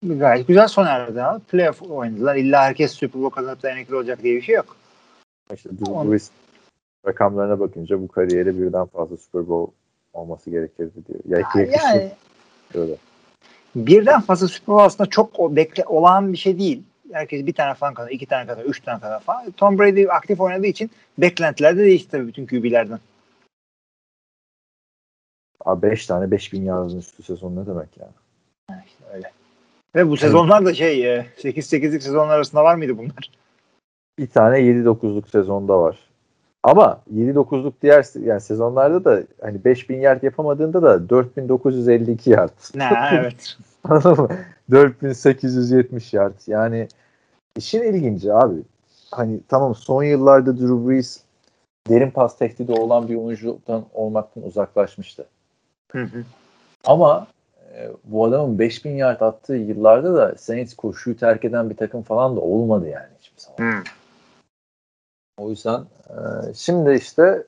Gayet 0.04 0.48
güzel 0.48 0.68
sona 0.68 0.90
erdi. 0.90 1.20
Ha. 1.20 1.40
Playoff 1.48 1.82
oynadılar. 1.82 2.36
İlla 2.36 2.62
herkes 2.62 2.92
Super 2.92 3.22
Bowl 3.22 3.36
kazanıp 3.36 3.64
da 3.64 3.70
emekli 3.70 3.96
olacak 3.96 4.24
diye 4.24 4.36
bir 4.36 4.42
şey 4.42 4.56
yok. 4.56 4.78
İşte 5.54 5.70
Drew 5.70 6.12
Brees 6.12 6.32
rakamlarına 7.08 7.60
bakınca 7.60 8.02
bu 8.02 8.08
kariyeri 8.08 8.62
birden 8.62 8.86
fazla 8.86 9.18
Super 9.18 9.48
Bowl 9.48 9.74
olması 10.14 10.50
gerekirdi 10.50 10.94
diyor. 11.08 11.40
Ya, 11.40 11.66
yani, 11.84 12.12
öyle 12.74 12.96
birden 13.76 14.22
fazla 14.22 14.48
Super 14.48 14.76
Bowl 14.76 14.86
aslında 14.86 15.10
çok 15.10 15.40
o 15.40 15.56
bekle, 15.56 15.84
olağan 15.86 16.34
bir 16.34 16.38
şey 16.38 16.60
değil. 16.60 16.84
Herkes 17.12 17.46
bir 17.46 17.54
tane 17.54 17.74
falan 17.74 17.94
kadar, 17.94 18.10
iki 18.10 18.26
tane 18.26 18.48
kadar, 18.48 18.66
üç 18.66 18.82
tane 18.82 19.00
kadar 19.00 19.20
falan. 19.20 19.52
Tom 19.52 19.80
Brady 19.80 20.08
aktif 20.10 20.40
oynadığı 20.40 20.68
için 20.68 20.92
beklentiler 21.18 21.78
de 21.78 21.84
değişti 21.84 22.12
tabii 22.12 22.28
bütün 22.28 22.46
QB'lerden. 22.48 23.00
Abi 25.66 25.82
beş 25.82 26.06
tane 26.06 26.32
beş 26.32 26.54
bin 26.54 26.64
yardın 26.64 26.98
üstü 26.98 27.24
sezon 27.24 27.56
ne 27.56 27.68
demek 27.68 27.98
ya? 27.98 28.08
Yani? 28.70 28.82
İşte 28.86 29.04
öyle. 29.14 29.32
Ve 29.96 30.10
bu 30.10 30.18
sezonlar 30.18 30.66
da 30.66 30.74
şey 30.74 31.00
8-8'lik 31.04 31.84
e, 31.84 32.00
sezonlar 32.00 32.36
arasında 32.36 32.64
var 32.64 32.76
mıydı 32.76 32.98
bunlar? 32.98 33.32
Bir 34.20 34.28
tane 34.28 34.60
7-9'luk 34.60 35.30
sezonda 35.30 35.80
var. 35.80 36.00
Ama 36.64 37.02
7-9'luk 37.14 37.74
diğer 37.82 38.06
yani 38.26 38.42
sezonlarda 38.42 39.06
da 39.06 39.24
hani 39.42 39.66
5000 39.66 40.00
yard 40.00 40.24
yapamadığında 40.24 40.82
da 40.82 41.10
4952 41.10 42.30
yard. 42.30 42.50
Ne 42.76 42.90
evet. 43.12 43.58
4870 44.72 46.14
yard. 46.14 46.40
Yani 46.48 46.88
işin 47.58 47.84
ilginci 47.84 48.34
abi. 48.34 48.56
Hani 49.12 49.40
tamam 49.48 49.76
son 49.76 50.04
yıllarda 50.04 50.58
Drew 50.58 50.90
Brees 50.90 51.24
derin 51.90 52.12
pas 52.12 52.38
tehdidi 52.38 52.72
olan 52.72 53.08
bir 53.08 53.16
oyuncudan 53.16 53.86
olmaktan 53.94 54.44
uzaklaşmıştı. 54.44 55.26
Hı 55.92 56.04
hı. 56.04 56.24
Ama 56.86 57.28
bu 58.04 58.26
adamın 58.26 58.60
5000 58.60 58.92
yard 58.92 59.22
attığı 59.22 59.56
yıllarda 59.56 60.16
da 60.16 60.36
Saints 60.38 60.74
koşuyu 60.74 61.18
terk 61.18 61.46
eden 61.46 61.70
bir 61.70 61.78
takım 61.78 62.02
falan 62.02 62.36
da 62.36 62.42
olmadı 62.42 62.90
yani 62.90 63.08
hiçbir 63.20 63.42
zaman. 63.42 63.72
Hı. 63.72 63.84
O 65.38 65.50
yüzden 65.50 65.82
e, 66.10 66.54
şimdi 66.54 66.94
işte 66.94 67.44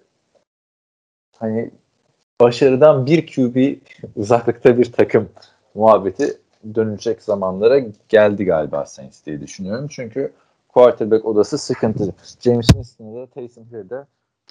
hani 1.38 1.72
başarıdan 2.42 3.06
bir 3.06 3.28
QB 3.28 3.78
uzaklıkta 4.16 4.78
bir 4.78 4.92
takım 4.92 5.30
muhabbeti 5.76 6.38
dönecek 6.76 7.22
zamanlara 7.22 7.82
geldi 8.10 8.46
galiba 8.46 8.86
Saints 8.86 9.26
diye 9.26 9.42
düşünüyorum. 9.42 9.88
Çünkü 9.90 10.32
quarterback 10.70 11.26
odası 11.26 11.58
sıkıntılı. 11.58 12.12
James 12.40 12.68
Winston'a 12.68 13.22
da 13.22 13.28
Taysom 13.28 13.66
Hill'de 13.66 14.06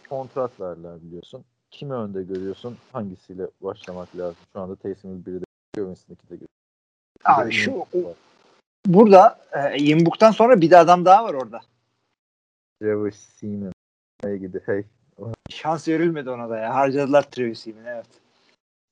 kontrat 0.09 0.61
verdiler 0.61 1.03
biliyorsun. 1.03 1.45
Kimi 1.71 1.93
önde 1.93 2.23
görüyorsun? 2.23 2.77
Hangisiyle 2.93 3.47
başlamak 3.61 4.17
lazım? 4.17 4.37
Şu 4.53 4.61
anda 4.61 4.77
Taysom 4.77 5.11
Hill 5.11 5.27
biri 5.27 5.41
de 5.41 5.46
Winston 5.85 6.17
de 6.17 6.35
görüyor. 6.35 6.49
Abi 7.25 7.53
şu 7.53 7.87
burada 8.87 9.39
e, 9.53 9.83
Yimbuk'tan 9.83 10.31
sonra 10.31 10.61
bir 10.61 10.71
de 10.71 10.79
adam 10.79 11.05
daha 11.05 11.25
var 11.25 11.35
orada. 11.35 11.61
Trevor 12.81 13.11
Seaman. 13.11 13.73
Hey 14.23 14.37
gidi 14.37 14.61
hey. 14.67 14.85
Şans 15.51 15.89
verilmedi 15.89 16.31
ona 16.31 16.51
da 16.51 16.59
ya. 16.59 16.75
Harcadılar 16.75 17.23
Travis 17.23 17.61
Seaman 17.61 17.85
evet. 17.85 18.07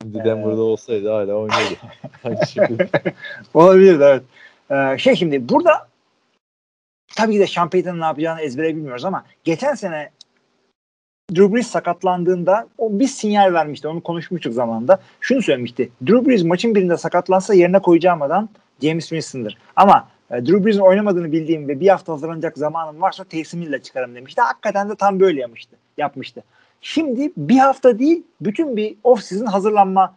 Şimdi 0.02 0.24
Denver'da 0.24 0.62
olsaydı 0.62 1.08
hala 1.08 1.34
oynuyordu. 1.34 1.74
Olabilir 3.54 4.00
evet. 4.00 4.22
Ee, 4.70 4.98
şey 4.98 5.16
şimdi 5.16 5.48
burada 5.48 5.88
tabii 7.16 7.32
ki 7.32 7.40
de 7.40 7.46
Sean 7.46 7.70
Payton'ın 7.70 8.00
ne 8.00 8.04
yapacağını 8.04 8.40
ezbere 8.40 8.76
bilmiyoruz 8.76 9.04
ama 9.04 9.24
geçen 9.44 9.74
sene 9.74 10.10
Drew 11.30 11.54
Brees 11.54 11.66
sakatlandığında 11.66 12.68
o 12.78 12.98
bir 12.98 13.06
sinyal 13.06 13.52
vermişti. 13.52 13.88
Onu 13.88 14.02
konuşmuştuk 14.02 14.54
zamanında. 14.54 15.00
Şunu 15.20 15.42
söylemişti. 15.42 15.90
Drew 16.06 16.26
Brees 16.26 16.44
maçın 16.44 16.74
birinde 16.74 16.96
sakatlansa 16.96 17.54
yerine 17.54 17.78
koyacağım 17.78 18.22
adam 18.22 18.48
James 18.82 19.08
Winston'dır. 19.08 19.58
Ama 19.76 20.08
e, 20.30 20.46
Drew 20.46 20.64
Brees'in 20.64 20.80
oynamadığını 20.80 21.32
bildiğim 21.32 21.68
ve 21.68 21.80
bir 21.80 21.88
hafta 21.88 22.12
hazırlanacak 22.12 22.58
zamanım 22.58 23.00
varsa 23.00 23.24
Taysom 23.24 23.60
Hill'le 23.60 23.82
çıkarım 23.82 24.14
demişti. 24.14 24.40
Hakikaten 24.40 24.90
de 24.90 24.94
tam 24.94 25.20
böyle 25.20 25.40
yapmıştı. 25.40 25.76
yapmıştı. 25.98 26.42
Şimdi 26.80 27.32
bir 27.36 27.58
hafta 27.58 27.98
değil 27.98 28.22
bütün 28.40 28.76
bir 28.76 28.96
off 29.04 29.22
season 29.22 29.46
hazırlanma 29.46 30.16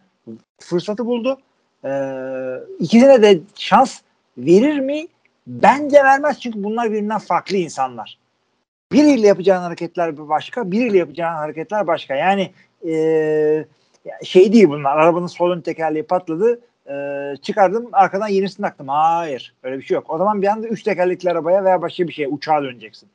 fırsatı 0.60 1.06
buldu. 1.06 1.38
Ee, 1.84 2.54
ikisine 2.80 3.22
de 3.22 3.40
şans 3.54 4.00
verir 4.38 4.78
mi? 4.78 5.06
Bence 5.46 5.96
vermez 6.04 6.40
çünkü 6.40 6.64
bunlar 6.64 6.90
birbirinden 6.90 7.18
farklı 7.18 7.56
insanlar. 7.56 8.18
Biriyle 8.92 9.26
yapacağın 9.26 9.62
hareketler 9.62 10.28
başka, 10.28 10.70
biriyle 10.70 10.98
yapacağın 10.98 11.34
hareketler 11.34 11.86
başka. 11.86 12.14
Yani 12.14 12.52
ee, 12.86 13.64
şey 14.24 14.52
değil 14.52 14.68
bunlar. 14.68 14.96
Arabanın 14.96 15.26
sol 15.26 15.50
ön 15.50 15.60
tekerleği 15.60 16.02
patladı. 16.02 16.60
Ee, 16.90 17.34
çıkardım 17.42 17.88
arkadan 17.92 18.28
yenisini 18.28 18.64
taktım. 18.64 18.88
Hayır. 18.88 19.54
Öyle 19.62 19.78
bir 19.78 19.82
şey 19.82 19.94
yok. 19.94 20.04
O 20.08 20.18
zaman 20.18 20.42
bir 20.42 20.46
anda 20.46 20.68
üç 20.68 20.82
tekerlekli 20.82 21.30
arabaya 21.30 21.64
veya 21.64 21.82
başka 21.82 22.08
bir 22.08 22.12
şeye 22.12 22.28
uçağa 22.28 22.62
döneceksin. 22.62 23.08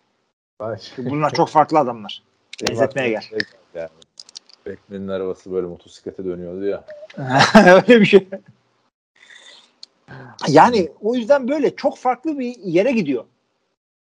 Bunlar 0.98 1.30
çok 1.30 1.50
farklı 1.50 1.80
adamlar. 1.80 2.24
Benzetmeye 2.70 3.10
gel. 3.10 3.24
Yani. 3.76 3.90
Batman'in 4.66 5.08
arabası 5.08 5.52
böyle 5.52 5.68
motosiklete 5.68 6.26
dönüyordu 6.26 6.66
ya. 6.66 6.84
Öyle 7.66 8.02
bir 8.02 8.06
şey. 8.06 8.28
Yani 10.48 10.92
o 11.02 11.16
yüzden 11.16 11.48
böyle 11.48 11.76
çok 11.76 11.98
farklı 11.98 12.40
bir 12.40 12.56
yere 12.64 12.92
gidiyor. 12.92 13.24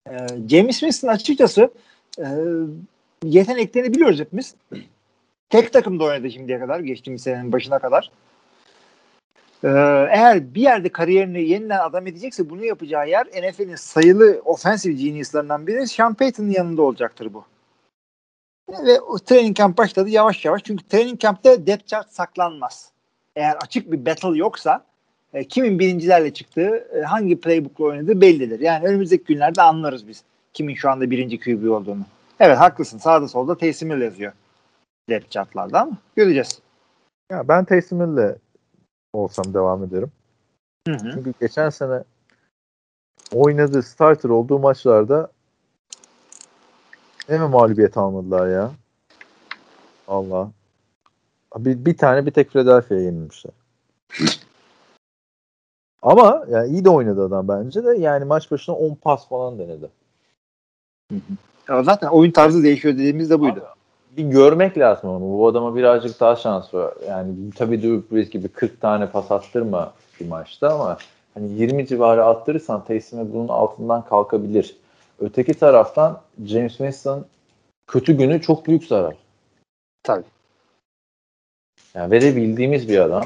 Ee, 0.09 0.27
James 0.49 0.79
Winston 0.79 1.07
açıkçası 1.07 1.71
e, 2.19 2.27
yeteneklerini 3.23 3.93
biliyoruz 3.93 4.19
hepimiz. 4.19 4.55
Tek 5.49 5.73
takımda 5.73 6.03
oynadı 6.03 6.31
şimdiye 6.31 6.59
kadar. 6.59 6.79
Geçtiğimiz 6.79 7.21
senenin 7.21 7.51
başına 7.51 7.79
kadar. 7.79 8.11
Ee, 9.63 9.67
eğer 10.09 10.55
bir 10.55 10.61
yerde 10.61 10.89
kariyerini 10.89 11.49
yeniden 11.49 11.79
adam 11.79 12.07
edecekse 12.07 12.49
bunu 12.49 12.65
yapacağı 12.65 13.09
yer 13.09 13.27
NFL'in 13.27 13.75
sayılı 13.75 14.41
offensive 14.45 14.93
geniuslarından 14.93 15.67
biri 15.67 15.87
Sean 15.87 16.13
Payton'ın 16.13 16.49
yanında 16.49 16.81
olacaktır 16.81 17.33
bu. 17.33 17.45
Ve 18.69 19.01
o 19.01 19.19
training 19.19 19.57
camp 19.57 19.77
başladı 19.77 20.09
yavaş 20.09 20.45
yavaş. 20.45 20.63
Çünkü 20.63 20.87
training 20.87 21.19
camp'te 21.19 21.67
depth 21.67 21.87
chart 21.87 22.13
saklanmaz. 22.13 22.91
Eğer 23.35 23.55
açık 23.55 23.91
bir 23.91 24.05
battle 24.05 24.37
yoksa 24.37 24.85
e, 25.33 25.43
kimin 25.43 25.79
birincilerle 25.79 26.33
çıktığı, 26.33 26.87
e, 26.97 27.01
hangi 27.01 27.39
playbook'la 27.41 27.85
oynadığı 27.85 28.21
bellidir. 28.21 28.59
Yani 28.59 28.87
önümüzdeki 28.87 29.23
günlerde 29.23 29.61
anlarız 29.61 30.07
biz 30.07 30.23
kimin 30.53 30.75
şu 30.75 30.89
anda 30.89 31.11
birinci 31.11 31.39
QB 31.39 31.71
olduğunu. 31.71 32.05
Evet 32.39 32.57
haklısın. 32.57 32.97
Sağda 32.97 33.27
solda 33.27 33.57
Taysom 33.57 33.89
Hill 33.89 34.01
yazıyor. 34.01 34.33
Depth 35.09 35.29
chart'larda 35.29 35.81
ama 35.81 35.97
göreceğiz. 36.15 36.59
Ya 37.31 37.47
ben 37.47 37.65
Taysom 37.65 37.99
Hill'le 37.99 38.35
olsam 39.13 39.53
devam 39.53 39.83
ederim. 39.83 40.11
Hı 40.87 40.93
hı. 40.93 41.11
Çünkü 41.13 41.33
geçen 41.41 41.69
sene 41.69 42.03
oynadığı 43.33 43.83
starter 43.83 44.29
olduğu 44.29 44.59
maçlarda 44.59 45.31
ne 47.29 47.37
mi 47.37 47.47
mağlubiyet 47.47 47.97
almadılar 47.97 48.47
ya? 48.47 48.71
Allah. 50.07 50.51
Bir, 51.57 51.85
bir 51.85 51.97
tane 51.97 52.25
bir 52.25 52.31
tek 52.31 52.49
Philadelphia'ya 52.49 53.03
yenilmişler. 53.03 53.53
Ama 56.03 56.45
yani 56.49 56.69
iyi 56.69 56.85
de 56.85 56.89
oynadı 56.89 57.25
adam 57.25 57.47
bence 57.47 57.83
de. 57.83 57.97
Yani 57.97 58.25
maç 58.25 58.51
başına 58.51 58.75
10 58.75 58.95
pas 58.95 59.27
falan 59.27 59.59
denedi. 59.59 59.89
Ya 61.69 61.83
zaten 61.83 62.07
oyun 62.07 62.31
tarzı 62.31 62.63
değişiyor 62.63 62.93
dediğimiz 62.93 63.29
de 63.29 63.39
buydu. 63.39 63.63
Bir 64.17 64.23
görmek 64.23 64.77
lazım 64.77 65.09
onu. 65.09 65.37
Bu 65.37 65.47
adama 65.47 65.75
birazcık 65.75 66.19
daha 66.19 66.35
şans 66.35 66.73
var. 66.73 66.93
Yani 67.09 67.35
tabii 67.55 67.81
Drew 67.81 68.15
Brees 68.15 68.29
gibi 68.29 68.47
40 68.47 68.81
tane 68.81 69.09
pas 69.09 69.31
attırma 69.31 69.93
bir 70.19 70.27
maçta 70.27 70.73
ama 70.73 70.97
hani 71.33 71.51
20 71.51 71.87
civarı 71.87 72.25
attırırsan 72.25 72.85
Taysom 72.85 73.33
bunun 73.33 73.47
altından 73.47 74.05
kalkabilir. 74.05 74.77
Öteki 75.19 75.53
taraftan 75.53 76.21
James 76.45 76.71
Winston 76.71 77.25
kötü 77.87 78.17
günü 78.17 78.41
çok 78.41 78.67
büyük 78.67 78.85
zarar. 78.85 79.15
Tabii. 80.03 80.23
Yani 81.93 82.11
verebildiğimiz 82.11 82.89
bir 82.89 82.99
adam. 82.99 83.23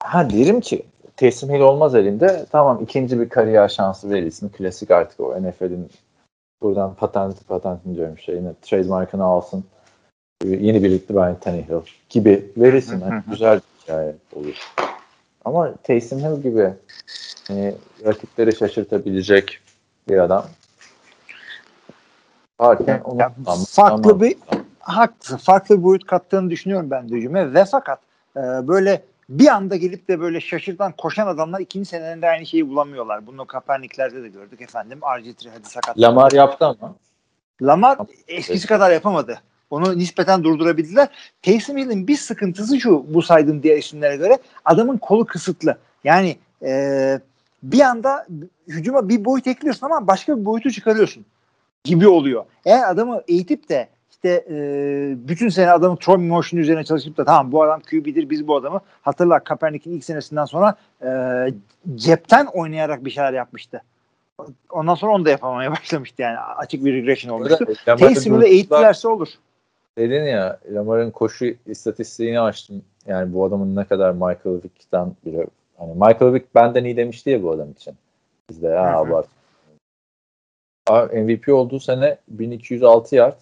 Ha 0.00 0.30
derim 0.30 0.60
ki 0.60 0.82
Hill 1.22 1.60
olmaz 1.60 1.94
elinde. 1.94 2.46
Tamam 2.52 2.80
ikinci 2.82 3.20
bir 3.20 3.28
kariyer 3.28 3.68
şansı 3.68 4.10
verilsin. 4.10 4.48
Klasik 4.48 4.90
artık 4.90 5.20
o 5.20 5.42
NFL'in 5.42 5.90
buradan 6.62 6.94
patent 6.94 7.48
patentini 7.48 7.96
diyorum 7.96 8.18
şey 8.18 8.34
yine 8.34 8.52
trademarkını 8.62 9.24
alsın. 9.24 9.64
Yeni 10.44 10.84
birlikte 10.84 11.14
Ryan 11.14 11.38
Tannehill 11.40 11.80
gibi 12.08 12.52
verilsin. 12.56 13.00
Yani 13.00 13.22
güzel 13.30 13.56
bir 13.56 13.82
hikaye 13.82 14.14
olur. 14.32 14.72
Ama 15.44 15.74
Taysom 15.82 16.18
Hill 16.18 16.42
gibi 16.42 16.74
hani, 17.48 17.74
rakipleri 18.04 18.56
şaşırtabilecek 18.56 19.60
bir 20.08 20.18
adam. 20.18 20.44
Varken 22.60 23.00
onu 23.04 23.20
Ya, 23.20 23.32
farklı 23.68 24.20
bir 24.20 24.36
haklısın. 24.80 25.36
Farklı 25.36 25.78
bir 25.78 25.82
boyut 25.82 26.06
kattığını 26.06 26.50
düşünüyorum 26.50 26.90
ben 26.90 27.08
de 27.08 27.14
hücuma 27.14 27.54
ve 27.54 27.64
fakat 27.64 27.98
e, 28.36 28.40
böyle 28.40 29.02
bir 29.28 29.46
anda 29.46 29.76
gelip 29.76 30.08
de 30.08 30.20
böyle 30.20 30.40
şaşırtan 30.40 30.92
koşan 30.92 31.26
adamlar 31.26 31.60
ikinci 31.60 31.88
senelerinde 31.88 32.28
aynı 32.28 32.46
şeyi 32.46 32.68
bulamıyorlar. 32.68 33.26
Bunu 33.26 33.46
Kaepernick'lerde 33.46 34.22
de 34.22 34.28
gördük 34.28 34.60
efendim. 34.60 34.98
RG3 35.02 35.48
hadi 35.54 35.68
sakat. 35.68 35.98
Lamar 36.00 36.32
yaptı 36.32 36.66
ama. 36.66 36.94
Lamar 37.62 37.98
eskisi 38.28 38.66
kadar 38.66 38.90
yapamadı. 38.90 39.40
Onu 39.70 39.98
nispeten 39.98 40.44
durdurabildiler. 40.44 41.08
Taysom 41.42 41.76
Hill'in 41.76 42.08
bir 42.08 42.16
sıkıntısı 42.16 42.80
şu 42.80 43.04
bu 43.08 43.22
saydığım 43.22 43.62
diğer 43.62 43.78
isimlere 43.78 44.16
göre 44.16 44.38
adamın 44.64 44.98
kolu 44.98 45.26
kısıtlı. 45.26 45.78
Yani 46.04 46.36
e, 46.62 47.20
bir 47.62 47.80
anda 47.80 48.26
hücuma 48.68 49.08
bir 49.08 49.24
boyut 49.24 49.46
ekliyorsun 49.46 49.86
ama 49.86 50.06
başka 50.06 50.38
bir 50.38 50.44
boyutu 50.44 50.70
çıkarıyorsun 50.70 51.24
gibi 51.84 52.08
oluyor. 52.08 52.44
Eğer 52.64 52.90
adamı 52.90 53.22
eğitip 53.28 53.68
de 53.68 53.88
işte 54.24 54.44
e, 54.50 54.58
bütün 55.28 55.48
sene 55.48 55.70
adamın 55.70 55.96
throw 55.96 56.22
motion 56.26 56.60
üzerine 56.60 56.84
çalışıp 56.84 57.16
da 57.16 57.24
tamam 57.24 57.52
bu 57.52 57.62
adam 57.62 57.80
QB'dir 57.80 58.30
biz 58.30 58.48
bu 58.48 58.56
adamı 58.56 58.80
hatırla 59.02 59.44
Kaepernick'in 59.44 59.92
ilk 59.92 60.04
senesinden 60.04 60.44
sonra 60.44 60.74
e, 61.02 61.08
cepten 61.94 62.46
oynayarak 62.46 63.04
bir 63.04 63.10
şeyler 63.10 63.32
yapmıştı. 63.32 63.82
Ondan 64.70 64.94
sonra 64.94 65.12
onu 65.12 65.24
da 65.24 65.30
yapamaya 65.30 65.70
başlamıştı 65.80 66.22
yani 66.22 66.38
açık 66.38 66.84
bir 66.84 66.94
regression 66.94 67.32
olmuştu. 67.32 67.66
Taysom'u 67.84 68.40
da 68.40 68.46
eğittilerse 68.46 69.08
olur. 69.08 69.28
Dedin 69.98 70.22
ya 70.22 70.58
Lamar'ın 70.70 71.10
koşu 71.10 71.46
istatistiğini 71.66 72.40
açtım. 72.40 72.82
Yani 73.06 73.32
bu 73.32 73.44
adamın 73.44 73.76
ne 73.76 73.84
kadar 73.84 74.12
Michael 74.12 74.62
Vick'ten 74.64 75.12
bile 75.26 75.46
hani 75.78 75.92
Michael 75.92 76.34
Vick 76.34 76.54
benden 76.54 76.84
iyi 76.84 76.96
demişti 76.96 77.30
ya 77.30 77.42
bu 77.42 77.50
adam 77.50 77.70
için. 77.70 77.94
Biz 78.50 78.62
de 78.62 78.66
ya 78.66 78.98
abart. 78.98 79.26
MVP 81.12 81.48
olduğu 81.48 81.80
sene 81.80 82.18
1206 82.28 83.16
yard 83.16 83.38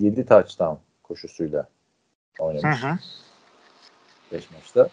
7 0.00 0.26
touchdown 0.26 0.76
koşusuyla 1.02 1.68
oynamış. 2.38 2.82
Hı 2.82 2.86
hı. 2.88 2.98
5 4.32 4.50
maçta. 4.50 4.88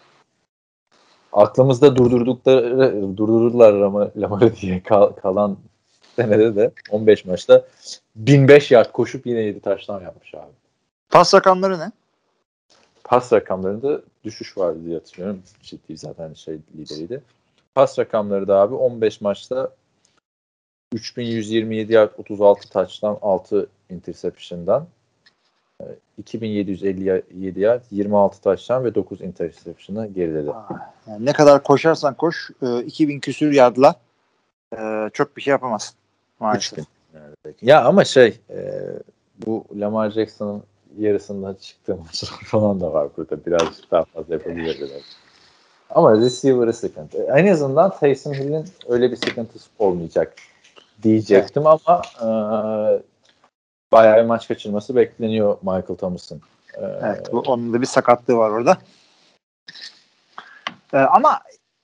Aklımızda 1.33 1.95
durdurdukları 1.95 3.17
durdurdular 3.17 3.73
Lamar'ı 4.17 4.55
diye 4.55 4.83
kal, 4.83 5.11
kalan 5.11 5.57
senede 6.15 6.55
de 6.55 6.71
15 6.89 7.25
maçta 7.25 7.65
1005 8.15 8.71
yard 8.71 8.91
koşup 8.91 9.25
yine 9.25 9.39
7 9.39 9.59
taştan 9.59 10.01
yapmış 10.01 10.35
abi. 10.35 10.51
Pas 11.09 11.33
rakamları 11.33 11.79
ne? 11.79 11.91
Pas 13.03 13.33
rakamlarında 13.33 14.01
düşüş 14.23 14.57
vardı 14.57 14.79
diye 14.85 14.95
hatırlıyorum. 14.97 15.43
Ciddi 15.61 15.97
zaten 15.97 16.33
şey 16.33 16.59
lideriydi. 16.75 17.23
Pas 17.75 17.99
rakamları 17.99 18.47
da 18.47 18.59
abi 18.59 18.75
15 18.75 19.21
maçta 19.21 19.71
3127 20.93 21.93
yard 21.93 22.11
36 22.17 22.69
taçtan 22.69 23.17
6 23.21 23.69
interception'dan 23.89 24.87
2757 26.17 27.59
yard 27.59 27.83
26 27.91 28.41
taçtan 28.41 28.83
ve 28.83 28.95
9 28.95 29.21
interception'a 29.21 30.05
geriledi. 30.05 30.51
Yani 31.07 31.25
ne 31.25 31.33
kadar 31.33 31.63
koşarsan 31.63 32.13
koş 32.13 32.49
2000 32.85 33.19
küsür 33.19 33.51
yardla 33.51 33.95
e, 34.77 35.09
çok 35.13 35.37
bir 35.37 35.41
şey 35.41 35.51
yapamazsın. 35.51 35.95
Maalesef. 36.39 36.85
Ya 37.61 37.83
ama 37.83 38.05
şey 38.05 38.39
e, 38.49 38.81
bu 39.45 39.65
Lamar 39.75 40.09
Jackson'ın 40.09 40.63
yarısından 40.97 41.53
çıktığı 41.53 41.95
maçlar 41.95 42.29
falan 42.45 42.81
da 42.81 42.93
var 42.93 43.07
burada. 43.17 43.45
Birazcık 43.45 43.91
daha 43.91 44.03
fazla 44.03 44.33
yapabilirler. 44.33 45.01
Ama 45.89 46.17
receiver'ı 46.17 46.73
sıkıntı. 46.73 47.23
En 47.23 47.47
azından 47.47 47.97
Taysom 47.97 48.33
Hill'in 48.33 48.65
öyle 48.87 49.11
bir 49.11 49.15
sıkıntısı 49.15 49.69
olmayacak 49.79 50.35
diyecektim 51.03 51.63
ama 51.67 52.01
e, 52.21 52.29
bayağı 53.91 54.25
maç 54.25 54.47
kaçırması 54.47 54.95
bekleniyor 54.95 55.57
Michael 55.61 55.97
Thomas'ın. 55.97 56.41
E, 56.73 56.85
evet, 57.01 57.31
bu, 57.31 57.39
onun 57.39 57.73
da 57.73 57.81
bir 57.81 57.85
sakatlığı 57.85 58.37
var 58.37 58.49
orada. 58.49 58.77
E, 60.93 60.97
ama 60.97 61.39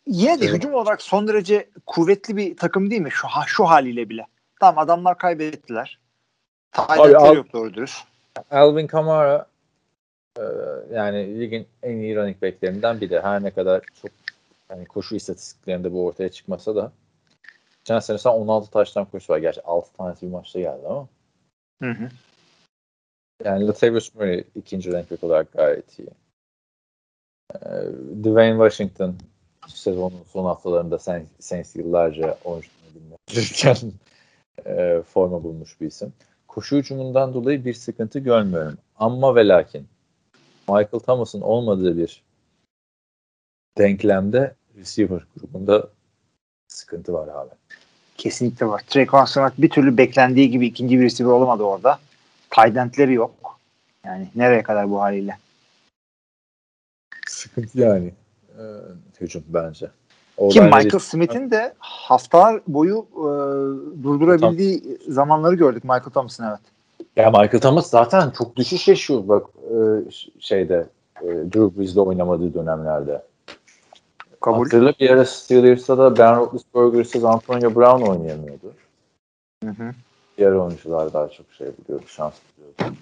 yine 0.08 0.42
de 0.42 0.46
evet. 0.46 0.56
hücum 0.56 0.74
olarak 0.74 1.02
son 1.02 1.28
derece 1.28 1.70
kuvvetli 1.86 2.38
bir 2.38 2.58
takım 2.58 2.92
değil 2.92 3.02
mi? 3.02 3.12
Şu, 3.12 3.28
şu 3.48 3.66
haliyle 3.66 4.10
bile. 4.10 4.28
Tamam 4.60 4.84
adamlar 4.84 5.18
kaybettiler. 5.18 6.00
Tayyipleri 6.72 7.36
yok 7.36 7.54
doğru 7.54 7.74
dürüst. 7.74 8.04
Alvin 8.52 8.88
Kamara 8.88 9.46
e, 10.40 10.44
yani 10.94 11.40
ligin 11.40 11.68
en 11.84 11.98
iyi 11.98 12.16
running 12.16 12.42
backlerinden 12.42 13.02
biri. 13.02 13.22
Her 13.22 13.44
ne 13.44 13.52
kadar 13.52 13.82
çok 14.02 14.12
yani 14.70 14.86
koşu 14.86 15.16
istatistiklerinde 15.16 15.94
bu 15.94 16.06
ortaya 16.06 16.30
çıkmasa 16.30 16.76
da 16.76 16.92
geçen 17.84 18.00
sene 18.00 18.18
sen 18.18 18.30
16 18.30 18.72
taştan 18.72 19.06
koşu 19.06 19.34
var. 19.34 19.38
Gerçi 19.38 19.62
6 19.62 19.94
tanesi 19.94 20.28
bir 20.28 20.32
maçta 20.32 20.60
geldi 20.60 20.88
ama. 20.88 21.08
Hı 21.82 21.92
hı. 21.92 22.10
Yani 23.44 23.68
Latavius 23.68 24.16
Murray 24.16 24.44
ikinci 24.56 24.94
back 24.94 25.24
olarak 25.24 25.52
gayet 25.52 26.00
iyi. 26.00 26.10
E, 27.56 27.70
Dwayne 28.24 28.70
Washington 28.70 29.16
sezonun 29.68 30.24
son 30.28 30.46
haftalarında 30.46 31.00
Saints 31.40 31.76
yıllarca 31.76 32.38
oyunculuğunu 32.44 33.18
e, 34.66 35.02
forma 35.02 35.44
bulmuş 35.44 35.82
bir 35.82 35.88
isim. 35.88 36.14
Koşu 36.48 36.78
hücumundan 36.78 37.34
dolayı 37.34 37.66
bir 37.66 37.74
sıkıntı 37.74 38.20
görmüyorum. 38.20 38.78
Ama 38.96 39.36
ve 39.36 39.48
lakin 39.48 39.88
Michael 40.68 41.00
Thomas'ın 41.06 41.42
olmadığı 41.42 41.98
bir 41.98 42.24
denklemde 43.78 44.56
receiver 44.78 45.28
grubunda 45.38 45.90
sıkıntı 46.68 47.14
var 47.14 47.28
abi. 47.28 47.52
Kesinlikle 48.18 48.66
var. 48.66 48.82
Trequan 48.88 49.26
Smith 49.26 49.54
bir 49.58 49.70
türlü 49.70 49.98
beklendiği 49.98 50.52
gibi 50.52 50.68
ikinci 50.68 51.00
bir 51.00 51.04
receiver 51.04 51.32
olamadı 51.32 51.64
orada. 51.64 52.00
Tight 52.50 53.10
yok. 53.10 53.60
Yani 54.06 54.28
nereye 54.36 54.64
kadar 54.64 54.90
bu 54.90 55.02
haliyle? 55.02 55.38
Sıkıntı 57.28 57.80
yani. 57.80 58.14
Ee, 58.58 58.64
hücum 59.22 59.44
bence. 59.48 59.88
O 60.38 60.50
Ki 60.50 60.62
Michael 60.62 61.00
Smith'in 61.00 61.52
de 61.52 61.74
haftalar 61.80 62.62
boyu 62.68 63.06
e, 63.14 63.28
durdurabildiği 64.04 64.82
Tam. 64.82 65.14
zamanları 65.14 65.56
gördük 65.56 65.84
Michael 65.84 66.10
Thomas'ın 66.14 66.44
evet. 66.44 66.60
Ya 67.16 67.30
Michael 67.30 67.62
Thomas 67.62 67.90
zaten 67.90 68.30
çok 68.30 68.56
düşüş 68.56 68.88
yaşıyor 68.88 69.28
bak 69.28 69.48
e, 69.72 69.76
şeyde 70.40 70.88
e, 71.22 71.28
Drew 71.28 71.80
Brees'le 71.80 71.98
oynamadığı 71.98 72.54
dönemlerde. 72.54 73.22
Kabul. 74.42 74.64
Hatırla 74.64 74.94
bir 75.00 75.10
ara 75.10 75.26
Steelers'ta 75.26 75.98
da 75.98 76.18
Ben 76.18 76.36
Roethlisberger'sız 76.36 77.26
Antonio 77.26 77.76
Brown 77.76 78.02
oynayamıyordu. 78.02 78.74
Hı 79.64 79.70
hı. 79.70 79.92
Diğer 80.38 80.52
oyuncular 80.52 81.14
daha 81.14 81.30
çok 81.30 81.46
şey 81.58 81.68
biliyordu, 81.68 82.06
şans 82.08 82.34
biliyordu. 82.58 82.98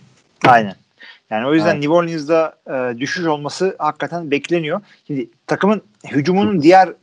Aynen. 0.48 0.76
Yani 1.30 1.48
o 1.48 1.54
yüzden 1.54 1.74
evet. 1.74 1.80
New 1.80 1.94
Orleans'da 1.94 2.56
e, 2.68 3.00
düşüş 3.00 3.26
olması 3.26 3.76
hakikaten 3.80 4.32
bekleniyor. 4.32 4.82
Şimdi 5.08 5.30
takımın 5.48 5.82
hücumunun 6.12 6.62
diğer 6.62 6.94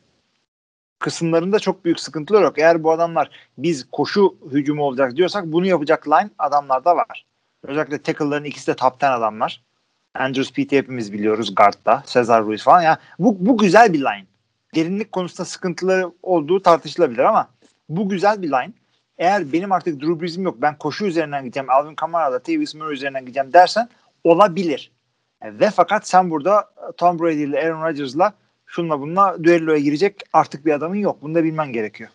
kısımlarında 0.98 1.58
çok 1.58 1.84
büyük 1.84 2.00
sıkıntılar 2.00 2.42
yok. 2.42 2.58
Eğer 2.58 2.82
bu 2.82 2.92
adamlar 2.92 3.30
biz 3.58 3.86
koşu 3.92 4.34
hücumu 4.52 4.82
olacak 4.82 5.16
diyorsak 5.16 5.46
bunu 5.46 5.66
yapacak 5.66 6.08
line 6.08 6.30
adamlarda 6.38 6.96
var. 6.96 7.26
Özellikle 7.64 8.02
tackle'ların 8.02 8.44
ikisi 8.44 8.66
de 8.66 8.76
top 8.76 8.94
10 9.02 9.06
adamlar. 9.06 9.62
Andrews 10.14 10.52
Pete 10.52 10.76
hepimiz 10.76 11.12
biliyoruz 11.12 11.54
guardda. 11.54 12.02
Cesar 12.06 12.44
Ruiz 12.44 12.62
falan. 12.62 12.82
Yani 12.82 12.98
bu, 13.18 13.36
bu 13.40 13.58
güzel 13.58 13.92
bir 13.92 14.00
line. 14.00 14.26
Derinlik 14.74 15.12
konusunda 15.12 15.44
sıkıntıları 15.44 16.12
olduğu 16.22 16.62
tartışılabilir 16.62 17.24
ama 17.24 17.48
bu 17.88 18.08
güzel 18.08 18.42
bir 18.42 18.48
line. 18.48 18.72
Eğer 19.18 19.52
benim 19.52 19.72
artık 19.72 20.00
Drew 20.00 20.20
Brees'im 20.20 20.42
yok 20.42 20.62
ben 20.62 20.78
koşu 20.78 21.04
üzerinden 21.06 21.44
gideceğim 21.44 21.70
Alvin 21.70 21.94
Kamara'da 21.94 22.38
Tavis 22.38 22.74
Murray 22.74 22.94
üzerinden 22.94 23.24
gideceğim 23.24 23.52
dersen 23.52 23.88
olabilir. 24.24 24.92
Ve 25.44 25.70
fakat 25.70 26.08
sen 26.08 26.30
burada 26.30 26.70
Tom 26.96 27.18
Brady 27.18 27.42
ile 27.42 27.60
Aaron 27.60 27.82
Rodgers'la 27.82 28.32
şunla 28.66 29.00
bununla 29.00 29.44
düelloya 29.44 29.78
girecek 29.78 30.22
artık 30.32 30.66
bir 30.66 30.72
adamın 30.72 30.96
yok. 30.96 31.22
Bunu 31.22 31.34
da 31.34 31.44
bilmen 31.44 31.72
gerekiyor. 31.72 32.10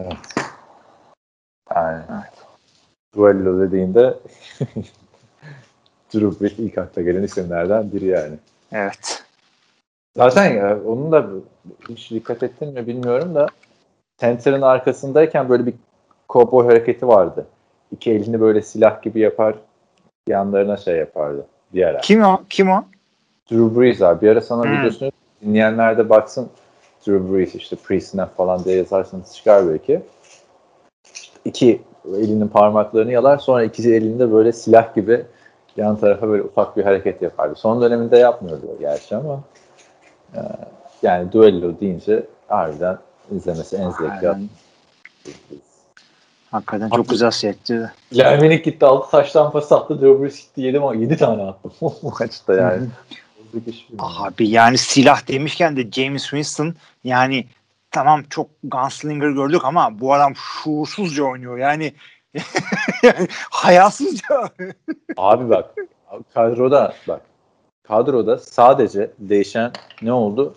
Evet. 0.00 0.34
Yani 1.74 2.02
evet. 2.10 2.46
duello 3.14 3.60
dediğinde 3.60 4.18
Drew 6.14 6.40
Brees 6.40 6.58
ilk 6.58 6.78
akla 6.78 7.02
gelen 7.02 7.22
isimlerden 7.22 7.92
biri 7.92 8.06
yani. 8.06 8.34
Evet. 8.72 9.24
Zaten 10.16 10.56
ya, 10.56 10.78
onun 10.86 11.12
da 11.12 11.26
hiç 11.88 12.10
dikkat 12.10 12.42
ettin 12.42 12.72
mi 12.74 12.86
bilmiyorum 12.86 13.34
da 13.34 13.46
center'ın 14.18 14.62
arkasındayken 14.62 15.48
böyle 15.48 15.66
bir 15.66 15.74
cowboy 16.28 16.66
hareketi 16.66 17.08
vardı. 17.08 17.46
İki 17.92 18.10
elini 18.10 18.40
böyle 18.40 18.62
silah 18.62 19.02
gibi 19.02 19.20
yapar 19.20 19.54
yanlarına 20.28 20.76
şey 20.76 20.96
yapardı. 20.96 21.46
Diğer 21.72 22.02
Kim 22.02 22.22
o? 22.22 22.42
Kim 22.50 22.70
o? 22.70 22.84
Drew 23.50 23.80
Brees 23.80 24.02
abi. 24.02 24.26
Bir 24.26 24.28
ara 24.30 24.40
sana 24.40 24.64
hmm. 24.64 24.72
videosunu 24.72 25.10
dinleyenler 25.42 25.98
de 25.98 26.10
baksın 26.10 26.48
Drew 27.06 27.32
Brees 27.32 27.54
işte 27.54 27.76
pre-snap 27.76 28.28
falan 28.36 28.64
diye 28.64 28.76
yazarsanız 28.76 29.34
çıkar 29.34 29.68
belki. 29.68 30.00
İşte 31.14 31.40
iki 31.44 31.82
elinin 32.06 32.48
parmaklarını 32.48 33.12
yalar 33.12 33.38
sonra 33.38 33.64
ikisi 33.64 33.94
elinde 33.94 34.32
böyle 34.32 34.52
silah 34.52 34.94
gibi 34.94 35.24
yan 35.78 35.96
tarafa 35.96 36.28
böyle 36.28 36.42
ufak 36.42 36.76
bir 36.76 36.84
hareket 36.84 37.22
yapardı. 37.22 37.54
Son 37.54 37.82
döneminde 37.82 38.18
yapmıyordu 38.18 38.66
gerçi 38.80 39.16
ama 39.16 39.40
e, 40.34 40.40
yani 41.02 41.32
duello 41.32 41.80
deyince 41.80 42.26
harbiden 42.48 42.98
izlemesi 43.30 43.76
en 43.76 43.90
zevkli. 43.90 44.48
Hakikaten 46.50 46.90
çok 46.90 47.08
güzel 47.08 47.30
seyretti. 47.30 47.92
Lermenik 48.16 48.64
gitti 48.64 48.86
6 48.86 49.10
taştan 49.10 49.52
pas 49.52 49.72
attı. 49.72 50.00
Drew 50.00 50.28
gitti 50.28 50.60
7, 50.60 50.80
7 50.94 51.16
tane 51.16 51.42
attı. 51.42 51.68
Bu 51.80 52.12
maçta 52.20 52.54
yani. 52.54 52.86
Abi 53.98 54.48
yani 54.48 54.78
silah 54.78 55.28
demişken 55.28 55.76
de 55.76 55.90
James 55.90 56.22
Winston 56.22 56.74
yani 57.04 57.46
tamam 57.90 58.22
çok 58.30 58.50
gunslinger 58.64 59.30
gördük 59.30 59.64
ama 59.64 60.00
bu 60.00 60.14
adam 60.14 60.32
şuursuzca 60.36 61.24
oynuyor. 61.24 61.58
Yani, 61.58 61.92
yani 63.02 63.28
hayasızca. 63.50 64.50
Abi 65.16 65.50
bak 65.50 65.74
kadroda 66.34 66.94
bak 67.08 67.20
kadroda 67.82 68.38
sadece 68.38 69.10
değişen 69.18 69.72
ne 70.02 70.12
oldu? 70.12 70.54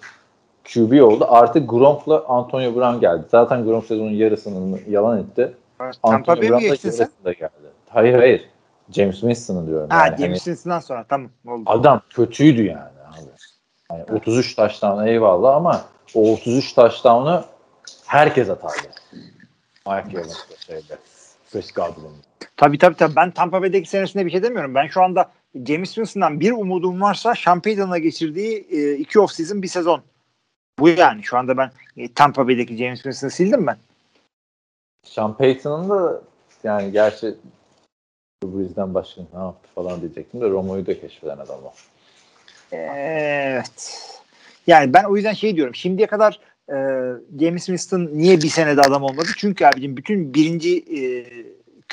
QB 0.74 1.04
oldu. 1.04 1.26
Artık 1.30 1.70
Gronk'la 1.70 2.26
Antonio 2.28 2.76
Brown 2.76 3.00
geldi. 3.00 3.24
Zaten 3.32 3.66
Gronk 3.66 3.86
sezonun 3.86 4.12
yarısını 4.12 4.80
yalan 4.90 5.20
etti. 5.20 5.54
Tampa 6.02 6.38
Bay 6.38 6.50
mi 6.50 6.60
geçtin 6.60 6.90
sen? 6.90 7.10
Geldi. 7.24 7.50
Hayır 7.90 8.14
hayır. 8.14 8.50
James 8.92 9.20
Winston'ı 9.20 9.68
diyorum. 9.68 9.90
Ha 9.90 10.06
yani. 10.06 10.18
James 10.18 10.22
hani, 10.22 10.36
Winston'dan 10.36 10.80
sonra 10.80 11.06
tamam 11.10 11.30
oldu. 11.48 11.64
Adam 11.66 12.02
kötüydü 12.10 12.64
yani 12.64 12.80
abi. 12.80 13.30
Yani 13.92 14.04
33 14.20 14.56
taştan 14.56 15.08
eyvallah 15.08 15.56
ama 15.56 15.82
o 16.16 16.34
33 16.34 16.74
taştanı 16.74 17.44
herkes 18.06 18.50
atardı. 18.50 18.88
Mike 19.88 20.18
Evans'da 20.18 20.56
şeyde. 20.58 20.98
Chris 21.52 21.72
Godwin'de. 21.72 22.48
Tabii 22.58 22.78
tabii 22.78 22.96
tabii. 22.96 23.16
Ben 23.16 23.32
Tampa 23.32 23.62
Bay'deki 23.62 23.90
senesinde 23.90 24.26
bir 24.26 24.32
şey 24.32 24.44
demiyorum. 24.44 24.76
Ben 24.76 24.88
şu 24.88 25.04
anda 25.04 25.32
James 25.56 25.94
Winston'dan 25.94 26.40
bir 26.40 26.52
umudum 26.52 27.02
varsa 27.02 27.36
Sean 27.36 27.62
Payton'la 27.62 27.98
geçirdiği 27.98 28.68
e, 28.72 28.94
iki 28.94 29.20
off-season 29.20 29.62
bir 29.62 29.68
sezon. 29.68 30.02
Bu 30.80 30.90
yani. 30.90 31.24
Şu 31.24 31.38
anda 31.38 31.58
ben 31.58 31.72
e, 31.98 32.14
Tampa 32.14 32.48
Bay'deki 32.48 32.78
James 32.78 32.98
Winston'ı 32.98 33.32
sildim 33.32 33.68
ben. 33.68 33.78
Sean 35.04 35.38
Payton'ın 35.38 35.90
da 35.90 36.22
yani 36.64 36.92
gerçi 36.92 37.36
Breeze'den 38.44 38.94
başka 38.94 39.22
ne 39.34 39.40
yaptı 39.40 39.70
falan 39.76 40.02
diyecektim 40.02 40.42
de 40.42 40.50
Romo'yu 40.50 40.86
da 40.86 41.00
keşfeden 41.02 41.38
adam 41.38 41.60
o. 41.66 41.74
Evet. 42.72 44.08
Yani 44.68 44.94
ben 44.94 45.04
o 45.04 45.16
yüzden 45.16 45.34
şey 45.34 45.56
diyorum. 45.56 45.76
Şimdiye 45.76 46.08
kadar 46.08 46.40
e, 46.72 46.78
James 47.40 47.66
Winston 47.66 48.10
niye 48.14 48.38
bir 48.38 48.50
senede 48.50 48.82
adam 48.82 49.04
olmadı? 49.04 49.28
Çünkü 49.38 49.66
abicim 49.66 49.98
bütün 49.98 50.34
birinci 50.34 50.78
e, 50.78 51.02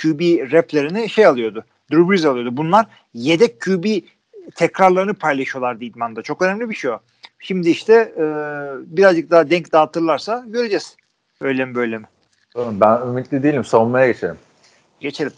QB 0.03 0.21
replerini 0.53 1.09
şey 1.09 1.27
alıyordu. 1.27 1.65
Drew 1.93 2.11
Brees 2.11 2.25
alıyordu. 2.25 2.57
Bunlar 2.57 2.87
yedek 3.15 3.61
QB 3.61 3.87
tekrarlarını 4.55 5.15
paylaşıyorlardı 5.15 5.85
idmanda. 5.85 6.23
Çok 6.23 6.43
önemli 6.43 6.71
bir 6.71 6.75
şey 6.75 6.91
o. 6.91 6.99
Şimdi 7.39 7.71
işte 7.71 7.95
e, 7.95 8.25
birazcık 8.97 9.31
daha 9.31 9.51
denk 9.51 9.73
dağıtırlarsa 9.73 10.45
göreceğiz. 10.47 10.97
Öyle 11.41 11.65
mi 11.65 11.75
böyle 11.75 11.99
mi? 11.99 12.07
Ben 12.57 13.07
ümitli 13.07 13.43
değilim. 13.43 13.65
Savunmaya 13.65 14.07
geçelim. 14.07 14.39
Geçelim. 15.01 15.33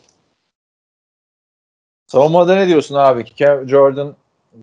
Savunmada 2.07 2.55
ne 2.55 2.69
diyorsun 2.69 2.95
abi? 2.95 3.25
Jordan 3.67 4.17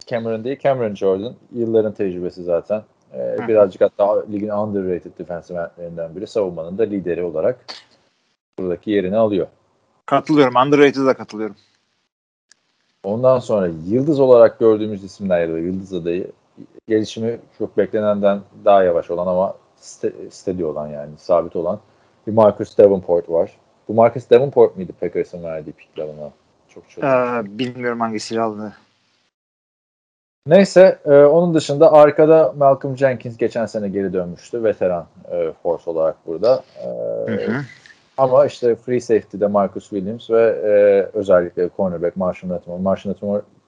Cameron 0.08 0.44
değil 0.44 0.60
Cameron 0.64 0.96
Jordan. 0.96 1.36
Yılların 1.52 1.94
tecrübesi 1.94 2.44
zaten. 2.44 2.84
Ee, 3.14 3.48
birazcık 3.48 3.82
hatta 3.82 4.26
ligin 4.32 4.50
underrated 4.50 5.12
defensive 5.20 5.70
endlerinden 5.78 6.16
biri. 6.16 6.28
Savunmanın 6.28 6.78
da 6.78 6.84
lideri 6.84 7.24
olarak 7.24 7.66
buradaki 8.60 8.92
yerini 8.92 9.18
alıyor. 9.18 9.48
Katılıyorum. 10.06 10.56
Underrated'a 10.56 11.14
katılıyorum. 11.14 11.56
Ondan 13.04 13.40
sonra 13.40 13.68
yıldız 13.86 14.20
olarak 14.20 14.60
gördüğümüz 14.60 15.04
isimler 15.04 15.48
ya 15.48 15.58
yıldız 15.58 15.94
adayı 15.94 16.32
gelişimi 16.88 17.40
çok 17.58 17.78
beklenenden 17.78 18.42
daha 18.66 18.84
yavaş 18.84 19.12
olan 19.12 19.28
ama 19.28 19.56
steady 20.30 20.64
olan 20.64 20.88
yani 20.88 21.12
sabit 21.18 21.56
olan 21.56 21.80
bir 22.28 22.34
Marcus 22.34 22.78
Davenport 22.78 23.30
var. 23.30 23.58
Bu 23.88 23.94
Marcus 23.94 24.30
Davenport 24.30 24.76
mıydı 24.76 24.94
Packers'ın 25.00 25.44
verdiği 25.44 25.72
picklerine? 25.72 26.32
Çok 26.70 26.90
çok. 26.90 27.04
Ee, 27.04 27.42
bilmiyorum 27.60 28.00
hangisiyle 28.00 28.42
aldı. 28.42 28.74
Neyse 30.48 31.00
e, 31.06 31.10
onun 31.10 31.54
dışında 31.54 31.94
arkada 31.94 32.54
Malcolm 32.58 32.98
Jenkins 32.98 33.38
geçen 33.38 33.66
sene 33.66 33.90
geri 33.90 34.14
dönmüştü. 34.14 34.64
Veteran 34.64 35.06
e, 35.32 35.52
force 35.64 35.90
olarak 35.90 36.16
burada. 36.28 36.64
E, 36.84 36.88
hı 37.32 37.52
hı. 37.52 37.62
Ama 38.18 38.46
işte 38.46 38.76
free 38.76 39.00
safety'de 39.00 39.48
Marcus 39.48 39.90
Williams 39.90 40.30
ve 40.30 40.42
e, 40.42 40.70
özellikle 41.18 41.70
cornerback 41.78 42.18
Marshall 42.18 42.50
Lattimore. 42.50 42.82
Marshall 42.82 43.14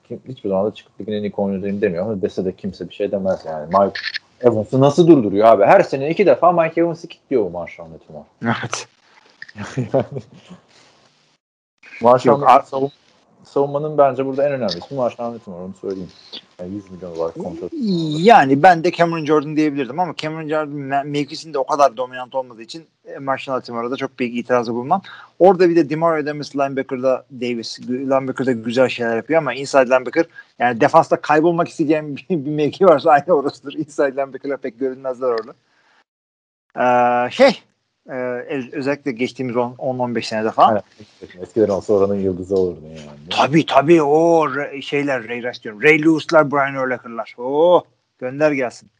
kim, 0.08 0.20
hiçbir 0.28 0.48
zaman 0.48 0.66
da 0.66 0.74
çıkıp 0.74 1.00
ligin 1.00 1.12
en 1.12 1.22
iyi 1.22 1.32
corner'ıyım 1.32 1.80
demiyor 1.80 2.04
ama 2.04 2.22
dese 2.22 2.44
de 2.44 2.56
kimse 2.56 2.88
bir 2.88 2.94
şey 2.94 3.12
demez 3.12 3.44
yani. 3.46 3.66
Mike 3.66 4.00
Evans'ı 4.40 4.80
nasıl 4.80 5.06
durduruyor 5.06 5.46
abi? 5.46 5.64
Her 5.64 5.80
sene 5.80 6.10
iki 6.10 6.26
defa 6.26 6.52
Mike 6.52 6.80
Evans'ı 6.80 7.08
kilitliyor 7.08 7.44
bu 7.44 7.50
Marshall 7.50 7.86
Lattimore. 7.92 8.24
Evet. 8.44 8.88
Marshall 12.02 12.62
savun, 12.64 12.90
savunmanın 13.44 13.98
bence 13.98 14.26
burada 14.26 14.46
en 14.46 14.52
önemli 14.52 14.78
ismi 14.78 14.96
Marshall 14.96 15.34
Lattimore 15.34 15.62
onu 15.62 15.74
söyleyeyim. 15.74 16.10
Yani 16.60 16.74
100 16.74 16.90
milyon 16.90 17.16
olarak 17.16 17.34
kontrat. 17.34 17.70
Yani 18.18 18.62
ben 18.62 18.84
de 18.84 18.92
Cameron 18.92 19.24
Jordan 19.24 19.56
diyebilirdim 19.56 20.00
ama 20.00 20.14
Cameron 20.16 20.48
Jordan 20.48 21.06
mevkisinde 21.06 21.58
o 21.58 21.66
kadar 21.66 21.96
dominant 21.96 22.34
olmadığı 22.34 22.62
için 22.62 22.86
e, 23.04 23.18
Marshall 23.18 23.56
Latimore'a 23.56 23.90
da 23.90 23.96
çok 23.96 24.18
büyük 24.18 24.36
itirazı 24.36 24.74
bulmam. 24.74 25.02
Orada 25.38 25.68
bir 25.68 25.76
de 25.76 25.90
Demario 25.90 26.26
Davis 26.26 26.56
linebacker'da 26.56 27.24
Davis 27.32 27.80
linebacker'da 27.80 28.52
güzel 28.52 28.88
şeyler 28.88 29.16
yapıyor 29.16 29.38
ama 29.38 29.54
inside 29.54 29.86
linebacker 29.86 30.26
yani 30.58 30.80
defansta 30.80 31.20
kaybolmak 31.20 31.68
isteyeceğim 31.68 32.16
bir, 32.30 32.44
bir 32.44 32.50
mevki 32.50 32.86
varsa 32.86 33.10
aynı 33.10 33.32
orasıdır. 33.32 33.74
Inside 33.74 34.12
linebacker'lar 34.12 34.58
pek 34.58 34.80
görünmezler 34.80 35.28
orada. 35.28 35.54
Ee, 36.76 37.30
şey 37.30 37.62
ee, 38.10 38.70
özellikle 38.72 39.12
geçtiğimiz 39.12 39.56
10-15 39.56 40.22
senede 40.22 40.50
falan. 40.50 40.82
Evet, 41.20 41.36
eskiden 41.42 41.68
olsa 41.68 41.92
oranın 41.92 42.20
yıldızı 42.20 42.56
olurdu 42.56 42.80
yani. 42.86 43.28
Tabii 43.30 43.66
tabii 43.66 44.02
o 44.02 44.48
şeyler 44.82 45.28
Ray 45.28 45.42
Rice 45.42 45.62
diyorum. 45.62 45.82
Ray 45.82 45.98
Lewis'lar, 46.02 46.50
Brian 46.50 46.74
Urlacher'lar. 46.74 47.34
Oo, 47.38 47.82
gönder 48.18 48.52
gelsin. 48.52 48.90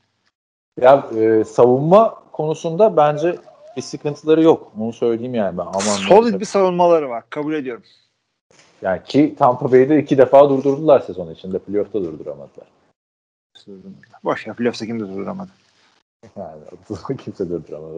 Ya 0.81 1.07
e, 1.17 1.45
savunma 1.45 2.15
konusunda 2.33 2.97
bence 2.97 3.37
bir 3.77 3.83
sıkıntıları 3.83 4.43
yok. 4.43 4.73
Onu 4.81 4.93
söyleyeyim 4.93 5.35
yani 5.35 5.59
ben. 5.59 5.63
Aman 5.63 5.81
Solid 5.81 6.41
bir 6.41 6.45
savunmaları 6.45 7.09
var. 7.09 7.25
Kabul 7.31 7.55
ediyorum. 7.55 7.83
Yani 8.83 9.01
ki 9.05 9.35
Tampa 9.39 9.73
Bay'de 9.73 9.99
iki 9.99 10.19
defa 10.19 10.51
durdurdular 10.51 11.01
sezon 11.01 11.31
içinde. 11.31 11.59
Playoff'ta 11.59 12.01
durduramadılar. 12.03 12.67
Boş 14.25 14.47
ya 14.47 14.55
playoff'ta 14.55 14.87
kimse 14.87 15.09
durduramadı. 15.09 15.51
Yani 16.37 16.61
kimse 17.25 17.49
durduramadı. 17.49 17.95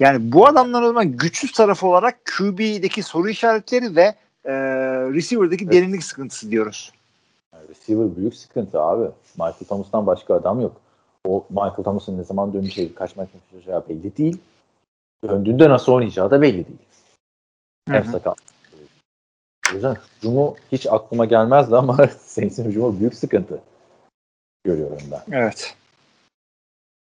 Yani 0.00 0.32
bu 0.32 0.46
adamlar 0.46 0.82
o 0.82 0.86
zaman 0.86 1.12
güçsüz 1.12 1.52
tarafı 1.52 1.86
olarak 1.86 2.20
QB'deki 2.36 3.02
soru 3.02 3.28
işaretleri 3.28 3.96
ve 3.96 4.14
e, 4.44 4.52
receiver'daki 5.12 5.64
evet. 5.64 5.74
derinlik 5.74 6.04
sıkıntısı 6.04 6.50
diyoruz. 6.50 6.92
Receiver 7.68 8.16
büyük 8.16 8.34
sıkıntı 8.34 8.80
abi. 8.80 9.10
Michael 9.34 9.66
Thomas'tan 9.68 10.06
başka 10.06 10.34
adam 10.34 10.60
yok. 10.60 10.76
O 11.26 11.46
Michael 11.50 11.84
Thomas'ın 11.84 12.18
ne 12.18 12.24
zaman 12.24 12.52
döneceği, 12.52 12.94
kaç 12.94 13.16
maç 13.16 13.28
yapacağı 13.52 13.88
belli 13.88 14.16
değil. 14.16 14.38
Döndüğünde 15.24 15.68
nasıl 15.68 15.92
oynayacağı 15.92 16.30
da 16.30 16.42
belli 16.42 16.66
değil. 16.66 16.78
Hem 17.88 18.04
sakat. 18.04 18.38
O 19.70 19.74
yüzden 19.74 19.96
hücumu 20.18 20.56
hiç 20.72 20.86
aklıma 20.86 21.24
gelmezdi 21.24 21.76
ama 21.76 22.08
Saints'in 22.20 22.64
hücumu 22.64 23.00
büyük 23.00 23.14
sıkıntı 23.14 23.60
görüyorum 24.64 25.02
ben. 25.10 25.36
Evet. 25.36 25.76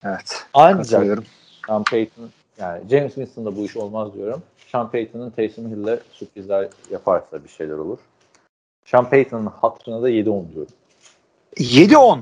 Evet. 0.03 0.45
Ancak 0.53 1.23
Sean 1.67 1.83
Payton 1.83 2.29
yani 2.57 2.89
James 2.89 3.13
Winston'da 3.13 3.57
bu 3.57 3.65
iş 3.65 3.77
olmaz 3.77 4.13
diyorum. 4.13 4.43
Sean 4.71 4.91
Payton'ın 4.91 5.29
Taysom 5.29 5.65
Hill'le 5.71 5.99
sürprizler 6.11 6.67
yaparsa 6.91 7.43
bir 7.43 7.49
şeyler 7.49 7.73
olur. 7.73 7.97
Sean 8.85 9.09
Payton'ın 9.09 9.45
hatırına 9.45 10.01
da 10.01 10.09
7-10 10.09 10.53
diyorum. 10.53 10.73
7-10? 11.55 12.19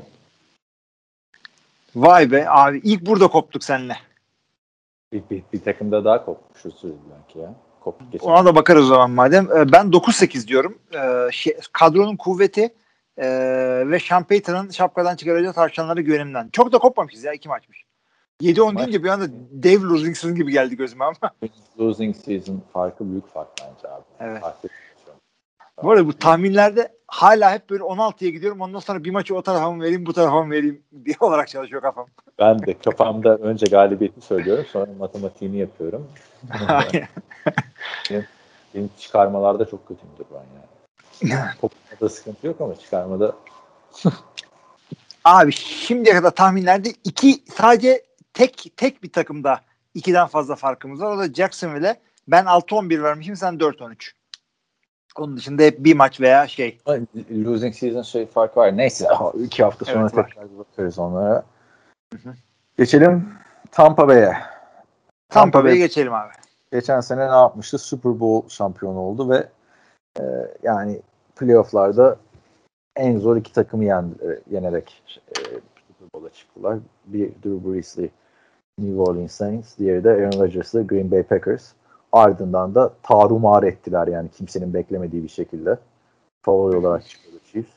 Vay 1.95 2.31
be 2.31 2.49
abi 2.49 2.81
ilk 2.83 3.05
burada 3.05 3.27
koptuk 3.27 3.63
seninle. 3.63 3.97
Bir, 5.13 5.21
bir, 5.31 5.43
bir 5.53 5.63
takımda 5.63 6.05
daha 6.05 6.25
kopmuşuz 6.25 6.83
belki 6.83 7.39
ya. 7.39 7.53
Koptuk 7.79 8.11
geçen. 8.11 8.27
Ona 8.27 8.45
da 8.45 8.55
bakarız 8.55 8.83
o 8.83 8.87
zaman 8.87 9.11
madem. 9.11 9.45
Ee, 9.51 9.71
ben 9.71 9.85
9-8 9.85 10.47
diyorum. 10.47 10.77
Ee, 10.95 11.29
kadronun 11.71 12.15
kuvveti 12.15 12.73
e, 13.17 13.27
ve 13.87 13.99
Sean 13.99 14.23
Payton'ın 14.23 14.69
şapkadan 14.69 15.15
çıkaracağı 15.15 15.53
tavşanları 15.53 16.01
güvenimden. 16.01 16.49
Çok 16.49 16.71
da 16.71 16.77
kopmamışız 16.77 17.23
ya 17.23 17.33
iki 17.33 17.49
maçmış. 17.49 17.83
7-10 18.41 18.77
deyince 18.77 19.03
bir 19.03 19.09
anda 19.09 19.27
Dave 19.63 19.81
losing 19.81 20.17
season 20.17 20.35
gibi 20.35 20.51
geldi 20.51 20.77
gözüme 20.77 21.05
ama. 21.05 21.31
losing 21.79 22.15
season 22.15 22.61
farkı 22.73 23.11
büyük 23.11 23.27
fark 23.27 23.49
bence 23.59 23.93
abi. 23.93 24.03
Evet. 24.19 24.41
Farklı 24.41 24.69
bu 25.83 25.91
arada 25.91 26.07
bu 26.07 26.13
tahminlerde 26.13 26.91
hala 27.07 27.53
hep 27.53 27.69
böyle 27.69 27.83
16'ya 27.83 28.29
gidiyorum. 28.29 28.61
Ondan 28.61 28.79
sonra 28.79 29.03
bir 29.03 29.11
maçı 29.11 29.35
o 29.35 29.41
tarafa 29.41 29.71
mı 29.71 29.83
vereyim 29.83 30.05
bu 30.05 30.13
tarafa 30.13 30.43
mı 30.43 30.51
vereyim 30.51 30.83
diye 31.05 31.15
olarak 31.19 31.47
çalışıyor 31.47 31.81
kafam. 31.81 32.07
Ben 32.39 32.59
de 32.59 32.77
kafamda 32.77 33.37
önce 33.37 33.65
galibiyeti 33.65 34.21
söylüyorum 34.21 34.65
sonra 34.71 34.87
matematiğini 34.99 35.57
yapıyorum. 35.57 36.07
benim, 38.09 38.25
benim 38.75 38.89
çıkarmalarda 38.99 39.65
çok 39.65 39.87
kötüyümdür 39.87 40.25
ben 40.31 40.37
yani. 40.37 41.41
Toplamada 41.61 42.09
sıkıntı 42.09 42.47
yok 42.47 42.61
ama 42.61 42.75
çıkarmada 42.75 43.35
Abi 45.25 45.51
şimdiye 45.51 46.15
kadar 46.15 46.31
tahminlerde 46.31 46.89
iki 47.03 47.43
sadece 47.57 48.05
tek 48.33 48.73
tek 48.77 49.03
bir 49.03 49.11
takımda 49.11 49.61
ikiden 49.93 50.27
fazla 50.27 50.55
farkımız 50.55 51.01
var. 51.01 51.15
O 51.15 51.19
da 51.19 51.33
Jacksonville'e. 51.33 51.95
Ben 52.27 52.45
6-11 52.45 53.03
vermişim 53.03 53.35
sen 53.35 53.53
4-13. 53.53 54.11
Onun 55.17 55.37
dışında 55.37 55.63
hep 55.63 55.83
bir 55.83 55.95
maç 55.95 56.21
veya 56.21 56.47
şey. 56.47 56.77
Losing 57.31 57.75
season 57.75 58.01
şey 58.01 58.25
fark 58.25 58.57
var. 58.57 58.77
Neyse 58.77 59.07
iki 59.43 59.63
hafta 59.63 59.85
sonra 59.85 60.09
evet, 60.13 60.27
tekrar 60.27 60.57
bakarız 60.57 60.99
onlara. 60.99 61.45
Geçelim 62.77 63.29
Tampa 63.71 64.07
Bay'e. 64.07 64.25
Tampa, 64.25 64.47
Tampa 65.29 65.63
Bay'e 65.63 65.77
geçelim 65.77 66.13
abi. 66.13 66.33
Geçen 66.71 67.01
sene 67.01 67.27
ne 67.27 67.35
yapmıştı? 67.35 67.77
Super 67.77 68.19
Bowl 68.19 68.49
şampiyonu 68.49 68.99
oldu 68.99 69.29
ve 69.29 69.47
e, 70.19 70.23
yani 70.63 71.01
playofflarda 71.35 72.17
en 72.95 73.17
zor 73.17 73.37
iki 73.37 73.53
takımı 73.53 73.85
yen, 73.85 74.15
e, 74.21 74.55
yenerek 74.55 75.03
e, 75.09 75.41
Super 75.87 76.09
Bowl'a 76.13 76.29
çıktılar. 76.29 76.79
Bir 77.05 77.29
Drew 77.29 77.71
Brees'li 77.71 78.09
New 78.81 79.01
Orleans 79.01 79.31
Saints, 79.31 79.77
diğeri 79.77 80.03
de 80.03 80.09
Aaron 80.09 80.39
Rodgers'lı 80.39 80.87
Green 80.87 81.11
Bay 81.11 81.23
Packers. 81.23 81.71
Ardından 82.11 82.75
da 82.75 82.93
tarumar 83.03 83.63
ettiler 83.63 84.07
yani 84.07 84.29
kimsenin 84.37 84.73
beklemediği 84.73 85.23
bir 85.23 85.29
şekilde. 85.29 85.77
Favori 86.41 86.77
olarak 86.77 87.09
çıkıyordu 87.09 87.39
Chiefs. 87.51 87.71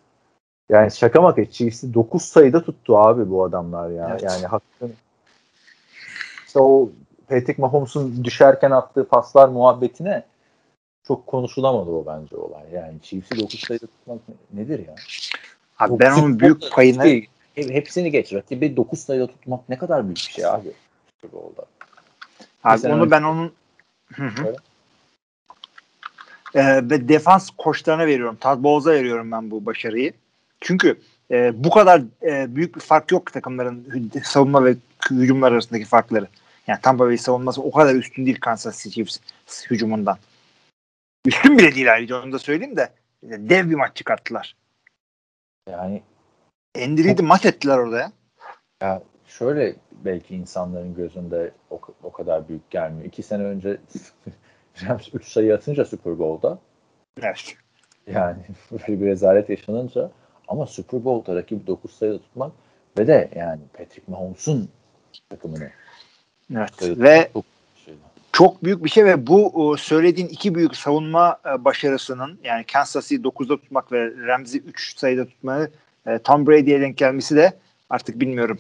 Yani 0.69 0.91
şaka 0.91 1.21
maka 1.21 1.51
Chiefs'i 1.51 1.95
9 1.95 2.23
sayıda 2.23 2.65
tuttu 2.65 2.99
abi 2.99 3.31
bu 3.31 3.45
adamlar 3.45 3.91
ya. 3.91 4.09
Evet. 4.11 4.23
Yani 4.23 4.47
hakkın 4.47 4.95
işte 6.55 6.63
o 6.63 6.91
Patrick 7.29 7.63
Mahomes'un 7.63 8.25
düşerken 8.25 8.71
attığı 8.71 9.09
paslar 9.09 9.49
muhabbetine 9.49 10.23
çok 11.07 11.27
konuşulamadı 11.27 11.91
o 11.91 12.07
bence 12.07 12.37
olay. 12.37 12.63
Yani 12.73 13.01
Chiefs'i 13.03 13.39
9 13.39 13.61
sayıda 13.61 13.87
tutmak 13.87 14.19
nedir 14.53 14.87
ya? 14.87 14.95
Abi 15.79 15.99
ben 15.99 16.13
onun 16.13 16.41
büyük 16.41 16.73
payını 16.73 17.21
hepsini 17.55 18.11
geç. 18.11 18.33
Rakibi 18.33 18.77
9 18.77 18.99
sayıda 18.99 19.27
tutmak 19.27 19.69
ne 19.69 19.79
kadar 19.79 20.05
büyük 20.05 20.17
bir 20.17 20.33
şey 20.33 20.47
abi. 20.47 20.73
Oldu. 21.33 21.67
Abi 22.65 22.89
onu 22.89 23.11
ben 23.11 23.23
onun 23.23 23.53
Hı 24.13 24.27
hı. 24.27 24.57
Ee, 26.55 26.83
defans 26.91 27.51
koçlarına 27.59 28.07
veriyorum. 28.07 28.37
Todd 28.41 28.63
Bowles'a 28.63 28.95
veriyorum 28.97 29.31
ben 29.33 29.51
bu 29.51 29.67
başarıyı. 29.67 30.13
Çünkü 30.61 31.01
e, 31.31 31.65
bu 31.65 31.71
kadar 31.71 32.03
e, 32.23 32.57
büyük 32.57 32.77
bir 32.77 32.81
fark 32.81 33.13
yok 33.13 33.33
takımların 33.33 34.11
savunma 34.25 34.65
ve 34.65 34.77
hücumlar 35.11 35.53
arasındaki 35.53 35.85
farkları. 35.85 36.29
Yani 36.67 36.79
Tampa 36.83 37.07
Bay 37.07 37.19
savunması 37.19 37.63
o 37.63 37.71
kadar 37.71 37.95
üstün 37.95 38.27
değil 38.27 38.41
Kansas 38.41 38.83
City 38.83 38.95
Chiefs 38.95 39.19
hücumundan. 39.71 40.19
Üstün 41.27 41.59
bile 41.59 41.75
değil 41.75 41.93
ayrıca 41.93 42.23
onu 42.23 42.33
da 42.33 42.39
söyleyeyim 42.39 42.77
de 42.77 42.91
e, 43.23 43.29
dev 43.31 43.71
bir 43.71 43.75
maç 43.75 43.97
çıkarttılar. 43.97 44.57
Yani 45.71 46.03
Andy 46.79 47.05
Reid'i 47.05 47.23
mat 47.23 47.47
ettiler 47.47 47.79
orada 47.79 47.99
ya. 47.99 48.13
ya 48.83 49.03
şöyle 49.27 49.77
belki 50.05 50.35
insanların 50.37 50.95
gözünde 50.95 51.53
o, 51.71 51.81
o 52.03 52.13
kadar 52.13 52.49
büyük 52.49 52.71
gelmiyor. 52.71 53.05
İki 53.05 53.23
sene 53.23 53.43
önce 53.43 53.77
Rams 54.83 55.09
3 55.15 55.29
sayı 55.29 55.55
atınca 55.55 55.85
Super 55.85 56.19
Bowl'da 56.19 56.59
Evet. 57.23 57.57
yani 58.07 58.43
böyle 58.73 59.01
bir 59.01 59.07
rezalet 59.07 59.51
yaşanınca 59.51 60.11
ama 60.49 60.67
Super 60.67 61.05
Bowl'da 61.05 61.37
rakibi 61.37 61.67
9 61.67 61.97
sayıda 61.97 62.19
tutmak 62.19 62.53
ve 62.99 63.07
de 63.07 63.31
yani 63.37 63.61
Patrick 63.73 64.03
Mahomes'un 64.13 64.69
takımını 65.31 65.71
Evet. 66.51 66.83
Ve 66.83 67.31
çok 67.33 67.45
şey. 67.85 67.95
çok 68.33 68.65
büyük 68.65 68.85
bir 68.85 68.91
şey 68.91 69.05
ve 69.05 69.27
bu 69.27 69.67
o, 69.69 69.77
söylediğin 69.77 70.29
iki 70.29 70.55
büyük 70.55 70.77
savunma 70.77 71.41
e, 71.47 71.65
başarısının 71.65 72.39
yani 72.45 72.65
Kansas 72.65 73.09
City 73.09 73.29
9'da 73.29 73.57
tutmak 73.57 73.93
ve 73.93 74.27
Ramsey 74.27 74.63
3 74.67 74.99
sayıda 74.99 75.27
tutmayı 75.27 75.71
e, 76.07 76.19
Tom 76.19 76.47
Brady'ye 76.47 76.81
denk 76.81 76.97
gelmesi 76.97 77.37
de 77.37 77.53
artık 77.91 78.21
bilmiyorum. 78.21 78.59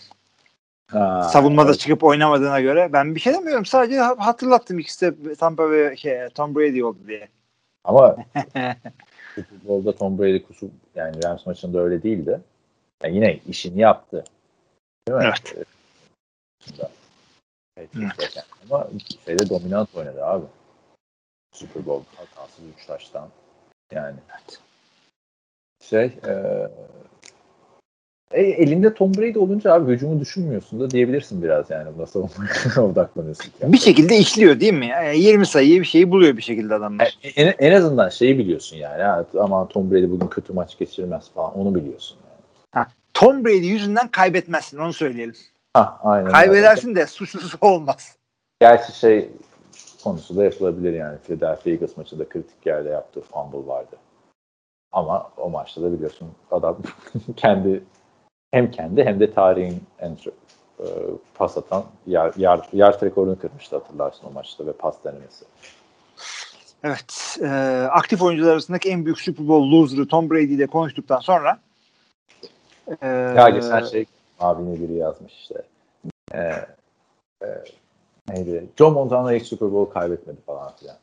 Ha, 0.91 1.22
Savunmada 1.22 1.70
evet. 1.70 1.80
çıkıp 1.80 2.05
oynamadığına 2.05 2.61
göre 2.61 2.93
ben 2.93 3.14
bir 3.14 3.20
şey 3.20 3.32
demiyorum. 3.35 3.66
Sadece 3.66 3.99
ha- 3.99 4.16
hatırlattım 4.18 4.78
ikisi 4.78 5.24
de 5.26 5.35
Tampa 5.35 5.70
ve 5.70 5.97
şey, 5.97 6.28
Tom 6.28 6.55
Brady 6.55 6.85
oldu 6.85 6.99
diye. 7.07 7.28
Ama 7.85 8.16
Super 9.35 9.68
Bowl'da 9.68 9.97
Tom 9.97 10.18
Brady 10.18 10.43
kusur 10.43 10.68
yani 10.95 11.24
Rams 11.24 11.47
maçında 11.47 11.80
öyle 11.80 12.03
değildi. 12.03 12.41
Yani 13.03 13.14
yine 13.14 13.41
işini 13.49 13.80
yaptı. 13.80 14.24
Değil 15.09 15.18
mi? 15.18 15.24
Evet. 15.24 15.66
Ee, 17.76 17.87
Patriots'ta. 17.87 18.43
Ama 18.70 18.89
şeyde 19.24 19.49
dominant 19.49 19.95
oynadı 19.95 20.24
abi. 20.24 20.45
Super 21.53 21.87
Bowl 21.87 22.16
hatasız 22.16 22.64
3 22.78 22.87
taştan. 22.87 23.28
Yani. 23.93 24.16
Şey 25.82 26.05
e, 26.05 26.68
e, 28.35 28.43
elinde 28.43 28.95
Tom 28.95 29.14
Brady 29.14 29.39
olunca 29.39 29.72
abi 29.72 29.93
hücumu 29.93 30.20
düşünmüyorsun 30.20 30.80
da 30.80 30.91
diyebilirsin 30.91 31.43
biraz 31.43 31.70
yani. 31.70 31.89
Buna 31.99 32.07
savunmaya 32.07 32.82
odaklanıyorsun. 32.91 33.53
Bir 33.62 33.78
şekilde 33.78 34.16
işliyor 34.16 34.61
değil 34.61 34.72
mi? 34.72 34.87
Yani 34.87 35.18
20 35.18 35.47
sayıyı 35.47 35.80
bir 35.80 35.87
şeyi 35.87 36.11
buluyor 36.11 36.37
bir 36.37 36.43
şekilde 36.43 36.74
adamlar. 36.74 37.18
E, 37.22 37.28
En, 37.28 37.55
en 37.59 37.72
azından 37.72 38.09
şeyi 38.09 38.39
biliyorsun 38.39 38.76
yani. 38.76 39.03
Ha, 39.03 39.24
aman 39.41 39.68
Tom 39.68 39.91
Brady 39.91 40.11
bugün 40.11 40.26
kötü 40.26 40.53
maç 40.53 40.78
geçirmez 40.78 41.30
falan. 41.35 41.59
Onu 41.59 41.74
biliyorsun 41.74 42.18
yani. 42.74 42.87
Tom 43.14 43.45
Brady 43.45 43.66
yüzünden 43.66 44.09
kaybetmezsin 44.09 44.78
onu 44.78 44.93
söyleyelim. 44.93 45.35
Ha, 45.74 46.01
aynen. 46.03 46.26
öyle. 46.26 46.32
Kaybedersin 46.32 46.95
de 46.95 47.07
suçlusu 47.07 47.59
olmaz. 47.66 48.16
Gerçi 48.61 48.99
şey 48.99 49.28
konusu 50.05 50.37
da 50.37 50.45
yapılabilir 50.45 50.93
yani. 50.93 51.18
Philadelphia 51.26 51.70
Eagles 51.70 51.97
maçında 51.97 52.28
kritik 52.28 52.66
yerde 52.66 52.89
yaptığı 52.89 53.20
fumble 53.20 53.66
vardı. 53.66 53.97
Ama 54.93 55.30
o 55.37 55.51
maçta 55.51 55.82
da 55.82 55.93
biliyorsun 55.93 56.28
adam 56.51 56.78
kendi 57.37 57.85
hem 58.55 58.71
kendi 58.71 59.05
hem 59.05 59.21
de 59.21 59.35
tarihin 59.35 59.83
en 59.99 60.15
çok 60.15 60.35
e, 60.81 60.87
pas 61.35 61.59
atan 61.59 61.85
yard, 62.07 62.35
yard, 62.37 62.65
yard 62.73 63.03
rekorunu 63.03 63.39
kırmıştı 63.39 63.77
hatırlarsın 63.77 64.27
o 64.27 64.31
maçta 64.31 64.67
ve 64.67 64.73
pas 64.73 64.95
denemesi. 65.05 65.45
Evet. 66.85 67.39
e, 67.43 67.49
aktif 67.91 68.23
oyuncular 68.23 68.53
arasındaki 68.53 68.91
en 68.91 69.05
büyük 69.05 69.21
Super 69.21 69.49
Bowl 69.49 69.73
loser'ı 69.73 70.09
Tom 70.09 70.31
Brady 70.31 70.55
ile 70.55 70.67
konuştuktan 70.67 71.19
sonra 71.19 71.59
e, 73.03 73.07
Ya 73.07 73.49
geçen 73.49 73.85
şey 73.85 74.05
abine 74.41 74.81
biri 74.81 74.93
yazmış 74.93 75.33
işte. 75.33 75.63
E, 76.35 76.39
e, 77.43 77.65
neydi? 78.29 78.67
Joe 78.79 78.91
Montana 78.91 79.33
ilk 79.33 79.47
Super 79.47 79.73
Bowl 79.73 79.93
kaybetmedi 79.95 80.39
falan 80.47 80.73
filan. 80.77 80.97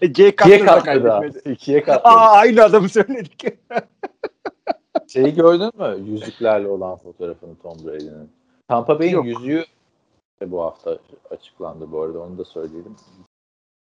İkiye 0.00 0.36
Cutler 0.36 0.66
da 0.66 0.82
kaybetmedi. 0.82 1.50
İkiye 1.50 1.82
katladı. 1.82 2.14
Aa 2.14 2.30
aynı 2.30 2.62
adamı 2.62 2.88
söyledik. 2.88 3.44
Şeyi 5.08 5.34
gördün 5.34 5.70
mü? 5.78 6.10
Yüzüklerle 6.10 6.68
olan 6.68 6.96
fotoğrafını 6.96 7.56
Tom 7.62 7.86
Brady'nin. 7.86 8.30
Tampa 8.68 8.98
Bay'in 8.98 9.22
yüzüğü 9.22 9.64
de 10.40 10.50
bu 10.50 10.62
hafta 10.62 10.98
açıklandı 11.30 11.92
bu 11.92 12.02
arada. 12.02 12.20
Onu 12.20 12.38
da 12.38 12.44
söyleyelim. 12.44 12.96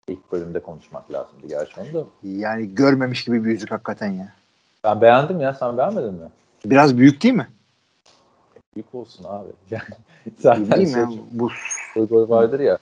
İlk 0.07 0.31
bölümde 0.31 0.59
konuşmak 0.59 1.11
lazımdı 1.11 1.47
gerçi 1.47 1.81
onu 1.81 1.93
da. 1.93 2.05
yani 2.23 2.75
görmemiş 2.75 3.23
gibi 3.23 3.45
bir 3.45 3.49
yüzük 3.51 3.71
hakikaten 3.71 4.11
ya. 4.11 4.33
Ben 4.83 5.01
beğendim 5.01 5.39
ya. 5.39 5.53
Sen 5.53 5.77
beğenmedin 5.77 6.13
mi? 6.13 6.29
Biraz 6.65 6.97
büyük 6.97 7.23
değil 7.23 7.33
mi? 7.33 7.47
Büyük 8.75 8.95
olsun 8.95 9.25
abi. 9.27 9.49
Yani 10.45 10.65
zaten 10.65 10.71
Değil 10.71 10.87
mi? 10.87 10.93
şey, 10.93 11.01
ya? 11.01 11.09
Bu 11.31 11.49
gol 12.07 12.29
vardır 12.29 12.59
ya. 12.59 12.77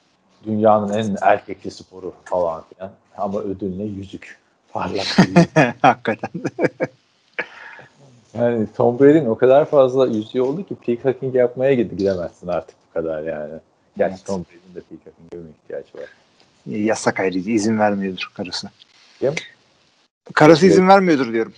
Dünyanın 0.45 0.93
en 0.93 1.15
erkekli 1.21 1.71
sporu 1.71 2.13
falan 2.25 2.63
filan. 2.69 2.91
Ama 3.17 3.39
ödül 3.39 3.77
ne? 3.77 3.83
Yüzük. 3.83 4.39
Parlak 4.69 5.05
bir 5.17 5.27
yüzük. 5.27 5.49
hakikaten. 5.81 6.31
Yani 8.33 8.67
Tom 8.77 8.99
Brady'nin 8.99 9.25
o 9.29 9.37
kadar 9.37 9.65
fazla 9.65 10.07
yüzüğü 10.07 10.41
oldu 10.41 10.65
ki 10.65 10.75
peacocking 10.75 11.35
yapmaya 11.35 11.73
gid- 11.73 11.95
gidemezsin 11.95 12.47
artık 12.47 12.75
bu 12.89 12.93
kadar 12.93 13.23
yani. 13.23 13.53
Gerçi 13.97 14.13
Evet. 14.15 14.25
Tom 14.25 14.43
Brady'nin 14.45 14.75
de 14.75 14.81
peacocking'e 14.81 15.31
bir 15.45 15.49
ihtiyacı 15.63 15.97
var. 15.97 16.09
Yasak 16.65 17.19
ayrıca 17.19 17.51
izin 17.51 17.79
vermiyordur 17.79 18.31
karısı. 18.37 18.69
Kim? 19.19 19.33
Karısı 20.33 20.65
izin 20.65 20.87
vermiyordur 20.87 21.33
diyorum. 21.33 21.53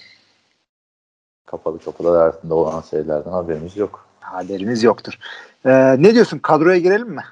Kapalı 1.46 1.80
kapılar 1.80 2.22
arasında 2.24 2.56
olan 2.56 2.82
şeylerden 2.82 3.32
haberimiz 3.32 3.78
yok. 3.78 4.06
Haberimiz 4.20 4.84
yoktur. 4.84 5.20
Ee, 5.66 5.96
ne 6.04 6.14
diyorsun? 6.14 6.40
Kadroya 6.40 6.78
girelim 6.78 7.10
mi? 7.10 7.24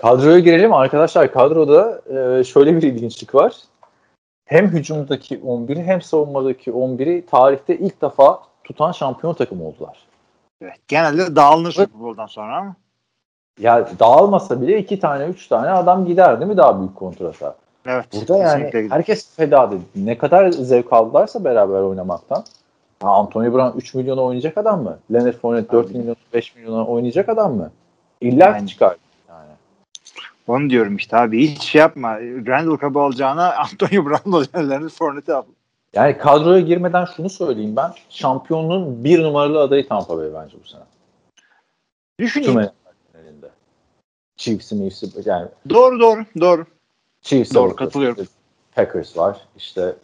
Kadroya 0.00 0.38
girelim 0.38 0.72
arkadaşlar. 0.72 1.32
Kadroda 1.32 2.02
e, 2.40 2.44
şöyle 2.44 2.76
bir 2.76 2.82
ilginçlik 2.82 3.34
var. 3.34 3.56
Hem 4.50 4.68
hücumdaki 4.68 5.38
11'i 5.38 5.82
hem 5.82 6.02
savunmadaki 6.02 6.70
11'i 6.70 7.26
tarihte 7.26 7.78
ilk 7.78 8.02
defa 8.02 8.42
tutan 8.64 8.92
şampiyon 8.92 9.34
takım 9.34 9.62
oldular. 9.62 9.98
Evet. 10.62 10.74
Genelde 10.88 11.36
dağılır 11.36 11.72
Super 11.72 12.00
Bowl'dan 12.00 12.26
sonra 12.26 12.56
ama. 12.56 12.74
Ya 13.60 13.88
dağılmasa 13.98 14.60
bile 14.60 14.78
iki 14.78 15.00
tane, 15.00 15.24
üç 15.24 15.48
tane 15.48 15.70
adam 15.70 16.04
gider 16.04 16.40
değil 16.40 16.50
mi 16.50 16.56
daha 16.56 16.78
büyük 16.80 16.96
kontrata? 16.96 17.54
Evet. 17.86 18.06
Burada 18.12 18.36
yani 18.36 18.66
gider. 18.66 18.86
herkes 18.90 19.36
feda 19.36 19.70
dedi. 19.70 19.80
Ne 19.96 20.18
kadar 20.18 20.50
zevk 20.50 20.92
aldılarsa 20.92 21.44
beraber 21.44 21.80
oynamaktan. 21.80 22.44
Ha, 23.02 23.08
Anthony 23.08 23.52
Brown 23.52 23.78
3 23.78 23.94
milyona 23.94 24.22
oynayacak 24.22 24.58
adam 24.58 24.82
mı? 24.82 24.98
Leonard 25.12 25.34
Fournette 25.34 25.72
4 25.72 25.88
Tabii. 25.88 25.98
milyon, 25.98 26.16
5 26.34 26.56
milyona 26.56 26.86
oynayacak 26.86 27.28
adam 27.28 27.54
mı? 27.56 27.70
İlla 28.20 28.46
Aynen. 28.46 28.66
çıkar. 28.66 28.96
Onu 30.50 30.70
diyorum 30.70 30.96
işte 30.96 31.16
abi. 31.16 31.48
Hiç 31.48 31.62
şey 31.62 31.78
yapma. 31.78 32.20
Randall 32.20 32.78
Cobb'ı 32.78 33.00
alacağına 33.00 33.54
Antonio 33.58 34.06
Brown 34.06 34.32
alacağını 34.32 34.88
Fournette'i 34.88 35.34
al. 35.34 35.42
yani 35.94 36.18
kadroya 36.18 36.60
girmeden 36.60 37.04
şunu 37.16 37.30
söyleyeyim 37.30 37.76
ben. 37.76 37.92
Şampiyonluğun 38.10 39.04
bir 39.04 39.22
numaralı 39.22 39.60
adayı 39.60 39.88
Tampa 39.88 40.18
Bay 40.18 40.34
bence 40.34 40.56
bu 40.64 40.68
sene. 40.68 40.82
Tüm 42.18 42.26
Düşüneyim. 42.26 42.60
NFL 42.60 43.18
elinde. 43.18 43.50
Chiefs'i, 44.36 44.90
Chiefs'i 44.90 45.28
yani 45.28 45.48
Doğru 45.68 46.00
doğru. 46.00 46.24
Doğru. 46.40 46.66
Chiefs 47.22 47.54
Doğru, 47.54 47.76
katılıyorum. 47.76 48.22
işte 48.22 48.34
Packers 48.74 49.16
var. 49.16 49.40
İşte 49.56 49.94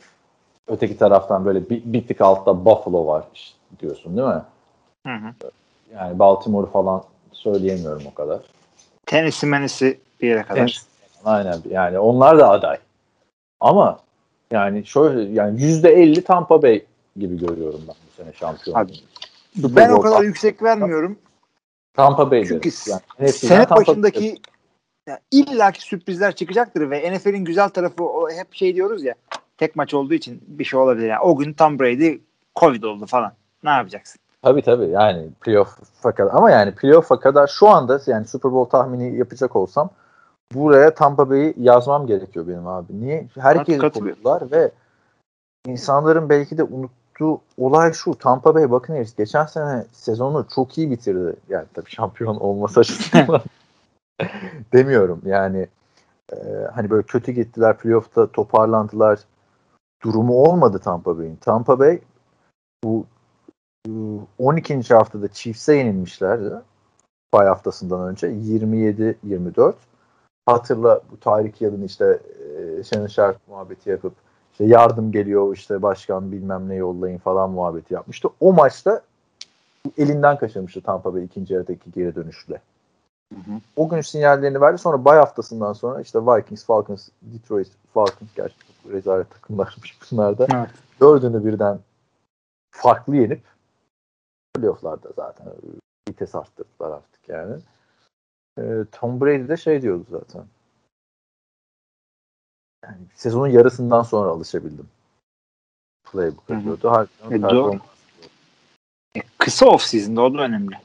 öteki 0.66 0.98
taraftan 0.98 1.44
böyle 1.44 1.70
bir, 1.70 1.82
bir 1.84 2.06
tık 2.06 2.20
altta 2.20 2.64
Buffalo 2.64 3.06
var 3.06 3.24
işte 3.34 3.56
diyorsun 3.80 4.16
değil 4.16 4.28
mi? 4.28 4.42
Hı 5.06 5.12
hı. 5.14 5.50
Yani 5.94 6.18
Baltimore 6.18 6.70
falan 6.70 7.02
söyleyemiyorum 7.32 8.02
o 8.06 8.14
kadar. 8.14 8.40
Tennessee 9.06 9.50
menisi 9.50 10.00
bir 10.20 10.28
yere 10.28 10.42
kadar. 10.42 10.56
Tennessee, 10.56 10.96
Aynen 11.24 11.58
yani 11.70 11.98
onlar 11.98 12.38
da 12.38 12.50
aday. 12.50 12.78
Ama 13.60 14.00
yani 14.50 14.86
şöyle 14.86 15.32
yani 15.32 15.62
yüzde 15.62 15.92
elli 15.92 16.24
Tampa 16.24 16.62
Bay 16.62 16.84
gibi 17.16 17.38
görüyorum 17.38 17.80
ben 17.88 17.94
bu 18.06 18.22
sene 18.22 18.32
şampiyon. 18.32 18.78
Abi, 18.78 18.92
Super 19.60 19.76
Ben 19.76 19.90
o 19.90 20.00
kadar 20.00 20.22
yüksek 20.22 20.62
vermiyorum. 20.62 21.18
Tampa 21.94 22.30
Bay 22.30 22.44
Çünkü 22.44 22.70
yani 22.86 23.32
Sene 23.32 23.66
Tampa 23.66 23.76
başındaki 23.76 24.38
ya 25.06 25.20
illaki 25.30 25.82
sürprizler 25.82 26.34
çıkacaktır 26.34 26.90
ve 26.90 27.14
NFL'in 27.14 27.44
güzel 27.44 27.68
tarafı 27.68 28.04
o 28.04 28.30
hep 28.30 28.54
şey 28.54 28.74
diyoruz 28.74 29.04
ya 29.04 29.14
tek 29.58 29.76
maç 29.76 29.94
olduğu 29.94 30.14
için 30.14 30.44
bir 30.46 30.64
şey 30.64 30.80
olabilir. 30.80 31.06
Yani 31.06 31.20
o 31.20 31.36
gün 31.36 31.52
Tom 31.52 31.78
Brady 31.78 32.18
Covid 32.56 32.82
oldu 32.82 33.06
falan. 33.06 33.32
Ne 33.64 33.70
yapacaksın? 33.70 34.20
Tabii 34.42 34.62
tabii 34.62 34.88
yani 34.88 35.28
playoff'a 35.40 36.12
kadar 36.12 36.34
ama 36.34 36.50
yani 36.50 36.74
playoff'a 36.74 37.20
kadar 37.20 37.46
şu 37.46 37.68
anda 37.68 38.00
yani 38.06 38.26
Super 38.26 38.52
Bowl 38.52 38.70
tahmini 38.70 39.18
yapacak 39.18 39.56
olsam 39.56 39.90
buraya 40.54 40.94
Tampa 40.94 41.30
Bay'i 41.30 41.54
yazmam 41.58 42.06
gerekiyor 42.06 42.48
benim 42.48 42.66
abi. 42.66 43.00
Niye? 43.00 43.28
Herkes 43.38 43.78
konuştular 43.78 44.50
ve 44.50 44.70
insanların 45.66 46.28
belki 46.28 46.58
de 46.58 46.62
unuttuğu 46.62 47.40
olay 47.58 47.92
şu. 47.92 48.14
Tampa 48.14 48.54
Bay 48.54 48.70
bakın 48.70 49.06
geçen 49.16 49.46
sene 49.46 49.84
sezonu 49.92 50.46
çok 50.54 50.78
iyi 50.78 50.90
bitirdi. 50.90 51.36
Yani 51.48 51.66
tabii 51.74 51.90
şampiyon 51.90 52.36
olması 52.36 52.80
açısından 52.80 53.40
demiyorum. 54.72 55.22
Yani 55.24 55.66
e, 56.32 56.36
hani 56.74 56.90
böyle 56.90 57.02
kötü 57.02 57.32
gittiler 57.32 57.78
playoff'ta 57.78 58.26
toparlandılar. 58.26 59.18
Durumu 60.02 60.42
olmadı 60.42 60.78
Tampa 60.78 61.18
Bay'in. 61.18 61.36
Tampa 61.36 61.78
Bay 61.78 62.00
bu 62.84 63.06
12. 64.38 64.94
haftada 64.94 65.28
Chiefs'e 65.28 65.74
yenilmişlerdi. 65.74 66.54
Bay 67.32 67.46
haftasından 67.46 68.08
önce 68.08 68.26
27-24. 68.26 69.74
Hatırla 70.46 71.00
bu 71.10 71.20
Tarık 71.20 71.60
Yalın 71.60 71.82
işte 71.82 72.20
e, 72.78 72.82
Shannon 72.84 73.06
Sharp 73.06 73.36
muhabbeti 73.48 73.90
yapıp 73.90 74.12
işte 74.52 74.64
yardım 74.64 75.12
geliyor 75.12 75.56
işte 75.56 75.82
başkan 75.82 76.32
bilmem 76.32 76.68
ne 76.68 76.74
yollayın 76.74 77.18
falan 77.18 77.50
muhabbeti 77.50 77.94
yapmıştı. 77.94 78.28
O 78.40 78.52
maçta 78.52 79.02
elinden 79.98 80.38
kaçırmıştı 80.38 80.80
Tampa 80.80 81.14
Bay 81.14 81.24
ikinci 81.24 81.54
yarıdaki 81.54 81.92
geri 81.92 82.14
dönüşle. 82.14 82.60
Hı 83.34 83.40
hı. 83.40 83.60
O 83.76 83.88
gün 83.88 84.00
sinyallerini 84.00 84.60
verdi. 84.60 84.78
Sonra 84.78 85.04
bay 85.04 85.18
haftasından 85.18 85.72
sonra 85.72 86.00
işte 86.00 86.18
Vikings, 86.18 86.64
Falcons, 86.64 87.08
Detroit 87.22 87.68
Falcons 87.94 88.34
gerçekten 88.36 88.92
rezalet 88.92 89.30
takımlarmış 89.30 89.98
bunlar 90.12 90.38
da. 90.38 90.46
Evet. 90.54 90.70
Dördünü 91.00 91.44
birden 91.44 91.78
farklı 92.70 93.16
yenip 93.16 93.42
playofflarda 94.54 95.08
zaten 95.16 95.46
vites 96.08 96.34
arttırdılar 96.34 96.90
artık 96.90 97.28
yani. 97.28 97.54
E, 98.58 98.62
Tom 98.92 99.20
Brady 99.20 99.48
de 99.48 99.56
şey 99.56 99.82
diyordu 99.82 100.04
zaten. 100.10 100.44
Yani 102.84 102.96
sezonun 103.14 103.48
yarısından 103.48 104.02
sonra 104.02 104.30
alışabildim. 104.30 104.88
Playbook 106.12 106.48
diyordu. 106.48 106.90
Harbiden 106.90 107.80
e, 109.16 109.20
kısa 109.38 109.66
off 109.66 109.82
season'da 109.82 110.22
o 110.22 110.34
da 110.34 110.38
önemli. 110.38 110.76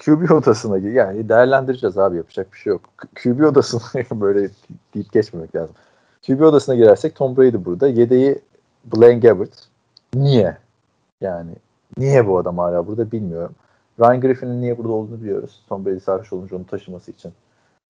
QB 0.00 0.30
odasına 0.30 0.78
gir. 0.78 0.92
Yani 0.92 1.28
değerlendireceğiz 1.28 1.98
abi 1.98 2.16
yapacak 2.16 2.52
bir 2.52 2.58
şey 2.58 2.70
yok. 2.70 2.82
QB 3.14 3.40
odasına 3.40 4.04
böyle 4.20 4.50
deyip 4.94 5.12
geçmemek 5.12 5.54
lazım. 5.54 5.74
QB 6.26 6.40
odasına 6.40 6.74
girersek 6.74 7.14
Tom 7.14 7.36
Brady 7.36 7.64
burada. 7.64 7.88
Yedeği 7.88 8.38
Blaine 8.84 9.18
Gabbert. 9.18 9.68
Niye? 10.14 10.58
Yani 11.20 11.50
niye 11.96 12.26
bu 12.26 12.38
adam 12.38 12.58
hala 12.58 12.86
burada 12.86 13.12
bilmiyorum. 13.12 13.54
Ryan 14.00 14.20
Griffin'in 14.20 14.60
niye 14.62 14.78
burada 14.78 14.92
olduğunu 14.92 15.22
biliyoruz. 15.22 15.62
Tom 15.68 15.86
Brady 15.86 16.00
sarhoş 16.00 16.32
olunca 16.32 16.56
onu 16.56 16.66
taşıması 16.66 17.10
için. 17.10 17.32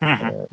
ee, 0.03 0.46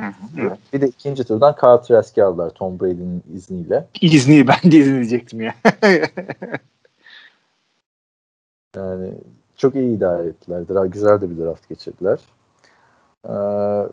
bir 0.73 0.81
de 0.81 0.87
ikinci 0.87 1.23
turdan 1.23 1.55
Kyle 1.55 1.81
Trask'i 1.81 2.23
aldılar 2.23 2.49
Tom 2.49 2.79
Brady'nin 2.79 3.23
izniyle. 3.35 3.87
İzni 4.01 4.47
ben 4.47 4.71
de 4.71 4.77
izin 4.77 5.39
ya. 5.39 5.55
yani 8.75 9.13
çok 9.57 9.75
iyi 9.75 9.97
idare 9.97 10.27
ettiler. 10.27 10.67
Daha 10.67 10.85
güzel 10.85 11.21
de 11.21 11.29
bir 11.29 11.37
draft 11.37 11.69
geçirdiler. 11.69 12.19
Ee, 13.25 13.33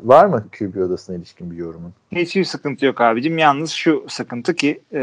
var 0.03 0.27
mı 0.27 0.45
QB 0.59 0.77
odasına 0.77 1.17
ilişkin 1.17 1.51
bir 1.51 1.57
yorumun? 1.57 1.93
Hiçbir 2.13 2.45
sıkıntı 2.45 2.87
yok 2.87 3.01
abicim. 3.01 3.39
Yalnız 3.39 3.71
şu 3.71 4.05
sıkıntı 4.09 4.55
ki 4.55 4.83
e, 4.93 5.01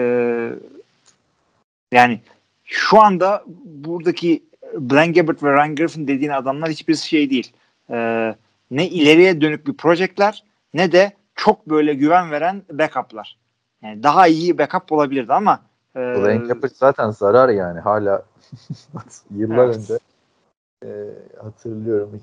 yani 1.91 2.21
şu 2.65 3.01
anda 3.01 3.43
buradaki 3.65 4.43
Blaine 4.78 5.11
Gabbert 5.11 5.43
ve 5.43 5.53
Ryan 5.53 5.76
Griffin 5.76 6.07
dediğin 6.07 6.32
adamlar 6.32 6.69
hiçbir 6.69 6.95
şey 6.95 7.30
değil. 7.30 7.53
E, 7.89 7.95
ne 8.72 8.88
ileriye 8.88 9.41
dönük 9.41 9.67
bir 9.67 9.74
projekler 9.74 10.43
ne 10.74 10.91
de 10.91 11.11
çok 11.36 11.69
böyle 11.69 11.93
güven 11.93 12.32
veren 12.32 12.63
backup'lar. 12.72 13.38
Yani 13.82 14.03
daha 14.03 14.28
iyi 14.28 14.57
backup 14.57 14.91
olabilirdi 14.91 15.34
ama 15.34 15.59
e, 15.95 15.99
Blaine 15.99 16.47
Gabbert 16.47 16.76
zaten 16.76 17.09
zarar 17.09 17.49
yani 17.49 17.80
hala 17.80 18.24
yıllar 19.36 19.65
evet. 19.65 19.78
önce 19.78 19.99
e, 20.86 20.89
hatırlıyorum 21.43 22.22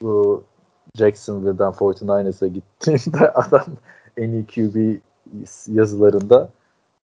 bu 0.00 0.44
Jacksonville'dan 0.98 1.72
49ers'a 1.72 2.46
gittiğinde 2.46 3.30
adam 3.34 3.66
en 4.16 4.30
iyi 4.30 4.46
QB 4.46 5.00
yazılarında 5.66 6.50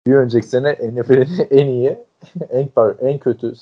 bir 0.07 0.15
önceki 0.15 0.47
sene 0.47 0.73
NFL'in 0.73 1.47
en 1.51 1.67
iyi 1.67 1.97
en 2.49 2.67
par 2.67 2.95
en 2.99 3.19
kötü 3.19 3.53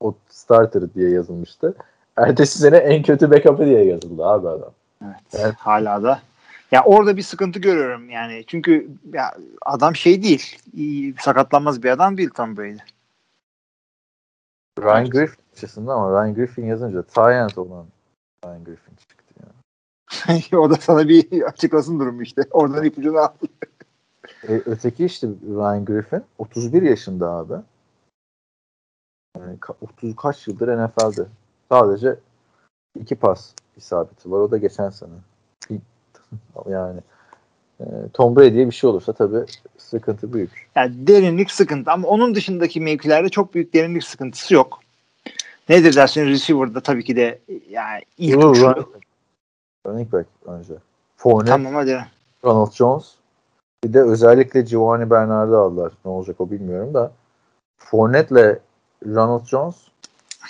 o 0.00 0.14
starter 0.28 0.94
diye 0.94 1.10
yazılmıştı. 1.10 1.74
Ertesi 2.16 2.58
sene 2.58 2.76
en 2.76 3.02
kötü 3.02 3.30
backup'ı 3.30 3.66
diye 3.66 3.84
yazıldı 3.84 4.26
abi 4.26 4.48
adam. 4.48 4.72
Evet, 5.04 5.14
evet. 5.32 5.54
hala 5.58 6.02
da. 6.02 6.20
Ya 6.72 6.84
orada 6.84 7.16
bir 7.16 7.22
sıkıntı 7.22 7.58
görüyorum 7.58 8.10
yani. 8.10 8.44
Çünkü 8.46 8.88
ya 9.12 9.34
adam 9.66 9.96
şey 9.96 10.22
değil. 10.22 10.56
Sakatlanmaz 11.20 11.82
bir 11.82 11.90
adam 11.90 12.16
değil 12.16 12.30
Tom 12.30 12.56
Brady. 12.56 12.78
Ryan. 14.80 15.10
Griffin 15.10 15.42
açısından 15.52 15.96
ama 15.96 16.10
Ryan 16.10 16.34
Griffin 16.34 16.66
yazınca 16.66 17.02
Tyent 17.02 17.58
olan 17.58 17.86
Ryan 18.44 18.64
Griffin 18.64 18.94
çıktı 18.96 19.34
yani. 19.40 20.42
o 20.62 20.70
da 20.70 20.74
sana 20.74 21.08
bir 21.08 21.42
açıklasın 21.42 22.00
durumu 22.00 22.22
işte. 22.22 22.42
Oradan 22.50 22.84
ipucunu 22.84 23.18
aldı. 23.18 23.46
e, 24.48 24.52
öteki 24.66 25.04
işte 25.04 25.28
Ryan 25.48 25.84
Griffin 25.84 26.22
31 26.38 26.82
yaşında 26.82 27.30
abi. 27.30 27.54
Yani 29.40 29.58
30 29.80 30.16
kaç 30.16 30.48
yıldır 30.48 30.68
NFL'de. 30.68 31.26
Sadece 31.68 32.16
iki 33.00 33.14
pas 33.14 33.52
isabeti 33.76 34.30
var. 34.30 34.38
O 34.40 34.50
da 34.50 34.58
geçen 34.58 34.90
sene. 34.90 35.10
yani 36.68 37.00
e, 37.80 37.84
Tom 38.12 38.36
Brady'ye 38.36 38.66
bir 38.66 38.74
şey 38.74 38.90
olursa 38.90 39.12
tabii 39.12 39.44
sıkıntı 39.78 40.32
büyük. 40.32 40.68
Yani 40.76 41.06
derinlik 41.06 41.50
sıkıntı 41.50 41.90
ama 41.90 42.08
onun 42.08 42.34
dışındaki 42.34 42.80
mevkilerde 42.80 43.28
çok 43.28 43.54
büyük 43.54 43.74
derinlik 43.74 44.04
sıkıntısı 44.04 44.54
yok. 44.54 44.80
Nedir 45.68 45.96
dersin 45.96 46.26
receiver'da 46.26 46.80
tabii 46.80 47.04
ki 47.04 47.16
de 47.16 47.38
yani 47.70 48.02
ilk 48.18 48.42
Yo, 48.42 48.52
üçlü. 48.52 48.84
Running 49.86 50.12
back 50.12 50.26
önce. 50.46 50.74
Fournette, 51.16 51.50
tamam 51.50 51.74
hadi. 51.74 52.06
Ronald 52.44 52.72
Jones. 52.72 53.14
Bir 53.84 53.92
de 53.92 54.02
özellikle 54.02 54.60
Giovanni 54.60 55.10
Bernard'ı 55.10 55.58
aldılar. 55.58 55.92
Ne 56.04 56.10
olacak 56.10 56.40
o 56.40 56.50
bilmiyorum 56.50 56.94
da. 56.94 57.12
Fournette'le 57.78 58.58
Ronald 59.06 59.46
Jones 59.46 59.76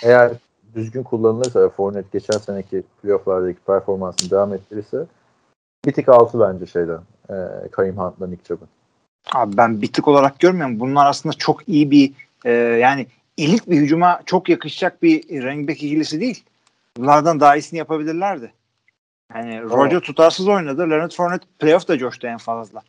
eğer 0.03 0.31
düzgün 0.75 1.03
kullanılırsa 1.03 1.61
ve 1.61 1.69
Fournette 1.69 2.09
geçen 2.13 2.37
seneki 2.37 2.83
playofflardaki 3.01 3.59
performansını 3.59 4.31
devam 4.31 4.53
ettirirse 4.53 5.05
bir 5.85 5.91
tık 5.91 6.09
altı 6.09 6.39
bence 6.39 6.65
şeyden. 6.65 6.99
E, 7.29 7.35
Karim 7.71 7.97
Hunt'la 7.97 8.27
Nick 8.27 8.43
Chubb'ın. 8.43 8.67
Abi 9.33 9.57
ben 9.57 9.81
bir 9.81 9.93
tık 9.93 10.07
olarak 10.07 10.39
görmüyorum. 10.39 10.79
Bunlar 10.79 11.05
aslında 11.07 11.33
çok 11.33 11.69
iyi 11.69 11.91
bir 11.91 12.13
e, 12.45 12.51
yani 12.51 13.07
elit 13.37 13.69
bir 13.69 13.77
hücuma 13.77 14.21
çok 14.25 14.49
yakışacak 14.49 15.03
bir 15.03 15.43
running 15.43 15.69
back 15.69 15.83
ikilisi 15.83 16.21
değil. 16.21 16.43
Bunlardan 16.97 17.39
daha 17.39 17.55
iyisini 17.55 17.77
yapabilirlerdi. 17.77 18.53
Yani 19.35 19.63
Roger 19.63 19.99
tutarsız 19.99 20.47
oynadı. 20.47 20.89
Leonard 20.89 21.11
Fournette 21.11 21.45
playoff'ta 21.59 21.97
coştu 21.97 22.27
en 22.27 22.37
fazla. 22.37 22.81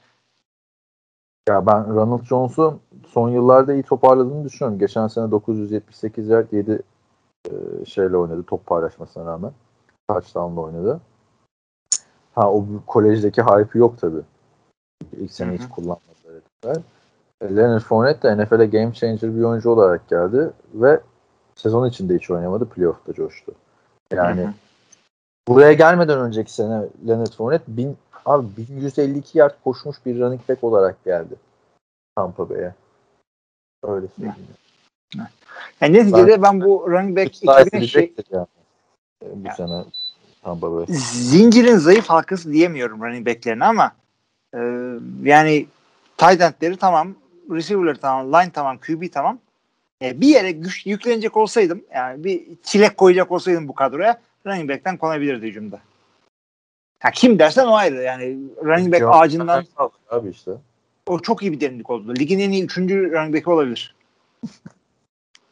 Ya 1.51 1.67
ben 1.67 1.95
Ronald 1.95 2.25
Jones'u 2.25 2.79
son 3.09 3.29
yıllarda 3.29 3.73
iyi 3.75 3.83
toparladığını 3.83 4.45
düşünüyorum. 4.45 4.79
Geçen 4.79 5.09
sene 5.09 5.31
978 5.31 6.29
yard 6.29 6.53
7 6.53 6.83
e, 7.47 7.85
şeyle 7.85 8.17
oynadı 8.17 8.43
top 8.43 8.67
paylaşmasına 8.67 9.27
rağmen. 9.27 9.53
Touchdown'la 10.09 10.61
oynadı. 10.61 11.01
Ha 12.35 12.53
o 12.53 12.65
kolejdeki 12.87 13.43
hype 13.43 13.79
yok 13.79 14.01
tabi. 14.01 14.17
İlk 15.13 15.33
sene 15.33 15.53
hiç 15.53 15.69
kullanmadılar. 15.69 16.83
E, 17.41 17.57
Leonard 17.57 17.81
Fournette 17.81 18.29
de 18.29 18.45
NFL'e 18.45 18.67
game 18.67 18.93
changer 18.93 19.37
bir 19.37 19.43
oyuncu 19.43 19.71
olarak 19.71 20.09
geldi 20.09 20.51
ve 20.75 21.01
sezon 21.55 21.89
içinde 21.89 22.15
hiç 22.15 22.31
oynamadı. 22.31 22.69
Playoff'ta 22.69 23.13
coştu. 23.13 23.53
Yani 24.13 24.43
Hı-hı. 24.43 24.53
buraya 25.49 25.73
gelmeden 25.73 26.21
önceki 26.21 26.53
sene 26.53 26.83
Leonard 27.09 27.33
Fournette 27.33 27.77
bin, 27.77 27.97
abi 28.27 28.47
1152 28.69 29.39
yard 29.39 29.55
koşmuş 29.65 29.97
bir 30.07 30.21
running 30.21 30.49
back 30.49 30.65
olarak 30.65 31.05
geldi. 31.05 31.35
Tampa 32.17 32.51
Bay'e. 32.51 32.75
Öyle 33.83 34.07
söyleyeyim. 34.17 34.37
Evet. 35.17 35.27
Yani 35.81 35.93
neticede 35.93 36.43
ben, 36.43 36.43
ben 36.43 36.61
bu 36.61 36.91
running 36.91 37.19
back 37.19 37.45
ekibinin 37.45 37.87
şey... 37.87 38.15
Yani. 38.31 38.47
Bu 39.23 39.47
yani. 39.47 39.57
sene 39.57 39.85
Tampa 40.43 40.73
Bay. 40.73 40.87
Zincirin 40.89 41.77
zayıf 41.77 42.07
halkası 42.07 42.53
diyemiyorum 42.53 43.03
running 43.03 43.27
backlerine 43.27 43.65
ama 43.65 43.93
e, 44.55 44.59
yani 45.23 45.67
tight 46.17 46.41
endleri 46.41 46.77
tamam, 46.77 47.15
receiver'ları 47.51 47.99
tamam, 47.99 48.33
line 48.33 48.53
tamam, 48.53 48.79
QB 48.79 49.13
tamam. 49.13 49.39
E, 50.03 50.21
bir 50.21 50.29
yere 50.29 50.51
güç 50.51 50.87
yüklenecek 50.87 51.37
olsaydım 51.37 51.83
yani 51.95 52.25
bir 52.25 52.43
çilek 52.63 52.97
koyacak 52.97 53.31
olsaydım 53.31 53.69
bu 53.69 53.75
kadroya 53.75 54.21
running 54.47 54.71
back'ten 54.71 54.97
konabilirdi 54.97 55.47
hücumda. 55.47 55.81
Ha, 57.01 57.11
kim 57.11 57.39
dersen 57.39 57.67
o 57.67 57.75
ayrı. 57.75 58.03
Yani 58.03 58.39
running 58.65 58.93
back 58.93 59.03
ağacından 59.07 59.65
abi 60.11 60.31
işte. 60.31 60.51
O 61.07 61.19
çok 61.19 61.43
iyi 61.43 61.53
bir 61.53 61.61
derinlik 61.61 61.91
oldu. 61.91 62.15
Ligin 62.15 62.39
en 62.39 62.51
iyi 62.51 62.65
üçüncü 62.65 63.13
running 63.13 63.35
back'i 63.35 63.51
olabilir. 63.51 63.95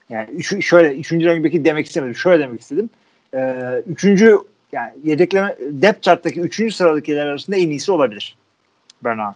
yani 0.08 0.30
üç, 0.30 0.66
şöyle 0.66 0.96
üçüncü 0.96 1.26
running 1.26 1.44
back'i 1.44 1.64
demek 1.64 1.86
istemedim. 1.86 2.14
Şöyle 2.14 2.42
demek 2.42 2.60
istedim. 2.60 2.90
Ee, 3.34 3.82
üçüncü 3.86 4.38
yani 4.72 4.92
yedekleme 5.04 5.56
depth 5.60 6.02
chart'taki 6.02 6.40
üçüncü 6.40 6.74
sıradakiler 6.74 7.26
arasında 7.26 7.56
en 7.56 7.70
iyisi 7.70 7.92
olabilir. 7.92 8.36
Bernard. 9.04 9.34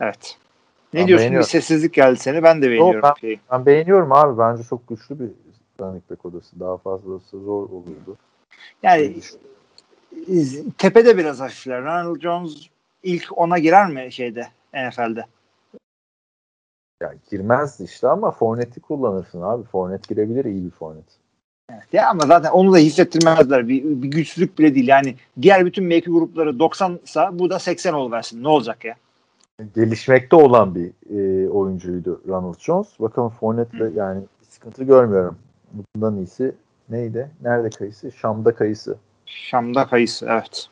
Evet. 0.00 0.38
Ne 0.92 1.00
ben 1.00 1.08
diyorsun? 1.08 1.32
Bir 1.32 1.42
sessizlik 1.42 1.92
geldi 1.92 2.16
seni. 2.16 2.42
Ben 2.42 2.62
de 2.62 2.70
beğeniyorum. 2.70 3.02
Yo, 3.04 3.12
ben, 3.22 3.38
ben 3.50 3.66
beğeniyorum 3.66 4.12
abi. 4.12 4.38
Bence 4.38 4.62
çok 4.62 4.88
güçlü 4.88 5.18
bir 5.20 5.43
running 5.80 6.10
back 6.10 6.24
odası. 6.24 6.60
Daha 6.60 6.76
fazlası 6.76 7.40
zor 7.40 7.70
olurdu. 7.70 8.16
Yani 8.82 9.14
tepede 10.78 11.18
biraz 11.18 11.40
hafifler. 11.40 11.82
Ronald 11.82 12.20
Jones 12.20 12.68
ilk 13.02 13.38
ona 13.38 13.58
girer 13.58 13.90
mi 13.90 14.12
şeyde 14.12 14.48
NFL'de? 14.74 15.24
Ya 17.02 17.14
girmezdi 17.30 17.84
işte 17.84 18.08
ama 18.08 18.30
Fournette'i 18.30 18.80
kullanırsın 18.80 19.42
abi. 19.42 19.64
Fournette 19.64 20.14
girebilir 20.14 20.44
iyi 20.44 20.64
bir 20.64 20.70
Fournette. 20.70 21.12
Evet. 21.72 21.84
Ya 21.92 22.10
ama 22.10 22.26
zaten 22.26 22.50
onu 22.50 22.72
da 22.72 22.78
hissettirmezler. 22.78 23.68
Bir, 23.68 23.84
bir 23.84 24.08
güçsüzlük 24.08 24.58
bile 24.58 24.74
değil. 24.74 24.88
Yani 24.88 25.14
diğer 25.42 25.66
bütün 25.66 25.84
mevki 25.84 26.10
grupları 26.10 26.58
90 26.58 27.00
sa 27.04 27.38
bu 27.38 27.50
da 27.50 27.58
80 27.58 27.92
oluversin. 27.92 28.42
Ne 28.42 28.48
olacak 28.48 28.84
ya? 28.84 28.94
Gelişmekte 29.74 30.36
olan 30.36 30.74
bir 30.74 30.90
e, 31.10 31.48
oyuncuydu 31.48 32.22
Ronald 32.28 32.58
Jones. 32.58 33.00
Bakalım 33.00 33.30
Fournette'de 33.30 33.90
yani 33.94 34.22
sıkıntı 34.48 34.84
görmüyorum. 34.84 35.38
Bundan 35.74 36.16
iyisi 36.16 36.54
neydi? 36.88 37.30
Nerede 37.42 37.70
kayısı? 37.70 38.12
Şam'da 38.12 38.54
kayısı. 38.54 38.96
Şam'da 39.26 39.86
kayısı 39.86 40.26
evet. 40.30 40.68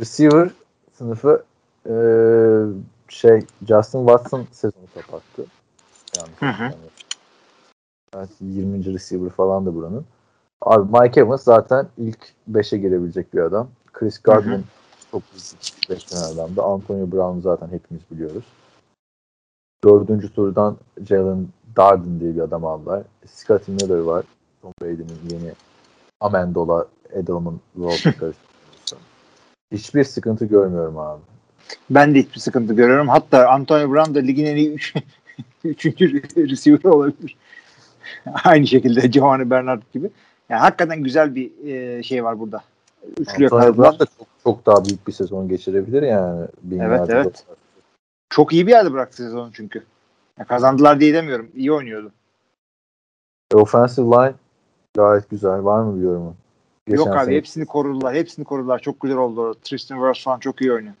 Receiver 0.00 0.50
sınıfı 0.92 1.44
e, 1.86 1.94
şey 3.08 3.40
Justin 3.68 4.06
Watson 4.06 4.46
sezonu 4.52 4.86
kapattı. 4.94 5.46
Yani, 6.16 6.30
Hı 6.38 6.64
hı. 6.64 6.74
Evet, 8.16 8.30
20. 8.40 8.94
receiver 8.94 9.30
falan 9.30 9.66
da 9.66 9.74
buranın. 9.74 10.04
Abi 10.60 10.98
Mike 10.98 11.20
Evans 11.20 11.42
zaten 11.42 11.88
ilk 11.98 12.32
5'e 12.52 12.78
girebilecek 12.78 13.34
bir 13.34 13.40
adam. 13.40 13.68
Chris 13.92 14.22
Godwin 14.22 14.50
Hı 14.50 14.56
hı. 14.56 14.62
çok 15.10 15.22
beklenen 15.90 16.22
adamdı. 16.22 16.62
Antonio 16.62 17.12
Brown 17.12 17.40
zaten 17.40 17.68
hepimiz 17.68 18.02
biliyoruz. 18.10 18.44
Dördüncü 19.84 20.34
turdan 20.34 20.76
Jalen 21.08 21.48
Darden 21.76 22.20
diye 22.20 22.36
bir 22.36 22.40
adam 22.40 22.64
aldılar. 22.64 23.02
Scotty 23.26 23.72
Miller 23.72 23.98
var. 23.98 24.24
Tom 24.62 24.72
Brady'nin 24.82 25.18
yeni 25.30 25.52
Amendola 26.20 26.86
Edelman 27.12 27.60
karıştırıyorsun. 27.74 28.98
Hiçbir 29.72 30.04
sıkıntı 30.04 30.44
görmüyorum 30.44 30.98
abi. 30.98 31.20
Ben 31.90 32.14
de 32.14 32.18
hiçbir 32.18 32.40
sıkıntı 32.40 32.74
görüyorum. 32.74 33.08
Hatta 33.08 33.48
Antonio 33.48 33.90
Brown 33.90 34.14
da 34.14 34.18
ligin 34.18 34.44
en 34.44 34.56
iyi 34.56 34.72
üç, 34.72 34.94
üçüncü 35.64 36.22
receiver 36.36 36.84
olabilir. 36.84 37.36
Aynı 38.44 38.66
şekilde 38.66 39.06
Giovanni 39.06 39.50
Bernard 39.50 39.82
gibi. 39.92 40.10
Yani 40.48 40.60
hakikaten 40.60 41.02
güzel 41.02 41.34
bir 41.34 41.66
e, 41.66 42.02
şey 42.02 42.24
var 42.24 42.40
burada. 42.40 42.62
Üçlü 43.18 43.44
Antonio. 43.44 43.76
Brown 43.76 43.98
da 43.98 44.06
çok, 44.18 44.26
çok 44.44 44.66
daha 44.66 44.84
büyük 44.84 45.06
bir 45.06 45.12
sezon 45.12 45.48
geçirebilir 45.48 46.02
yani. 46.02 46.46
Evet. 46.72 47.08
dolar. 47.08 47.26
Çok 48.30 48.52
iyi 48.52 48.66
bir 48.66 48.72
yerde 48.72 48.92
bıraktı 48.92 49.16
sezonu 49.16 49.50
çünkü. 49.52 49.82
Ya 50.38 50.44
kazandılar 50.44 51.00
diye 51.00 51.14
demiyorum. 51.14 51.50
İyi 51.54 51.72
oynuyordu. 51.72 52.12
E, 53.52 53.56
offensive 53.56 54.06
line 54.06 54.34
gayet 54.94 55.30
güzel. 55.30 55.64
Var 55.64 55.82
mı 55.82 55.96
bir 55.96 56.02
yorumun? 56.02 56.36
Yok 56.88 57.06
Geçen 57.06 57.10
abi 57.10 57.24
sene- 57.24 57.36
hepsini 57.36 57.66
korudular. 57.66 58.14
Hepsini 58.14 58.44
korudular. 58.44 58.78
Çok 58.78 59.00
güzel 59.00 59.16
oldu. 59.16 59.54
Tristan 59.62 59.98
Wirfs 59.98 60.24
falan 60.24 60.38
çok 60.38 60.60
iyi 60.60 60.72
oynuyor. 60.72 60.94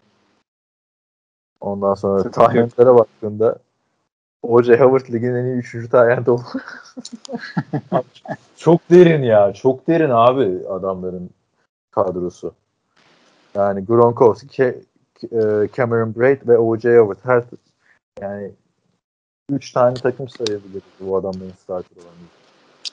Ondan 1.60 1.94
sonra 1.94 2.22
yok. 2.22 2.32
tahentlere 2.32 2.94
baktığında 2.94 3.58
O.J. 4.42 4.76
Howard 4.78 5.12
ligin 5.12 5.34
en 5.34 5.44
iyi 5.44 5.56
3. 5.56 5.90
tahent 5.90 6.28
oldu. 6.28 6.42
çok 8.56 8.80
derin 8.90 9.22
ya. 9.22 9.52
Çok 9.52 9.88
derin 9.88 10.10
abi 10.10 10.68
adamların 10.68 11.30
kadrosu. 11.90 12.54
Yani 13.54 13.84
Gronkowski, 13.84 14.62
e, 15.22 15.68
Cameron 15.76 16.14
Braid 16.14 16.48
ve 16.48 16.58
O.J. 16.58 16.98
Howard 16.98 17.18
her 17.24 17.44
yani 18.20 18.52
3 19.52 19.72
tane 19.72 19.94
takım 19.94 20.28
sayabiliriz 20.28 20.82
bu 21.00 21.16
adamların 21.16 21.52
starter 21.62 21.96
olan. 21.96 22.14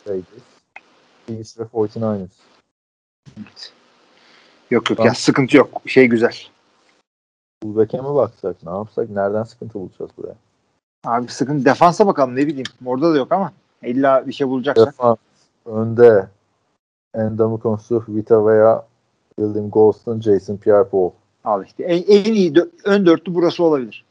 Raiders, 0.07 0.43
Chiefs 1.27 1.59
ve 1.59 1.63
49ers. 1.63 2.27
Yok 4.71 4.89
yok 4.89 4.97
Tamam. 4.97 5.07
ya 5.07 5.13
sıkıntı 5.13 5.57
yok. 5.57 5.81
Şey 5.85 6.07
güzel. 6.07 6.35
Fullback'e 7.63 7.97
mi 7.97 8.15
baksak? 8.15 8.63
Ne 8.63 8.69
yapsak? 8.71 9.09
Nereden 9.09 9.43
sıkıntı 9.43 9.73
bulacağız 9.73 10.11
buraya? 10.17 10.35
Abi 11.05 11.31
sıkıntı 11.31 11.65
defansa 11.65 12.07
bakalım 12.07 12.35
ne 12.35 12.47
bileyim. 12.47 12.65
Orada 12.85 13.13
da 13.13 13.17
yok 13.17 13.31
ama 13.31 13.53
illa 13.83 14.27
bir 14.27 14.33
şey 14.33 14.47
bulacaksak. 14.47 14.87
Defans 14.87 15.17
önde 15.65 16.27
Endamukonsu, 17.13 18.03
Vita 18.07 18.45
veya 18.45 18.85
William 19.35 19.69
Golston, 19.69 20.21
Jason 20.21 20.57
Pierre-Paul. 20.57 21.11
Al 21.43 21.65
işte. 21.65 21.83
En, 21.83 22.03
en 22.03 22.33
iyi 22.33 22.53
dö- 22.53 22.69
ön 22.83 23.05
dörtlü 23.05 23.35
burası 23.35 23.63
olabilir. 23.63 24.05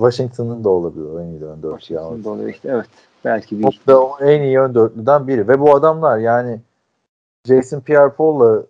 Washington'ın 0.00 0.64
da 0.64 0.68
olabilir 0.68 1.04
o 1.04 1.20
en 1.20 1.26
iyi 1.26 1.44
ön 1.44 1.62
dört. 1.62 1.80
Washington'da 1.80 2.30
oluyor 2.30 2.48
işte. 2.48 2.68
Evet. 2.68 2.86
Belki 3.24 3.58
bir. 3.58 3.62
Top 3.62 3.86
da 3.86 4.02
o 4.02 4.18
en 4.20 4.42
iyi 4.42 4.60
ön 4.60 4.74
dörtlüden 4.74 5.28
biri. 5.28 5.48
Ve 5.48 5.60
bu 5.60 5.74
adamlar 5.74 6.18
yani 6.18 6.60
Jason 7.46 7.80
Pierre-Paul'la 7.80 8.62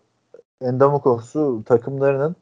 Endamukonsu 0.60 1.62
takımlarının 1.66 2.36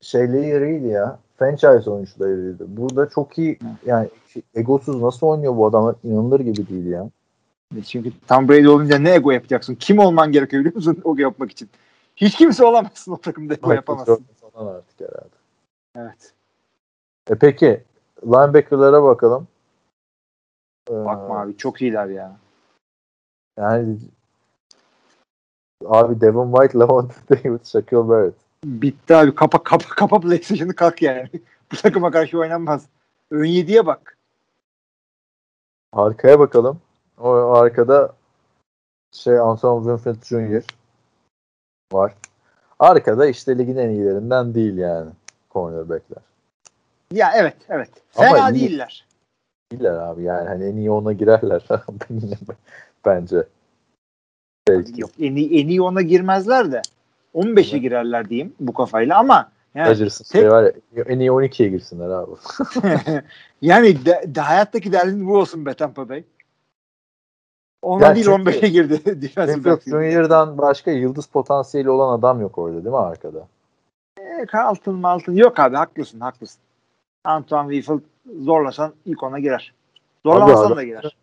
şeyleri 0.00 0.48
yarıydı 0.48 0.86
ya. 0.86 1.18
Franchise 1.38 1.90
oyuncularıydı. 1.90 2.76
Burada 2.76 3.08
çok 3.08 3.38
iyi 3.38 3.58
yani 3.86 4.08
egosuz 4.54 5.02
nasıl 5.02 5.26
oynuyor 5.26 5.56
bu 5.56 5.66
adamlar 5.66 5.94
inanılır 6.04 6.40
gibi 6.40 6.68
değil 6.68 6.86
ya. 6.86 7.10
Çünkü 7.84 8.12
Tom 8.28 8.48
Brady 8.48 8.68
olunca 8.68 8.98
ne 8.98 9.14
ego 9.14 9.30
yapacaksın? 9.30 9.74
Kim 9.74 9.98
olman 9.98 10.32
gerekiyor 10.32 10.60
biliyor 10.60 10.76
musun 10.76 10.96
ego 11.00 11.16
yapmak 11.18 11.50
için? 11.50 11.68
Hiç 12.16 12.36
kimse 12.36 12.64
olamazsın 12.64 13.12
o 13.12 13.16
takımda 13.16 13.54
ego 13.54 13.72
yapamazsın. 13.72 14.24
Falan 14.52 14.74
artık 14.74 15.00
herhalde. 15.00 15.34
Evet. 15.96 16.35
E 17.30 17.34
peki 17.34 17.82
linebacker'lara 18.26 19.02
bakalım. 19.02 19.48
Ee, 20.90 21.04
Bakma 21.04 21.40
abi 21.40 21.56
çok 21.56 21.82
iyiler 21.82 22.06
ya. 22.06 22.36
Yani 23.58 23.98
abi 25.84 26.20
Devon 26.20 26.52
White, 26.52 26.78
Lavonte 26.78 27.14
David, 27.30 27.64
Shaquille 27.64 28.08
Barrett. 28.08 28.34
Bitti 28.64 29.16
abi. 29.16 29.34
Kapa 29.34 29.62
kapa 29.62 29.88
kapa 29.88 30.20
PlayStation'ı 30.20 30.74
kalk 30.74 31.02
yani. 31.02 31.30
Bu 31.72 31.76
takıma 31.76 32.10
karşı 32.10 32.38
oynanmaz. 32.38 32.86
Ön 33.30 33.44
yediye 33.44 33.86
bak. 33.86 34.16
Arkaya 35.92 36.38
bakalım. 36.38 36.80
O 37.18 37.30
arkada 37.30 38.14
şey 39.12 39.38
Anton 39.38 39.82
Winfield 39.82 40.24
Jr. 40.24 40.64
var. 41.92 42.14
Arkada 42.78 43.26
işte 43.26 43.58
ligin 43.58 43.76
en 43.76 43.90
iyilerinden 43.90 44.54
değil 44.54 44.76
yani 44.76 45.10
cornerback'ler. 45.50 46.22
Ya 47.14 47.32
evet 47.36 47.56
evet. 47.68 47.90
Ama 48.16 48.28
Fena 48.28 48.50
iyi. 48.50 48.60
değiller. 48.60 49.06
Değiller 49.72 49.92
abi 49.94 50.22
yani 50.22 50.48
hani 50.48 50.64
en 50.64 50.76
iyi 50.76 50.90
ona 50.90 51.12
girerler 51.12 51.62
bence. 53.04 53.44
Belki. 54.68 55.00
Yok 55.00 55.10
en 55.20 55.36
iyi, 55.36 55.60
en 55.62 55.68
iyi 55.68 55.82
ona 55.82 56.02
girmezler 56.02 56.72
de. 56.72 56.82
15'e 57.34 57.78
girerler 57.78 58.28
diyeyim 58.28 58.54
bu 58.60 58.74
kafayla 58.74 59.18
ama 59.18 59.50
yani, 59.74 59.90
Rodgers'ın 59.90 60.24
tek- 60.24 60.42
şey 60.42 60.50
var 60.50 60.72
ya 60.96 61.04
en 61.06 61.18
iyi 61.18 61.30
12'ye 61.30 61.68
girsinler 61.68 62.08
abi. 62.08 62.30
yani 63.62 64.06
de, 64.06 64.24
de 64.26 64.40
hayattaki 64.40 64.92
derdin 64.92 65.26
bu 65.26 65.38
olsun 65.38 65.66
be 65.66 65.74
Tampa 65.74 66.08
Bay. 66.08 66.24
Ona 67.82 68.04
Ya 68.06 68.14
değil 68.14 68.26
çünkü 68.26 68.50
15'e 68.50 68.68
girdi. 68.68 69.22
defensive. 69.22 69.80
Junior'dan 69.86 70.58
başka 70.58 70.90
yıldız 70.90 71.26
potansiyeli 71.26 71.90
olan 71.90 72.18
adam 72.18 72.40
yok 72.40 72.58
orada 72.58 72.76
değil 72.76 72.86
mi 72.86 72.96
arkada? 72.96 73.48
E, 74.20 74.46
Carlton 74.54 74.94
Malton 74.94 75.32
yok 75.32 75.60
abi 75.60 75.76
haklısın 75.76 76.20
haklısın. 76.20 76.60
Antoine 77.26 77.74
Winfield 77.74 78.00
zorlasan 78.44 78.92
ilk 79.04 79.22
ona 79.22 79.38
girer. 79.38 79.74
Zorlamasan 80.26 80.76
da 80.76 80.84
girer. 80.84 81.16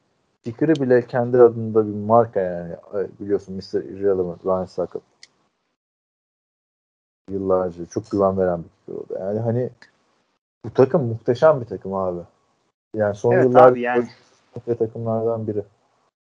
Fikri 0.44 0.76
bile 0.76 1.08
kendi 1.08 1.38
adında 1.38 1.88
bir 1.88 1.94
marka 1.94 2.40
yani. 2.40 2.76
Biliyorsun 3.20 3.56
Mr. 3.56 3.84
Irrelevant, 3.84 4.46
Ryan 4.46 4.66
Suckle. 4.66 5.00
Yıllarca 7.32 7.86
çok 7.86 8.12
güven 8.12 8.38
veren 8.38 8.64
bir 8.64 8.70
fikir 8.70 8.94
oldu. 8.94 9.20
Yani 9.20 9.40
hani 9.40 9.70
bu 10.66 10.74
takım 10.74 11.04
muhteşem 11.08 11.62
bir 11.62 11.66
takım 11.66 11.94
abi. 11.94 12.20
Yani 12.96 13.16
son 13.16 13.32
Evet 13.34 13.46
yıllarda 13.46 13.78
yani. 13.78 14.08
takımlardan 14.80 15.48
biri. 15.48 15.64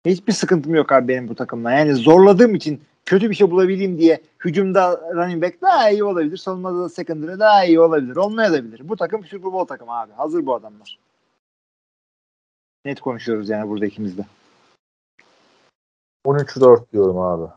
Hiçbir 0.06 0.32
sıkıntım 0.32 0.74
yok 0.74 0.92
abi 0.92 1.08
benim 1.08 1.28
bu 1.28 1.34
takımla. 1.34 1.72
Yani 1.72 1.94
zorladığım 1.94 2.54
için 2.54 2.80
kötü 3.06 3.30
bir 3.30 3.34
şey 3.34 3.50
bulabileyim 3.50 3.98
diye 3.98 4.20
hücumda 4.44 5.00
running 5.14 5.42
back 5.42 5.62
daha 5.62 5.90
iyi 5.90 6.04
olabilir. 6.04 6.36
Savunmada 6.36 6.78
da 6.82 6.88
secondary 6.88 7.38
daha 7.38 7.64
iyi 7.64 7.80
olabilir. 7.80 8.16
Olmayabilir. 8.16 8.88
Bu 8.88 8.96
takım 8.96 9.24
Super 9.24 9.52
Bowl 9.52 9.68
takımı 9.68 9.92
abi. 9.92 10.12
Hazır 10.12 10.46
bu 10.46 10.54
adamlar. 10.54 10.98
Net 12.84 13.00
konuşuyoruz 13.00 13.48
yani 13.48 13.68
burada 13.70 13.86
ikimiz 13.86 14.18
de. 14.18 14.26
13-4 16.26 16.92
diyorum 16.92 17.18
abi. 17.18 17.50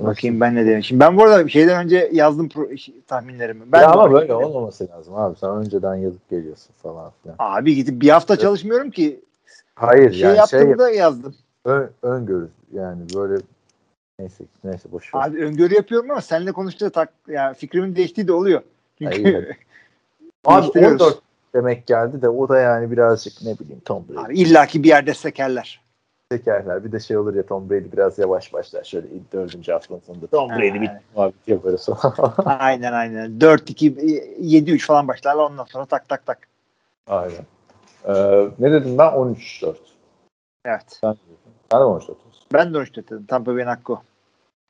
Bakayım 0.00 0.40
ben 0.40 0.54
ne 0.54 0.66
derim. 0.66 0.82
Şimdi 0.82 1.00
ben 1.00 1.16
bu 1.16 1.22
arada 1.24 1.48
şeyden 1.48 1.84
önce 1.84 2.10
yazdım 2.12 2.46
pro- 2.48 2.78
şey, 2.78 2.94
tahminlerimi. 3.06 3.72
Ben 3.72 3.82
ya 3.82 3.90
ama 3.90 4.12
böyle 4.12 4.24
dedim. 4.24 4.36
olmaması 4.36 4.88
lazım 4.88 5.14
abi. 5.14 5.38
Sen 5.38 5.50
önceden 5.50 5.94
yazıp 5.94 6.30
geliyorsun 6.30 6.74
falan 6.82 7.12
filan. 7.22 7.36
Abi 7.38 7.74
gidip 7.74 8.02
bir 8.02 8.08
hafta 8.08 8.36
çalışmıyorum 8.36 8.90
ki. 8.90 9.20
Hayır 9.74 10.12
Şey 10.12 10.20
yani 10.20 10.48
şey 10.48 10.60
yaptığımda 10.60 10.90
yazdım. 10.90 11.34
ön, 11.64 11.90
öngörü 12.02 12.48
yani 12.72 13.02
böyle 13.14 13.42
neyse 14.18 14.44
neyse 14.64 14.92
boş 14.92 15.14
ver. 15.14 15.20
Abi 15.20 15.44
öngörü 15.44 15.74
yapıyorum 15.74 16.10
ama 16.10 16.20
seninle 16.20 16.52
konuştuğunda 16.52 16.92
tak, 16.92 17.12
yani 17.28 17.54
fikrimin 17.54 17.96
değiştiği 17.96 18.28
de 18.28 18.32
oluyor. 18.32 18.62
Çünkü 18.98 19.56
Abi 20.44 20.62
değiştiriyoruz. 20.62 21.02
14 21.02 21.18
demek 21.54 21.86
geldi 21.86 22.22
de 22.22 22.28
o 22.28 22.48
da 22.48 22.58
yani 22.58 22.90
birazcık 22.90 23.42
ne 23.42 23.58
bileyim 23.58 23.80
Tom 23.84 24.08
Brady. 24.08 24.18
abi 24.26 24.38
illaki 24.38 24.82
bir 24.82 24.88
yerde 24.88 25.14
sekerler. 25.14 25.80
tekerler. 26.30 26.84
Bir 26.84 26.92
de 26.92 27.00
şey 27.00 27.16
olur 27.16 27.34
ya 27.34 27.46
Tom 27.46 27.70
Brady 27.70 27.92
biraz 27.92 28.18
yavaş 28.18 28.52
başlar. 28.52 28.84
Şöyle 28.84 29.08
ilk 29.08 29.32
dördüncü 29.32 29.72
haftanın 29.72 30.00
sonunda 30.06 30.26
Tom. 30.26 30.50
Brady 30.50 30.80
bir 30.80 30.90
muhabbet 31.14 31.48
yaparız 31.48 31.88
aynen 32.44 32.92
aynen. 32.92 33.30
4-2 33.38 33.94
7-3 34.40 34.78
falan 34.78 35.08
başlarlar 35.08 35.44
ondan 35.44 35.64
sonra 35.64 35.84
tak 35.86 36.08
tak 36.08 36.26
tak. 36.26 36.38
Aynen. 37.06 37.46
Ee, 38.04 38.48
ne 38.58 38.72
dedim 38.72 38.98
ben? 38.98 39.12
13-4. 39.12 39.74
Evet. 40.64 40.84
Sen, 41.00 41.16
sen 41.70 41.80
de 41.80 41.84
13-4 41.84 41.90
olsun. 41.94 42.16
Ben 42.52 42.74
de 42.74 42.78
13 42.78 42.96
dedim. 42.96 43.24
Tampa 43.28 43.54
Bay'in 43.54 43.66
hakkı 43.66 43.92
o. 43.92 44.02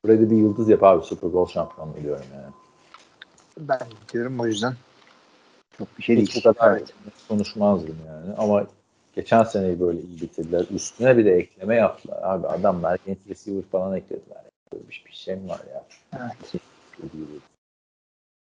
Brady 0.07 0.29
bir 0.29 0.37
yıldız 0.37 0.69
yap 0.69 0.83
abi 0.83 1.05
Super 1.05 1.33
Bowl 1.33 1.53
şampiyonluğu 1.53 2.03
diyorum 2.03 2.25
yani. 2.35 2.53
Ben 3.57 3.79
diyorum 4.13 4.39
o 4.39 4.47
yüzden. 4.47 4.73
Çok 5.77 5.97
bir 5.97 6.03
şey 6.03 6.17
Hiç 6.17 6.35
değil. 6.35 6.45
bu 6.45 6.53
kadar 6.53 6.71
Evet. 6.71 6.93
konuşmazdım 7.27 7.97
yani. 8.07 8.35
Ama 8.37 8.67
geçen 9.15 9.43
seneyi 9.43 9.79
böyle 9.79 10.01
iyi 10.01 10.21
bitirdiler. 10.21 10.65
Üstüne 10.71 11.17
bir 11.17 11.25
de 11.25 11.35
ekleme 11.35 11.75
yaptılar. 11.75 12.19
Abi 12.23 12.47
adamlar 12.47 12.99
genç 13.05 13.17
receiver 13.29 13.63
falan 13.71 13.95
eklediler. 13.95 14.41
Böyle 14.73 14.83
bir, 14.83 15.03
bir 15.07 15.13
şey 15.15 15.35
mi 15.35 15.49
var 15.49 15.61
ya? 15.73 15.83
Evet. 16.13 16.61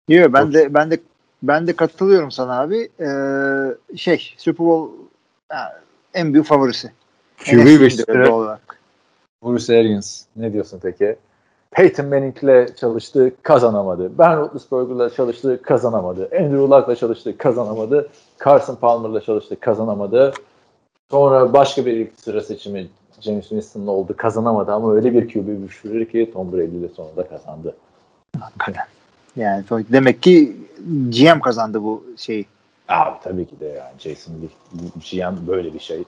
Yok 0.10 0.34
ben 0.34 0.54
de 0.54 0.74
ben 0.74 0.92
de 0.92 1.00
ben 1.44 1.68
de 1.68 1.76
katılıyorum 1.76 2.32
sana 2.32 2.60
abi. 2.60 2.90
Ee, 3.00 3.98
şey 3.98 4.34
Super 4.38 4.66
Bowl 4.66 5.04
en 6.14 6.34
büyük 6.34 6.46
favorisi. 6.46 6.92
QB 7.38 8.26
doğal 8.26 8.40
olarak. 8.40 8.83
Bruce 9.44 9.80
Arians 9.80 10.24
ne 10.36 10.54
diyorsun 10.54 10.80
peki? 10.84 11.16
Peyton 11.72 12.06
Manning'le 12.06 12.76
çalıştı, 12.76 13.32
kazanamadı. 13.44 14.18
Ben 14.18 14.38
Roethlisberger'la 14.38 15.10
çalıştı, 15.10 15.62
kazanamadı. 15.64 16.24
Andrew 16.24 16.58
Luck'la 16.58 16.96
çalıştı, 16.96 17.38
kazanamadı. 17.38 18.10
Carson 18.46 18.76
Palmer'la 18.76 19.22
çalıştı, 19.22 19.60
kazanamadı. 19.60 20.34
Sonra 21.12 21.54
başka 21.54 21.86
bir 21.86 21.94
ilk 21.94 22.20
sıra 22.20 22.42
seçimi 22.42 22.88
James 23.22 23.48
Winston'la 23.50 23.92
oldu, 23.92 24.14
kazanamadı 24.18 24.72
ama 24.72 24.94
öyle 24.94 25.14
bir 25.14 25.34
QB 25.34 25.68
düşürür 25.68 26.06
ki 26.06 26.32
Tom 26.34 26.54
Brady 26.54 26.78
ile 26.78 26.90
sonunda 26.90 27.28
kazandı. 27.28 27.76
Hakikaten. 28.40 28.86
Yani 29.36 29.64
demek 29.70 30.24
ki 30.24 30.58
GM 31.10 31.40
kazandı 31.40 31.84
bu 31.84 32.04
şeyi. 32.18 32.46
Abi 32.88 33.18
tabii 33.24 33.46
ki 33.46 33.60
de 33.60 33.66
yani 33.66 34.00
Jason 34.00 34.34
Lee, 34.34 34.48
GM 35.12 35.48
böyle 35.48 35.74
bir 35.74 35.80
şey. 35.80 36.04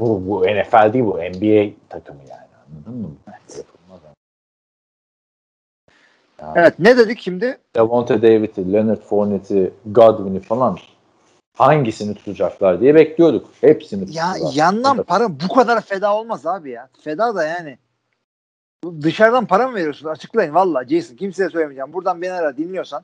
Bu, 0.00 0.26
bu 0.26 0.46
NFL 0.46 0.92
değil 0.92 1.04
bu 1.04 1.18
NBA 1.18 1.74
takımı 1.88 2.20
yani 2.28 2.48
anladın 2.66 2.94
mı? 2.94 3.16
Ama. 3.26 3.98
Yani 6.42 6.52
Evet 6.56 6.78
ne 6.78 6.96
dedik 6.96 7.20
şimdi? 7.20 7.58
Devonta 7.76 8.22
David'i, 8.22 8.72
Leonard 8.72 9.02
Fournette'i, 9.02 9.72
Godwin'i 9.86 10.40
falan 10.40 10.78
hangisini 11.56 12.14
tutacaklar 12.14 12.80
diye 12.80 12.94
bekliyorduk. 12.94 13.50
Hepsini 13.60 14.16
Ya 14.16 14.32
tuttular. 14.32 14.52
yandan 14.54 15.02
para 15.02 15.28
bu 15.40 15.54
kadar 15.54 15.80
feda 15.80 16.16
olmaz 16.16 16.46
abi 16.46 16.70
ya. 16.70 16.88
Feda 17.00 17.34
da 17.34 17.44
yani. 17.44 17.78
Dışarıdan 19.02 19.46
para 19.46 19.68
mı 19.68 19.74
veriyorsun? 19.74 20.08
Açıklayın 20.08 20.54
valla 20.54 20.84
Jason. 20.88 21.16
Kimseye 21.16 21.48
söylemeyeceğim. 21.48 21.92
Buradan 21.92 22.22
beni 22.22 22.32
ara 22.32 22.56
dinliyorsan. 22.56 23.02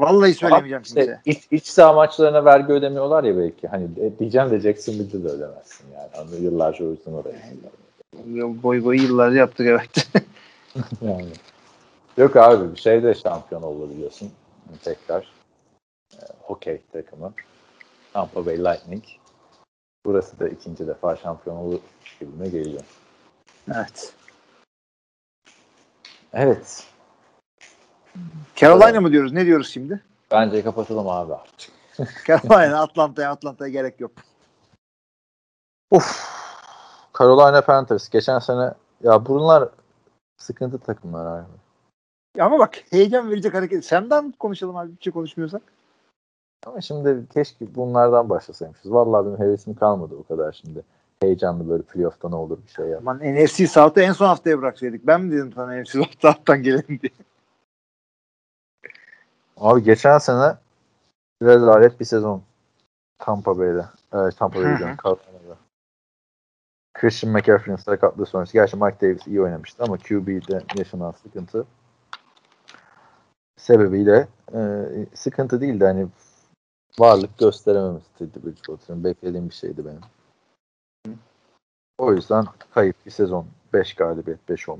Vallahi 0.00 0.34
söylemeyeceğim 0.34 0.82
İşte 0.82 1.00
kimseye. 1.00 1.20
iç, 1.24 1.48
iç 1.50 1.66
saha 1.66 1.92
maçlarına 1.92 2.44
vergi 2.44 2.72
ödemiyorlar 2.72 3.24
ya 3.24 3.36
belki. 3.38 3.68
Hani 3.68 3.84
e, 4.00 4.18
diyeceğim 4.18 4.50
de 4.50 4.60
Jacksonville'de 4.60 5.24
de 5.24 5.28
ödemezsin 5.28 5.86
yani. 5.94 6.08
Hani 6.16 6.44
yıllarca 6.44 6.84
o 6.84 6.90
yüzden 6.90 7.12
oraya. 7.12 7.36
Boy 8.62 8.84
boy 8.84 8.96
yıllarca 9.02 9.36
yaptık 9.38 9.66
evet. 9.66 10.08
Yani. 11.02 11.28
Yok 12.16 12.36
abi 12.36 12.74
bir 12.74 12.80
şeyde 12.80 13.14
şampiyon 13.14 13.62
olabiliyorsun 13.62 14.30
tekrar. 14.84 15.32
E, 16.14 16.20
hokey 16.42 16.80
takımı. 16.92 17.32
Tampa 18.12 18.46
Bay 18.46 18.58
Lightning. 18.58 19.04
Burası 20.04 20.38
da 20.38 20.48
ikinci 20.48 20.86
defa 20.86 21.16
şampiyon 21.16 21.56
olur 21.56 21.80
gibime 22.20 22.48
geliyor. 22.48 22.82
evet. 23.74 24.12
Evet. 26.32 26.84
Carolina 28.56 29.00
mı 29.00 29.12
diyoruz? 29.12 29.32
Ne 29.32 29.46
diyoruz 29.46 29.68
şimdi? 29.68 30.02
Bence 30.30 30.62
kapatalım 30.62 31.08
abi 31.08 31.34
artık. 31.34 31.70
Carolina, 32.26 32.80
Atlanta'ya, 32.82 33.30
Atlanta'ya 33.30 33.70
gerek 33.70 34.00
yok. 34.00 34.12
Uf. 35.90 36.36
Carolina 37.18 37.60
Panthers. 37.60 38.08
Geçen 38.08 38.38
sene 38.38 38.74
ya 39.02 39.26
bunlar 39.26 39.68
sıkıntı 40.36 40.78
takımlar 40.78 41.38
abi. 41.38 41.46
Ama 42.40 42.58
bak 42.58 42.74
heyecan 42.90 43.30
verecek 43.30 43.54
hareket. 43.54 43.84
Senden 43.84 44.32
konuşalım 44.38 44.76
abi. 44.76 44.96
Bir 44.96 45.02
şey 45.02 45.12
konuşmuyorsak. 45.12 45.62
Ama 46.66 46.80
şimdi 46.80 47.26
keşke 47.34 47.74
bunlardan 47.74 48.30
başlasaymışız. 48.30 48.92
Vallahi 48.92 49.26
benim 49.26 49.38
hevesim 49.38 49.74
kalmadı 49.74 50.14
o 50.14 50.22
kadar 50.22 50.52
şimdi. 50.52 50.82
Heyecanlı 51.20 51.68
böyle 51.68 51.82
playoff'ta 51.82 52.28
ne 52.28 52.34
olur 52.34 52.58
bir 52.66 52.72
şey 52.72 52.86
yap. 52.86 53.00
Aman 53.02 53.18
NFC 53.18 53.66
South'ı 53.66 54.00
en 54.00 54.12
son 54.12 54.26
haftaya 54.26 54.58
bıraksaydık. 54.58 55.06
Ben 55.06 55.20
mi 55.20 55.32
dedim 55.32 55.52
sana 55.54 55.82
NFC 55.82 55.98
South'tan 56.22 56.62
gelelim 56.62 57.00
diye. 57.02 57.10
Abi 59.56 59.82
geçen 59.82 60.18
sene 60.18 60.56
rezalet 61.42 62.00
bir 62.00 62.04
sezon 62.04 62.42
Tampa 63.18 63.58
Bay'de. 63.58 63.86
Evet, 64.12 64.36
Tampa 64.36 64.58
Bay'de 64.58 64.78
diyorum, 64.78 64.96
Carolina'da. 65.04 65.56
Christian 66.94 67.32
McCaffrey'in 67.32 67.76
sakatlığı 67.76 68.26
sonrası. 68.26 68.52
Gerçi 68.52 68.76
Mike 68.76 69.00
Davis 69.00 69.26
iyi 69.26 69.42
oynamıştı 69.42 69.84
ama 69.84 69.98
QB'de 69.98 70.62
yaşanan 70.78 71.10
sıkıntı 71.10 71.66
sebebiyle 73.56 74.28
e, 74.54 74.60
sıkıntı 75.14 75.60
değil 75.60 75.80
de 75.80 75.86
hani 75.86 76.08
varlık 76.98 77.38
gösterememesiydi 77.38 78.46
Bridgewater'ın. 78.46 79.04
Beklediğim 79.04 79.48
bir 79.48 79.54
şeydi 79.54 79.82
benim. 79.84 80.00
O 81.98 82.12
yüzden 82.12 82.44
kayıp 82.74 83.06
bir 83.06 83.10
sezon. 83.10 83.46
5 83.72 83.94
galibiyet, 83.94 84.40
5-11. 84.48 84.76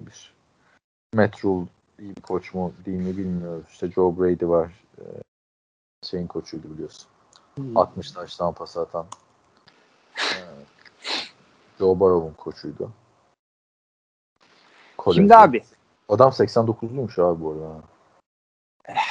Matt 1.14 1.44
Rule 1.44 1.66
iyi 1.98 2.16
bir 2.16 2.22
koç 2.22 2.54
mu 2.54 2.72
değil 2.86 2.98
mi 2.98 3.16
bilmiyoruz. 3.16 3.64
İşte 3.68 3.90
Joe 3.90 4.18
Brady 4.18 4.46
var. 4.46 4.70
Ee, 4.98 5.02
şeyin 6.02 6.26
koçuydu 6.26 6.70
biliyorsun. 6.70 7.08
60 7.74 8.10
taştan 8.10 8.54
pas 8.54 8.76
atan. 8.76 9.06
Ee, 10.18 10.38
Joe 11.78 12.00
Burrow'un 12.00 12.34
koçuydu. 12.34 12.90
Colin 14.98 15.16
Şimdi 15.16 15.36
abi 15.36 15.62
Adam 16.08 16.30
89'luymuş 16.30 17.22
abi 17.22 17.42
bu 17.42 17.52
arada. 17.52 17.82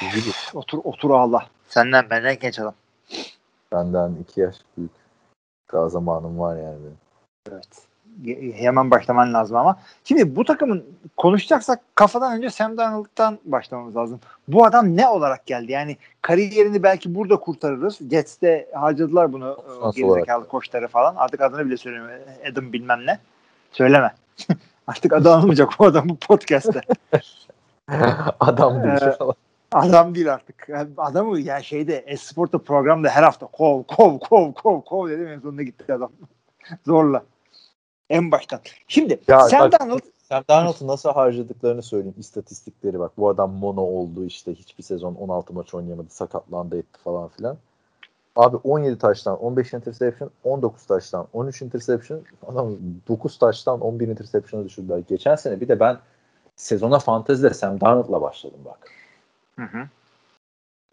Üzücü. 0.07 0.31
otur 0.53 0.79
otur 0.83 1.09
ağla. 1.09 1.49
Senden 1.69 2.09
benden 2.09 2.39
genç 2.39 2.59
adam. 2.59 2.73
Benden 3.71 4.15
2 4.15 4.41
yaş 4.41 4.55
büyük. 4.77 4.91
Daha 5.73 5.89
zamanım 5.89 6.39
var 6.39 6.57
yani 6.57 6.79
benim. 6.79 6.97
Evet. 7.51 7.87
Hemen 8.53 8.91
başlaman 8.91 9.33
lazım 9.33 9.57
ama. 9.57 9.79
Şimdi 10.03 10.35
bu 10.35 10.45
takımın 10.45 10.83
konuşacaksak 11.17 11.79
kafadan 11.95 12.37
önce 12.37 12.49
Sam 12.49 12.77
Darnold'dan 12.77 13.39
başlamamız 13.45 13.95
lazım. 13.95 14.19
Bu 14.47 14.65
adam 14.65 14.97
ne 14.97 15.07
olarak 15.07 15.45
geldi? 15.45 15.71
Yani 15.71 15.97
kariyerini 16.21 16.83
belki 16.83 17.15
burada 17.15 17.37
kurtarırız. 17.37 17.99
Jets'te 18.11 18.67
harcadılar 18.73 19.33
bunu. 19.33 19.57
E, 19.95 20.01
Gerizekalı 20.01 20.47
koçları 20.47 20.87
falan. 20.87 21.15
Artık 21.15 21.41
adını 21.41 21.65
bile 21.65 21.77
söylemiyor. 21.77 22.19
Adam 22.51 22.73
bilmem 22.73 23.05
ne. 23.05 23.19
Söyleme. 23.71 24.15
Artık 24.87 25.13
adı 25.13 25.33
anılmayacak 25.33 25.69
o 25.79 25.85
adam 25.85 26.09
bu 26.09 26.15
podcast'te. 26.15 26.81
Adam 28.39 28.83
değil. 28.83 29.01
Ee, 29.01 29.33
Adam 29.71 30.15
değil 30.15 30.33
artık. 30.33 30.69
Yani 30.69 30.89
adamı 30.97 31.39
yani 31.39 31.63
şeyde 31.63 31.97
Esport'ta 31.97 32.57
programda 32.57 33.09
her 33.09 33.23
hafta 33.23 33.45
kov 33.45 33.83
kov 33.83 34.19
kov 34.19 34.53
kov 34.53 34.81
kov 34.81 35.09
dedim 35.09 35.27
en 35.27 35.39
sonunda 35.39 35.63
gitti 35.63 35.93
adam. 35.93 36.11
Zorla. 36.85 37.23
En 38.09 38.31
baştan. 38.31 38.59
Şimdi 38.87 39.19
Ya 39.27 39.39
Sam 39.39 39.59
bak- 39.59 39.79
Darnold 39.79 39.99
Sam 40.29 40.43
Darnold'u 40.49 40.87
nasıl 40.87 41.09
harcadıklarını 41.09 41.83
söyleyeyim. 41.83 42.15
İstatistikleri 42.17 42.99
bak. 42.99 43.11
Bu 43.17 43.29
adam 43.29 43.51
mono 43.51 43.81
oldu 43.81 44.25
işte 44.25 44.55
hiçbir 44.55 44.83
sezon 44.83 45.15
16 45.15 45.53
maç 45.53 45.73
oynayamadı. 45.73 46.09
Sakatlandı 46.09 46.77
etti 46.77 46.99
falan 47.03 47.27
filan. 47.27 47.57
Abi 48.35 48.57
17 48.57 48.97
taştan 48.97 49.37
15 49.39 49.73
interception, 49.73 50.31
19 50.43 50.85
taştan 50.85 51.27
13 51.33 51.61
interception. 51.61 52.21
Adam 52.47 52.71
9 53.07 53.37
taştan 53.37 53.81
11 53.81 54.07
interception'a 54.07 54.65
düşürdüler. 54.65 54.97
Geçen 54.97 55.35
sene 55.35 55.61
bir 55.61 55.67
de 55.67 55.79
ben 55.79 55.97
sezona 56.55 56.99
fantezide 56.99 57.53
Sam 57.53 57.81
Darnold'la 57.81 58.21
başladım 58.21 58.59
bak. 58.65 58.91
Hı 59.59 59.65
hı. 59.65 59.87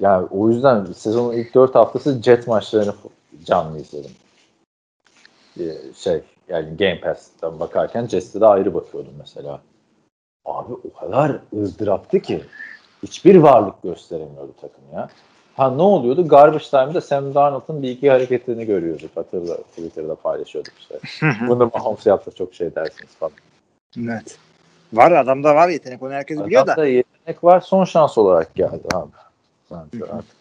Yani 0.00 0.26
o 0.30 0.48
yüzden 0.48 0.84
sezonun 0.84 1.32
ilk 1.32 1.54
4 1.54 1.74
haftası 1.74 2.22
Jet 2.22 2.46
maçlarını 2.46 2.94
canlı 3.44 3.78
izledim. 3.80 4.10
Ee, 5.60 5.76
şey 5.96 6.20
yani 6.48 6.76
Game 6.76 7.00
Pass'tan 7.00 7.60
bakarken 7.60 8.06
Jets'e 8.06 8.40
de 8.40 8.46
ayrı 8.46 8.74
bakıyordum 8.74 9.14
mesela. 9.18 9.60
Abi 10.44 10.72
o 10.72 11.00
kadar 11.00 11.38
ızdıraptı 11.62 12.20
ki 12.20 12.44
hiçbir 13.02 13.36
varlık 13.36 13.82
gösteremiyordu 13.82 14.52
takım 14.60 14.84
ya. 14.94 15.08
Ha 15.56 15.70
ne 15.70 15.82
oluyordu? 15.82 16.28
Garbage 16.28 16.64
Time'da 16.64 17.00
Sam 17.00 17.34
Darnold'un 17.34 17.82
bir 17.82 17.90
iki 17.90 18.10
hareketini 18.10 18.66
görüyorduk. 18.66 19.10
Hatırla 19.16 19.56
Twitter'da 19.56 20.14
paylaşıyorduk 20.14 20.72
işte. 20.78 20.98
Bunu 21.48 21.70
Mahomes 21.74 22.06
yaptı 22.06 22.30
çok 22.34 22.54
şey 22.54 22.74
dersiniz 22.74 23.10
falan. 23.18 23.32
Evet. 23.98 24.38
Var 24.92 25.12
adamda 25.12 25.54
var 25.54 25.68
yetenek 25.68 26.02
onu 26.02 26.12
herkes 26.12 26.44
biliyor 26.44 26.66
da. 26.66 26.72
Adamda 26.72 26.88
yetenek 26.88 27.44
var 27.44 27.60
son 27.60 27.84
şans 27.84 28.18
olarak 28.18 28.54
geldi 28.54 28.88
abi. 28.94 29.10
Bence 29.70 30.04
artık. 30.04 30.36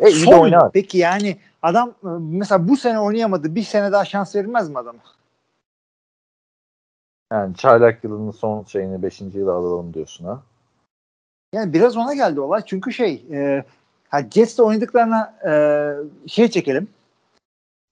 E, 0.00 0.10
Son 0.10 0.70
peki 0.72 0.98
yani 0.98 1.36
adam 1.62 1.88
e, 1.88 2.08
mesela 2.20 2.68
bu 2.68 2.76
sene 2.76 3.00
oynayamadı. 3.00 3.54
Bir 3.54 3.62
sene 3.62 3.92
daha 3.92 4.04
şans 4.04 4.36
verilmez 4.36 4.70
mi 4.70 4.78
adama? 4.78 5.00
Yani 7.32 7.56
çaylak 7.56 8.04
yılının 8.04 8.30
son 8.30 8.64
şeyini 8.64 9.02
5. 9.02 9.20
yıla 9.20 9.52
alalım 9.52 9.94
diyorsun 9.94 10.24
ha. 10.24 10.42
Yani 11.52 11.72
biraz 11.72 11.96
ona 11.96 12.14
geldi 12.14 12.40
olay. 12.40 12.62
Çünkü 12.66 12.92
şey 12.92 13.26
e, 13.30 13.64
Ha, 14.08 14.22
Jets'te 14.30 14.62
oynadıklarına 14.62 15.34
e, 15.46 15.52
şey 16.28 16.48
çekelim. 16.50 16.88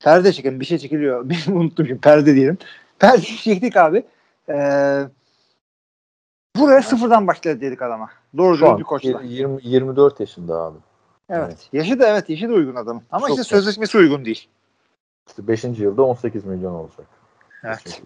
Perde 0.00 0.32
çekelim. 0.32 0.60
Bir 0.60 0.64
şey 0.64 0.78
çekiliyor. 0.78 1.30
Benim 1.30 1.60
unuttum 1.60 1.86
şimdi. 1.86 2.00
Perde 2.00 2.34
diyelim. 2.34 2.58
Perde 2.98 3.22
çektik 3.44 3.76
abi. 3.76 4.04
E, 4.48 4.54
buraya 6.56 6.82
sıfırdan 6.82 7.26
başladı 7.26 7.60
dedik 7.60 7.82
adama. 7.82 8.10
Doğru 8.36 8.56
Şu 8.56 8.68
an 8.68 8.78
bir 8.78 8.84
koçla. 8.84 9.22
20, 9.22 9.60
24 9.62 10.20
yaşında 10.20 10.62
abi. 10.62 10.78
Evet. 11.28 11.68
Yaşı 11.72 12.00
da 12.00 12.08
evet 12.08 12.30
yaşı 12.30 12.48
da 12.48 12.52
uygun 12.52 12.74
adamın. 12.74 13.02
Ama 13.10 13.28
Çok 13.28 13.38
işte 13.38 13.56
sözleşmesi 13.56 13.98
uygun 13.98 14.24
değil. 14.24 14.48
İşte 15.26 15.48
5. 15.48 15.64
yılda 15.64 16.02
18 16.02 16.44
milyon 16.44 16.74
olacak. 16.74 17.06
Evet. 17.64 18.02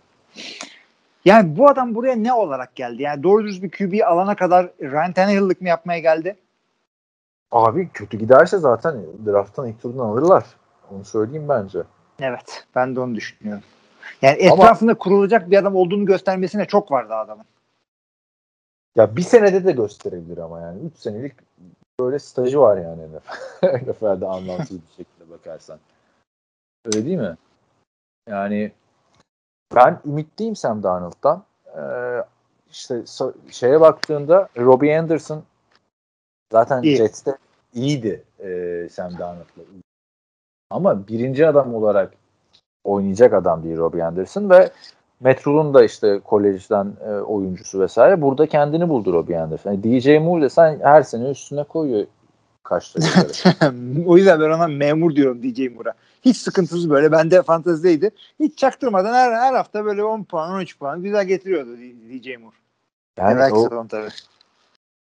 Yani 1.25 1.57
bu 1.59 1.69
adam 1.69 1.95
buraya 1.95 2.17
ne 2.17 2.33
olarak 2.33 2.75
geldi? 2.77 3.03
Yani 3.03 3.23
doğru 3.23 3.45
düz 3.45 3.63
bir 3.63 3.71
QB 3.71 4.07
alana 4.07 4.37
kadar 4.37 4.71
Ryan 4.81 5.13
Tannehill'lık 5.13 5.61
mı 5.61 5.69
yapmaya 5.69 5.99
geldi? 5.99 6.37
Abi 7.51 7.89
kötü 7.95 8.19
giderse 8.19 8.59
zaten 8.59 8.97
drafttan 9.27 9.67
ilk 9.67 9.83
turdan 9.83 10.05
alırlar. 10.05 10.45
Onu 10.91 11.05
söyleyeyim 11.05 11.49
bence. 11.49 11.79
Evet. 12.21 12.67
Ben 12.75 12.97
de 12.97 13.01
onu 13.01 13.15
düşünüyorum. 13.15 13.63
Yani 14.23 14.51
Ama- 14.51 14.65
etrafında 14.65 14.95
kurulacak 14.95 15.51
bir 15.51 15.57
adam 15.57 15.77
olduğunu 15.77 16.07
göstermesine 16.07 16.65
çok 16.65 16.91
vardı 16.93 17.15
adamın. 17.15 17.45
Ya 18.97 19.17
bir 19.17 19.23
senede 19.23 19.65
de 19.65 19.73
gösterebilir 19.73 20.39
ama 20.39 20.61
yani. 20.61 20.81
3 20.87 20.97
senelik 20.99 21.33
böyle 22.01 22.19
stajı 22.19 22.61
var 22.61 22.77
yani 22.77 23.03
NFL. 23.03 23.67
NFL'de 23.91 24.27
anlamsız 24.27 24.77
bir 24.77 24.93
şekilde 24.97 25.31
bakarsan. 25.31 25.79
Öyle 26.85 27.07
değil 27.07 27.19
mi? 27.19 27.37
Yani 28.29 28.73
ben 29.75 30.01
ümitliyim 30.07 30.57
Sam 30.57 30.83
Darnold'dan. 30.83 31.45
Ee, 31.67 32.25
işte 32.71 32.95
so- 32.95 33.35
şeye 33.51 33.81
baktığında 33.81 34.49
Robbie 34.59 34.99
Anderson 34.99 35.43
zaten 36.53 36.83
İyi. 36.83 36.97
Jets'te 36.97 37.39
iyiydi 37.75 38.25
e, 38.39 38.89
Sam 38.91 39.19
Darnold'la. 39.19 39.63
Ama 40.71 41.07
birinci 41.07 41.47
adam 41.47 41.75
olarak 41.75 42.13
oynayacak 42.85 43.35
adam 43.35 43.63
değil 43.63 43.77
Robbie 43.77 44.03
Anderson 44.03 44.51
ve 44.51 44.71
Metrol'un 45.21 45.75
da 45.75 45.85
işte 45.85 46.21
kolejden 46.25 46.93
e, 47.07 47.11
oyuncusu 47.11 47.81
vesaire. 47.81 48.23
Burada 48.23 48.47
kendini 48.47 48.89
buldu 48.89 49.13
Robbie 49.13 49.39
Anderson. 49.39 49.73
Yani 49.73 49.83
DJ 49.83 50.07
Moore 50.07 50.49
sen 50.49 50.81
her 50.83 51.03
sene 51.03 51.31
üstüne 51.31 51.65
koyuyor 51.65 52.07
kaçta 52.63 53.01
göre. 53.01 53.73
o 54.07 54.17
yüzden 54.17 54.41
ben 54.41 54.51
ona 54.51 54.67
memur 54.67 55.17
diyorum 55.17 55.43
DJ 55.43 55.75
Moore'a. 55.75 55.95
Hiç 56.23 56.37
sıkıntısız 56.37 56.91
böyle. 56.91 57.13
Bende 57.13 57.43
fantezideydi. 57.43 58.11
Hiç 58.41 58.59
çaktırmadan 58.59 59.15
her, 59.15 59.33
her 59.33 59.55
hafta 59.55 59.85
böyle 59.85 60.05
10 60.05 60.25
puan 60.25 60.51
13 60.51 60.79
puan 60.79 61.03
güzel 61.03 61.25
getiriyordu 61.25 61.71
DJ 62.11 62.27
Moore. 62.27 62.57
Yani 63.19 63.39
Belki 63.39 63.55
o 63.55 63.63
sezon 63.63 63.87
tabii. 63.87 64.09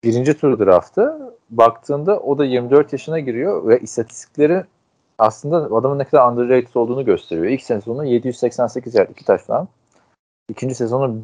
birinci 0.04 0.34
tur 0.34 0.58
draftı 0.58 1.34
baktığında 1.50 2.20
o 2.20 2.38
da 2.38 2.44
24 2.44 2.92
yaşına 2.92 3.20
giriyor 3.20 3.68
ve 3.68 3.80
istatistikleri 3.80 4.64
aslında 5.18 5.56
adamın 5.56 5.98
ne 5.98 6.04
kadar 6.04 6.32
underrated 6.32 6.74
olduğunu 6.74 7.04
gösteriyor. 7.04 7.46
İlk 7.46 7.62
sezonu 7.62 8.04
788 8.04 8.94
yard 8.94 9.10
2 9.10 9.24
taştan. 9.24 9.68
İkinci 10.50 10.74
sezonu 10.74 11.22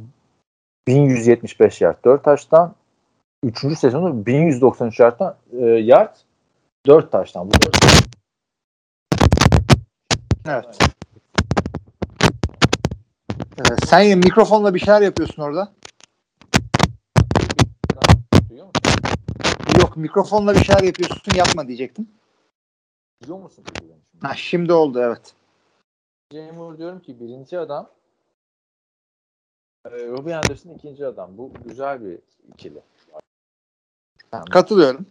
1175 0.86 1.80
yard 1.80 2.04
4 2.04 2.24
taştan. 2.24 2.74
Üçüncü 3.44 3.76
sezonu 3.76 4.26
1193 4.26 5.00
yardtan, 5.00 5.36
e, 5.52 5.64
yard 5.66 6.16
4 6.86 7.12
taştan. 7.12 7.48
Bu 7.48 7.52
Evet. 10.48 10.78
Evet, 13.58 13.86
sen 13.86 14.18
mikrofonla 14.18 14.74
bir 14.74 14.80
şeyler 14.80 15.00
yapıyorsun 15.00 15.42
orada. 15.42 15.72
Duyuyor 18.48 18.66
musun? 18.66 19.00
Yok 19.80 19.96
mikrofonla 19.96 20.54
bir 20.54 20.64
şeyler 20.64 20.82
yapıyorsun 20.82 21.34
yapma 21.34 21.66
diyecektim. 21.68 22.08
Duyuyor 23.22 23.42
musun? 23.42 23.64
peki 23.66 23.88
beni 23.88 23.98
şimdi? 24.12 24.26
Ha, 24.26 24.34
şimdi 24.34 24.72
oldu 24.72 25.00
evet. 25.00 25.34
Jay 26.32 26.52
Moore 26.52 26.78
diyorum 26.78 27.00
ki 27.00 27.20
birinci 27.20 27.58
adam 27.58 27.90
Robbie 29.90 30.34
Anderson 30.34 30.70
ikinci 30.70 31.06
adam. 31.06 31.38
Bu 31.38 31.50
güzel 31.64 32.04
bir 32.04 32.18
ikili. 32.52 32.80
Katılıyorum. 34.50 35.06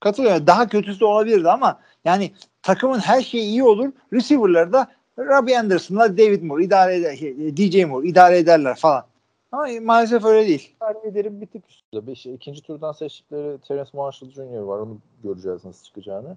Katılıyorum. 0.00 0.46
Daha 0.46 0.68
kötüsü 0.68 1.04
olabilirdi 1.04 1.50
ama 1.50 1.80
yani 2.04 2.32
takımın 2.62 2.98
her 2.98 3.22
şeyi 3.22 3.44
iyi 3.44 3.62
olur. 3.62 3.92
Receiver'ları 4.12 4.72
da 4.72 4.88
Robbie 5.18 5.58
Anderson'la 5.58 6.18
David 6.18 6.42
Moore 6.42 6.64
idare 6.64 6.96
eder, 6.96 7.16
şey, 7.16 7.56
DJ 7.56 7.84
Moore 7.84 8.08
idare 8.08 8.38
ederler 8.38 8.76
falan. 8.76 9.04
Ama 9.52 9.68
maalesef 9.82 10.24
öyle 10.24 10.48
değil. 10.48 10.76
Liderin 11.06 11.40
bir 11.40 11.46
tık 11.46 11.70
üstünde. 11.70 12.06
Beş, 12.06 12.26
ikinci 12.26 12.62
turdan 12.62 12.92
seçtikleri 12.92 13.58
Terence 13.58 13.90
Marshall 13.92 14.30
Jr. 14.30 14.58
var. 14.58 14.78
Onu 14.78 14.98
göreceğiz 15.22 15.64
nasıl 15.64 15.84
çıkacağını. 15.84 16.36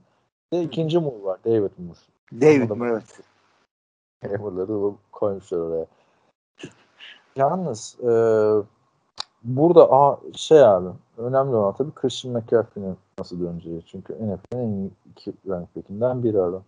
Bir 0.51 0.57
de 0.57 0.64
ikinci 0.64 0.99
Moore 0.99 1.23
var. 1.23 1.39
David 1.45 1.72
Moore. 1.77 1.99
David 2.31 2.69
Moore 2.69 2.91
evet. 4.22 4.39
Hammer'ları 4.41 4.95
koymuşlar 5.11 5.57
oraya. 5.57 5.85
Yalnız 7.40 7.98
e, 7.99 8.11
burada 9.44 9.91
a, 9.91 10.20
şey 10.36 10.64
abi 10.64 10.90
önemli 11.18 11.56
olan 11.56 11.74
tabii 11.78 11.91
Christian 11.95 12.34
McCaffrey'nin 12.34 12.98
nasıl 13.20 13.40
döneceği. 13.41 13.82
Çünkü 13.86 14.14
NFL'in 14.14 14.60
en 14.60 14.70
iyi 14.70 14.91
iki 15.11 15.34
running 15.48 15.68
back'inden 15.76 16.24
biri 16.24 16.41
adam. 16.41 16.64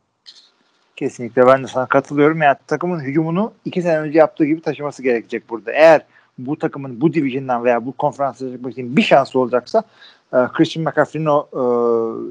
Kesinlikle 0.95 1.47
ben 1.47 1.63
de 1.63 1.67
sana 1.67 1.85
katılıyorum. 1.85 2.41
Yani 2.41 2.57
takımın 2.67 2.99
hücumunu 2.99 3.51
iki 3.65 3.81
sene 3.81 3.99
önce 3.99 4.19
yaptığı 4.19 4.45
gibi 4.45 4.61
taşıması 4.61 5.03
gerekecek 5.03 5.49
burada. 5.49 5.71
Eğer 5.71 6.05
bu 6.37 6.59
takımın 6.59 7.01
bu 7.01 7.13
division'dan 7.13 7.63
veya 7.63 7.85
bu 7.85 7.91
konferansa 7.91 8.51
çıkmak 8.51 8.73
için 8.73 8.97
bir 8.97 9.01
şansı 9.01 9.39
olacaksa 9.39 9.83
e, 10.33 10.37
Christian 10.53 10.85
McCaffrey'nin 10.85 11.25
o 11.25 11.47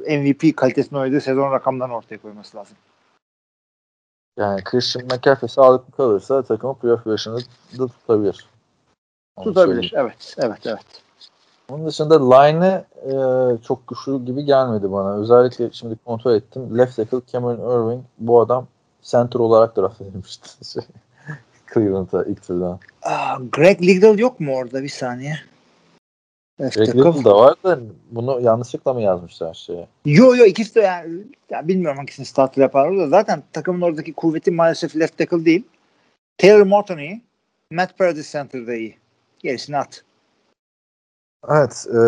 e, 0.07 0.19
MVP 0.19 0.57
kalitesini 0.57 0.99
oynadığı 0.99 1.21
sezon 1.21 1.53
rakamlarını 1.53 1.97
ortaya 1.97 2.19
koyması 2.19 2.57
lazım. 2.57 2.77
Yani 4.39 4.65
Christian 4.65 5.05
McCaffrey 5.05 5.49
sağlıklı 5.49 5.93
kalırsa 5.93 6.43
takımı 6.43 6.75
playoff 6.75 7.07
yarışında 7.07 7.39
da 7.79 7.89
tutabilir. 7.89 8.47
Onu 9.37 9.45
Tutabilir. 9.45 9.75
söyleyeyim. 9.75 9.95
Evet. 9.95 10.35
Evet. 10.39 10.67
Evet. 10.67 11.03
Onun 11.69 11.87
dışında 11.87 12.35
line'ı 12.35 12.85
e, 13.07 13.13
çok 13.63 13.89
güçlü 13.89 14.25
gibi 14.25 14.45
gelmedi 14.45 14.93
bana. 14.93 15.17
Özellikle 15.17 15.71
şimdi 15.73 15.97
kontrol 16.05 16.35
ettim. 16.35 16.79
Left 16.79 16.97
tackle 16.97 17.21
Cameron 17.33 17.87
Irving 17.87 18.05
bu 18.19 18.41
adam 18.41 18.67
center 19.03 19.41
olarak 19.41 19.77
draft 19.77 20.01
edilmişti. 20.01 20.65
Şey, 20.73 20.83
Cleveland'a 21.75 22.25
ilk 22.25 22.47
turdan. 22.47 22.79
Aa, 23.03 23.37
Greg 23.53 23.83
Liddell 23.83 24.19
yok 24.19 24.41
mu 24.41 24.57
orada 24.57 24.83
bir 24.83 24.89
saniye? 24.89 25.35
Tackle. 26.61 26.87
Little 26.87 27.25
da 27.25 27.37
var 27.37 27.55
da 27.65 27.79
bunu 28.11 28.41
yanlışlıkla 28.41 28.95
mı 28.95 29.03
yazmışlar 29.03 29.55
şeye? 29.55 29.89
Yo 30.05 30.35
yo 30.35 30.45
ikisi 30.45 30.75
de 30.75 30.81
yani 30.81 31.23
ya 31.51 31.69
bilmiyorum 31.69 31.97
hangisini 31.97 32.27
starter 32.27 32.63
yapar 32.63 32.99
da 32.99 33.09
zaten 33.09 33.43
takımın 33.53 33.81
oradaki 33.81 34.13
kuvveti 34.13 34.51
maalesef 34.51 34.97
left 34.97 35.19
tackle 35.19 35.45
değil. 35.45 35.65
Taylor 36.39 36.67
Morton 36.67 36.99
iyi. 36.99 37.23
Matt 37.71 37.99
Paradis 37.99 38.33
center'da 38.33 38.75
iyi. 38.75 38.97
Gerisini 39.39 39.79
at. 39.79 40.05
Evet. 41.49 41.87
E, 41.89 42.01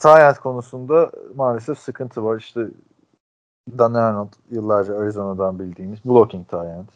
Tyent 0.00 0.38
konusunda 0.38 1.10
maalesef 1.34 1.78
sıkıntı 1.78 2.24
var. 2.24 2.38
İşte 2.38 2.60
Dan 3.78 3.94
Arnold 3.94 4.32
yıllarca 4.50 4.98
Arizona'dan 4.98 5.58
bildiğimiz 5.58 5.98
blocking 6.04 6.48
Tyent. 6.48 6.88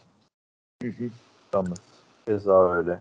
Thomas. 1.53 1.79
Keza 2.27 2.73
öyle. 2.73 3.01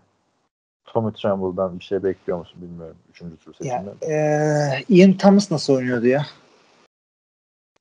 Tommy 0.92 1.12
Tremble'dan 1.12 1.78
bir 1.78 1.84
şey 1.84 2.02
bekliyor 2.02 2.38
musun 2.38 2.62
bilmiyorum. 2.62 2.96
Üçüncü 3.10 3.36
tur 3.36 3.54
Ya, 3.60 3.84
seçimde. 3.84 4.06
eee 4.14 4.84
Ian 4.88 5.12
Thomas 5.16 5.50
nasıl 5.50 5.74
oynuyordu 5.74 6.06
ya? 6.06 6.26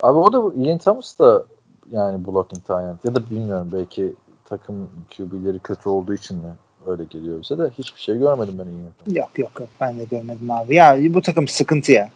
Abi 0.04 0.18
o 0.18 0.34
da 0.34 0.64
Ian 0.64 0.78
Thomas 0.78 1.20
da 1.20 1.46
yani 1.92 2.26
blocking 2.28 2.66
Tyent 2.68 3.06
ya 3.06 3.16
da 3.16 3.30
bilmiyorum 3.30 3.70
belki 3.74 4.14
takım 4.46 4.90
QB'leri 5.18 5.60
kötü 5.60 5.90
olduğu 5.90 6.14
için 6.14 6.38
mi 6.38 6.54
öyle 6.88 7.04
geliyor 7.04 7.42
bize 7.42 7.58
de 7.58 7.70
hiçbir 7.78 8.02
şey 8.02 8.18
görmedim 8.18 8.56
ben 8.60 8.66
Ian 8.66 8.92
Thomas. 9.04 9.18
Yok 9.18 9.40
yok 9.40 9.60
yok 9.60 9.70
ben 9.82 10.00
de 10.00 10.04
görmedim 10.04 10.52
abi. 10.52 10.76
Ya 10.76 10.98
bu 11.14 11.22
takım 11.22 11.48
sıkıntı 11.48 11.92
ya. 11.92 12.10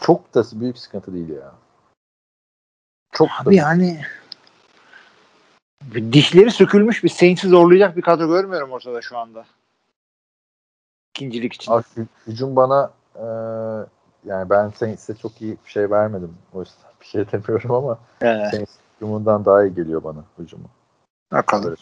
Çok 0.00 0.34
da 0.34 0.44
büyük 0.52 0.78
sıkıntı 0.78 1.14
değil 1.14 1.28
ya. 1.28 1.52
Çok 3.12 3.28
da 3.28 3.32
Abi 3.42 3.56
yani 3.56 4.00
dişleri 5.94 6.50
sökülmüş 6.50 7.04
bir 7.04 7.08
Saints'i 7.08 7.48
zorlayacak 7.48 7.96
bir 7.96 8.02
kadro 8.02 8.26
görmüyorum 8.28 8.70
ortada 8.72 9.02
şu 9.02 9.18
anda. 9.18 9.44
İkincilik 11.14 11.52
için. 11.52 11.72
Hü- 11.72 12.06
hücum 12.26 12.56
bana 12.56 12.90
e, 13.16 13.24
yani 14.24 14.50
ben 14.50 14.68
Saints'e 14.68 15.14
çok 15.14 15.42
iyi 15.42 15.56
bir 15.66 15.70
şey 15.70 15.90
vermedim. 15.90 16.34
O 16.52 16.60
yüzden 16.60 16.90
bir 17.00 17.06
şey 17.06 17.32
demiyorum 17.32 17.70
ama 17.72 17.98
Ee, 18.22 18.48
Saints 18.50 18.72
hücumundan 18.96 19.44
daha 19.44 19.64
iyi 19.64 19.74
geliyor 19.74 20.04
bana 20.04 20.24
hücumu. 20.38 20.64
bakalım. 21.32 21.76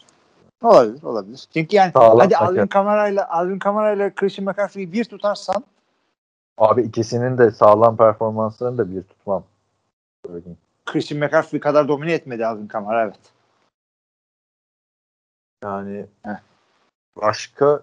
Olabilir, 0.63 1.03
olabilir. 1.03 1.47
Çünkü 1.55 1.77
yani 1.77 1.93
Sağlam 1.93 2.19
hadi. 2.19 2.37
Alvin 2.37 2.67
Kamara'yla 2.67 3.29
Alvin 3.31 3.59
Kamara'yla 3.59 4.15
Christian 4.15 4.49
McCaffrey'i 4.49 4.93
bir 4.93 5.05
tutarsan 5.05 5.65
Abi 6.59 6.83
ikisinin 6.83 7.39
de 7.39 7.51
sağlam 7.51 7.97
performanslarını 7.97 8.79
da 8.79 8.91
bir 8.91 9.03
tutmam. 9.03 9.45
Söyleyeyim. 10.27 10.59
Christian 10.87 11.21
McCaffrey 11.21 11.61
kadar 11.61 11.89
domine 11.89 12.13
etmedi 12.13 12.47
Alvin 12.47 12.67
Kamara 12.67 13.03
evet. 13.05 13.19
Yani 15.67 16.07
Heh. 16.23 16.41
başka 17.17 17.81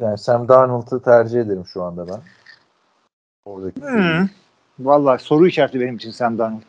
yani 0.00 0.18
Sam 0.18 0.48
Darnold'u 0.48 1.02
tercih 1.02 1.40
ederim 1.40 1.66
şu 1.66 1.82
anda 1.82 2.08
ben. 2.08 2.20
Oradaki 3.44 3.80
Hmm. 3.80 4.28
Vallahi 4.78 5.22
soru 5.22 5.46
işareti 5.46 5.80
benim 5.80 5.96
için 5.96 6.10
Sam 6.10 6.38
Darnold. 6.38 6.62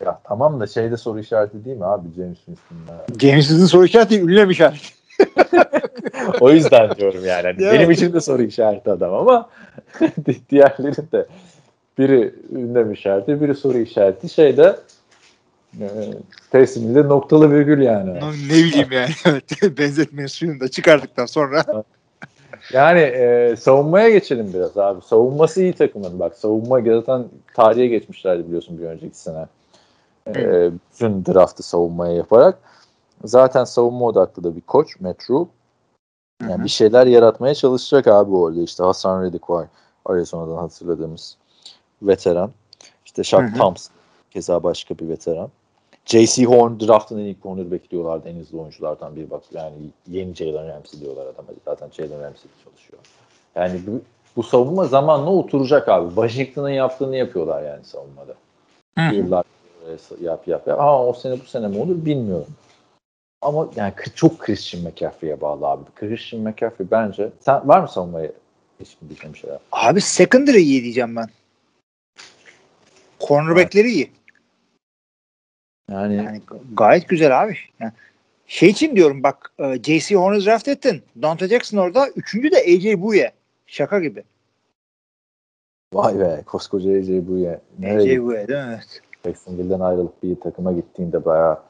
Ya 0.00 0.20
tamam 0.24 0.60
da 0.60 0.66
şeyde 0.66 0.96
soru 0.96 1.20
işareti 1.20 1.64
değil 1.64 1.76
mi 1.76 1.84
abi 1.84 2.08
James 2.16 2.36
Winston'da? 2.36 3.06
James 3.20 3.48
Winston 3.48 3.66
soru 3.66 3.84
işareti 3.84 4.20
ünlem 4.20 4.50
işareti. 4.50 4.88
o 6.40 6.50
yüzden 6.50 6.96
diyorum 6.96 7.24
yani. 7.24 7.42
Hani 7.42 7.58
benim 7.58 7.90
için 7.90 8.12
de 8.12 8.20
soru 8.20 8.42
işareti 8.42 8.90
adam 8.90 9.14
ama 9.14 9.48
diğerleri 10.50 11.12
de 11.12 11.26
biri 11.98 12.34
ünlem 12.52 12.92
işareti, 12.92 13.40
biri 13.40 13.54
soru 13.54 13.78
işareti. 13.78 14.28
Şeyde 14.28 14.76
e, 15.80 15.88
tesliminde 16.50 17.08
noktalı 17.08 17.50
virgül 17.50 17.82
yani. 17.82 18.14
ne 18.48 18.54
bileyim 18.54 18.92
yani. 18.92 19.10
Evet. 19.24 19.44
Benzetmenin 19.78 20.26
suyunu 20.26 20.60
da 20.60 20.68
çıkardıktan 20.68 21.26
sonra. 21.26 21.64
Yani 22.72 23.00
e, 23.00 23.56
savunmaya 23.56 24.10
geçelim 24.10 24.52
biraz 24.54 24.78
abi. 24.78 25.02
Savunması 25.02 25.62
iyi 25.62 25.72
takımın. 25.72 26.18
Bak 26.18 26.36
savunma 26.36 26.80
zaten 26.80 27.24
tarihe 27.54 27.86
geçmişlerdi 27.86 28.46
biliyorsun 28.46 28.78
bir 28.78 28.84
önceki 28.84 29.18
sene. 29.18 29.46
E, 30.28 30.70
bütün 30.92 31.24
draftı 31.24 31.62
savunmaya 31.62 32.12
yaparak. 32.12 32.58
Zaten 33.24 33.64
savunma 33.64 34.06
odaklı 34.06 34.44
da 34.44 34.56
bir 34.56 34.60
koç 34.60 34.96
Rule. 35.30 35.48
Yani 36.48 36.64
bir 36.64 36.68
şeyler 36.68 37.06
yaratmaya 37.06 37.54
çalışacak 37.54 38.06
abi 38.06 38.34
orada. 38.34 38.60
İşte 38.60 38.82
Hasan 38.82 39.22
Reddick 39.22 39.50
var. 39.50 39.66
Arizona'dan 40.04 40.56
hatırladığımız 40.56 41.36
veteran. 42.02 42.50
İşte 43.04 43.24
Shaq. 43.24 43.56
Thompson 43.56 43.94
keza 44.30 44.62
başka 44.62 44.98
bir 44.98 45.08
veteran. 45.08 45.50
J.C. 46.06 46.44
Horn 46.44 46.80
draftın 46.80 47.18
en 47.18 47.24
iyi 47.24 47.36
cornerback 47.42 47.90
diyorlardı. 47.90 48.28
En 48.28 48.36
hızlı 48.36 48.60
oyunculardan 48.60 49.16
biri 49.16 49.30
bak. 49.30 49.42
Yani 49.52 49.74
yeni 50.08 50.34
Jalen 50.34 50.68
Ramsey 50.68 51.00
diyorlar 51.00 51.26
adama. 51.26 51.48
Zaten 51.64 51.88
Jalen 51.92 52.22
Ramsey 52.22 52.50
çalışıyor. 52.64 52.98
Yani 53.54 53.80
bu, 53.86 54.00
bu 54.36 54.42
savunma 54.42 54.84
zamanla 54.84 55.30
oturacak 55.30 55.88
abi. 55.88 56.08
Washington'ın 56.08 56.70
yaptığını 56.70 57.16
yapıyorlar 57.16 57.62
yani 57.62 57.84
savunmada. 57.84 58.34
Yıllar 59.12 59.44
e, 59.88 59.90
yap 60.24 60.48
yap 60.48 60.68
yap. 60.68 60.80
Ama 60.80 61.06
o 61.06 61.12
sene 61.12 61.40
bu 61.40 61.44
sene 61.44 61.68
mi 61.68 61.78
olur 61.78 62.04
bilmiyorum. 62.04 62.54
Ama 63.42 63.68
yani 63.76 63.92
çok 64.14 64.38
Christian 64.38 64.84
McCaffrey'e 64.84 65.40
bağlı 65.40 65.66
abi. 65.66 65.82
Christian 65.94 66.42
McCaffrey 66.42 66.86
bence. 66.90 67.30
Sen 67.40 67.68
var 67.68 67.80
mı 67.80 67.88
savunmaya 67.88 68.32
ilişkin 68.80 69.08
diyeceğim 69.08 69.36
şeyler? 69.36 69.58
Abi 69.72 70.00
secondary 70.00 70.62
iyi 70.62 70.82
diyeceğim 70.82 71.16
ben. 71.16 71.28
Cornerback'leri 73.20 73.88
iyi. 73.88 74.10
Yani, 75.90 76.16
Yani 76.16 76.40
gayet 76.72 77.08
güzel 77.08 77.42
abi. 77.42 77.56
Yani 77.80 77.92
şey 78.46 78.68
için 78.68 78.96
diyorum 78.96 79.22
bak 79.22 79.52
e, 79.58 79.82
J.C. 79.82 80.14
Horn'u 80.14 80.44
draft 80.44 80.68
ettin. 80.68 81.02
Dante 81.22 81.48
Jackson 81.48 81.78
orada. 81.78 82.08
Üçüncü 82.08 82.50
de 82.50 82.56
A.J. 82.56 83.02
Bouye. 83.02 83.32
Şaka 83.66 84.00
gibi. 84.00 84.24
vay 85.94 86.18
be 86.18 86.42
koskoca 86.46 86.90
AJ 86.90 87.08
Bouye. 87.08 87.60
A.J. 87.84 88.22
Bouye 88.22 88.48
değil 88.48 88.64
mi? 88.64 88.66
Evet. 88.68 89.00
Jacksonville'den 89.24 89.80
ayrılıp 89.80 90.22
bir 90.22 90.40
takıma 90.40 90.72
gittiğinde 90.72 91.24
bayağı 91.24 91.62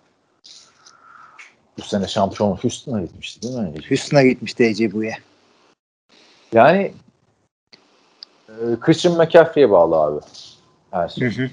bu 1.79 1.83
sene 1.83 2.09
şampiyon 2.09 2.57
Houston'a 2.57 3.01
gitmişti 3.03 3.43
değil 3.43 3.59
mi? 3.59 3.75
Houston'a 3.89 4.23
gitmişti 4.23 4.69
A.J. 4.71 4.93
Bouye. 4.93 5.17
Yani 6.53 6.93
e, 8.49 8.55
Christian 8.81 9.17
McCaffrey'e 9.17 9.71
bağlı 9.71 9.97
abi. 9.97 10.21
Her 10.91 11.09
şey. 11.09 11.51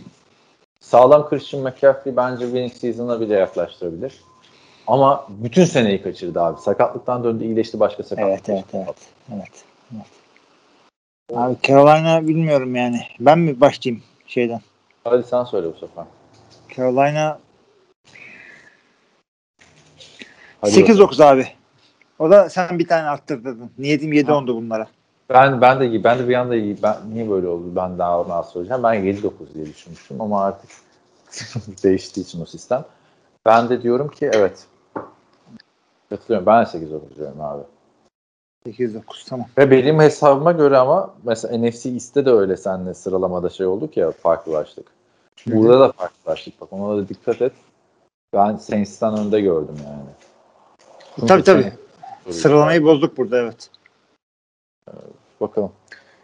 Sağlam 0.89 1.29
Christian 1.29 1.63
McCaffrey 1.63 2.15
bence 2.15 2.45
winning 2.45 2.73
season'a 2.73 3.21
bile 3.21 3.33
yaklaştırabilir. 3.33 4.13
Ama 4.87 5.27
bütün 5.29 5.65
seneyi 5.65 6.01
kaçırdı 6.01 6.41
abi. 6.41 6.61
Sakatlıktan 6.61 7.23
döndü, 7.23 7.43
iyileşti 7.43 7.79
başka 7.79 8.03
sakatlık. 8.03 8.29
Evet 8.29 8.49
evet 8.49 8.65
evet. 8.73 8.95
evet. 9.33 9.63
evet. 9.93 10.05
Abi 11.35 11.55
Carolina 11.63 12.27
bilmiyorum 12.27 12.75
yani. 12.75 13.01
Ben 13.19 13.39
mi 13.39 13.61
başlayayım 13.61 14.03
şeyden? 14.27 14.61
Hadi 15.03 15.23
sen 15.23 15.43
söyle 15.43 15.67
bu 15.67 15.77
sefer. 15.77 16.05
Carolina 16.77 17.39
Hadi 20.61 20.71
8-9 20.71 21.23
abi. 21.23 21.47
O 22.19 22.31
da 22.31 22.49
sen 22.49 22.79
bir 22.79 22.87
tane 22.87 23.07
arttırdın. 23.07 23.71
Niyetim 23.77 24.13
7-10'du 24.13 24.55
bunlara. 24.55 24.87
Ben 25.29 25.61
ben 25.61 25.79
de. 25.79 26.03
Ben 26.03 26.19
de 26.19 26.27
bir 26.27 26.35
anda 26.35 26.55
iyi. 26.55 26.83
Ben 26.83 26.97
niye 27.13 27.29
böyle 27.29 27.47
oldu? 27.47 27.75
Ben 27.75 27.97
daha 27.97 28.21
onu 28.21 28.33
az 28.33 28.49
söyleyeceğim. 28.49 28.83
Ben 28.83 28.95
7-9 28.95 29.31
diye 29.53 29.65
düşünmüştüm 29.65 30.21
ama 30.21 30.43
artık 30.43 30.69
değiştiği 31.83 32.25
için 32.25 32.41
o 32.41 32.45
sistem. 32.45 32.85
Ben 33.45 33.69
de 33.69 33.81
diyorum 33.81 34.07
ki 34.07 34.29
evet. 34.33 34.67
Katılıyorum. 36.09 36.45
Ben 36.45 36.65
de 36.65 36.69
8-9 36.69 37.15
diyorum 37.15 37.41
abi. 37.41 37.63
8-9 38.67 39.01
tamam. 39.29 39.47
Ve 39.57 39.71
benim 39.71 39.99
hesabıma 39.99 40.51
göre 40.51 40.77
ama 40.77 41.13
mesela 41.23 41.57
NFC 41.57 41.89
East'te 41.89 42.25
de 42.25 42.31
öyle 42.31 42.57
seninle 42.57 42.93
sıralamada 42.93 43.49
şey 43.49 43.65
olduk 43.65 43.97
ya 43.97 44.11
farklılaştık. 44.11 44.87
Burada 45.47 45.79
da 45.79 45.91
farklılaştık. 45.91 46.61
Bak 46.61 46.73
ona 46.73 46.97
da 46.97 47.09
dikkat 47.09 47.41
et. 47.41 47.53
Ben 48.33 48.55
Saints'ten 48.55 49.17
önde 49.17 49.41
gördüm 49.41 49.75
yani. 49.85 51.27
Tabii 51.27 51.43
tabii. 51.43 51.73
Soru 52.23 52.33
Sıralamayı 52.33 52.83
bozduk 52.83 53.17
burada 53.17 53.37
evet. 53.37 53.69
Bakalım. 55.41 55.71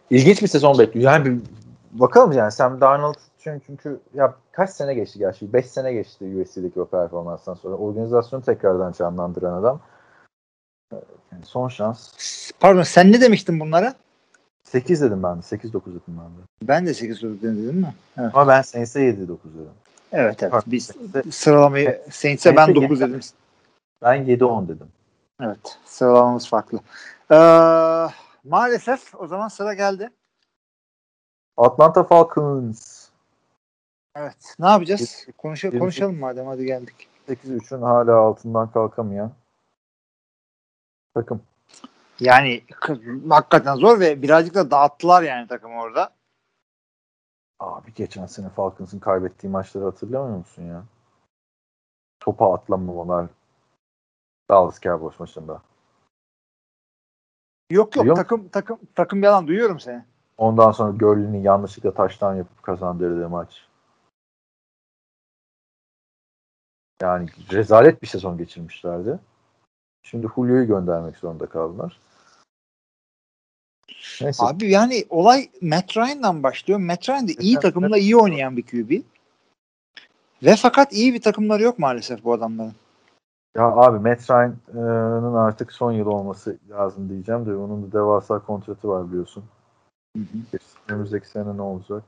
İlginç 0.09 0.41
bir 0.41 0.47
sezon 0.47 0.79
bekliyor. 0.79 1.11
Yani 1.11 1.25
bir, 1.25 1.41
bakalım 1.91 2.31
yani 2.31 2.51
Sam 2.51 2.81
Darnold 2.81 3.15
çünkü, 3.39 3.65
çünkü 3.65 3.99
ya 4.13 4.33
kaç 4.51 4.69
sene 4.69 4.93
geçti 4.93 5.19
gerçi? 5.19 5.53
5 5.53 5.65
sene 5.65 5.93
geçti 5.93 6.41
USC'deki 6.41 6.81
o 6.81 6.85
performanstan 6.85 7.53
sonra. 7.53 7.75
Organizasyonu 7.75 8.43
tekrardan 8.43 8.91
canlandıran 8.91 9.53
adam. 9.53 9.79
Yani 11.31 11.45
son 11.45 11.69
şans. 11.69 12.11
Pardon 12.59 12.83
sen 12.83 13.11
ne 13.11 13.21
demiştin 13.21 13.59
bunlara? 13.59 13.93
8 14.63 15.01
dedim 15.01 15.23
ben 15.23 15.37
de. 15.37 15.41
8-9 15.41 15.73
dedim 15.73 16.01
ben 16.07 16.15
de. 16.17 16.41
Ben 16.61 16.85
de 16.85 16.93
8 16.93 17.21
9 17.21 17.41
dedim 17.41 17.75
mi? 17.75 17.93
Evet 18.17 18.31
Ama 18.33 18.47
ben 18.47 18.61
Saints'e 18.61 18.99
7-9 18.99 19.13
dedim. 19.13 19.37
evet. 20.11 20.37
evet. 20.43 20.51
Pardon, 20.51 20.71
Biz 20.71 20.85
Saints'e- 20.85 21.31
sıralamayı 21.31 22.01
Saints'e 22.11 22.55
ben 22.55 22.65
Saints'e 22.65 22.81
9 22.83 23.01
yedi- 23.01 23.09
dedim. 23.09 23.21
Ben 24.01 24.25
7-10 24.25 24.67
dedim. 24.67 24.87
Evet. 25.41 25.77
Sıralamamız 25.85 26.47
farklı. 26.49 26.79
Ee, 27.31 27.35
maalesef 28.45 29.15
o 29.15 29.27
zaman 29.27 29.47
sıra 29.47 29.73
geldi. 29.73 30.09
Atlanta 31.57 32.03
Falcons 32.03 33.09
Evet. 34.15 34.55
Ne 34.59 34.67
yapacağız? 34.67 35.25
Yirmi- 35.27 35.79
konuşalım 35.79 36.19
madem 36.19 36.45
hadi 36.45 36.65
geldik. 36.65 37.09
8-3'ün 37.27 37.81
hala 37.81 38.15
altından 38.15 38.71
kalkamayan 38.71 39.31
takım. 41.13 41.41
Yani 42.19 42.63
hakikaten 43.29 43.75
zor 43.75 43.99
ve 43.99 44.21
birazcık 44.21 44.55
da 44.55 44.71
dağıttılar 44.71 45.23
yani 45.23 45.47
takımı 45.47 45.81
orada. 45.81 46.13
Abi 47.59 47.93
geçen 47.93 48.25
sene 48.25 48.49
Falcons'ın 48.49 48.99
kaybettiği 48.99 49.51
maçları 49.51 49.85
hatırlamıyor 49.85 50.37
musun 50.37 50.63
ya? 50.63 50.83
Topa 52.19 52.53
atlamamalar 52.53 53.27
Dallas 54.49 54.81
Cowboys 54.81 55.19
maçında. 55.19 55.61
Yok 57.71 57.95
yok 57.95 58.03
Duyuyor 58.03 58.15
takım 58.15 58.49
takım 58.49 58.79
takım 58.95 59.23
yalan 59.23 59.47
duyuyorum 59.47 59.79
seni. 59.79 60.03
Ondan 60.37 60.71
sonra 60.71 60.97
Gurley'nin 60.97 61.43
yanlışlıkla 61.43 61.93
taştan 61.93 62.35
yapıp 62.35 62.63
kazandırdığı 62.63 63.29
maç. 63.29 63.65
Yani 67.01 67.29
rezalet 67.51 68.01
bir 68.01 68.07
sezon 68.07 68.37
geçirmişlerdi. 68.37 69.19
Şimdi 70.03 70.27
Julio'yu 70.35 70.67
göndermek 70.67 71.17
zorunda 71.17 71.45
kaldılar. 71.45 71.99
Neyse. 74.21 74.45
Abi 74.45 74.69
yani 74.69 75.05
olay 75.09 75.49
Matt 75.61 75.97
Ryan'dan 75.97 76.43
başlıyor. 76.43 76.79
Matt 76.79 77.09
Ryan 77.09 77.27
de 77.27 77.33
iyi 77.33 77.59
takımda 77.59 77.97
iyi 77.97 78.17
oynayan 78.17 78.57
bir 78.57 78.63
QB. 78.63 79.01
Ve 80.43 80.55
fakat 80.55 80.93
iyi 80.93 81.13
bir 81.13 81.21
takımları 81.21 81.63
yok 81.63 81.79
maalesef 81.79 82.23
bu 82.23 82.33
adamların. 82.33 82.73
Ya 83.55 83.63
abi 83.63 83.99
Matt 83.99 84.29
Ryan'ın 84.29 85.33
artık 85.33 85.71
son 85.71 85.91
yıl 85.91 86.05
olması 86.05 86.57
lazım 86.69 87.09
diyeceğim 87.09 87.45
de 87.45 87.55
onun 87.55 87.83
da 87.83 87.91
devasa 87.91 88.39
kontratı 88.39 88.87
var 88.87 89.07
biliyorsun. 89.11 89.43
Önümüzdeki 90.89 91.27
sene 91.29 91.57
ne 91.57 91.61
olacak? 91.61 92.03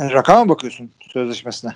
Yani 0.00 0.12
rakama 0.12 0.44
mı 0.44 0.48
bakıyorsun 0.50 0.90
sözleşmesine? 1.00 1.74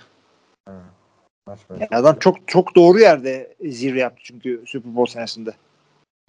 Yani 1.71 1.89
adam 1.91 2.19
çok 2.19 2.49
çok 2.49 2.75
doğru 2.77 2.99
yerde 2.99 3.55
zirve 3.69 3.99
yaptı 3.99 4.21
çünkü 4.25 4.65
Super 4.67 4.97
Bowl 4.97 5.13
senesinde. 5.13 5.55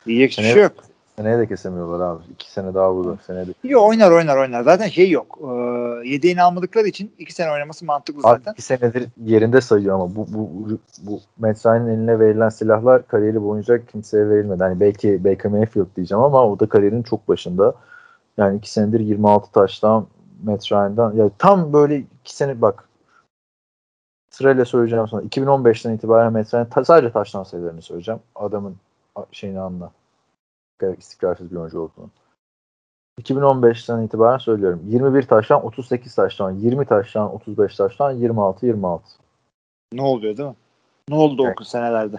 Diyecek 0.06 0.32
hiçbir 0.32 0.44
Seneye- 0.44 0.54
şey 0.54 0.64
yok. 0.64 0.84
Seneye 1.16 1.38
de 1.38 1.48
kesemiyorlar 1.48 2.00
abi. 2.10 2.24
İki 2.34 2.52
sene 2.52 2.74
daha 2.74 2.96
burada. 2.96 3.18
Seneye 3.28 3.48
de. 3.48 3.52
Yok 3.64 3.90
oynar 3.90 4.12
oynar 4.12 4.38
oynar. 4.38 4.64
Zaten 4.64 4.88
şey 4.88 5.10
yok. 5.12 5.40
Ee, 5.42 5.48
yedeğini 6.10 6.42
almadıkları 6.44 6.88
için 6.88 7.12
iki 7.20 7.34
sene 7.34 7.52
oynaması 7.52 7.86
mantıklı 7.86 8.20
Abi 8.30 8.38
zaten. 8.38 8.52
iki 8.52 8.62
senedir 8.62 9.08
yerinde 9.26 9.62
sayıyor 9.62 9.96
ama 9.96 10.16
bu 10.16 10.28
bu 10.34 10.50
bu, 10.54 10.80
bu 11.04 11.20
Matt 11.38 11.66
Ryan'ın 11.66 11.88
eline 11.88 12.20
verilen 12.20 12.50
silahlar 12.50 13.08
kariyeri 13.08 13.44
boyunca 13.44 13.86
kimseye 13.86 14.30
verilmedi. 14.30 14.64
Hani 14.64 14.80
belki 14.80 15.24
Baker 15.24 15.52
Mayfield 15.52 15.96
diyeceğim 15.96 16.24
ama 16.24 16.48
o 16.48 16.60
da 16.60 16.70
kariyerin 16.70 17.04
çok 17.04 17.28
başında. 17.28 17.74
Yani 18.38 18.58
iki 18.58 18.72
senedir 18.72 19.00
26 19.00 19.52
taştan 19.52 20.08
Matt 20.44 20.72
Ryan'dan. 20.72 21.14
Ya 21.16 21.30
tam 21.38 21.74
böyle 21.74 21.98
iki 21.98 22.36
sene 22.36 22.62
bak 22.62 22.90
sırayla 24.32 24.66
söyleyeceğim 24.66 25.08
sana. 25.08 25.22
2015'ten 25.22 25.92
itibaren 25.94 26.34
Matt 26.34 26.54
Ryan 26.54 26.70
ta- 26.70 26.86
sadece 26.86 27.12
taştan 27.12 27.44
sayılarını 27.44 27.82
söyleyeceğim. 27.82 28.22
Adamın 28.36 28.76
şeyini 29.32 29.60
anla. 29.60 29.92
İstikrarsız 30.98 31.52
bir 31.52 31.56
oyuncu 31.56 31.80
olduğunu. 31.80 32.10
2015'ten 33.22 34.02
itibaren 34.02 34.38
söylüyorum. 34.38 34.82
21 34.88 35.24
taştan 35.24 35.66
38 35.66 36.16
taştan, 36.16 36.52
20 36.52 36.86
taştan 36.86 37.34
35 37.36 37.76
taştan, 37.76 38.12
26 38.12 38.66
26. 38.66 39.04
Ne 39.94 40.02
oluyor 40.02 40.38
değil 40.38 40.50
mi? 40.50 40.56
Ne 41.10 41.16
oldu 41.16 41.46
Evet. 41.46 41.58
o 41.62 41.64
senelerde? 41.64 42.18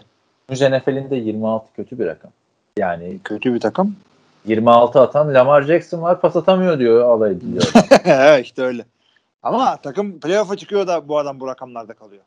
Günümüz 0.48 0.80
NFL'inde 0.80 1.16
26 1.16 1.72
kötü 1.72 1.98
bir 1.98 2.06
rakam. 2.06 2.30
Yani 2.78 3.18
Kötü 3.24 3.54
bir 3.54 3.60
takım. 3.60 3.96
26 4.44 5.00
atan 5.00 5.34
Lamar 5.34 5.62
Jackson 5.62 6.02
var 6.02 6.20
pas 6.20 6.36
atamıyor 6.36 6.78
diyor 6.78 7.00
alay 7.00 7.32
ediyor. 7.32 7.72
işte 8.42 8.62
öyle. 8.62 8.84
Ama 9.42 9.76
takım 9.76 10.20
playoff'a 10.20 10.56
çıkıyor 10.56 10.86
da 10.86 11.08
bu 11.08 11.18
adam 11.18 11.40
bu 11.40 11.46
rakamlarda 11.46 11.94
kalıyor. 11.94 12.22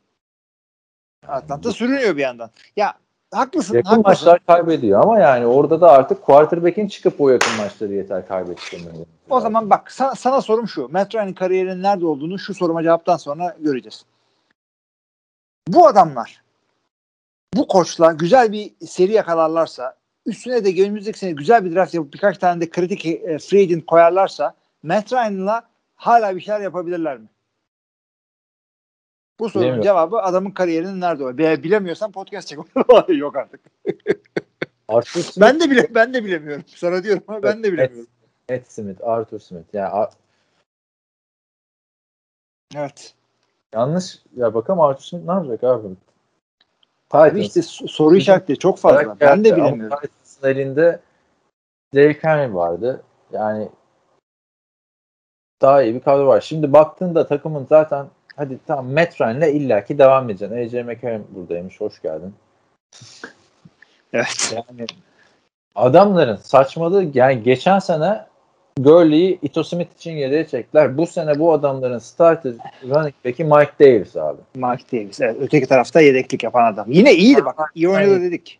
Atlanta 1.28 1.72
sürünüyor 1.72 2.16
bir 2.16 2.22
yandan. 2.22 2.50
Ya 2.76 2.94
haklısın. 3.30 3.74
yakın 3.74 3.88
haklısın. 3.88 4.10
maçlar 4.10 4.46
kaybediyor 4.46 5.02
ama 5.02 5.18
yani 5.18 5.46
orada 5.46 5.80
da 5.80 5.92
artık 5.92 6.22
quarterback'in 6.22 6.88
çıkıp 6.88 7.20
o 7.20 7.28
yakın 7.28 7.56
maçları 7.56 7.92
yeter 7.92 8.28
kaybettirmeye. 8.28 9.04
O 9.30 9.40
zaman 9.40 9.70
bak 9.70 9.92
sana, 9.92 10.14
sana 10.14 10.40
sorum 10.40 10.68
şu. 10.68 10.88
Matt 10.88 11.14
Ryan'in 11.14 11.34
kariyerinin 11.34 11.82
nerede 11.82 12.06
olduğunu 12.06 12.38
şu 12.38 12.54
soruma 12.54 12.82
cevaptan 12.82 13.16
sonra 13.16 13.56
göreceğiz. 13.60 14.04
Bu 15.68 15.86
adamlar 15.86 16.42
bu 17.54 17.68
koçla 17.68 18.12
güzel 18.12 18.52
bir 18.52 18.72
seri 18.86 19.12
yakalarlarsa 19.12 19.94
üstüne 20.26 20.64
de 20.64 20.82
önümüzdeki 20.82 21.18
sene 21.18 21.32
güzel 21.32 21.64
bir 21.64 21.74
draft 21.74 21.94
yapıp 21.94 22.14
birkaç 22.14 22.38
tane 22.38 22.60
de 22.60 22.70
kritik 22.70 23.06
e, 23.06 23.38
free 23.38 23.60
agent 23.60 23.86
koyarlarsa 23.86 24.54
Matt 24.82 25.12
Ryan'la 25.12 25.62
hala 25.96 26.36
bir 26.36 26.40
şeyler 26.40 26.60
yapabilirler 26.60 27.18
mi? 27.18 27.26
Bu 29.40 29.48
sorunun 29.48 29.62
Bilemiyorum. 29.64 29.82
cevabı 29.82 30.16
adamın 30.18 30.50
kariyerinin 30.50 31.00
nerede. 31.00 31.38
Be- 31.38 31.62
Bilemiyorsan 31.62 32.12
podcast 32.12 32.48
çek. 32.48 32.58
Yok 33.08 33.36
artık. 33.36 33.60
Arthur 34.88 35.20
Smith, 35.20 35.40
Ben 35.40 35.60
de 35.60 35.70
bile 35.70 35.94
ben 35.94 36.14
de 36.14 36.24
bilemiyorum. 36.24 36.64
Sana 36.66 37.02
diyorum 37.04 37.22
ama 37.28 37.42
ben 37.42 37.62
de 37.64 37.72
bilemiyorum. 37.72 38.10
Ed 38.48 38.64
Smith, 38.68 39.00
Arthur 39.04 39.38
Smith. 39.38 39.74
Yani 39.74 39.88
a- 39.88 40.10
Evet. 42.76 43.14
yanlış 43.74 44.18
ya 44.36 44.54
bakalım 44.54 44.80
Arthur 44.80 45.02
Smith 45.04 45.24
ne 45.24 45.32
yapacak 45.32 45.64
abi? 45.64 45.88
Abi 47.10 47.30
Titans. 47.30 47.46
işte 47.46 47.60
so- 47.60 47.88
soru 47.88 48.16
işaretleri 48.16 48.58
çok 48.58 48.78
fazla. 48.78 48.98
Olarak 48.98 49.20
Ben 49.20 49.44
de 49.44 49.56
bilemiyorum. 49.56 49.96
Titans'ın 50.00 50.48
elinde 50.48 51.00
Derrick 51.94 52.28
Henry 52.28 52.54
vardı. 52.54 53.02
Yani 53.32 53.68
daha 55.62 55.82
iyi 55.82 55.94
bir 55.94 56.00
kadro 56.00 56.26
var. 56.26 56.40
Şimdi 56.40 56.72
baktığında 56.72 57.26
takımın 57.26 57.66
zaten 57.66 58.06
hadi 58.38 58.58
tamam 58.66 58.92
Matt 58.92 59.20
Ryan'la 59.20 59.46
illaki 59.46 59.98
devam 59.98 60.30
edeceksin. 60.30 60.56
AJ 60.56 60.72
McCarron 60.72 61.26
buradaymış. 61.30 61.80
Hoş 61.80 62.02
geldin. 62.02 62.34
Evet. 64.12 64.54
Yani 64.54 64.86
adamların 65.74 66.36
saçmalığı 66.36 67.06
yani 67.14 67.42
geçen 67.42 67.78
sene 67.78 68.26
Gurley'i 68.78 69.38
Ito 69.42 69.64
Smith 69.64 69.96
için 69.96 70.12
yedeğe 70.12 70.46
çektiler. 70.46 70.98
Bu 70.98 71.06
sene 71.06 71.38
bu 71.38 71.52
adamların 71.52 71.98
starter 71.98 72.52
running 72.82 73.14
back'i 73.24 73.44
Mike 73.44 73.72
Davis 73.80 74.16
abi. 74.16 74.40
Mike 74.54 74.84
Davis. 74.92 75.20
Evet, 75.20 75.36
öteki 75.40 75.66
tarafta 75.66 76.00
yedeklik 76.00 76.42
yapan 76.42 76.72
adam. 76.72 76.86
Yine 76.88 77.14
iyiydi 77.14 77.44
bak. 77.44 77.72
İyi 77.74 77.88
oynadı 77.88 78.10
Aynen. 78.10 78.22
dedik. 78.22 78.58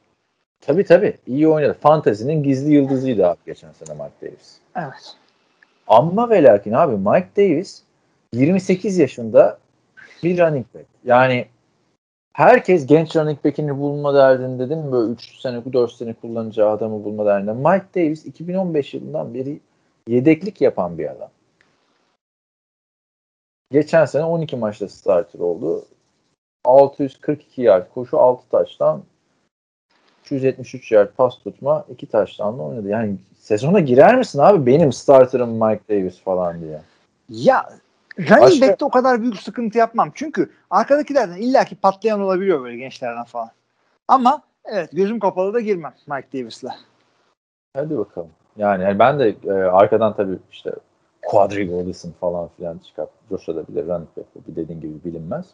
Tabii 0.61 0.85
tabii. 0.85 1.17
iyi 1.27 1.49
oynadı. 1.49 1.77
Fantezinin 1.81 2.43
gizli 2.43 2.73
yıldızıydı 2.75 3.27
abi 3.27 3.39
geçen 3.47 3.73
sene 3.73 3.95
Mike 3.95 4.15
Davis. 4.23 4.57
Evet. 4.77 5.17
Amma 5.87 6.31
ve 6.31 6.43
lakin 6.43 6.73
abi 6.73 6.97
Mike 6.97 7.29
Davis 7.37 7.83
28 8.33 8.99
yaşında 8.99 9.59
bir 10.23 10.39
running 10.39 10.67
back. 10.75 10.87
Yani 11.05 11.47
herkes 12.33 12.87
genç 12.87 13.17
running 13.17 13.45
back'ini 13.45 13.79
bulma 13.79 14.15
derdinde 14.15 14.71
değil 14.71 14.81
mi? 14.81 14.93
Böyle 14.93 15.13
3 15.13 15.41
sene, 15.41 15.73
4 15.73 15.93
sene 15.93 16.13
kullanacağı 16.13 16.71
adamı 16.71 17.05
bulma 17.05 17.27
derdinde. 17.27 17.53
Mike 17.53 17.87
Davis 17.95 18.27
2015 18.27 18.95
yılından 18.95 19.35
beri 19.35 19.61
yedeklik 20.09 20.61
yapan 20.61 20.99
bir 20.99 21.11
adam. 21.11 21.31
Geçen 23.73 24.05
sene 24.05 24.25
12 24.25 24.57
maçta 24.57 24.89
starter 24.89 25.41
oldu. 25.41 25.85
642 26.65 27.63
yard 27.63 27.87
koşu 27.95 28.19
6 28.19 28.49
taştan 28.49 29.03
373 30.25 30.93
yard 30.93 31.09
pas 31.17 31.39
tutma 31.39 31.85
2 31.89 32.07
taştanla 32.07 32.63
oynadı. 32.63 32.89
Yani 32.89 33.17
sezona 33.39 33.81
girer 33.81 34.17
misin 34.17 34.39
abi 34.39 34.67
benim 34.67 34.93
starterım 34.93 35.51
Mike 35.51 35.83
Davis 35.91 36.21
falan 36.21 36.61
diye. 36.61 36.81
Ya 37.29 37.69
running 38.19 38.41
Başka- 38.41 38.69
back'te 38.69 38.85
o 38.85 38.91
kadar 38.91 39.23
büyük 39.23 39.37
sıkıntı 39.37 39.79
yapmam. 39.79 40.11
Çünkü 40.15 40.51
arkadakilerden 40.71 41.37
illaki 41.37 41.77
patlayan 41.77 42.21
olabiliyor 42.21 42.63
böyle 42.65 42.77
gençlerden 42.77 43.25
falan. 43.25 43.51
Ama 44.09 44.43
evet 44.65 44.91
gözüm 44.93 45.21
kapalı 45.21 45.55
da 45.55 45.61
girmem 45.61 45.95
Mike 46.07 46.29
Davis'la. 46.39 46.77
Hadi 47.77 47.99
bakalım. 47.99 48.31
Yani, 48.57 48.99
ben 48.99 49.19
de 49.19 49.37
e, 49.45 49.51
arkadan 49.53 50.17
tabii 50.17 50.39
işte 50.53 50.73
Quadrigo 51.23 51.79
Wilson 51.79 52.13
falan 52.21 52.49
filan 52.57 52.79
çıkar. 52.79 53.07
coşabilir 53.29 53.87
running 53.87 54.09
back. 54.17 54.29
Bu 54.35 54.57
dediğin 54.57 54.81
gibi 54.81 55.05
bilinmez. 55.05 55.47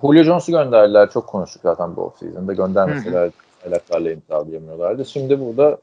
Julio 0.00 0.22
Jones'u 0.22 0.52
gönderdiler. 0.52 1.10
Çok 1.10 1.26
konuştuk 1.26 1.62
zaten 1.62 1.96
bu 1.96 2.02
offseason'da. 2.02 2.52
Göndermeseler 2.52 3.30
alaklarla 3.66 4.10
imzalayamıyorlardı. 4.10 5.04
Şimdi 5.04 5.40
burada 5.40 5.78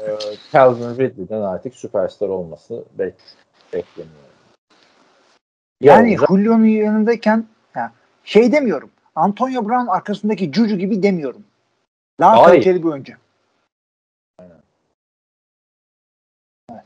e, 0.00 0.06
Calvin 0.52 0.98
Ridley'den 0.98 1.40
artık 1.40 1.74
süperstar 1.74 2.28
olması 2.28 2.84
bek 2.98 3.14
bekleniyor. 3.72 4.14
Yani 5.80 6.10
olacak. 6.10 6.28
Julio'nun 6.28 6.64
yanındayken 6.64 7.46
ya, 7.76 7.92
şey 8.24 8.52
demiyorum. 8.52 8.90
Antonio 9.14 9.68
Brown 9.68 9.86
arkasındaki 9.86 10.52
Juju 10.52 10.76
gibi 10.76 11.02
demiyorum. 11.02 11.44
Daha 12.20 12.32
Hayır. 12.32 12.46
kaliteli 12.46 12.82
bir 12.82 12.88
oyuncu. 12.88 13.12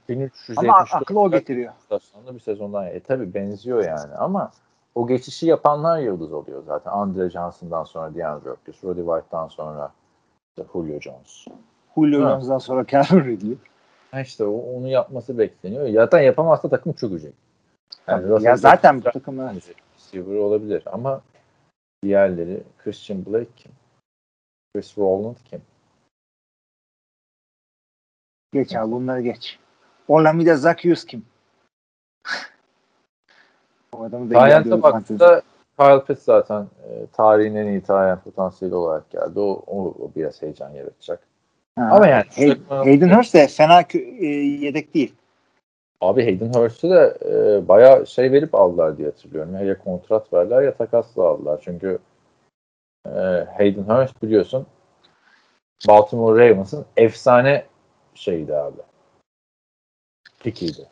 1374 0.09 0.59
Ama 0.59 0.79
aklı 0.79 1.21
o 1.21 1.31
getiriyor. 1.31 1.73
Sonunda 2.01 2.35
bir 2.35 2.41
sezondan. 2.41 2.87
E 2.87 3.01
tabi 3.01 3.35
benziyor 3.35 3.85
yani 3.85 4.15
ama 4.15 4.51
o 4.95 5.07
geçişi 5.07 5.47
yapanlar 5.47 5.99
yıldız 5.99 6.33
oluyor 6.33 6.63
zaten. 6.67 6.91
Andre 6.91 7.31
Johnson'dan 7.31 7.85
sonra 7.85 8.15
DeAndre 8.15 8.51
Hopkins, 8.51 8.85
Roddy 8.85 9.01
White'dan 9.01 9.49
sonra 9.49 9.93
işte 10.51 10.71
Julio 10.73 11.01
Jones. 11.01 11.45
Julio. 11.95 12.21
Jones'dan 12.21 12.59
sonra 12.59 12.87
Calvin 12.87 13.25
Ridley. 13.25 13.57
Ha 14.15 14.21
işte 14.21 14.45
o, 14.45 14.77
onu 14.77 14.89
yapması 14.89 15.39
bekleniyor. 15.39 15.89
Zaten 15.89 16.21
yapamazsa 16.21 16.69
takım 16.69 16.93
çökecek. 16.93 17.35
Yani 18.09 18.45
ya 18.45 18.57
zaten 18.57 18.99
bu 18.99 19.03
takım 19.03 19.39
bence 19.39 19.73
receiver 19.97 20.37
olabilir 20.37 20.83
ama 20.87 21.21
diğerleri 22.03 22.63
Christian 22.79 23.27
Blake 23.27 23.51
kim? 23.57 23.73
Chris 24.75 24.99
Rowland 24.99 25.37
kim? 25.45 25.63
Geç 28.53 28.77
abi 28.77 28.93
bunları 28.93 29.21
geç. 29.21 29.59
Olamide 30.09 30.55
Zacchaeus 30.55 31.05
kim? 31.05 31.27
o 33.93 34.03
adamı 34.03 34.25
ilgilendiriyor 34.25 34.83
baktığında 34.83 35.43
Kyle 35.79 36.05
Pitts 36.05 36.25
zaten 36.25 36.63
e, 36.63 37.07
tarihin 37.13 37.55
en 37.55 37.67
iyi 37.67 37.83
Tayyent 37.83 38.25
potansiyeli 38.25 38.75
olarak 38.75 39.11
geldi. 39.11 39.41
O, 39.41 39.63
o, 39.67 39.89
o 39.89 40.11
biraz 40.17 40.43
heyecan 40.43 40.71
yaratacak. 40.71 41.34
Ha. 41.79 41.89
Ama 41.93 42.07
yani 42.07 42.25
Hay- 42.37 42.59
Hayden 42.69 43.09
Hurst 43.19 43.35
de 43.35 43.47
fena 43.49 43.81
kö- 43.83 44.19
e, 44.21 44.27
yedek 44.67 44.95
değil. 44.95 45.15
Abi 46.01 46.25
Hayden 46.25 46.53
Hurst'u 46.53 46.91
da 46.91 47.19
e, 47.25 47.69
bayağı 47.69 48.07
şey 48.07 48.33
verip 48.33 48.55
aldılar 48.55 48.99
diye 48.99 49.09
hatırlıyorum. 49.09 49.67
Ya 49.67 49.79
kontrat 49.79 50.33
verdiler 50.33 50.63
ya 50.63 50.75
takasla 50.77 51.23
aldılar. 51.23 51.61
Çünkü 51.65 51.99
e, 53.07 53.11
Hayden 53.57 53.83
Hurst 53.83 54.23
biliyorsun 54.23 54.67
Baltimore 55.89 56.51
Ravens'ın 56.51 56.87
efsane 56.97 57.67
şeydi 58.15 58.57
abi. 58.57 58.81
Pikiydi. 60.41 60.89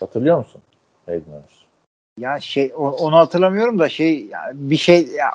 Hatırlıyor 0.00 0.38
musun 0.38 0.62
Hayden 1.06 1.32
Hurst? 1.32 1.62
Ya 2.18 2.40
şey 2.40 2.72
o- 2.76 2.90
onu 2.90 3.16
hatırlamıyorum 3.16 3.78
da 3.78 3.88
şey 3.88 4.26
ya 4.26 4.50
bir 4.54 4.76
şey 4.76 5.06
ya 5.06 5.30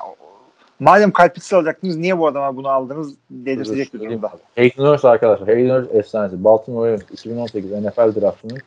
madem 0.79 1.11
Kalpitsi 1.11 1.55
alacaktınız 1.55 1.97
niye 1.97 2.19
bu 2.19 2.27
adama 2.27 2.57
bunu 2.57 2.69
aldınız 2.69 3.15
dedirtecek 3.29 3.93
bir 3.93 3.99
durumda. 3.99 4.31
Hayden 4.55 4.83
Hurst 4.83 5.05
arkadaşlar. 5.05 5.47
Hayden 5.47 5.75
Hurst 5.75 5.95
efsanesi. 5.95 6.43
Baltimore 6.43 6.87
Ravens 6.87 7.11
2018 7.11 7.71
NFL 7.71 8.21
draftının 8.21 8.57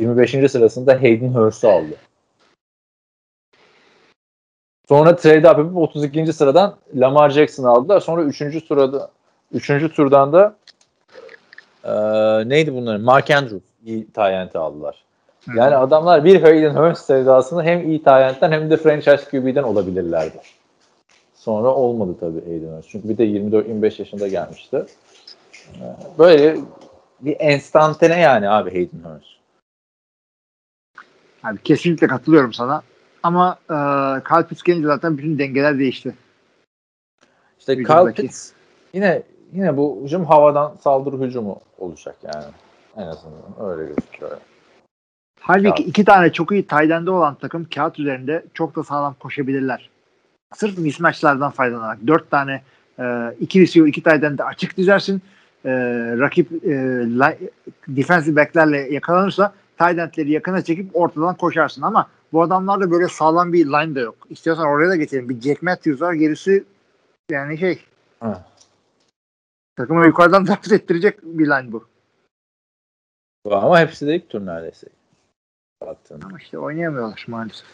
25. 0.00 0.30
sırasında 0.30 1.02
Hayden 1.02 1.28
Hurst'u 1.34 1.68
aldı. 1.68 1.96
Sonra 4.88 5.16
trade 5.16 5.50
up 5.50 5.58
yapıp 5.58 5.76
32. 5.76 6.32
sıradan 6.32 6.76
Lamar 6.94 7.30
Jackson'ı 7.30 7.68
aldılar. 7.68 8.00
Sonra 8.00 8.22
3. 8.22 8.66
sırada 8.66 9.10
3. 9.52 9.66
turdan 9.96 10.32
da 10.32 10.56
e, 11.84 11.92
neydi 12.48 12.74
bunların? 12.74 13.00
Mark 13.00 13.30
Andrews 13.30 13.62
iyi 13.84 14.06
Tyent'i 14.06 14.58
aldılar. 14.58 15.04
Yani 15.56 15.76
adamlar 15.76 16.24
bir 16.24 16.42
Hayden 16.42 16.74
Hurst 16.74 17.04
sevdasını 17.04 17.62
hem 17.62 17.90
iyi 17.90 18.02
Tyent'ten 18.02 18.52
hem 18.52 18.70
de 18.70 18.76
franchise 18.76 19.24
QB'den 19.30 19.62
olabilirlerdi. 19.62 20.40
Sonra 21.40 21.68
olmadı 21.68 22.16
tabii 22.20 22.44
Hayden 22.44 22.76
Hurst. 22.76 22.88
Çünkü 22.88 23.08
bir 23.08 23.18
de 23.18 23.24
24-25 23.24 24.00
yaşında 24.00 24.28
gelmişti. 24.28 24.84
Ee, 25.74 25.96
Böyle 26.18 26.56
bir 27.20 27.36
enstantane 27.38 28.20
yani 28.20 28.48
abi 28.48 28.70
Hayden 28.70 29.10
Hurst. 29.10 29.30
Abi 31.44 31.62
kesinlikle 31.62 32.06
katılıyorum 32.06 32.52
sana. 32.52 32.82
Ama 33.22 33.58
e, 33.70 33.76
Kalpitsi 34.24 34.64
gelince 34.64 34.86
zaten 34.86 35.18
bütün 35.18 35.38
dengeler 35.38 35.78
değişti. 35.78 36.14
İşte 37.58 37.76
Hücumdaki. 37.76 38.14
Kyle 38.14 38.26
Pitts 38.26 38.52
yine 38.94 39.22
yine 39.52 39.76
bu 39.76 40.00
hücum 40.04 40.24
havadan 40.24 40.76
saldırı 40.80 41.20
hücumu 41.20 41.60
olacak 41.78 42.16
yani. 42.22 42.44
En 42.96 43.06
azından 43.06 43.70
öyle 43.70 43.94
gözüküyor. 43.94 44.36
Halbuki 45.40 45.82
iki 45.82 46.04
tane 46.04 46.32
çok 46.32 46.52
iyi 46.52 46.66
tight 46.66 47.08
olan 47.08 47.34
takım 47.34 47.66
kağıt 47.74 47.98
üzerinde 47.98 48.44
çok 48.54 48.76
da 48.76 48.84
sağlam 48.84 49.14
koşabilirler. 49.14 49.90
Sırf 50.54 50.78
mismatchlardan 50.78 51.50
faydalanarak. 51.50 51.98
Dört 52.06 52.30
tane 52.30 52.62
e, 52.98 53.34
iki 53.40 53.60
receiver, 53.60 53.88
iki 53.88 54.02
tight 54.02 54.22
de 54.38 54.44
açık 54.44 54.76
dizersin. 54.76 55.22
E, 55.64 55.70
rakip 56.18 56.52
e, 56.52 56.68
li- 57.06 57.50
defensive 57.88 58.36
backlerle 58.36 58.78
yakalanırsa 58.78 59.54
tight 59.78 59.98
endleri 59.98 60.30
yakına 60.30 60.62
çekip 60.62 60.96
ortadan 60.96 61.34
koşarsın 61.36 61.82
ama 61.82 62.08
bu 62.32 62.42
adamlarda 62.42 62.90
böyle 62.90 63.08
sağlam 63.08 63.52
bir 63.52 63.66
line 63.66 63.94
de 63.94 64.00
yok. 64.00 64.14
İstiyorsan 64.30 64.66
oraya 64.66 64.88
da 64.88 64.96
geçelim. 64.96 65.28
Bir 65.28 65.40
Jack 65.40 65.62
Matthews 65.62 66.02
var. 66.02 66.12
Gerisi 66.12 66.64
yani 67.30 67.58
şey 67.58 67.84
Hı. 68.22 68.36
takımı 69.76 70.06
yukarıdan 70.06 70.46
draft 70.46 70.72
ettirecek 70.72 71.22
bir 71.22 71.46
line 71.46 71.72
bu. 71.72 71.84
Ama 73.50 73.80
hepsi 73.80 74.06
de 74.06 74.16
ilk 74.16 74.28
tur 74.28 74.46
neredeyse. 74.46 74.86
Baktığında. 75.86 76.26
Ama 76.26 76.38
işte 76.38 76.58
oynayamıyorlar 76.58 77.24
maalesef. 77.28 77.66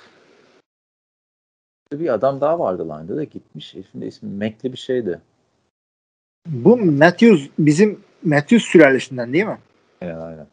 Bir 1.92 2.14
adam 2.14 2.40
daha 2.40 2.58
vardı 2.58 2.84
line'da 2.84 3.16
da 3.16 3.24
gitmiş. 3.24 3.74
Herifin 3.74 4.00
de 4.00 4.06
ismi 4.06 4.30
Mekli 4.30 4.72
bir 4.72 4.78
şeydi. 4.78 5.20
Bu 6.46 6.76
Matthews 6.76 7.48
bizim 7.58 8.00
Matthews 8.22 8.64
sülalesinden 8.64 9.32
değil 9.32 9.44
mi? 9.44 9.58
Aynen 10.02 10.20
aynen. 10.20 10.46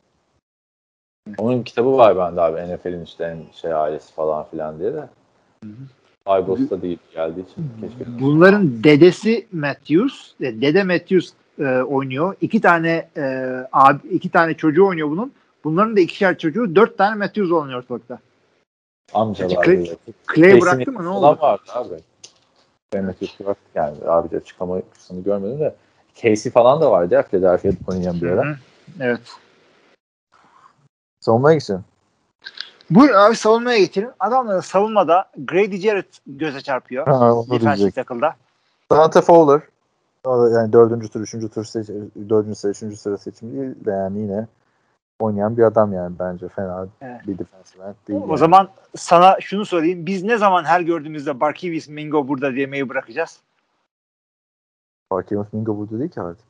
Onun 1.38 1.64
kitabı 1.64 1.97
var 1.97 2.18
bende 2.18 2.41
abi. 2.41 2.73
NFL'in 2.73 3.03
işte 3.03 3.23
en 3.23 3.53
şey 3.53 3.73
ailesi 3.73 4.14
falan 4.14 4.45
filan 4.51 4.80
diye 4.80 4.93
de. 4.93 5.10
Aybos'ta 6.26 6.81
değil 6.81 6.97
geldiği 7.14 7.45
için. 7.51 7.69
Keşke. 7.81 8.19
Bunların 8.22 8.84
dedesi 8.84 9.47
Matthews, 9.51 10.31
e, 10.41 10.61
dede 10.61 10.84
Matthews 10.84 11.34
e, 11.60 11.81
oynuyor. 11.81 12.35
İki 12.41 12.61
tane 12.61 13.07
e, 13.18 13.23
abi, 13.72 14.07
iki 14.07 14.30
tane 14.30 14.53
çocuğu 14.53 14.88
oynuyor 14.88 15.10
bunun. 15.10 15.31
Bunların 15.64 15.95
da 15.95 15.99
ikişer 15.99 16.38
çocuğu, 16.38 16.76
dört 16.76 16.97
tane 16.97 17.15
Matthews 17.15 17.51
oynuyor 17.51 17.80
ortalıkta. 17.80 18.19
Amcalar. 19.14 19.65
Clay-. 19.65 19.98
Clay 20.35 20.61
bıraktı 20.61 20.91
mı 20.91 21.03
ne 21.03 21.07
oldu? 21.10 21.41
vardı 21.41 21.61
abi. 21.73 21.95
Mehmet 22.94 23.22
Yusuf 23.22 23.40
bıraktı 23.40 23.64
yani. 23.76 23.98
Abi 24.07 24.31
de 24.31 24.38
açıklama 24.38 24.81
kısmını 24.94 25.23
görmedim 25.23 25.60
de. 25.60 25.76
Casey 26.15 26.52
falan 26.52 26.81
da 26.81 26.91
vardı 26.91 27.14
ya 27.14 27.23
Philadelphia'da 27.23 27.76
oynayan 27.88 28.22
bir 28.22 28.30
hı. 28.30 28.56
Evet. 28.99 29.22
Savunmaya 31.19 31.56
gitsin. 31.56 31.81
Buyurun 32.90 33.15
abi 33.15 33.35
savunmaya 33.35 33.77
geçelim. 33.80 34.10
Adamları 34.19 34.61
savunmada 34.61 35.30
Grady 35.38 35.77
Jarrett 35.77 36.19
göze 36.27 36.61
çarpıyor. 36.61 37.07
Ha, 37.07 37.34
onu 37.34 37.45
Defensive 37.45 37.77
diyecek. 37.77 37.95
tackle'da. 37.95 38.35
Dante 38.91 39.22
Fowler 39.22 39.61
o 40.26 40.41
da 40.41 40.49
yani 40.49 40.73
dördüncü 40.73 41.10
tur, 41.10 41.22
üçüncü 41.22 41.49
tur 41.49 41.65
seç, 41.65 41.88
dördüncü 42.30 42.56
sıra, 42.56 42.72
üçüncü 42.72 42.95
sıra 42.98 43.18
seçimi 43.18 43.61
değil 43.61 43.85
de 43.85 43.91
yani 43.91 44.19
yine 44.19 44.48
oynayan 45.19 45.57
bir 45.57 45.64
adam 45.64 45.94
yani 45.94 46.15
bence 46.19 46.48
fena 46.49 46.88
Evet. 47.02 47.27
bir 47.27 47.38
defensive 47.38 47.84
end 47.84 47.95
değil. 48.07 48.19
O 48.19 48.27
yani. 48.27 48.38
zaman 48.38 48.69
sana 48.95 49.38
şunu 49.41 49.65
sorayım. 49.65 50.06
Biz 50.06 50.23
ne 50.23 50.38
zaman 50.38 50.64
her 50.64 50.81
gördüğümüzde 50.81 51.40
Barkevius 51.40 51.88
Mingo 51.88 52.27
burada 52.27 52.56
demeyi 52.56 52.90
bırakacağız? 52.90 53.40
Marquinhos 55.11 55.53
Mingo 55.53 55.77
burada 55.77 55.99
değil 55.99 56.11
ki 56.11 56.22
artık. 56.22 56.45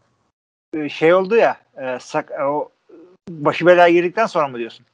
Ee, 0.73 0.89
Şey 0.89 1.13
oldu 1.13 1.35
ya 1.35 1.57
e, 1.77 1.99
sak, 1.99 2.31
o 2.41 2.69
başı 3.29 3.65
belaya 3.65 3.93
girdikten 3.93 4.25
sonra 4.25 4.47
mı 4.47 4.57
diyorsun? 4.57 4.85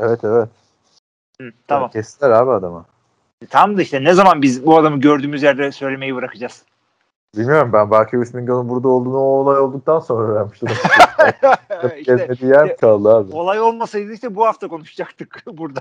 Evet 0.00 0.24
evet. 0.24 0.48
Hı, 1.40 1.50
tamam. 1.66 1.82
Yani 1.82 1.92
kestiler 1.92 2.30
abi 2.30 2.50
adamı. 2.50 2.84
Tamam 3.50 3.76
da 3.76 3.82
işte 3.82 4.04
ne 4.04 4.14
zaman 4.14 4.42
biz 4.42 4.66
bu 4.66 4.78
adamı 4.78 5.00
gördüğümüz 5.00 5.42
yerde 5.42 5.72
söylemeyi 5.72 6.14
bırakacağız? 6.14 6.64
Bilmiyorum 7.36 7.70
ben 7.72 7.88
Marquinhos 7.88 8.34
Mingo'nun 8.34 8.68
burada 8.68 8.88
olduğunu 8.88 9.16
o 9.18 9.20
olay 9.20 9.58
olduktan 9.60 9.98
sonra 10.00 10.32
öğrenmiştim. 10.32 10.68
işte 11.98 12.02
Gezmediği 12.02 12.50
yer 12.50 12.76
kaldı 12.76 13.14
abi? 13.16 13.32
olay 13.32 13.60
olmasaydı 13.60 14.12
işte 14.12 14.34
bu 14.34 14.46
hafta 14.46 14.68
konuşacaktık 14.68 15.42
burada. 15.52 15.80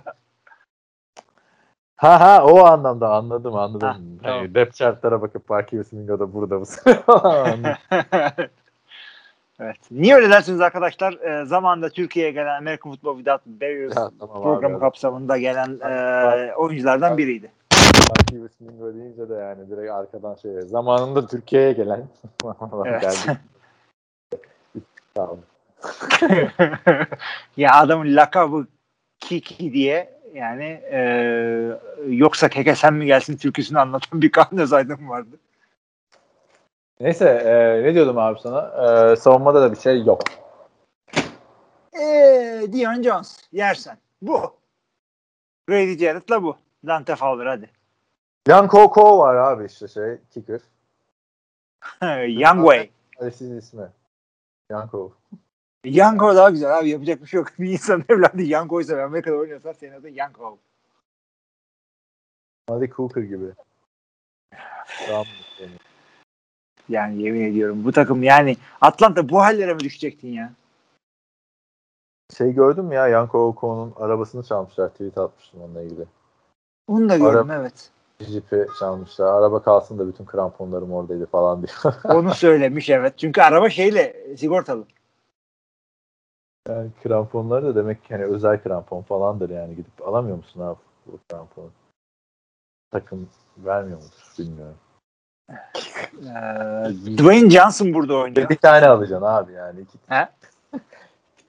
Ha 1.95 2.19
ha 2.19 2.45
o 2.45 2.65
anlamda 2.65 3.09
anladım 3.09 3.55
anladım. 3.55 3.87
Ha, 3.87 3.93
hani 3.93 4.21
tamam. 4.23 4.55
depth 4.55 4.75
chartlara 4.75 5.21
bakıp 5.21 5.49
Marquinhos 5.49 5.91
Mingo 5.91 6.19
da 6.19 6.33
burada 6.33 6.59
mısın? 6.59 6.93
Evet. 9.59 9.77
Niye 9.91 10.15
öyle 10.15 10.29
dersiniz 10.29 10.61
arkadaşlar? 10.61 11.13
Ee, 11.13 11.45
zamanında 11.45 11.89
Türkiye'ye 11.89 12.31
gelen 12.31 12.57
American 12.57 12.91
Football 12.91 13.15
Without 13.17 13.45
Barriers 13.45 13.95
Ya, 13.97 14.09
tamam 14.19 14.41
programı 14.43 14.73
abi. 14.75 14.79
kapsamında 14.79 15.37
gelen 15.37 15.79
e, 15.79 16.53
oyunculardan 16.55 17.17
biriydi. 17.17 17.51
Marquinhos 18.09 18.51
Mingo 18.59 18.93
deyince 18.95 19.29
de 19.29 19.33
yani 19.33 19.69
direkt 19.69 19.91
arkadan 19.91 20.35
şey 20.35 20.61
zamanında 20.61 21.27
Türkiye'ye 21.27 21.73
gelen 21.73 22.07
Evet. 22.85 23.01
geldi. 23.01 23.39
Tamam. 25.15 25.37
ya 27.57 27.71
adamın 27.73 28.15
lakabı 28.15 28.67
Kiki 29.19 29.73
diye 29.73 30.19
yani 30.33 30.81
e, 30.91 30.99
yoksa 32.07 32.49
keke 32.49 32.75
sen 32.75 32.93
mi 32.93 33.05
gelsin 33.05 33.37
türküsünü 33.37 33.79
anlatan 33.79 34.21
bir 34.21 34.31
Kaan 34.31 34.57
Özaydın 34.57 35.09
vardı. 35.09 35.39
Neyse 36.99 37.29
e, 37.29 37.83
ne 37.83 37.93
diyordum 37.93 38.17
abi 38.17 38.39
sana? 38.39 38.61
E, 39.11 39.15
savunmada 39.15 39.61
da 39.61 39.71
bir 39.71 39.77
şey 39.77 40.03
yok. 40.03 40.21
Eee 41.93 42.73
Dion 42.73 43.03
Jones 43.03 43.37
yersen. 43.51 43.97
Bu. 44.21 44.57
Grady 45.67 45.97
Jarrett'la 45.97 46.43
bu. 46.43 46.57
Dante 46.87 47.15
Fowler 47.15 47.45
hadi. 47.45 47.69
Yan 48.47 48.67
Koko 48.67 49.17
var 49.19 49.35
abi 49.35 49.65
işte 49.65 49.87
şey 49.87 50.17
kicker. 50.31 50.61
Young 52.27 52.59
Way. 52.59 52.89
Alice'in 53.19 53.57
ismi. 53.57 53.87
Yanko. 54.69 55.13
Yanko 55.85 56.35
daha 56.35 56.49
güzel 56.49 56.77
abi 56.77 56.89
yapacak 56.89 57.21
bir 57.21 57.27
şey 57.27 57.37
yok. 57.37 57.47
Bir 57.59 57.71
insan 57.71 58.03
evladı 58.09 58.41
Yanko'ysa 58.41 58.97
ve 58.97 59.03
Amerika'da 59.03 59.35
oynuyorsan 59.35 59.71
senin 59.71 59.93
adın 59.93 60.09
Yanko. 60.09 60.57
Malik 62.69 62.95
Cooper 62.95 63.21
gibi. 63.21 63.45
Yani 66.89 67.23
yemin 67.23 67.41
ediyorum 67.41 67.85
bu 67.85 67.91
takım 67.91 68.23
yani 68.23 68.57
Atlanta 68.81 69.29
bu 69.29 69.39
hallere 69.41 69.73
mi 69.73 69.79
düşecektin 69.79 70.27
ya? 70.27 70.53
Şey 72.37 72.53
gördün 72.53 72.85
mü 72.85 72.95
ya 72.95 73.07
Yanko 73.07 73.47
Oko'nun 73.47 73.93
arabasını 73.95 74.43
çalmışlar. 74.43 74.89
Tweet 74.89 75.17
atmıştım 75.17 75.61
onunla 75.61 75.81
ilgili. 75.81 76.05
Onu 76.87 77.09
da 77.09 77.17
gördüm 77.17 77.51
evet. 77.51 77.91
Jeep'i 78.19 78.67
çalmışlar. 78.79 79.33
Araba 79.33 79.63
kalsın 79.63 79.99
da 79.99 80.07
bütün 80.07 80.25
kramponlarım 80.25 80.93
oradaydı 80.93 81.25
falan 81.25 81.63
diyor. 81.63 81.93
Onu 82.03 82.33
söylemiş 82.33 82.89
evet. 82.89 83.17
Çünkü 83.17 83.41
araba 83.41 83.69
şeyle 83.69 84.35
sigortalı. 84.37 84.85
yani 86.69 86.89
kramponlar 87.03 87.63
da 87.63 87.75
demek 87.75 88.03
ki 88.03 88.13
hani 88.15 88.25
özel 88.25 88.63
krampon 88.63 89.01
falandır 89.01 89.49
yani. 89.49 89.75
Gidip 89.75 90.07
alamıyor 90.07 90.37
musun 90.37 90.61
abi 90.61 90.77
bu 91.05 91.19
kramponu? 91.29 91.71
Takım 92.91 93.29
vermiyor 93.57 93.97
mudur 93.97 94.33
bilmiyorum. 94.39 94.77
Ee, 96.21 97.17
Dwayne 97.17 97.49
Johnson 97.49 97.93
burada 97.93 98.15
oynuyor. 98.15 98.49
Bir 98.49 98.55
tane 98.55 98.87
alacaksın 98.87 99.25
abi 99.25 99.53
yani. 99.53 99.81
İki, 99.81 99.97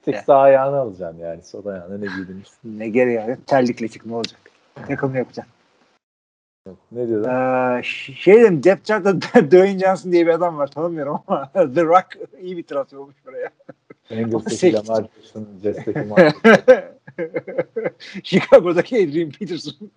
tek 0.05 0.17
sağ 0.17 0.37
ayağını 0.37 0.77
alacaksın 0.77 1.19
yani. 1.19 1.43
Sol 1.43 1.65
ayağına 1.65 1.97
ne 1.97 2.05
giydin? 2.05 2.43
Ne 2.63 2.89
gereği 2.89 3.17
var? 3.17 3.37
Terlikle 3.47 3.87
çık 3.87 4.05
ne 4.05 4.15
olacak? 4.15 4.39
Takım 4.87 5.15
yapacaksın. 5.15 5.58
Ne 6.91 7.07
diyordun? 7.07 7.29
Ee, 7.29 7.83
şey 7.83 8.41
dedim 8.41 8.63
Depth 8.63 8.85
Chart'ta 8.85 9.21
Dwayne 9.51 9.79
Johnson 9.79 10.11
diye 10.11 10.27
bir 10.27 10.31
adam 10.31 10.57
var 10.57 10.67
tanımıyorum 10.67 11.19
ama 11.27 11.51
The 11.53 11.83
Rock 11.83 12.17
iyi 12.41 12.57
bir 12.57 12.63
transfer 12.63 12.97
olmuş 12.97 13.15
buraya. 13.25 13.49
Bengals'taki 14.11 14.73
Lamar 14.73 15.01
Jackson, 15.01 15.47
Jets'teki. 15.63 15.99
Chicago'daki 18.23 18.95
Adrian 18.95 19.29
Peterson. 19.29 19.91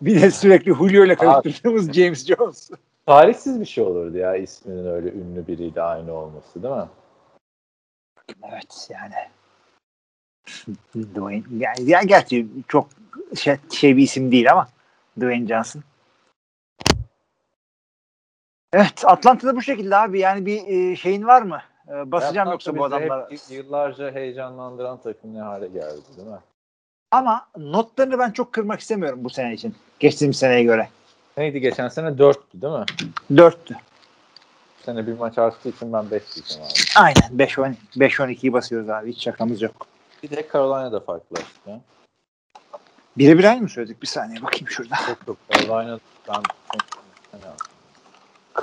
bir 0.00 0.22
de 0.22 0.30
sürekli 0.30 0.74
Julio 0.74 1.04
ile 1.04 1.14
karıştırdığımız 1.14 1.92
James 1.92 2.26
Jones. 2.26 2.70
Tarihsiz 3.06 3.60
bir 3.60 3.66
şey 3.66 3.84
olurdu 3.84 4.16
ya 4.16 4.36
isminin 4.36 4.86
öyle 4.86 5.12
ünlü 5.12 5.46
biriyle 5.46 5.82
aynı 5.82 6.12
olması 6.12 6.62
değil 6.62 6.74
mi? 6.74 6.88
Evet 8.42 8.88
yani. 8.90 9.14
Dwayne 10.96 11.42
yani, 11.56 11.90
yani 11.90 12.06
gerçi 12.06 12.46
çok 12.68 12.88
şey, 13.36 13.56
şey 13.72 13.96
bir 13.96 14.02
isim 14.02 14.32
değil 14.32 14.52
ama 14.52 14.68
Dwayne 15.16 15.46
Johnson. 15.46 15.82
Evet 18.72 19.04
Atlanta'da 19.04 19.56
bu 19.56 19.62
şekilde 19.62 19.96
abi 19.96 20.20
yani 20.20 20.46
bir 20.46 20.66
e, 20.66 20.96
şeyin 20.96 21.26
var 21.26 21.42
mı? 21.42 21.60
E, 21.88 22.12
basacağım 22.12 22.50
yoksa 22.50 22.72
bu 22.72 22.76
hep 22.76 22.82
adamlara. 22.82 23.28
Yıllarca 23.48 24.14
heyecanlandıran 24.14 25.00
takım 25.02 25.34
ne 25.34 25.40
hale 25.40 25.66
geldi 25.66 26.00
değil 26.16 26.28
mi? 26.28 26.38
Ama 27.10 27.46
notlarını 27.58 28.18
ben 28.18 28.30
çok 28.30 28.52
kırmak 28.52 28.80
istemiyorum 28.80 29.24
bu 29.24 29.30
sene 29.30 29.54
için. 29.54 29.74
Geçtiğimiz 30.00 30.36
seneye 30.36 30.62
göre. 30.62 30.88
Neydi 31.36 31.60
geçen 31.60 31.88
sene 31.88 32.08
4'tü 32.08 32.62
değil 32.62 32.72
mi? 32.72 32.84
Dörttü. 33.36 33.74
Bu 34.78 34.84
sene 34.84 35.06
bir 35.06 35.18
maç 35.18 35.38
arttığı 35.38 35.68
için 35.68 35.92
ben 35.92 36.10
5 36.10 36.22
diyeceğim 36.34 36.64
abi. 36.64 36.72
Aynen 36.96 37.46
5-10 37.46 37.74
5-12'yi 37.96 38.52
basıyoruz 38.52 38.90
abi. 38.90 39.12
Hiç 39.12 39.22
şakamız 39.22 39.62
yok. 39.62 39.86
Bir 40.30 40.36
de 40.36 40.48
Carolina'da 40.52 41.00
farklılaştı. 41.00 41.70
ya. 41.70 41.80
Birebir 43.18 43.44
aynı 43.44 43.62
mı 43.62 43.68
söyledik? 43.68 44.02
Bir 44.02 44.06
saniye 44.06 44.42
bakayım 44.42 44.68
şurada. 44.68 44.94
Çok 45.06 45.26
çok 45.26 45.36
Carolina 45.68 45.98
ben 46.28 46.42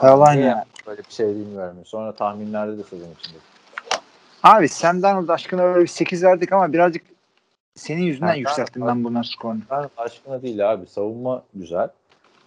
Carolina. 0.01 0.65
Öyle 0.87 1.01
bir 1.09 1.13
şey 1.13 1.27
bilmiyorum. 1.27 1.77
Sonra 1.85 2.11
tahminlerde 2.11 2.77
de 2.77 2.83
sezon 2.83 3.07
içinde. 3.19 3.37
Abi 4.43 4.69
Sam 4.69 5.01
Darnold 5.01 5.29
aşkına 5.29 5.61
öyle 5.61 5.81
bir 5.81 5.87
8 5.87 6.23
verdik 6.23 6.53
ama 6.53 6.73
birazcık 6.73 7.03
senin 7.75 8.01
yüzünden 8.01 8.29
Ben- 8.29 8.35
yükselttim 8.35 8.87
ben 8.87 9.03
bunun 9.03 9.21
skorunu. 9.21 9.59
Ben 9.71 9.89
aşkına 9.97 10.41
değil 10.41 10.71
abi. 10.71 10.87
Savunma 10.87 11.43
güzel. 11.53 11.89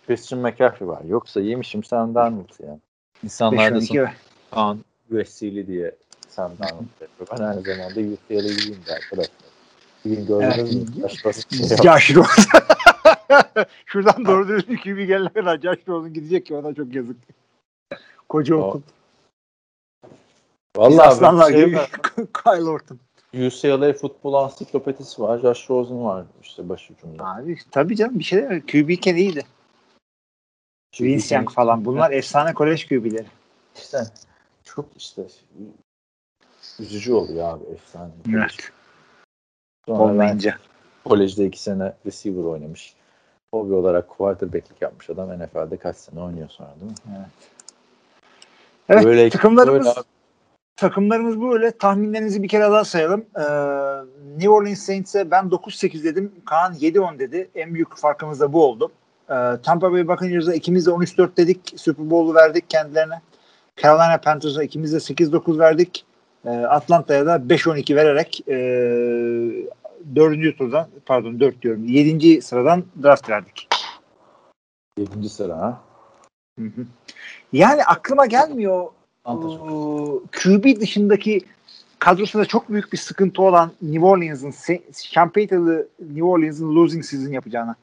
Christian 0.06 0.40
McCaffrey 0.42 0.88
var. 0.88 1.02
Yoksa 1.04 1.40
yemişim 1.40 1.84
Sam 1.84 2.14
Darnold 2.14 2.60
ya. 2.66 2.78
İnsanlar 3.24 3.74
da 3.74 3.78
5-12 3.78 4.02
ver. 4.02 4.14
Kaan 4.50 4.78
Vesili 5.10 5.66
diye 5.66 5.94
Sam 6.36 6.52
Darnold 6.58 6.86
yapıyor. 7.00 7.28
Ben 7.32 7.44
aynı 7.44 7.62
zamanda 7.62 8.00
UCLA'liyim 8.00 8.78
de 8.86 8.94
arkadaşlar. 8.94 9.36
Bugün 10.04 10.26
gördünüz 10.26 10.96
mü? 10.96 11.04
Bir 11.04 11.08
şey. 11.08 11.76
Josh 11.76 12.10
Rosen. 12.14 12.60
Şuradan 13.86 14.24
doğru 14.24 14.48
düzgün 14.48 14.76
QB 14.76 15.06
gelene 15.06 15.28
kadar 15.28 15.58
Josh 15.58 15.88
Rosen 15.88 16.12
gidecek 16.12 16.46
ki 16.46 16.54
ona 16.54 16.74
çok 16.74 16.94
yazık. 16.94 17.16
Koca 18.28 18.56
okul. 18.56 18.80
Biz 20.04 20.12
Vallahi 20.76 21.08
aslanlar 21.08 21.48
bir 21.48 21.54
şey 21.54 21.66
gibi. 21.66 21.78
Kyle 22.44 22.70
Orton. 22.70 22.98
UCLA 23.34 23.92
futbol 23.92 24.34
ansiklopedisi 24.34 25.22
var. 25.22 25.38
Josh 25.38 25.70
Rosen 25.70 26.04
var 26.04 26.24
işte 26.42 26.68
başucumda. 26.68 27.24
Abi 27.24 27.58
tabii 27.70 27.96
canım 27.96 28.18
bir 28.18 28.24
şey 28.24 28.38
değil 28.38 28.50
mi? 28.50 28.66
QB 28.66 28.90
iken 28.90 29.16
iyiydi. 29.16 29.44
Vince 31.00 31.34
Young 31.34 31.50
falan. 31.50 31.84
Bunlar 31.84 32.10
efsane 32.10 32.54
kolej 32.54 32.88
QB'leri. 32.88 33.26
İşte 33.76 33.98
çok 34.64 34.86
işte 34.96 35.22
üzücü 36.80 37.12
oluyor 37.12 37.48
abi 37.48 37.64
efsane. 37.64 38.10
Evet. 38.36 38.70
Sonra 39.86 40.02
Olmayınca. 40.02 40.54
kolejde 41.04 41.44
iki 41.46 41.62
sene 41.62 41.92
receiver 42.06 42.44
oynamış. 42.44 42.94
Hobi 43.54 43.74
olarak 43.74 44.08
quarterback'lik 44.08 44.82
yapmış 44.82 45.10
adam 45.10 45.28
NFL'de 45.38 45.76
kaç 45.76 45.96
sene 45.96 46.20
oynuyor 46.20 46.48
sonra 46.48 46.70
değil 46.80 46.92
mi? 46.92 47.26
Evet 48.88 49.04
Böyle- 49.04 49.30
takımlarımız 49.30 49.86
böyle 49.86 50.06
takımlarımız 50.76 51.40
böyle. 51.40 51.70
Tahminlerinizi 51.70 52.42
bir 52.42 52.48
kere 52.48 52.62
daha 52.62 52.84
sayalım. 52.84 53.24
Ee, 53.36 53.42
New 54.36 54.50
Orleans 54.50 54.78
Saints'e 54.78 55.30
ben 55.30 55.50
9-8 55.50 56.04
dedim. 56.04 56.32
Kaan 56.44 56.74
7-10 56.74 57.18
dedi. 57.18 57.50
En 57.54 57.74
büyük 57.74 57.96
farkımız 57.96 58.40
da 58.40 58.52
bu 58.52 58.64
oldu. 58.64 58.92
Ee, 59.30 59.34
Tampa 59.62 59.92
Bay 59.92 60.08
Buccaneers'a 60.08 60.54
ikimiz 60.54 60.86
de 60.86 60.90
13-4 60.90 61.36
dedik. 61.36 61.74
Super 61.76 62.10
Bowl'u 62.10 62.34
verdik 62.34 62.70
kendilerine. 62.70 63.20
Carolina 63.82 64.18
Panthers'a 64.20 64.62
ikimiz 64.62 64.92
de 64.92 64.96
8-9 64.96 65.58
verdik. 65.58 66.04
Ee, 66.46 66.50
Atlanta'ya 66.50 67.26
da 67.26 67.36
5-12 67.36 67.96
vererek 67.96 68.40
e, 68.48 68.56
dördüncü 70.16 70.56
turdan 70.56 70.88
pardon 71.06 71.40
4 71.40 71.62
diyorum. 71.62 71.84
7. 71.84 72.42
sıradan 72.42 72.84
draft 73.02 73.30
verdik. 73.30 73.68
Yedinci 74.98 75.28
sıra 75.28 75.58
ha. 75.58 75.80
Hı 76.58 76.64
hı. 76.64 76.86
Yani 77.52 77.84
aklıma 77.84 78.26
gelmiyor 78.26 78.86
o, 79.24 80.22
QB 80.32 80.80
dışındaki 80.80 81.40
kadrosunda 81.98 82.44
çok 82.44 82.68
büyük 82.68 82.92
bir 82.92 82.98
sıkıntı 82.98 83.42
olan 83.42 83.72
New 83.82 84.06
Orleans'ın 84.06 84.54
Champion'lı 84.92 85.88
New 86.00 86.24
Orleans'ın 86.24 86.76
losing 86.76 87.04
season 87.04 87.32
yapacağına. 87.32 87.76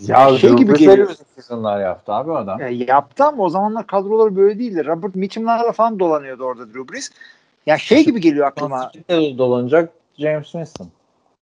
Ya 0.00 0.38
şey 0.38 0.52
gibi 0.52 0.74
geliyor. 0.74 1.14
seasonlar 1.34 1.80
yaptı 1.80 2.12
abi 2.12 2.32
adam. 2.32 2.60
Ya 2.60 2.68
yaptı 2.68 3.24
ama 3.24 3.42
o 3.42 3.48
zamanlar 3.48 3.86
kadroları 3.86 4.36
böyle 4.36 4.58
değildi. 4.58 4.86
Robert 4.86 5.14
Mitchum'larla 5.14 5.72
falan 5.72 5.98
dolanıyordu 5.98 6.44
orada 6.44 6.66
Drew 6.66 6.92
Brees. 6.92 7.10
Ya 7.66 7.78
şey 7.78 8.04
gibi 8.04 8.20
geliyor 8.20 8.46
aklıma. 8.46 8.92
Dolanacak 9.08 9.92
James 10.18 10.44
Winston. 10.44 10.88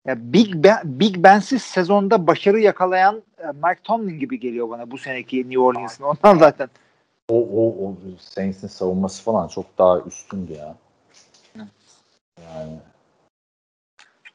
Ya 0.07 0.33
Big 0.33 0.55
ben, 0.55 0.79
Big 0.85 1.17
Ben'siz 1.17 1.63
sezonda 1.63 2.27
başarı 2.27 2.61
yakalayan 2.61 3.23
e, 3.39 3.47
Mike 3.47 3.81
Tomlin 3.85 4.19
gibi 4.19 4.41
geliyor 4.41 4.71
bana 4.71 4.91
bu 4.91 4.99
seneki 4.99 5.43
New 5.43 5.59
Orleans'ın. 5.59 6.05
Ondan 6.05 6.39
zaten. 6.39 6.69
O, 7.29 7.41
o, 7.41 7.87
o 7.87 7.95
Saints'in 8.19 8.69
savunması 8.69 9.23
falan 9.23 9.49
çok 9.49 9.79
daha 9.79 10.01
üstündü 10.01 10.53
ya. 10.53 10.77
Yani 12.45 12.79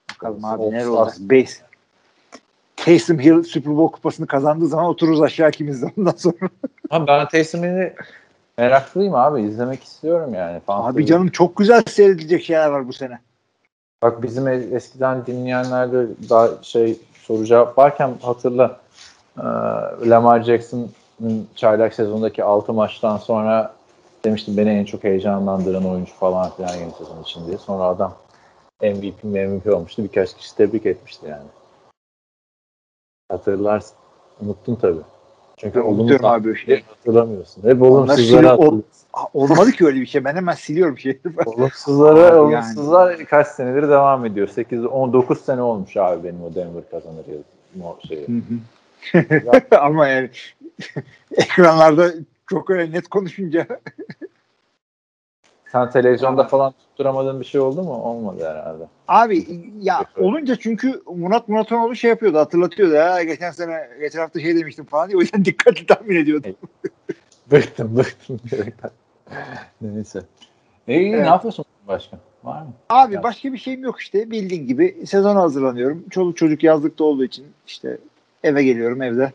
Bakalım 0.10 0.45
abi 0.45 0.64
Stars. 0.64 0.88
olacak. 0.88 1.18
Base. 1.19 1.70
Taysom 2.86 3.20
Hill 3.20 3.44
Super 3.44 3.78
Bowl 3.78 3.94
kupasını 3.95 4.28
kazandığı 4.28 4.68
zaman 4.68 4.86
otururuz 4.86 5.22
aşağı 5.22 5.49
ikimiz 5.49 5.82
de 5.82 5.91
ondan 5.98 6.12
sonra. 6.18 6.36
Ama 6.90 7.08
ben 7.08 7.28
Taysom 7.28 7.64
Hill'i 7.64 7.94
meraklıyım 8.58 9.16
abi. 9.16 9.41
izlemek 9.41 9.84
istiyorum 9.84 10.34
yani. 10.34 10.62
Fantasy- 10.68 10.90
Abi 10.91 11.06
canım 11.06 11.30
çok 11.30 11.56
güzel 11.58 11.84
seyredilecek 11.88 12.44
şeyler 12.44 12.68
var 12.70 12.88
bu 12.88 12.94
sene. 12.94 13.20
Bak 14.02 14.24
bizim 14.24 14.48
es- 14.48 14.76
eskiden 14.76 15.26
dinleyenlerde 15.26 16.06
daha 16.30 16.49
şey 16.62 16.98
soru 17.14 17.45
cevap 17.45 17.78
varken 17.78 18.12
hatırla 18.22 18.80
e, 19.38 19.44
Lamar 20.10 20.44
Jackson'ın 20.44 21.48
çaylak 21.56 21.94
sezondaki 21.94 22.44
6 22.44 22.74
maçtan 22.74 23.18
sonra 23.18 23.74
demiştim 24.26 24.58
beni 24.58 24.70
en 24.70 24.86
çok 24.86 25.03
heyecanlandıran 25.03 25.86
oyuncu 25.90 26.14
falan 26.14 26.49
filan 26.49 26.76
yeni 26.76 26.91
sezon 26.91 27.22
için 27.24 27.48
diye. 27.48 27.58
Sonra 27.58 27.84
adam 27.84 28.14
MVP 28.82 29.24
MVP 29.24 29.74
olmuştu. 29.74 30.03
Birkaç 30.03 30.38
kişi 30.38 30.56
tebrik 30.56 30.86
etmişti 30.86 31.26
yani. 31.30 31.44
Hatırlarsın. 33.32 33.95
Unuttun 34.41 34.76
tabii. 34.76 35.02
Çünkü 35.58 35.80
Ben 35.80 35.86
unutuyorum 35.86 36.26
abi 36.26 36.44
şeyi. 36.44 36.66
tahminleri 36.66 36.84
hatırlamıyorsun. 36.98 37.64
Hep 37.64 37.82
Onlar 37.82 37.90
olumsuzları 37.91 38.24
şimdi 38.26 38.48
o- 38.48 38.49
hatırlıyorsun. 38.52 38.86
Aa, 39.14 39.26
Olmadı 39.34 39.72
ki 39.72 39.86
öyle 39.86 40.02
bir 40.02 40.06
şey. 40.06 40.24
Ben 40.24 40.36
hemen 40.36 40.53
siliyorum 40.53 40.98
şeyi. 40.98 41.22
Olumsuzları, 41.45 42.26
Abi 42.32 42.38
olumsuzlar 42.40 43.18
kaç 43.26 43.48
senedir 43.48 43.82
devam 43.90 44.26
ediyor. 44.26 44.48
8 44.48 44.86
19 44.86 45.41
sene 45.41 45.62
olmuş 45.62 45.98
abi 45.98 46.24
benim 46.24 46.44
o 46.44 46.56
Denver 46.56 46.84
kazanır 46.91 47.26
ya 47.28 47.38
o 47.86 47.98
şeyi. 48.08 48.28
Ama 49.80 50.08
yani 50.08 50.30
ekranlarda 51.38 52.12
çok 52.49 52.70
öyle 52.70 52.91
net 52.91 53.08
konuşunca 53.08 53.68
Sen 55.72 55.89
televizyonda 55.89 56.43
falan 56.43 56.72
tutturamadığın 56.72 57.39
bir 57.39 57.45
şey 57.45 57.61
oldu 57.61 57.84
mu? 57.84 57.93
Olmadı 57.93 58.49
herhalde. 58.49 58.84
Abi 59.07 59.45
ya 59.81 60.06
olunca 60.18 60.56
çünkü 60.56 61.02
Murat 61.15 61.48
Muratonoğlu 61.48 61.95
şey 61.95 62.10
yapıyordu 62.10 62.38
hatırlatıyordu 62.38 62.93
ya 62.93 63.23
geçen 63.23 63.52
sene 63.52 63.89
geçen 63.99 64.19
hafta 64.19 64.39
şey 64.39 64.56
demiştim 64.56 64.85
falan 64.85 65.07
diye 65.10 65.18
o 65.18 65.22
yüzden 65.22 65.45
dikkatli 65.45 65.85
tahmin 65.85 66.15
ediyordum. 66.15 66.56
Bıktım 67.52 67.98
bıktım. 67.98 68.39
Neyse. 69.81 70.22
E, 70.88 70.99
iyi 70.99 71.14
Evet. 71.14 71.22
ne 71.23 71.27
yapıyorsun 71.27 71.65
başka? 71.88 72.18
Var 72.43 72.61
mı? 72.61 72.73
Abi 72.89 73.14
Ya. 73.14 73.23
başka 73.23 73.53
bir 73.53 73.57
şeyim 73.57 73.84
yok 73.84 73.99
işte 73.99 74.31
bildiğin 74.31 74.68
gibi 74.68 74.98
sezona 75.06 75.41
hazırlanıyorum. 75.41 76.06
Çoluk 76.10 76.38
çocuk 76.38 76.64
yazlıkta 76.64 77.03
olduğu 77.03 77.23
için 77.23 77.45
işte 77.68 77.98
eve 78.43 78.64
geliyorum 78.64 79.02
evde. 79.02 79.31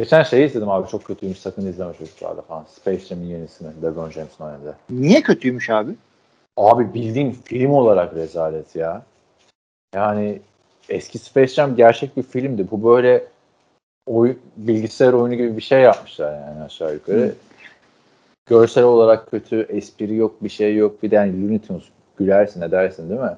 Geçen 0.00 0.22
şeyi 0.22 0.46
izledim 0.46 0.68
abi 0.68 0.88
çok 0.88 1.04
kötüymüş 1.04 1.38
sakın 1.38 1.66
izleme 1.66 1.92
çocuklarla 1.98 2.42
falan. 2.42 2.64
Space 2.68 3.04
Jam'in 3.04 3.26
yenisini 3.26 3.82
LeBron 3.82 4.10
James'in 4.10 4.44
oynadı. 4.44 4.76
Niye 4.90 5.22
kötüymüş 5.22 5.70
abi? 5.70 5.94
Abi 6.56 6.94
bildiğin 6.94 7.30
film 7.30 7.70
olarak 7.70 8.14
rezalet 8.14 8.76
ya. 8.76 9.02
Yani 9.94 10.40
eski 10.88 11.18
Space 11.18 11.54
Jam 11.54 11.76
gerçek 11.76 12.16
bir 12.16 12.22
filmdi. 12.22 12.70
Bu 12.70 12.84
böyle 12.84 13.24
oy, 14.06 14.36
bilgisayar 14.56 15.12
oyunu 15.12 15.34
gibi 15.34 15.56
bir 15.56 15.62
şey 15.62 15.80
yapmışlar 15.80 16.32
yani 16.32 16.62
aşağı 16.62 16.94
yukarı. 16.94 17.20
Hı. 17.20 17.34
Görsel 18.46 18.84
olarak 18.84 19.30
kötü, 19.30 19.66
espri 19.68 20.16
yok, 20.16 20.44
bir 20.44 20.48
şey 20.48 20.76
yok. 20.76 21.02
Bir 21.02 21.10
de 21.10 21.14
yani 21.14 21.42
Looney 21.42 21.58
Tunes 21.58 21.84
gülersin 22.16 22.60
edersin 22.60 23.10
değil 23.10 23.20
mi? 23.20 23.36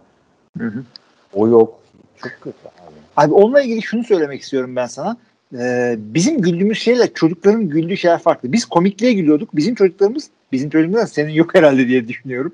Hı 0.58 0.66
hı. 0.66 0.84
O 1.34 1.48
yok. 1.48 1.80
Çok 2.16 2.32
kötü 2.40 2.58
abi. 2.68 2.94
Abi 3.16 3.34
onunla 3.34 3.62
ilgili 3.62 3.82
şunu 3.82 4.04
söylemek 4.04 4.42
istiyorum 4.42 4.76
ben 4.76 4.86
sana. 4.86 5.16
Ee, 5.58 5.94
bizim 5.98 6.40
güldüğümüz 6.40 6.78
şeyle 6.78 7.12
çocukların 7.12 7.68
güldüğü 7.68 7.96
şeyler 7.96 8.18
farklı. 8.18 8.52
Biz 8.52 8.64
komikliğe 8.64 9.12
gülüyorduk. 9.12 9.56
Bizim 9.56 9.74
çocuklarımız, 9.74 10.30
bizim 10.52 10.70
çocuklarımız 10.70 11.12
senin 11.12 11.32
yok 11.32 11.54
herhalde 11.54 11.88
diye 11.88 12.08
düşünüyorum. 12.08 12.52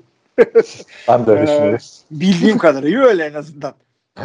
Ben 1.07 1.25
de 1.25 1.31
öyle 1.31 1.41
Ee, 1.43 1.47
düşünüyorum. 1.47 1.79
Bildiğim 2.11 2.57
kadarıyla 2.57 3.05
öyle 3.05 3.25
en 3.25 3.33
azından. 3.33 3.73
Ee, 4.19 4.23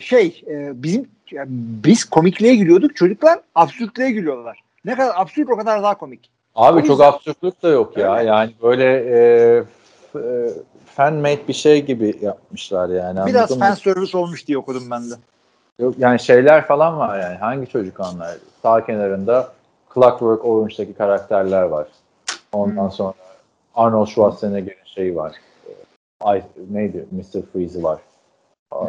şey, 0.00 0.42
e, 0.50 0.82
bizim 0.82 1.08
yani 1.30 1.48
biz 1.84 2.04
komikliğe 2.04 2.56
gülüyorduk. 2.56 2.96
Çocuklar 2.96 3.40
absürtlüğe 3.54 4.10
gülüyorlar. 4.10 4.60
Ne 4.84 4.94
kadar 4.94 5.12
absürt 5.16 5.50
o 5.50 5.56
kadar 5.56 5.82
daha 5.82 5.98
komik. 5.98 6.30
Abi 6.54 6.76
o 6.78 6.80
çok 6.80 6.90
yüzden- 6.90 7.04
absürtlük 7.12 7.62
de 7.62 7.68
yok 7.68 7.96
ya. 7.96 8.16
Öyle. 8.16 8.28
Yani 8.28 8.50
böyle 8.62 8.84
e, 8.96 9.62
f- 10.12 10.18
e, 10.18 10.50
fan-made 10.96 11.48
bir 11.48 11.52
şey 11.52 11.84
gibi 11.84 12.14
yapmışlar 12.22 12.88
yani. 12.88 13.20
Biraz 13.26 13.50
mı? 13.50 13.58
fan 13.58 13.74
service 13.74 14.18
olmuş 14.18 14.46
diye 14.46 14.58
okudum 14.58 14.90
ben 14.90 15.10
de. 15.10 15.14
Yok, 15.80 15.94
yani 15.98 16.20
şeyler 16.20 16.66
falan 16.66 16.98
var 16.98 17.18
yani. 17.20 17.36
Hangi 17.36 17.66
çocuk 17.66 18.00
anlar? 18.00 18.36
Sağ 18.62 18.86
kenarında 18.86 19.52
Clockwork 19.94 20.44
Orange'daki 20.44 20.94
karakterler 20.94 21.62
var. 21.62 21.88
Ondan 22.52 22.82
Hmm. 22.84 22.90
sonra 22.90 23.12
Arnold 23.74 24.06
Schwarzenegger'in 24.06 24.84
şeyi 24.84 25.16
var. 25.16 25.36
Ay, 26.20 26.42
neydi? 26.70 27.06
Mr. 27.10 27.42
Freeze 27.52 27.82
var. 27.82 27.98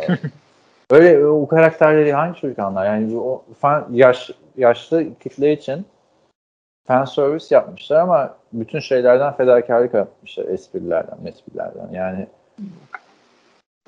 Öyle 0.92 1.26
o 1.28 1.48
karakterleri 1.48 2.14
hangi 2.14 2.40
çocuk 2.40 2.60
anlar? 2.60 2.86
Yani 2.86 3.20
o 3.20 3.44
fan, 3.60 3.88
yaş, 3.92 4.32
yaşlı 4.58 5.06
kitle 5.20 5.54
için 5.54 5.86
fan 6.88 7.06
service 7.06 7.56
yapmışlar 7.56 8.00
ama 8.00 8.36
bütün 8.54 8.80
şeylerden 8.80 9.34
fedakarlık 9.34 9.94
yapmışlar. 9.94 10.46
Esprilerden, 10.46 11.18
esprilerden. 11.26 11.90
Yani 11.92 12.28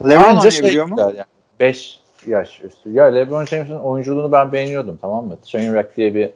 Lebron 0.04 0.24
Anca 0.24 0.50
oynayabiliyor 0.50 0.86
mu? 0.86 1.00
Yani. 1.00 1.24
5 1.60 2.01
yaş 2.28 2.62
üstü. 2.64 2.92
Ya 2.92 3.06
LeBron 3.06 3.46
James'in 3.46 3.76
oyunculuğunu 3.76 4.32
ben 4.32 4.52
beğeniyordum 4.52 4.98
tamam 5.02 5.26
mı? 5.28 5.38
Trainwreck 5.44 5.98
diye 5.98 6.16
bir 6.16 6.30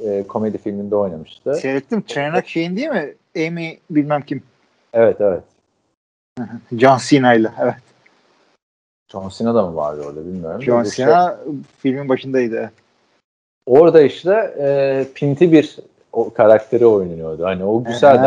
e, 0.00 0.26
komedi 0.26 0.58
filminde 0.58 0.96
oynamıştı. 0.96 1.54
Seyrettim. 1.54 2.02
Tırnak 2.02 2.48
şeyin 2.48 2.76
değil 2.76 2.88
mi? 2.88 3.14
Amy 3.36 3.78
bilmem 3.90 4.22
kim. 4.22 4.42
Evet 4.92 5.16
evet. 5.20 5.42
John 6.72 6.98
Cena 7.08 7.34
ile. 7.34 7.50
Evet. 7.62 7.74
John 9.12 9.28
Cena 9.28 9.54
da 9.54 9.66
mı 9.66 9.76
vardı 9.76 10.02
orada 10.06 10.20
bilmiyorum. 10.20 10.62
John 10.62 10.84
İşte 10.84 10.96
Cena 10.96 11.36
filmin 11.78 12.08
başındaydı. 12.08 12.72
orada 13.66 14.02
işte 14.02 14.54
e, 14.58 15.04
pinti 15.14 15.52
bir 15.52 15.76
o 16.12 16.32
karakteri 16.32 16.86
oynuyordu. 16.86 17.44
Hani 17.44 17.64
o 17.64 17.84
güzeldi. 17.84 18.26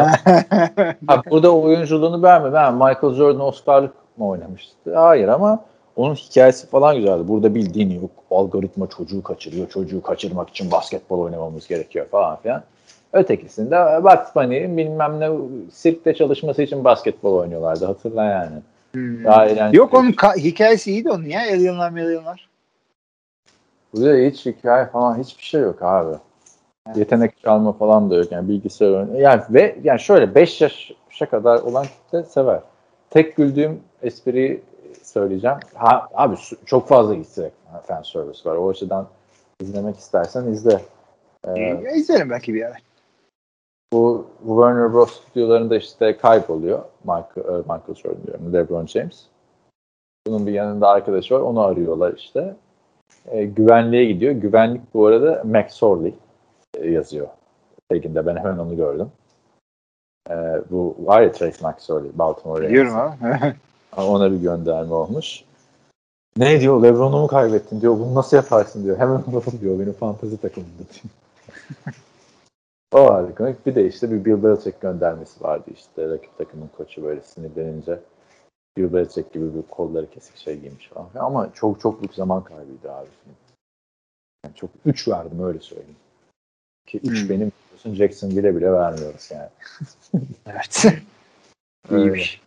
Ha, 1.07 1.21
burada 1.29 1.55
oyunculuğunu 1.55 2.23
beğenme. 2.23 2.53
Ben 2.53 2.73
Michael 2.73 3.13
Jordan 3.13 3.41
Oscar'lık 3.41 3.93
mı 4.17 4.27
oynamıştı? 4.27 4.95
Hayır 4.95 5.27
ama 5.27 5.65
onun 5.95 6.15
hikayesi 6.15 6.67
falan 6.67 6.95
güzeldi. 6.95 7.27
Burada 7.27 7.55
bildiğin 7.55 8.01
yok. 8.01 8.11
Algoritma 8.31 8.87
çocuğu 8.87 9.23
kaçırıyor. 9.23 9.69
Çocuğu 9.69 10.01
kaçırmak 10.01 10.49
için 10.49 10.71
basketbol 10.71 11.19
oynamamız 11.19 11.67
gerekiyor 11.67 12.05
falan 12.11 12.37
filan. 12.41 12.63
Ötekisinde 13.13 14.03
Bugs 14.03 14.35
Bunny'in 14.35 14.77
bilmem 14.77 15.19
ne 15.19 15.29
sirkte 15.71 16.13
çalışması 16.13 16.61
için 16.61 16.83
basketbol 16.83 17.33
oynuyorlardı. 17.33 17.85
Hatırla 17.85 18.23
yani. 18.23 18.55
Hmm. 18.91 19.23
Daha 19.23 19.45
eğlenceli. 19.45 19.77
Yok 19.77 19.93
onun 19.93 20.11
ka- 20.11 20.37
hikayesi 20.37 20.91
iyiydi 20.91 21.11
onun 21.11 21.25
ya. 21.25 21.41
Alienlar 21.41 21.91
Alienlar. 21.91 22.49
Burada 23.93 24.17
hiç 24.17 24.45
hikaye 24.45 24.85
falan 24.85 25.19
hiçbir 25.19 25.43
şey 25.43 25.61
yok 25.61 25.81
abi. 25.81 26.15
Yetenek 26.95 27.41
çalma 27.43 27.73
falan 27.73 28.09
da 28.09 28.15
yok. 28.15 28.31
Yani 28.31 28.49
bilgisayar 28.49 28.89
oyunu. 28.89 29.19
Yani 29.19 29.41
ve 29.49 29.75
yani 29.83 29.99
şöyle 29.99 30.35
5 30.35 30.61
yaşa 30.61 31.29
kadar 31.31 31.59
olan 31.59 31.85
kitle 31.85 32.23
sever. 32.23 32.59
Tek 33.09 33.35
güldüğüm 33.35 33.79
espriyi 34.03 34.61
söyleyeceğim. 35.13 35.57
Ha, 35.73 36.07
abi 36.13 36.35
çok 36.65 36.87
fazla 36.87 37.15
egg 37.15 37.25
fan 37.83 38.01
service 38.01 38.49
var. 38.49 38.55
O 38.55 38.69
açıdan 38.69 39.07
izlemek 39.61 39.97
istersen 39.97 40.43
izle. 40.47 40.81
Ee, 41.47 41.95
izlerim 41.95 42.29
belki 42.29 42.53
bir 42.53 42.63
ara. 42.63 42.75
bu 43.93 44.27
Warner 44.39 44.93
Bros. 44.93 45.21
stüdyolarında 45.21 45.77
işte 45.77 46.17
kayboluyor. 46.17 46.79
Michael, 47.03 47.55
e, 47.55 47.57
Michael 47.57 47.95
Jordan 47.95 48.23
diyorum. 48.27 48.53
LeBron 48.53 48.85
James. 48.85 49.25
Bunun 50.27 50.47
bir 50.47 50.51
yanında 50.51 50.89
arkadaşı 50.89 51.35
var. 51.35 51.39
Onu 51.39 51.61
arıyorlar 51.61 52.13
işte. 52.13 52.55
E, 53.25 53.45
güvenliğe 53.45 54.05
gidiyor. 54.05 54.31
Güvenlik 54.33 54.93
bu 54.93 55.05
arada 55.05 55.43
Max 55.43 55.73
Sorley 55.73 56.13
e, 56.77 56.89
yazıyor. 56.89 57.27
Taginde 57.89 58.25
ben 58.25 58.35
hemen 58.35 58.57
onu 58.57 58.75
gördüm. 58.75 59.11
E, 60.29 60.35
bu 60.71 60.95
var 60.99 61.21
ya 61.21 61.31
Trace 61.31 61.67
McSorley, 61.67 62.11
Baltimore 62.13 62.67
Biliyorum 62.67 62.93
Ravens'in. 62.93 63.53
Ona 63.97 64.31
bir 64.31 64.37
gönderme 64.37 64.93
olmuş. 64.93 65.43
Ne 66.37 66.61
diyor? 66.61 66.83
Lebron'u 66.83 67.21
mu 67.21 67.27
kaybettin 67.27 67.81
diyor. 67.81 67.93
Bunu 67.99 68.15
nasıl 68.15 68.37
yaparsın 68.37 68.83
diyor. 68.83 68.97
Hemen 68.97 69.13
alalım 69.31 69.61
diyor. 69.61 69.79
Benim 69.79 69.93
fantezi 69.93 70.37
takımımda 70.37 70.83
diyor. 70.93 71.13
o 73.31 73.35
komik. 73.35 73.65
Bir 73.65 73.75
de 73.75 73.87
işte 73.87 74.11
bir 74.11 74.25
Bill 74.25 74.43
Belichick 74.43 74.81
göndermesi 74.81 75.43
vardı 75.43 75.71
işte. 75.73 76.09
Rakip 76.09 76.37
takımın 76.37 76.69
koçu 76.77 77.03
böyle 77.03 77.21
sinirlenince 77.21 77.99
Bill 78.77 78.93
Belichick 78.93 79.33
gibi 79.33 79.55
bir 79.55 79.61
kolları 79.61 80.09
kesik 80.09 80.37
şey 80.37 80.59
giymiş 80.59 80.87
falan. 80.87 81.09
Ama 81.15 81.53
çok 81.53 81.79
çok 81.79 82.01
büyük 82.01 82.13
zaman 82.13 82.43
kaybıydı 82.43 82.91
abi. 82.91 83.07
Yani 84.45 84.55
çok 84.55 84.69
3 84.85 85.07
verdim 85.07 85.43
öyle 85.43 85.59
söyleyeyim. 85.59 85.95
Ki 86.87 86.99
3 87.03 87.21
Hmm. 87.21 87.29
benim 87.29 87.51
Jackson 87.95 88.29
bile 88.29 88.55
bile 88.55 88.71
vermiyoruz 88.71 89.29
yani. 89.31 89.49
Evet. 90.45 90.85
İyiymiş. 91.91 92.41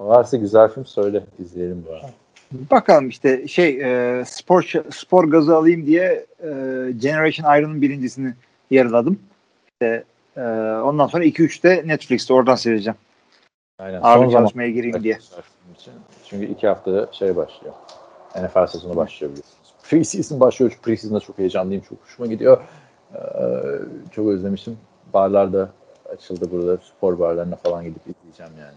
Varsa 0.00 0.36
güzel 0.36 0.68
film 0.68 0.86
söyle 0.86 1.24
izleyelim 1.38 1.84
bu 1.88 1.92
arada. 1.92 2.10
Bakalım 2.52 3.08
işte 3.08 3.48
şey 3.48 3.80
e, 3.82 4.24
spor 4.24 4.72
spor 4.90 5.24
gazı 5.24 5.56
alayım 5.56 5.86
diye 5.86 6.26
e, 6.40 6.48
Generation 6.98 7.58
Iron'ın 7.58 7.82
birincisini 7.82 8.34
yarıladım. 8.70 9.20
İşte, 9.66 10.04
e, 10.36 10.40
ondan 10.84 11.06
sonra 11.06 11.24
2-3'te 11.24 11.82
Netflix'te 11.86 12.34
oradan 12.34 12.54
seyredeceğim. 12.54 12.96
Aynen. 13.78 14.00
Ağır 14.00 14.16
Son 14.16 14.28
zaman 14.28 14.42
çalışmaya 14.44 14.70
gireyim 14.70 15.02
diye. 15.02 15.18
Çünkü 16.24 16.46
iki 16.46 16.66
haftada 16.66 17.08
şey 17.12 17.36
başlıyor. 17.36 17.74
NFL 18.36 18.66
sezonu 18.66 18.96
başlıyor 18.96 19.32
biliyorsunuz. 19.32 19.74
Preseason 19.82 20.40
başlıyor. 20.40 20.78
Preseason'da 20.82 21.20
çok 21.20 21.38
heyecanlıyım. 21.38 21.82
Çok 21.88 21.98
hoşuma 22.04 22.26
gidiyor. 22.26 22.60
Ee, 23.14 23.18
çok 24.12 24.28
özlemişim. 24.28 24.78
Barlar 25.14 25.52
da 25.52 25.70
açıldı 26.12 26.50
burada. 26.50 26.76
Spor 26.76 27.18
barlarına 27.18 27.56
falan 27.56 27.84
gidip 27.84 28.02
izleyeceğim 28.06 28.52
yani. 28.60 28.76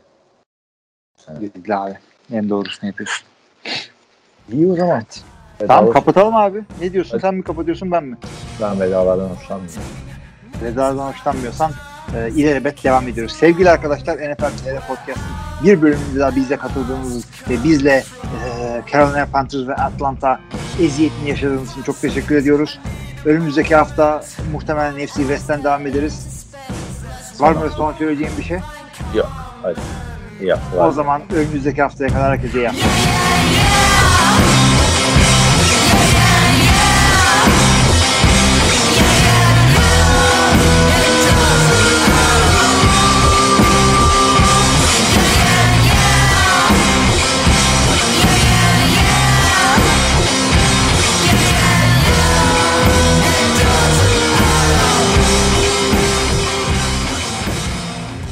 Evet. 1.28 1.52
Güzel 1.56 1.82
abi. 1.84 1.98
En 2.34 2.50
doğrusunu 2.50 2.88
yapıyorsun. 2.88 3.28
İyi 4.52 4.68
o 4.72 4.76
zaman. 4.76 5.04
Tamam 5.68 5.86
Bedava- 5.86 5.94
kapatalım 5.94 6.36
abi. 6.36 6.64
Ne 6.82 6.94
diyorsun? 6.94 7.12
Hadi. 7.12 7.22
Sen 7.22 7.36
mi 7.36 7.44
kapatıyorsun 7.44 7.91
ben 7.91 8.04
mi? 8.04 8.18
Ben 8.62 8.80
vedalardan 8.80 9.30
hoşlanmıyorum. 9.30 9.82
Vedadan 10.64 11.12
hoşlanmıyorsan 11.12 11.72
e, 12.16 12.30
ilelebet 12.30 12.84
devam 12.84 13.08
ediyoruz. 13.08 13.34
Sevgili 13.34 13.70
arkadaşlar 13.70 14.16
NFL 14.18 14.38
TR 14.38 14.88
Podcast'ın 14.88 15.24
bir 15.64 15.82
bölümünde 15.82 16.20
daha 16.20 16.36
bize 16.36 16.58
katıldığınız 16.58 17.26
ve 17.50 17.64
bizle 17.64 18.04
e, 18.46 18.82
Carolina 18.91 19.26
Panthers 19.26 19.68
ve 19.68 19.76
Atlanta 19.76 20.40
eziyetini 20.82 21.30
yaşadığınız 21.30 21.72
için 21.72 21.84
çok 21.84 22.02
teşekkür 22.02 22.36
ediyoruz. 22.36 22.80
Önümüzdeki 23.26 23.76
hafta 23.76 24.24
muhtemelen 24.52 25.06
NFC 25.06 25.14
West'ten 25.16 25.64
devam 25.64 25.88
ederiz. 25.88 26.46
Var 27.40 27.52
mı 27.52 27.70
son 27.78 27.94
söyleyeceğim 27.94 28.34
bir 28.38 28.44
şey? 28.44 28.60
Yok. 29.16 29.30
Hadi. 29.62 29.80
Yap. 30.41 30.60
O 30.80 30.91
zaman 30.91 31.22
önümüzdeki 31.36 31.82
haftaya 31.82 32.10
kadar 32.10 32.32
herkese 32.32 32.68
hafta. 32.68 32.86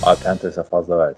Abi 0.03 0.23
Panthers'a 0.23 0.63
fazla 0.63 0.97
verdik. 0.97 1.15